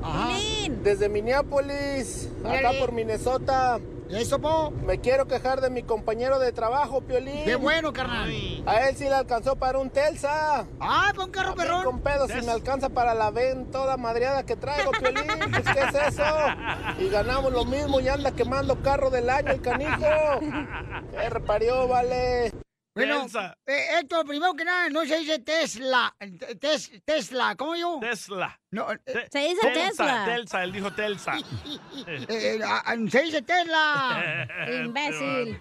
Desde 0.84 1.08
Minneapolis, 1.08 2.28
acá 2.44 2.72
por 2.78 2.92
Minnesota. 2.92 3.80
¿Eso, 4.10 4.40
po? 4.40 4.72
Me 4.72 5.00
quiero 5.00 5.26
quejar 5.28 5.62
de 5.62 5.70
mi 5.70 5.82
compañero 5.82 6.40
de 6.40 6.52
trabajo, 6.52 7.00
Piolín. 7.00 7.46
¡Qué 7.46 7.56
bueno, 7.56 7.94
carnal! 7.94 8.30
A 8.66 8.90
él 8.90 8.98
sí 8.98 9.06
le 9.06 9.14
alcanzó 9.14 9.56
para 9.56 9.80
un 9.80 9.90
Telsa. 9.90 10.66
¡Ah, 10.82 11.14
para 11.16 11.24
un 11.24 11.32
carro 11.32 11.56
perrón! 11.56 11.86
con 11.86 12.02
pedo, 12.02 12.28
si 12.28 12.46
me 12.46 12.52
alcanza 12.52 12.90
para 12.90 13.14
la 13.14 13.32
ven 13.32 13.72
toda 13.72 13.96
madreada 13.96 14.44
que 14.44 14.58
traigo, 14.58 14.92
Piolín. 14.92 15.24
Pues, 15.52 15.64
¿qué 15.74 15.84
es 15.84 16.08
eso? 16.10 16.26
Y 17.00 17.08
ganamos 17.08 17.54
lo 17.54 17.64
mismo 17.64 18.02
y 18.02 18.10
anda 18.10 18.34
quemando 18.34 18.76
carro 18.82 19.10
del 19.10 19.30
año 19.30 19.52
el 19.54 19.62
canijo. 19.62 20.02
¿Qué 21.12 21.30
reparió, 21.30 21.88
vale? 21.88 22.52
Bueno, 22.94 23.26
eh, 23.68 23.86
Héctor, 24.02 24.26
primero 24.28 24.54
que 24.54 24.66
nada, 24.66 24.90
no 24.90 25.06
se 25.06 25.18
dice 25.20 25.40
Tesla. 25.40 26.14
eh, 26.20 26.56
Tes- 26.60 26.92
Tesla, 27.06 27.56
¿cómo 27.56 27.76
yo? 27.76 28.00
Tesla. 28.02 28.60
No, 28.70 28.92
eh, 28.92 29.00
Se 29.32 29.40
dice 29.40 29.72
Tesla. 29.74 30.26
Telsa, 30.26 30.62
él 30.64 30.74
dijo 30.74 30.92
Telsa. 30.92 31.38
eh, 32.08 32.26
eh, 32.28 32.60
ah, 32.66 32.94
se 33.10 33.22
dice 33.24 33.42
Tesla. 33.44 34.46
Imbécil. 34.84 35.58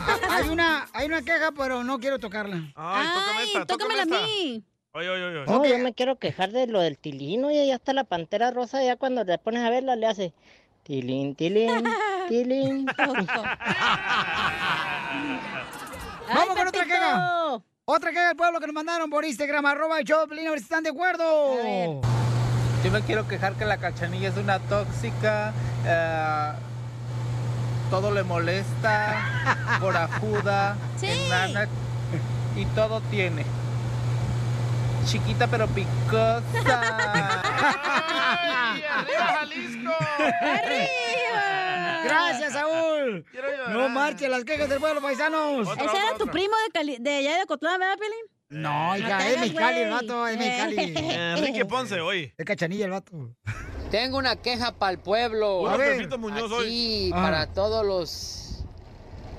Ah, 0.00 0.18
Hay 0.30 0.48
una, 0.50 0.86
hay 0.92 1.06
una 1.06 1.22
queja, 1.22 1.50
pero 1.52 1.82
no 1.82 1.98
quiero 1.98 2.18
tocarla. 2.18 2.60
Ay, 2.74 3.06
tócame 3.14 3.42
esta, 3.44 3.66
tócamela 3.66 4.02
a 4.02 4.06
mí. 4.06 4.62
Oye, 4.92 5.08
oye, 5.08 5.24
oye. 5.24 5.44
No, 5.46 5.64
yo 5.64 5.78
me 5.78 5.94
quiero 5.94 6.18
quejar 6.18 6.50
de 6.52 6.66
lo 6.66 6.80
del 6.80 6.98
tilín, 6.98 7.44
oye, 7.44 7.66
ya 7.66 7.74
está 7.76 7.92
la 7.94 8.04
pantera 8.04 8.50
rosa, 8.50 8.82
ya 8.82 8.96
cuando 8.96 9.24
te 9.24 9.36
pones 9.38 9.62
a 9.62 9.70
verla 9.70 9.94
le 9.96 10.06
hace 10.06 10.32
tilín, 10.84 11.34
tilín, 11.34 11.84
tilín. 12.28 12.86
Vamos 16.34 16.56
con 16.56 16.68
otra 16.68 16.84
queja. 16.84 17.60
Otra 17.84 18.10
queja 18.10 18.28
del 18.28 18.36
pueblo 18.36 18.58
que 18.58 18.66
nos 18.66 18.74
mandaron 18.74 19.08
por 19.10 19.24
Instagram, 19.24 19.64
arroba 19.66 19.98
Piolín, 20.04 20.48
a 20.48 20.50
ver 20.50 20.58
si 20.58 20.64
están 20.64 20.82
de 20.82 20.90
acuerdo. 20.90 22.02
Yo 22.84 22.90
me 22.90 23.00
quiero 23.02 23.28
quejar 23.28 23.54
que 23.54 23.64
la 23.64 23.78
cachanilla 23.78 24.28
es 24.28 24.36
una 24.36 24.58
tóxica, 24.58 25.52
eh, 25.84 26.52
todo 27.90 28.10
le 28.10 28.24
molesta, 28.24 29.78
corajuda, 29.80 30.76
enana 31.00 31.68
y 32.56 32.64
todo 32.66 33.00
tiene. 33.02 33.44
Chiquita 35.04 35.46
pero 35.46 35.68
picosa. 35.68 36.42
¡Arriba, 38.96 39.26
Jalisco! 39.38 39.92
Gracias, 42.08 42.52
Saúl. 42.52 43.24
No 43.70 43.88
marchen 43.88 44.30
las 44.30 44.44
quejas 44.44 44.68
del 44.68 44.78
pueblo, 44.80 45.00
paisanos. 45.00 45.68
Ese 45.76 45.96
era 45.96 46.16
tu 46.18 46.26
primo 46.26 46.54
de, 46.66 46.72
Cali- 46.72 46.98
de 46.98 47.16
allá 47.16 47.38
de 47.38 47.46
Cotlán, 47.46 47.78
¿verdad, 47.80 47.96
Pelín? 47.98 48.62
No, 48.62 48.96
hija, 48.96 49.18
te 49.18 49.34
es 49.34 49.40
Mexicali 49.40 49.80
el 49.80 49.90
vato, 49.90 50.26
es 50.28 50.38
Mexicali. 50.38 50.94
Enrique 51.10 51.64
Ponce, 51.64 52.00
hoy. 52.00 52.32
Es 52.38 52.44
cachanilla 52.46 52.84
el 52.84 52.92
vato. 52.92 53.34
Tengo 53.90 54.18
una 54.18 54.36
queja 54.36 54.72
para 54.72 54.92
el 54.92 54.98
pueblo. 54.98 55.68
A 55.68 55.76
ver. 55.76 55.96
Pepito 55.96 56.18
Muñoz 56.18 56.50
hoy. 56.52 56.64
Aquí, 56.66 57.10
Ah. 57.14 57.22
para 57.22 57.46
todos 57.48 57.84
los 57.84 58.42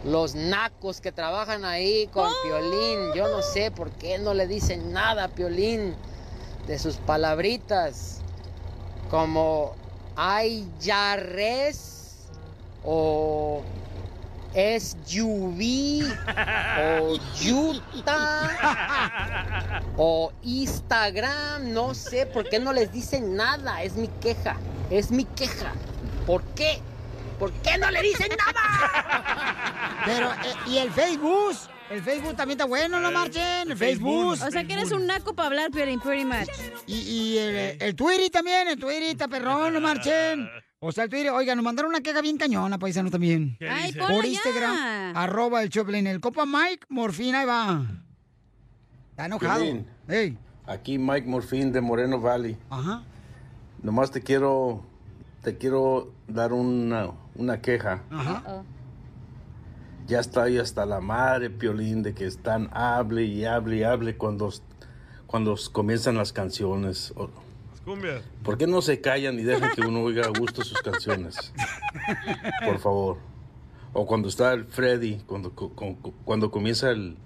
los 0.05 0.35
nacos 0.35 1.01
que 1.01 1.11
trabajan 1.11 1.65
ahí 1.65 2.07
con 2.13 2.29
Piolín. 2.43 3.13
Yo 3.15 3.27
no 3.29 3.41
sé 3.41 3.71
por 3.71 3.91
qué 3.91 4.19
no 4.19 4.33
le 4.33 4.45
dicen 4.47 4.93
nada 4.93 5.25
a 5.25 5.27
Piolín 5.29 5.95
de 6.67 6.77
sus 6.79 6.97
palabritas. 6.97 8.21
Como 9.09 9.75
ay 10.15 10.69
ya 10.79 11.15
res 11.15 11.96
o 12.89 13.63
es 14.53 14.95
lluvia 15.05 16.05
o 16.79 17.17
yuta 17.39 18.49
o 19.97 20.31
Instagram, 20.41 21.73
no 21.73 21.93
sé 21.93 22.25
por 22.25 22.47
qué 22.47 22.57
no 22.59 22.71
les 22.71 22.91
dicen 22.93 23.35
nada, 23.35 23.83
es 23.83 23.95
mi 23.97 24.07
queja, 24.07 24.55
es 24.89 25.11
mi 25.11 25.25
queja. 25.25 25.73
¿Por 26.25 26.41
qué? 26.55 26.79
¿Por 27.37 27.51
qué 27.51 27.77
no 27.77 27.91
le 27.91 28.01
dicen 28.01 28.29
nada? 28.29 30.01
Pero, 30.05 30.31
eh, 30.31 30.53
¿y 30.67 30.77
el 30.77 30.91
Facebook? 30.91 31.57
El 31.89 32.01
Facebook 32.01 32.35
también 32.35 32.57
está 32.57 32.65
bueno, 32.65 32.99
no 32.99 33.11
marchen. 33.11 33.71
El 33.71 33.77
Facebook. 33.77 34.39
O 34.41 34.51
sea 34.51 34.63
que 34.63 34.73
eres 34.73 34.91
un 34.91 35.05
naco 35.07 35.33
para 35.33 35.47
hablar, 35.47 35.71
Piolín, 35.71 35.99
pretty 35.99 36.25
much. 36.25 36.49
Y, 36.85 36.95
y 36.95 37.37
el, 37.37 37.81
el 37.81 37.95
Twitter 37.95 38.29
también, 38.29 38.69
el 38.69 38.79
Twitter 38.79 39.03
está 39.03 39.27
perrón, 39.27 39.73
no 39.73 39.81
marchen. 39.81 40.49
O 40.79 40.91
sea, 40.91 41.05
el 41.05 41.09
Twitter, 41.09 41.31
oiga, 41.31 41.55
nos 41.55 41.63
mandaron 41.65 41.89
una 41.89 42.01
queja 42.01 42.21
bien 42.21 42.37
cañona, 42.37 42.77
paisano 42.77 43.09
también. 43.09 43.55
¿Qué 43.59 43.67
Ay, 43.67 43.87
dice? 43.93 43.99
Por 43.99 44.23
Instagram, 44.25 44.75
ya. 44.75 45.09
arroba 45.23 45.63
el 45.63 45.69
Choplin. 45.69 46.05
El 46.05 46.19
copa 46.19 46.45
Mike, 46.45 46.85
morfina, 46.89 47.39
ahí 47.41 47.45
va. 47.47 47.85
Está 49.11 49.25
enojado. 49.25 49.59
Piolín, 49.61 49.87
Ey. 50.07 50.37
Aquí 50.67 50.99
Mike 50.99 51.27
Morfín 51.27 51.71
de 51.71 51.81
Moreno 51.81 52.19
Valley. 52.19 52.57
Ajá. 52.69 53.03
Nomás 53.81 54.11
te 54.11 54.21
quiero, 54.21 54.83
te 55.41 55.57
quiero 55.57 56.11
dar 56.27 56.53
una, 56.53 57.09
una 57.35 57.59
queja. 57.61 58.03
Ajá. 58.11 58.63
Ya 60.05 60.19
está 60.19 60.43
ahí 60.43 60.57
hasta 60.59 60.85
la 60.85 60.99
madre, 61.01 61.49
Piolín, 61.49 62.03
de 62.03 62.13
que 62.13 62.25
están 62.25 62.69
hable 62.71 63.23
y 63.23 63.45
hable 63.45 63.77
y 63.77 63.83
hable 63.83 64.15
cuando, 64.15 64.53
cuando 65.25 65.55
comienzan 65.71 66.17
las 66.17 66.33
canciones. 66.33 67.13
¿Por 68.43 68.57
qué 68.57 68.67
no 68.67 68.81
se 68.81 68.99
callan 68.99 69.39
y 69.39 69.43
dejan 69.43 69.71
que 69.75 69.81
uno 69.81 70.01
oiga 70.01 70.25
a 70.25 70.29
gusto 70.37 70.63
sus 70.63 70.81
canciones? 70.81 71.53
Por 72.65 72.79
favor. 72.79 73.17
O 73.93 74.05
cuando 74.05 74.27
está 74.27 74.51
el 74.53 74.65
Freddy, 74.65 75.19
cuando, 75.25 75.51
cu- 75.55 75.73
cu- 75.73 76.13
cuando 76.25 76.51
comienza 76.51 76.89
el, 76.91 77.17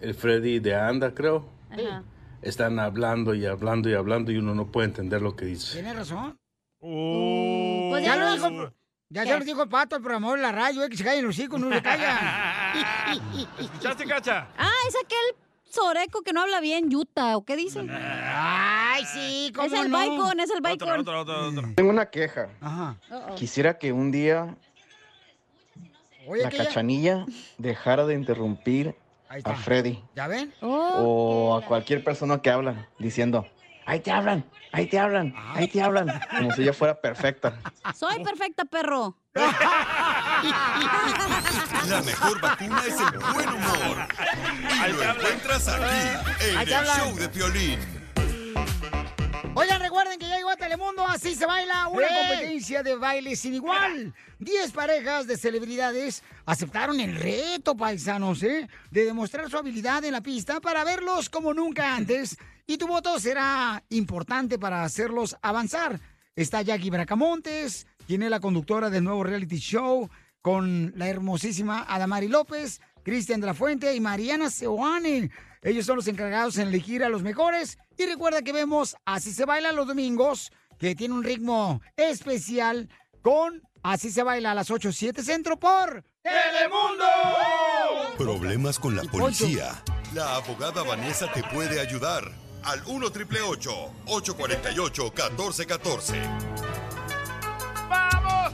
el 0.00 0.14
Freddy 0.14 0.58
de 0.60 0.74
Anda, 0.76 1.14
creo. 1.14 1.46
Ajá. 1.70 2.02
Están 2.42 2.78
hablando 2.78 3.34
y 3.34 3.46
hablando 3.46 3.88
y 3.88 3.94
hablando 3.94 4.30
y 4.32 4.36
uno 4.36 4.54
no 4.54 4.66
puede 4.70 4.88
entender 4.88 5.22
lo 5.22 5.34
que 5.36 5.46
dice. 5.46 5.72
Tiene 5.74 5.92
razón. 5.94 6.36
Pues 6.78 8.04
ya 8.04 8.16
ya 8.16 8.16
lo 8.16 8.32
dijo, 8.34 8.72
ya 9.10 9.24
se 9.24 9.38
lo 9.38 9.44
dijo 9.44 9.68
pato, 9.68 9.96
el 9.96 10.02
programador 10.02 10.38
de 10.38 10.42
la 10.42 10.52
radio, 10.52 10.84
eh, 10.84 10.88
que 10.88 10.96
se 10.96 11.04
callen 11.04 11.26
los 11.26 11.38
hijos, 11.38 11.60
no 11.60 11.70
se 11.72 11.82
callan. 11.82 12.16
¿Escuchaste, 13.58 14.04
Cacha? 14.06 14.48
Ah, 14.56 14.70
es 14.88 14.94
aquel 15.04 15.36
soreco 15.70 16.22
que 16.22 16.32
no 16.32 16.40
habla 16.42 16.60
bien, 16.60 16.88
Yuta, 16.90 17.36
¿o 17.36 17.44
qué 17.44 17.56
dicen? 17.56 17.88
Ay, 19.00 19.06
sí, 19.06 19.52
Es 19.64 19.72
el 19.72 19.90
bacon, 19.90 20.40
es 20.40 20.50
el 20.50 20.60
bacon. 20.60 21.00
Otra, 21.00 21.20
otra, 21.20 21.38
otra. 21.46 21.68
Tengo 21.74 21.90
una 21.90 22.06
queja. 22.06 22.48
Ajá. 22.60 22.96
Quisiera 23.36 23.78
que 23.78 23.92
un 23.92 24.10
día 24.10 24.54
Oye, 26.26 26.42
la 26.42 26.50
ya- 26.50 26.64
cachanilla 26.64 27.24
dejara 27.58 28.06
de 28.06 28.14
interrumpir 28.14 28.94
Ahí 29.28 29.42
a. 29.44 29.54
Freddy 29.54 30.02
¿Ya 30.14 30.26
ven? 30.26 30.52
o 30.60 31.56
a 31.62 31.66
cualquier 31.66 32.02
persona 32.04 32.42
que 32.42 32.50
habla 32.50 32.88
diciendo, 32.98 33.46
ahí 33.86 34.00
te 34.00 34.10
hablan, 34.10 34.44
ahí 34.72 34.86
te 34.86 34.98
hablan, 34.98 35.32
ahí 35.54 35.68
te 35.68 35.80
hablan, 35.82 36.08
como 36.36 36.52
si 36.52 36.62
ella 36.62 36.72
fuera 36.72 37.00
perfecta. 37.00 37.56
Soy 37.94 38.22
perfecta, 38.24 38.64
perro. 38.64 39.16
La 41.88 42.02
mejor 42.02 42.40
vacuna 42.40 42.82
es 42.86 42.98
el 43.00 43.18
buen 43.32 43.48
humor. 43.48 44.08
Y 44.88 44.92
lo 44.92 45.02
encuentras 45.02 45.68
aquí, 45.68 46.44
en 46.50 46.58
el 46.58 46.68
show 46.86 47.14
de 47.16 47.28
Piolín. 47.28 47.99
Oigan, 49.54 49.80
recuerden 49.80 50.18
que 50.18 50.28
ya 50.28 50.36
llegó 50.36 50.50
a 50.50 50.56
Telemundo, 50.56 51.06
así 51.06 51.34
se 51.34 51.44
baila 51.44 51.88
una 51.88 52.06
competencia 52.06 52.82
de 52.82 52.94
baile 52.94 53.34
sin 53.36 53.54
igual. 53.54 54.14
Diez 54.38 54.70
parejas 54.72 55.26
de 55.26 55.36
celebridades 55.36 56.22
aceptaron 56.46 57.00
el 57.00 57.16
reto, 57.16 57.76
paisanos, 57.76 58.42
¿eh? 58.42 58.68
De 58.90 59.04
demostrar 59.04 59.50
su 59.50 59.58
habilidad 59.58 60.04
en 60.04 60.12
la 60.12 60.22
pista 60.22 60.60
para 60.60 60.84
verlos 60.84 61.28
como 61.28 61.52
nunca 61.52 61.94
antes. 61.94 62.38
Y 62.66 62.78
tu 62.78 62.86
voto 62.86 63.18
será 63.18 63.82
importante 63.88 64.58
para 64.58 64.84
hacerlos 64.84 65.36
avanzar. 65.42 66.00
Está 66.36 66.62
Jackie 66.62 66.90
Bracamontes, 66.90 67.86
quien 68.06 68.22
es 68.22 68.30
la 68.30 68.40
conductora 68.40 68.88
del 68.88 69.04
nuevo 69.04 69.24
reality 69.24 69.58
show, 69.58 70.08
con 70.40 70.92
la 70.96 71.08
hermosísima 71.08 71.84
Adamari 71.88 72.28
López, 72.28 72.80
Cristian 73.02 73.40
de 73.40 73.48
la 73.48 73.54
Fuente 73.54 73.94
y 73.94 74.00
Mariana 74.00 74.50
Seoane. 74.50 75.30
Ellos 75.62 75.86
son 75.86 75.96
los 75.96 76.08
encargados 76.08 76.56
en 76.58 76.68
elegir 76.68 77.04
a 77.04 77.08
los 77.08 77.22
mejores. 77.22 77.78
Y 77.96 78.06
recuerda 78.06 78.42
que 78.42 78.52
vemos 78.52 78.96
Así 79.04 79.32
se 79.32 79.44
baila 79.44 79.72
los 79.72 79.86
domingos, 79.86 80.50
que 80.78 80.94
tiene 80.94 81.14
un 81.14 81.24
ritmo 81.24 81.80
especial 81.96 82.88
con 83.22 83.62
Así 83.82 84.10
se 84.10 84.22
baila 84.22 84.50
a 84.50 84.54
las 84.54 84.70
8, 84.70 84.92
7 84.92 85.22
centro 85.22 85.58
por 85.58 86.04
Telemundo. 86.22 87.04
Problemas 88.18 88.78
con 88.78 88.94
la 88.94 89.02
policía. 89.04 89.82
La 90.14 90.36
abogada 90.36 90.82
Vanessa 90.82 91.32
te 91.32 91.42
puede 91.42 91.80
ayudar. 91.80 92.30
Al 92.62 92.82
1 92.86 93.10
triple 93.10 93.40
848 93.40 95.02
1414. 95.04 96.20
¡Vamos, 97.88 98.52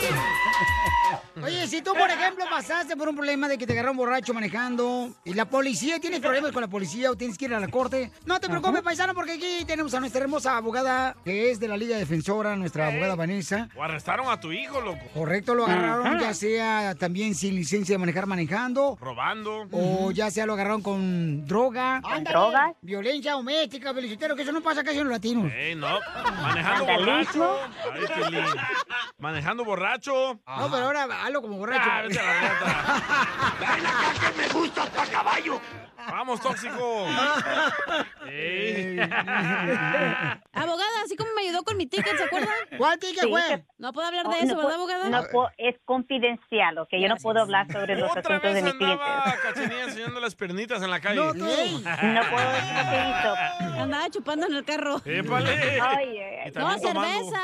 Oye, 1.42 1.66
si 1.66 1.82
tú, 1.82 1.92
por 1.92 2.08
ejemplo, 2.10 2.44
pasaste 2.48 2.96
por 2.96 3.08
un 3.08 3.14
problema 3.14 3.46
de 3.48 3.58
que 3.58 3.66
te 3.66 3.74
agarraron 3.74 3.96
borracho 3.96 4.32
manejando 4.32 5.10
y 5.24 5.34
la 5.34 5.44
policía, 5.44 6.00
tienes 6.00 6.20
problemas 6.20 6.50
con 6.52 6.62
la 6.62 6.68
policía 6.68 7.10
o 7.10 7.16
tienes 7.16 7.36
que 7.36 7.44
ir 7.44 7.54
a 7.54 7.60
la 7.60 7.68
corte, 7.68 8.10
no 8.24 8.40
te 8.40 8.48
preocupes, 8.48 8.80
paisano, 8.82 9.12
porque 9.14 9.32
aquí 9.32 9.64
tenemos 9.66 9.92
a 9.92 10.00
nuestra 10.00 10.22
hermosa 10.22 10.56
abogada 10.56 11.14
que 11.24 11.50
es 11.50 11.60
de 11.60 11.68
la 11.68 11.76
Liga 11.76 11.98
Defensora, 11.98 12.56
nuestra 12.56 12.88
abogada 12.88 13.14
Vanessa. 13.16 13.68
O 13.76 13.82
arrestaron 13.82 14.30
a 14.30 14.40
tu 14.40 14.50
hijo, 14.50 14.80
loco. 14.80 15.04
Correcto, 15.12 15.54
lo 15.54 15.66
agarraron 15.66 16.06
Ajá. 16.06 16.18
ya 16.20 16.34
sea 16.34 16.94
también 16.94 17.34
sin 17.34 17.54
licencia 17.54 17.94
de 17.94 17.98
manejar 17.98 18.26
manejando. 18.26 18.96
Robando. 19.00 19.68
O 19.72 20.10
ya 20.12 20.30
sea 20.30 20.46
lo 20.46 20.54
agarraron 20.54 20.82
con 20.82 21.46
droga. 21.46 22.00
¿Con 22.02 22.24
drogas? 22.24 22.72
Violencia 22.80 23.32
doméstica, 23.32 23.92
felicitero, 23.92 24.36
que 24.36 24.42
eso 24.42 24.52
no 24.52 24.62
pasa 24.62 24.82
casi 24.82 24.98
en 24.98 25.04
los 25.04 25.12
latinos. 25.12 25.52
Ey, 25.52 25.74
no. 25.74 25.98
Manejando 26.40 26.86
borracho. 26.86 27.58
Ay. 27.92 28.34
Manejando 29.18 29.64
borracho. 29.64 30.40
No, 30.46 30.70
pero 30.70 30.84
ahora 30.86 31.06
hazlo 31.26 31.42
como 31.42 31.58
borracho. 31.58 31.90
Ah, 31.90 32.02
vete 32.02 32.18
a 32.18 32.22
la 32.22 32.40
reta. 32.40 34.32
me 34.36 34.48
gusta 34.48 34.82
hasta 34.84 35.06
caballo. 35.06 35.60
Vamos, 36.10 36.40
tóxico. 36.40 37.06
Ey. 38.30 38.98
Abogada, 40.52 41.02
así 41.04 41.16
como 41.16 41.30
me 41.34 41.42
ayudó 41.42 41.62
con 41.64 41.76
mi 41.76 41.86
ticket, 41.86 42.16
¿se 42.16 42.24
acuerdan? 42.24 42.54
¿Cuál 42.78 42.98
ticket 42.98 43.24
Sí, 43.24 43.28
fue? 43.30 43.64
No 43.78 43.92
puedo 43.92 44.06
hablar 44.06 44.26
Oh, 44.26 44.30
de 44.30 44.38
eso, 44.38 44.46
no 44.54 44.56
¿verdad, 44.58 44.74
abogada? 44.74 45.08
No 45.08 45.22
puedo- 45.30 45.50
es 45.58 45.74
confidencial, 45.84 46.78
¿ok? 46.78 46.88
Yo 47.00 47.08
no 47.08 47.16
puedo 47.16 47.40
hablar 47.40 47.70
sobre 47.70 47.96
los 47.96 48.10
Otra 48.10 48.20
asuntos 48.36 48.54
de 48.54 48.60
clientes. 48.60 48.88
andaba 48.88 49.34
Cachanilla 49.42 49.84
enseñando 49.84 50.20
las 50.20 50.34
pernitas 50.34 50.82
en 50.82 50.90
la 50.90 51.00
calle. 51.00 51.16
No, 51.16 51.32
tú. 51.32 51.38
No 51.40 51.44
puedo 51.44 52.50
decir 52.52 52.74
lo 52.74 52.90
que 52.90 53.08
hizo. 53.10 53.80
Andaba 53.82 54.10
chupando 54.10 54.46
en 54.46 54.54
el 54.56 54.64
carro. 54.64 55.02
¡Épale! 55.04 55.80
También 56.52 56.54
¡No, 56.54 56.78
cerveza! 56.78 57.42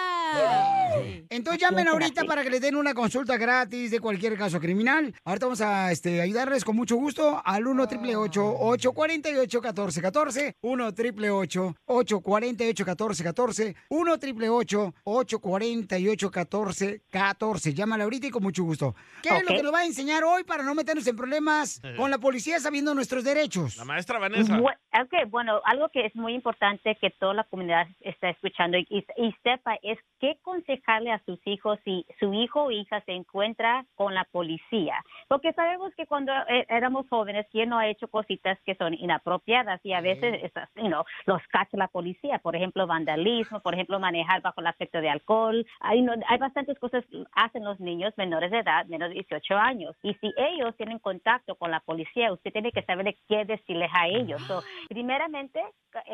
Entonces 1.31 1.61
llamen 1.63 1.89
ahorita 1.89 2.25
para 2.25 2.43
que 2.43 2.51
les 2.51 2.61
den 2.61 2.77
una 2.77 2.95
consulta 2.95 3.37
gratis 3.37 3.91
de 3.91 4.01
cualquier 4.01 4.37
caso 4.37 4.61
criminal. 4.61 5.15
Ahorita 5.25 5.47
vamos 5.47 5.61
a 5.61 5.91
este, 5.93 6.21
ayudarles 6.21 6.65
con 6.65 6.77
mucho 6.77 6.97
gusto 6.97 7.41
al 7.45 7.67
1 7.67 7.83
888 7.85 8.52
848 8.59 9.61
1414 9.61 10.57
1 10.63 10.85
888 10.87 11.75
848 11.87 12.85
1414 12.85 13.77
1 13.89 14.13
888 14.13 14.95
848 15.05 16.31
1414 16.31 17.75
Llámale 17.75 18.03
ahorita 18.05 18.27
y 18.27 18.31
con 18.31 18.43
mucho 18.43 18.65
gusto. 18.65 18.95
¿Qué 19.23 19.29
es 19.31 19.43
lo 19.43 19.49
que 19.57 19.63
nos 19.63 19.73
va 19.73 19.81
a 19.81 19.85
enseñar 19.87 20.25
hoy 20.25 20.45
para 20.45 20.63
no 20.63 20.75
meternos 20.75 21.07
en 21.07 21.17
problemas 21.17 21.81
con 21.97 22.11
la 22.11 22.19
policía 22.19 22.59
sabiendo 22.61 22.95
nuestros 22.95 23.25
derechos? 23.25 23.77
La 23.77 23.85
maestra 23.85 24.19
Vanessa. 24.19 24.59
Bu- 24.59 24.75
bueno, 25.31 25.61
algo 25.65 25.89
que 25.89 26.07
es 26.07 26.15
muy 26.17 26.35
importante 26.35 26.97
que 27.01 27.11
toda 27.11 27.35
la 27.35 27.45
comunidad 27.45 27.87
está 28.01 28.29
escuchando 28.31 28.77
y, 28.79 28.87
y- 28.91 29.07
y 29.17 29.35
sepa 29.43 29.77
es 29.83 29.99
qué 30.21 30.33
aconsejarle 30.41 31.13
a 31.13 31.23
sus 31.25 31.39
hijos 31.47 31.79
si 31.85 32.05
su 32.21 32.33
hijo 32.35 32.65
o 32.65 32.71
hija 32.71 33.03
se 33.05 33.13
encuentra 33.13 33.87
con 33.95 34.15
la 34.15 34.25
policía. 34.25 35.03
Porque 35.29 35.53
sabemos 35.53 35.93
que 35.97 36.07
cuando 36.07 36.33
eh, 36.49 36.67
éramos 36.69 37.07
jóvenes, 37.09 37.47
¿quién 37.51 37.69
no 37.71 37.79
ha 37.79 37.89
hecho 37.89 38.09
cositas 38.09 38.42
que 38.65 38.75
son 38.75 38.95
inapropiadas? 38.95 39.81
Y 39.85 39.93
a 39.93 40.01
veces 40.01 40.43
esas, 40.43 40.69
you 40.77 40.87
know, 40.89 41.05
los 41.27 41.41
cacha 41.49 41.77
la 41.77 41.89
policía, 41.89 42.39
por 42.39 42.57
ejemplo, 42.57 42.87
vandalismo, 42.87 43.61
por 43.61 43.75
ejemplo, 43.75 43.99
manejar 44.01 44.41
bajo 44.43 44.61
el 44.61 44.67
afecto 44.67 45.01
de 45.01 45.11
alcohol. 45.11 45.67
Hay, 45.81 46.03
no- 46.03 46.15
hay 46.29 46.39
bastantes 46.39 46.79
cosas 46.79 47.05
que 47.07 47.25
hacen 47.33 47.65
los 47.65 47.79
niños 47.81 48.13
menores 48.17 48.51
de 48.51 48.59
edad, 48.59 48.87
menos 48.87 49.09
de 49.09 49.15
18 49.15 49.57
años. 49.57 49.97
Y 50.03 50.15
si 50.15 50.33
ellos 50.37 50.77
tienen 50.77 50.99
contacto 50.99 51.55
con 51.57 51.71
la 51.71 51.81
policía, 51.81 52.33
usted 52.33 52.53
tiene 52.53 52.73
que 52.73 52.83
saber 52.83 53.15
qué 53.29 53.45
decirles 53.45 53.91
a 53.95 54.09
ellos. 54.09 54.41
So, 54.43 54.63
primeramente, 54.89 55.61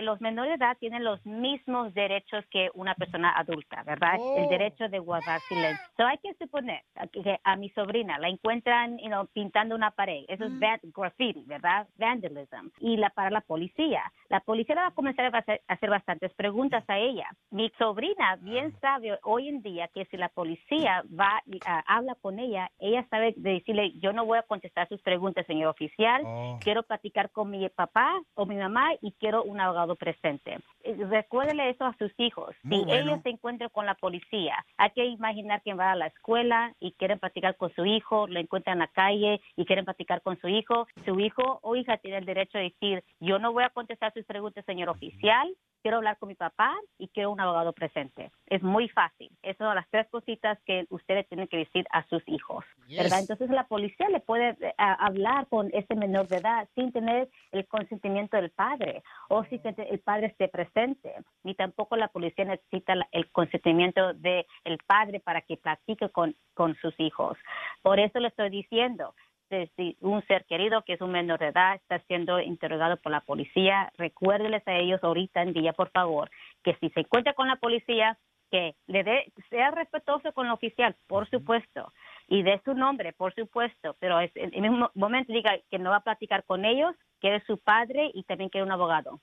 los 0.00 0.20
menores 0.20 0.58
de 0.58 0.64
edad 0.64 0.76
tienen 0.78 1.04
los 1.04 1.24
mismos 1.26 1.94
derechos 1.94 2.44
que 2.50 2.70
una 2.74 2.94
persona 2.94 3.32
adulta, 3.36 3.82
¿verdad? 3.84 4.16
Oh. 4.18 4.36
El 4.38 4.48
derecho 4.48 4.88
de 4.88 4.98
guardar 4.98 5.40
silencio. 5.40 5.84
So, 5.96 6.06
hay 6.06 6.18
que 6.18 6.34
suponer 6.34 6.82
que 7.12 7.38
a 7.42 7.56
mi 7.56 7.70
sobrina 7.70 8.18
la 8.18 8.28
encuentran 8.28 8.98
you 8.98 9.06
know, 9.06 9.26
pintando 9.32 9.74
una 9.74 9.90
pared. 9.90 10.24
Eso 10.28 10.44
es 10.44 10.58
bad 10.58 10.80
graffiti, 10.82 11.44
¿verdad? 11.46 11.86
Vandalism. 11.96 12.70
Y 12.80 12.96
la 12.96 13.10
para 13.10 13.30
la 13.30 13.40
policía. 13.40 14.02
La 14.28 14.40
policía 14.40 14.74
va 14.74 14.86
a 14.88 14.90
comenzar 14.92 15.34
a 15.34 15.38
hacer, 15.38 15.62
a 15.66 15.74
hacer 15.74 15.90
bastantes 15.90 16.32
preguntas 16.34 16.84
a 16.88 16.98
ella. 16.98 17.28
Mi 17.50 17.70
sobrina 17.78 18.36
bien 18.36 18.78
sabe 18.80 19.18
hoy 19.22 19.48
en 19.48 19.62
día 19.62 19.88
que 19.88 20.04
si 20.06 20.16
la 20.16 20.28
policía 20.28 21.02
va 21.18 21.42
a 21.66 21.78
habla 21.86 22.14
con 22.16 22.38
ella, 22.38 22.70
ella 22.78 23.06
sabe 23.10 23.34
de 23.36 23.54
decirle, 23.54 23.92
yo 23.98 24.12
no 24.12 24.24
voy 24.24 24.38
a 24.38 24.42
contestar 24.42 24.88
sus 24.88 25.00
preguntas, 25.02 25.46
señor 25.46 25.68
oficial. 25.68 26.22
Oh. 26.24 26.58
Quiero 26.60 26.82
platicar 26.82 27.30
con 27.30 27.50
mi 27.50 27.68
papá 27.68 28.20
o 28.34 28.46
mi 28.46 28.56
mamá 28.56 28.90
y 29.00 29.12
quiero 29.12 29.42
un 29.42 29.60
abogado 29.68 29.96
presente. 29.96 30.58
Eh, 30.82 30.96
Recuérdele 31.08 31.70
eso 31.70 31.84
a 31.84 31.96
sus 31.96 32.12
hijos. 32.18 32.54
Muy 32.62 32.78
si 32.78 32.84
bueno. 32.84 33.00
ellos 33.00 33.20
se 33.22 33.30
encuentran 33.30 33.70
con 33.70 33.86
la 33.86 33.94
policía, 33.94 34.64
hay 34.76 34.90
que 34.90 35.04
imaginar 35.04 35.62
que 35.62 35.74
va 35.74 35.92
a 35.92 35.96
la 35.96 36.06
escuela 36.06 36.74
y 36.80 36.92
quieren 36.92 37.18
platicar 37.18 37.56
con 37.56 37.72
su 37.74 37.84
hijo, 37.84 38.26
lo 38.26 38.40
encuentran 38.40 38.74
en 38.74 38.80
la 38.80 38.88
calle 38.88 39.40
y 39.56 39.64
quieren 39.64 39.84
platicar 39.84 40.22
con 40.22 40.38
su 40.40 40.48
hijo. 40.48 40.86
Su 41.04 41.18
hijo 41.20 41.60
o 41.62 41.76
hija 41.76 41.98
tiene 41.98 42.18
el 42.18 42.24
derecho 42.24 42.58
de 42.58 42.64
decir, 42.64 43.04
yo 43.20 43.38
no 43.38 43.52
voy 43.52 43.64
a 43.64 43.70
contestar 43.70 44.12
sus 44.12 44.24
preguntas, 44.24 44.64
señor 44.64 44.88
oficial. 44.88 45.48
Quiero 45.82 45.98
hablar 45.98 46.18
con 46.18 46.28
mi 46.28 46.34
papá 46.34 46.74
y 46.98 47.08
quiero 47.08 47.30
un 47.30 47.40
abogado 47.40 47.72
presente. 47.72 48.32
Es 48.46 48.62
muy 48.62 48.88
fácil. 48.88 49.30
Esas 49.42 49.58
son 49.58 49.74
las 49.76 49.88
tres 49.90 50.08
cositas 50.10 50.58
que 50.66 50.86
ustedes 50.90 51.28
tienen 51.28 51.46
que 51.46 51.58
decir 51.58 51.86
a 51.92 52.04
sus 52.08 52.22
hijos. 52.26 52.64
Yes. 52.88 53.02
¿verdad? 53.02 53.20
Entonces 53.20 53.50
la 53.50 53.64
policía 53.64 54.08
le 54.08 54.20
puede 54.20 54.56
eh, 54.60 54.74
a- 54.78 55.06
hablar 55.06 55.46
con 55.48 55.68
ese 55.74 55.94
menor 55.94 56.26
de 56.28 56.38
edad 56.38 56.66
sin 56.74 56.90
tener 56.90 57.28
el 57.52 57.66
consentimiento 57.66 58.36
del 58.38 58.50
padre 58.50 59.02
o 59.28 59.44
si 59.44 59.60
el 59.64 59.98
padre 60.00 60.28
esté 60.28 60.48
presente. 60.48 61.14
Ni 61.44 61.54
tampoco 61.54 61.96
la 61.96 62.08
policía 62.08 62.46
necesita 62.46 62.94
la- 62.94 63.08
el 63.12 63.30
consentimiento 63.30 64.14
del 64.14 64.46
padre 64.86 65.20
para 65.20 65.42
que 65.42 65.58
platique 65.58 66.08
con, 66.08 66.34
con 66.54 66.74
sus 66.76 66.98
hijos. 66.98 67.36
Por 67.82 68.00
eso 68.00 68.18
le 68.20 68.28
estoy 68.28 68.48
diciendo, 68.50 69.14
de 69.50 69.70
si 69.76 69.96
un 70.00 70.22
ser 70.26 70.44
querido 70.46 70.82
que 70.82 70.94
es 70.94 71.00
un 71.00 71.10
menor 71.12 71.38
de 71.38 71.48
edad 71.48 71.74
está 71.76 71.98
siendo 72.06 72.40
interrogado 72.40 72.96
por 72.98 73.12
la 73.12 73.20
policía, 73.20 73.90
recuérdeles 73.96 74.66
a 74.66 74.74
ellos 74.76 75.02
ahorita 75.02 75.42
en 75.42 75.52
día, 75.52 75.72
por 75.72 75.90
favor, 75.90 76.30
que 76.62 76.74
si 76.76 76.88
se 76.90 77.00
encuentra 77.00 77.32
con 77.34 77.48
la 77.48 77.56
policía, 77.56 78.18
que 78.50 78.74
le 78.86 79.04
dé, 79.04 79.30
sea 79.50 79.70
respetuoso 79.70 80.32
con 80.32 80.46
el 80.46 80.52
oficial, 80.52 80.96
por 81.06 81.28
supuesto, 81.28 81.92
y 82.28 82.42
dé 82.42 82.60
su 82.64 82.74
nombre, 82.74 83.12
por 83.14 83.34
supuesto, 83.34 83.96
pero 84.00 84.20
es- 84.20 84.30
en 84.36 84.52
el 84.54 84.70
mismo 84.70 84.90
momento 84.94 85.32
diga 85.32 85.52
que 85.70 85.78
no 85.78 85.90
va 85.90 85.96
a 85.96 86.04
platicar 86.04 86.44
con 86.44 86.64
ellos, 86.64 86.94
que 87.20 87.36
es 87.36 87.42
su 87.46 87.58
padre 87.58 88.10
y 88.14 88.22
también 88.24 88.50
que 88.50 88.58
es 88.58 88.64
un 88.64 88.70
abogado, 88.70 89.20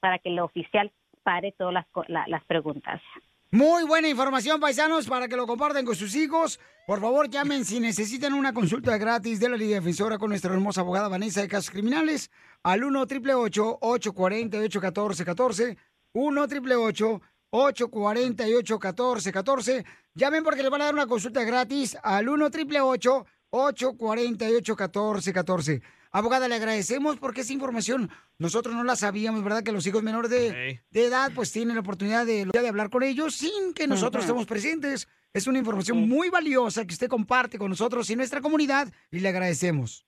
para 0.00 0.18
que 0.18 0.30
el 0.30 0.40
oficial 0.40 0.90
pare 1.22 1.52
todas 1.58 1.74
las, 1.74 1.86
la- 2.08 2.24
las 2.28 2.44
preguntas. 2.44 3.00
Muy 3.52 3.84
buena 3.84 4.08
información, 4.08 4.58
paisanos, 4.60 5.06
para 5.08 5.28
que 5.28 5.36
lo 5.36 5.46
compartan 5.46 5.84
con 5.84 5.94
sus 5.94 6.16
hijos. 6.16 6.58
Por 6.86 7.00
favor, 7.00 7.30
llamen 7.30 7.64
si 7.64 7.78
necesitan 7.78 8.32
una 8.34 8.52
consulta 8.52 8.96
gratis 8.98 9.38
de 9.38 9.48
la 9.48 9.56
Liga 9.56 9.76
Defensora 9.76 10.18
con 10.18 10.30
nuestra 10.30 10.52
hermosa 10.52 10.80
abogada 10.80 11.08
Vanessa 11.08 11.42
de 11.42 11.48
Casos 11.48 11.70
Criminales 11.70 12.30
al 12.64 12.82
1 12.84 13.00
888 13.02 13.78
848 13.80 14.80
1414 14.80 15.76
1 16.12 16.42
888 16.42 17.20
848 17.56 18.74
1414 18.74 19.84
Llamen 20.14 20.44
porque 20.44 20.62
les 20.62 20.70
van 20.70 20.82
a 20.82 20.86
dar 20.86 20.94
una 20.94 21.06
consulta 21.06 21.44
gratis 21.44 21.96
al 22.02 22.28
1 22.28 22.46
888 22.46 23.26
848 23.50 24.76
1414 24.76 25.82
Abogada, 26.12 26.48
le 26.48 26.54
agradecemos 26.54 27.18
porque 27.18 27.42
esa 27.42 27.52
información 27.52 28.10
nosotros 28.38 28.74
no 28.74 28.84
la 28.84 28.96
sabíamos, 28.96 29.42
¿verdad? 29.44 29.62
Que 29.62 29.72
los 29.72 29.86
hijos 29.86 30.02
menores 30.02 30.30
de, 30.30 30.80
de 30.90 31.04
edad 31.04 31.30
pues 31.34 31.52
tienen 31.52 31.74
la 31.74 31.82
oportunidad 31.82 32.24
de, 32.24 32.46
de 32.46 32.68
hablar 32.68 32.88
con 32.88 33.02
ellos 33.02 33.34
sin 33.34 33.74
que 33.74 33.86
nosotros 33.86 34.24
estemos 34.24 34.46
presentes. 34.46 35.08
Es 35.34 35.46
una 35.46 35.58
información 35.58 36.08
muy 36.08 36.30
valiosa 36.30 36.86
que 36.86 36.94
usted 36.94 37.08
comparte 37.08 37.58
con 37.58 37.68
nosotros 37.68 38.08
y 38.08 38.16
nuestra 38.16 38.40
comunidad 38.40 38.90
y 39.10 39.20
le 39.20 39.28
agradecemos. 39.28 40.06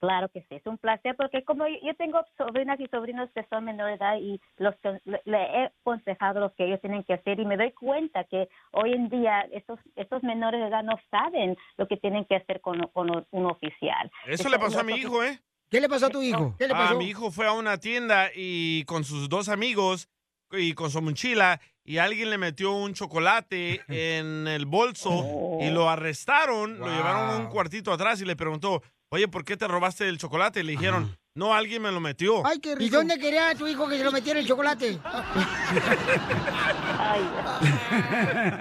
Claro 0.00 0.30
que 0.30 0.40
sí, 0.48 0.54
es 0.54 0.66
un 0.66 0.78
placer 0.78 1.14
porque 1.16 1.44
como 1.44 1.66
yo 1.68 1.94
tengo 1.98 2.20
sobrinas 2.38 2.80
y 2.80 2.86
sobrinos 2.86 3.28
que 3.34 3.44
son 3.50 3.64
menores 3.66 3.98
de 3.98 4.04
edad 4.04 4.16
y 4.18 4.40
los 4.56 4.74
que- 4.76 4.98
le, 5.04 5.20
le 5.26 5.38
he 5.42 5.64
aconsejado 5.66 6.40
lo 6.40 6.54
que 6.54 6.64
ellos 6.64 6.80
tienen 6.80 7.04
que 7.04 7.12
hacer 7.14 7.38
y 7.38 7.44
me 7.44 7.58
doy 7.58 7.72
cuenta 7.72 8.24
que 8.24 8.48
hoy 8.72 8.94
en 8.94 9.10
día 9.10 9.42
estos 9.52 9.78
estos 9.96 10.22
menores 10.22 10.60
de 10.60 10.68
edad 10.68 10.82
no 10.82 10.98
saben 11.10 11.54
lo 11.76 11.86
que 11.86 11.98
tienen 11.98 12.24
que 12.24 12.36
hacer 12.36 12.62
con, 12.62 12.80
con 12.94 13.10
un 13.30 13.44
oficial. 13.46 14.10
Eso 14.26 14.48
le 14.48 14.58
pasó 14.58 14.80
a 14.80 14.84
mi 14.84 14.94
hijo, 14.94 15.22
¿eh? 15.22 15.38
¿Qué 15.70 15.80
le 15.82 15.88
pasó 15.88 16.06
a 16.06 16.10
tu 16.10 16.22
hijo? 16.22 16.54
¿Qué 16.58 16.66
le 16.66 16.72
Ah, 16.74 16.78
pasó? 16.78 16.96
mi 16.96 17.04
hijo 17.04 17.30
fue 17.30 17.46
a 17.46 17.52
una 17.52 17.76
tienda 17.78 18.30
y 18.34 18.84
con 18.84 19.04
sus 19.04 19.28
dos 19.28 19.50
amigos 19.50 20.08
y 20.50 20.72
con 20.72 20.90
su 20.90 21.02
mochila 21.02 21.60
y 21.84 21.98
alguien 21.98 22.30
le 22.30 22.38
metió 22.38 22.72
un 22.72 22.94
chocolate 22.94 23.82
en 23.88 24.48
el 24.48 24.64
bolso 24.64 25.24
y 25.60 25.70
lo 25.70 25.90
arrestaron, 25.90 26.78
lo 26.78 26.86
llevaron 26.90 27.28
a 27.28 27.36
un 27.36 27.48
cuartito 27.48 27.92
atrás 27.92 28.20
y 28.22 28.24
le 28.24 28.34
preguntó, 28.34 28.82
oye, 29.10 29.28
¿por 29.28 29.44
qué 29.44 29.56
te 29.56 29.68
robaste 29.68 30.08
el 30.08 30.18
chocolate? 30.18 30.62
Le 30.64 30.72
dijeron, 30.72 31.16
no, 31.34 31.54
alguien 31.54 31.82
me 31.82 31.92
lo 31.92 32.00
metió. 32.00 32.46
Ay, 32.46 32.58
qué 32.60 32.74
rico. 32.74 32.84
¿Y 32.84 32.88
dónde 32.88 33.18
quería 33.18 33.54
tu 33.54 33.66
hijo 33.66 33.88
que 33.88 33.98
se 33.98 34.04
lo 34.04 34.12
metiera 34.12 34.40
el 34.40 34.46
chocolate? 34.46 34.98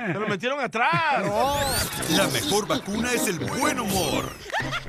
Se 0.07 0.13
lo 0.19 0.27
metieron 0.27 0.59
atrás. 0.59 1.23
La 2.09 2.27
mejor 2.27 2.67
vacuna 2.67 3.13
es 3.13 3.27
el 3.27 3.37
buen 3.39 3.79
humor. 3.79 4.31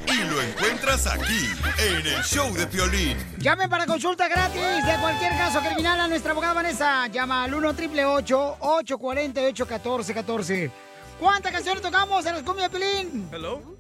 Y 0.06 0.24
lo 0.24 0.40
encuentras 0.40 1.06
aquí, 1.06 1.46
en 1.78 2.06
el 2.06 2.22
show 2.22 2.52
de 2.54 2.66
Piolín. 2.66 3.16
Llamen 3.38 3.68
para 3.68 3.86
consulta 3.86 4.28
gratis 4.28 4.60
de 4.60 5.00
cualquier 5.00 5.32
caso 5.32 5.60
criminal 5.60 6.00
a 6.00 6.08
nuestra 6.08 6.32
abogada 6.32 6.54
Vanessa. 6.54 7.06
Llama 7.08 7.44
al 7.44 7.54
1 7.54 7.68
888 7.68 8.56
848 8.60 9.64
1414 9.66 10.70
¿Cuántas 11.18 11.52
canciones 11.52 11.82
tocamos 11.82 12.24
en 12.24 12.32
los 12.34 12.42
cumbia 12.42 12.68
de 12.68 12.70
Pelín? 12.70 13.28
Hello. 13.30 13.79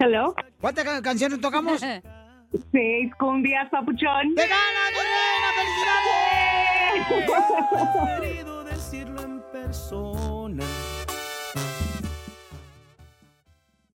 Hello. 0.00 0.34
¿Cuántas 0.60 0.84
ca- 0.84 1.02
canciones 1.02 1.40
tocamos? 1.40 1.80
Seis 2.72 3.12
cumbias, 3.18 3.68
papuchón. 3.70 4.34
¡Te 4.34 4.46
gana! 4.48 4.90
¡Felicidades! 7.06 8.20
querido 8.20 8.64
decirlo 8.64 9.22
en 9.22 9.42
persona. 9.52 10.09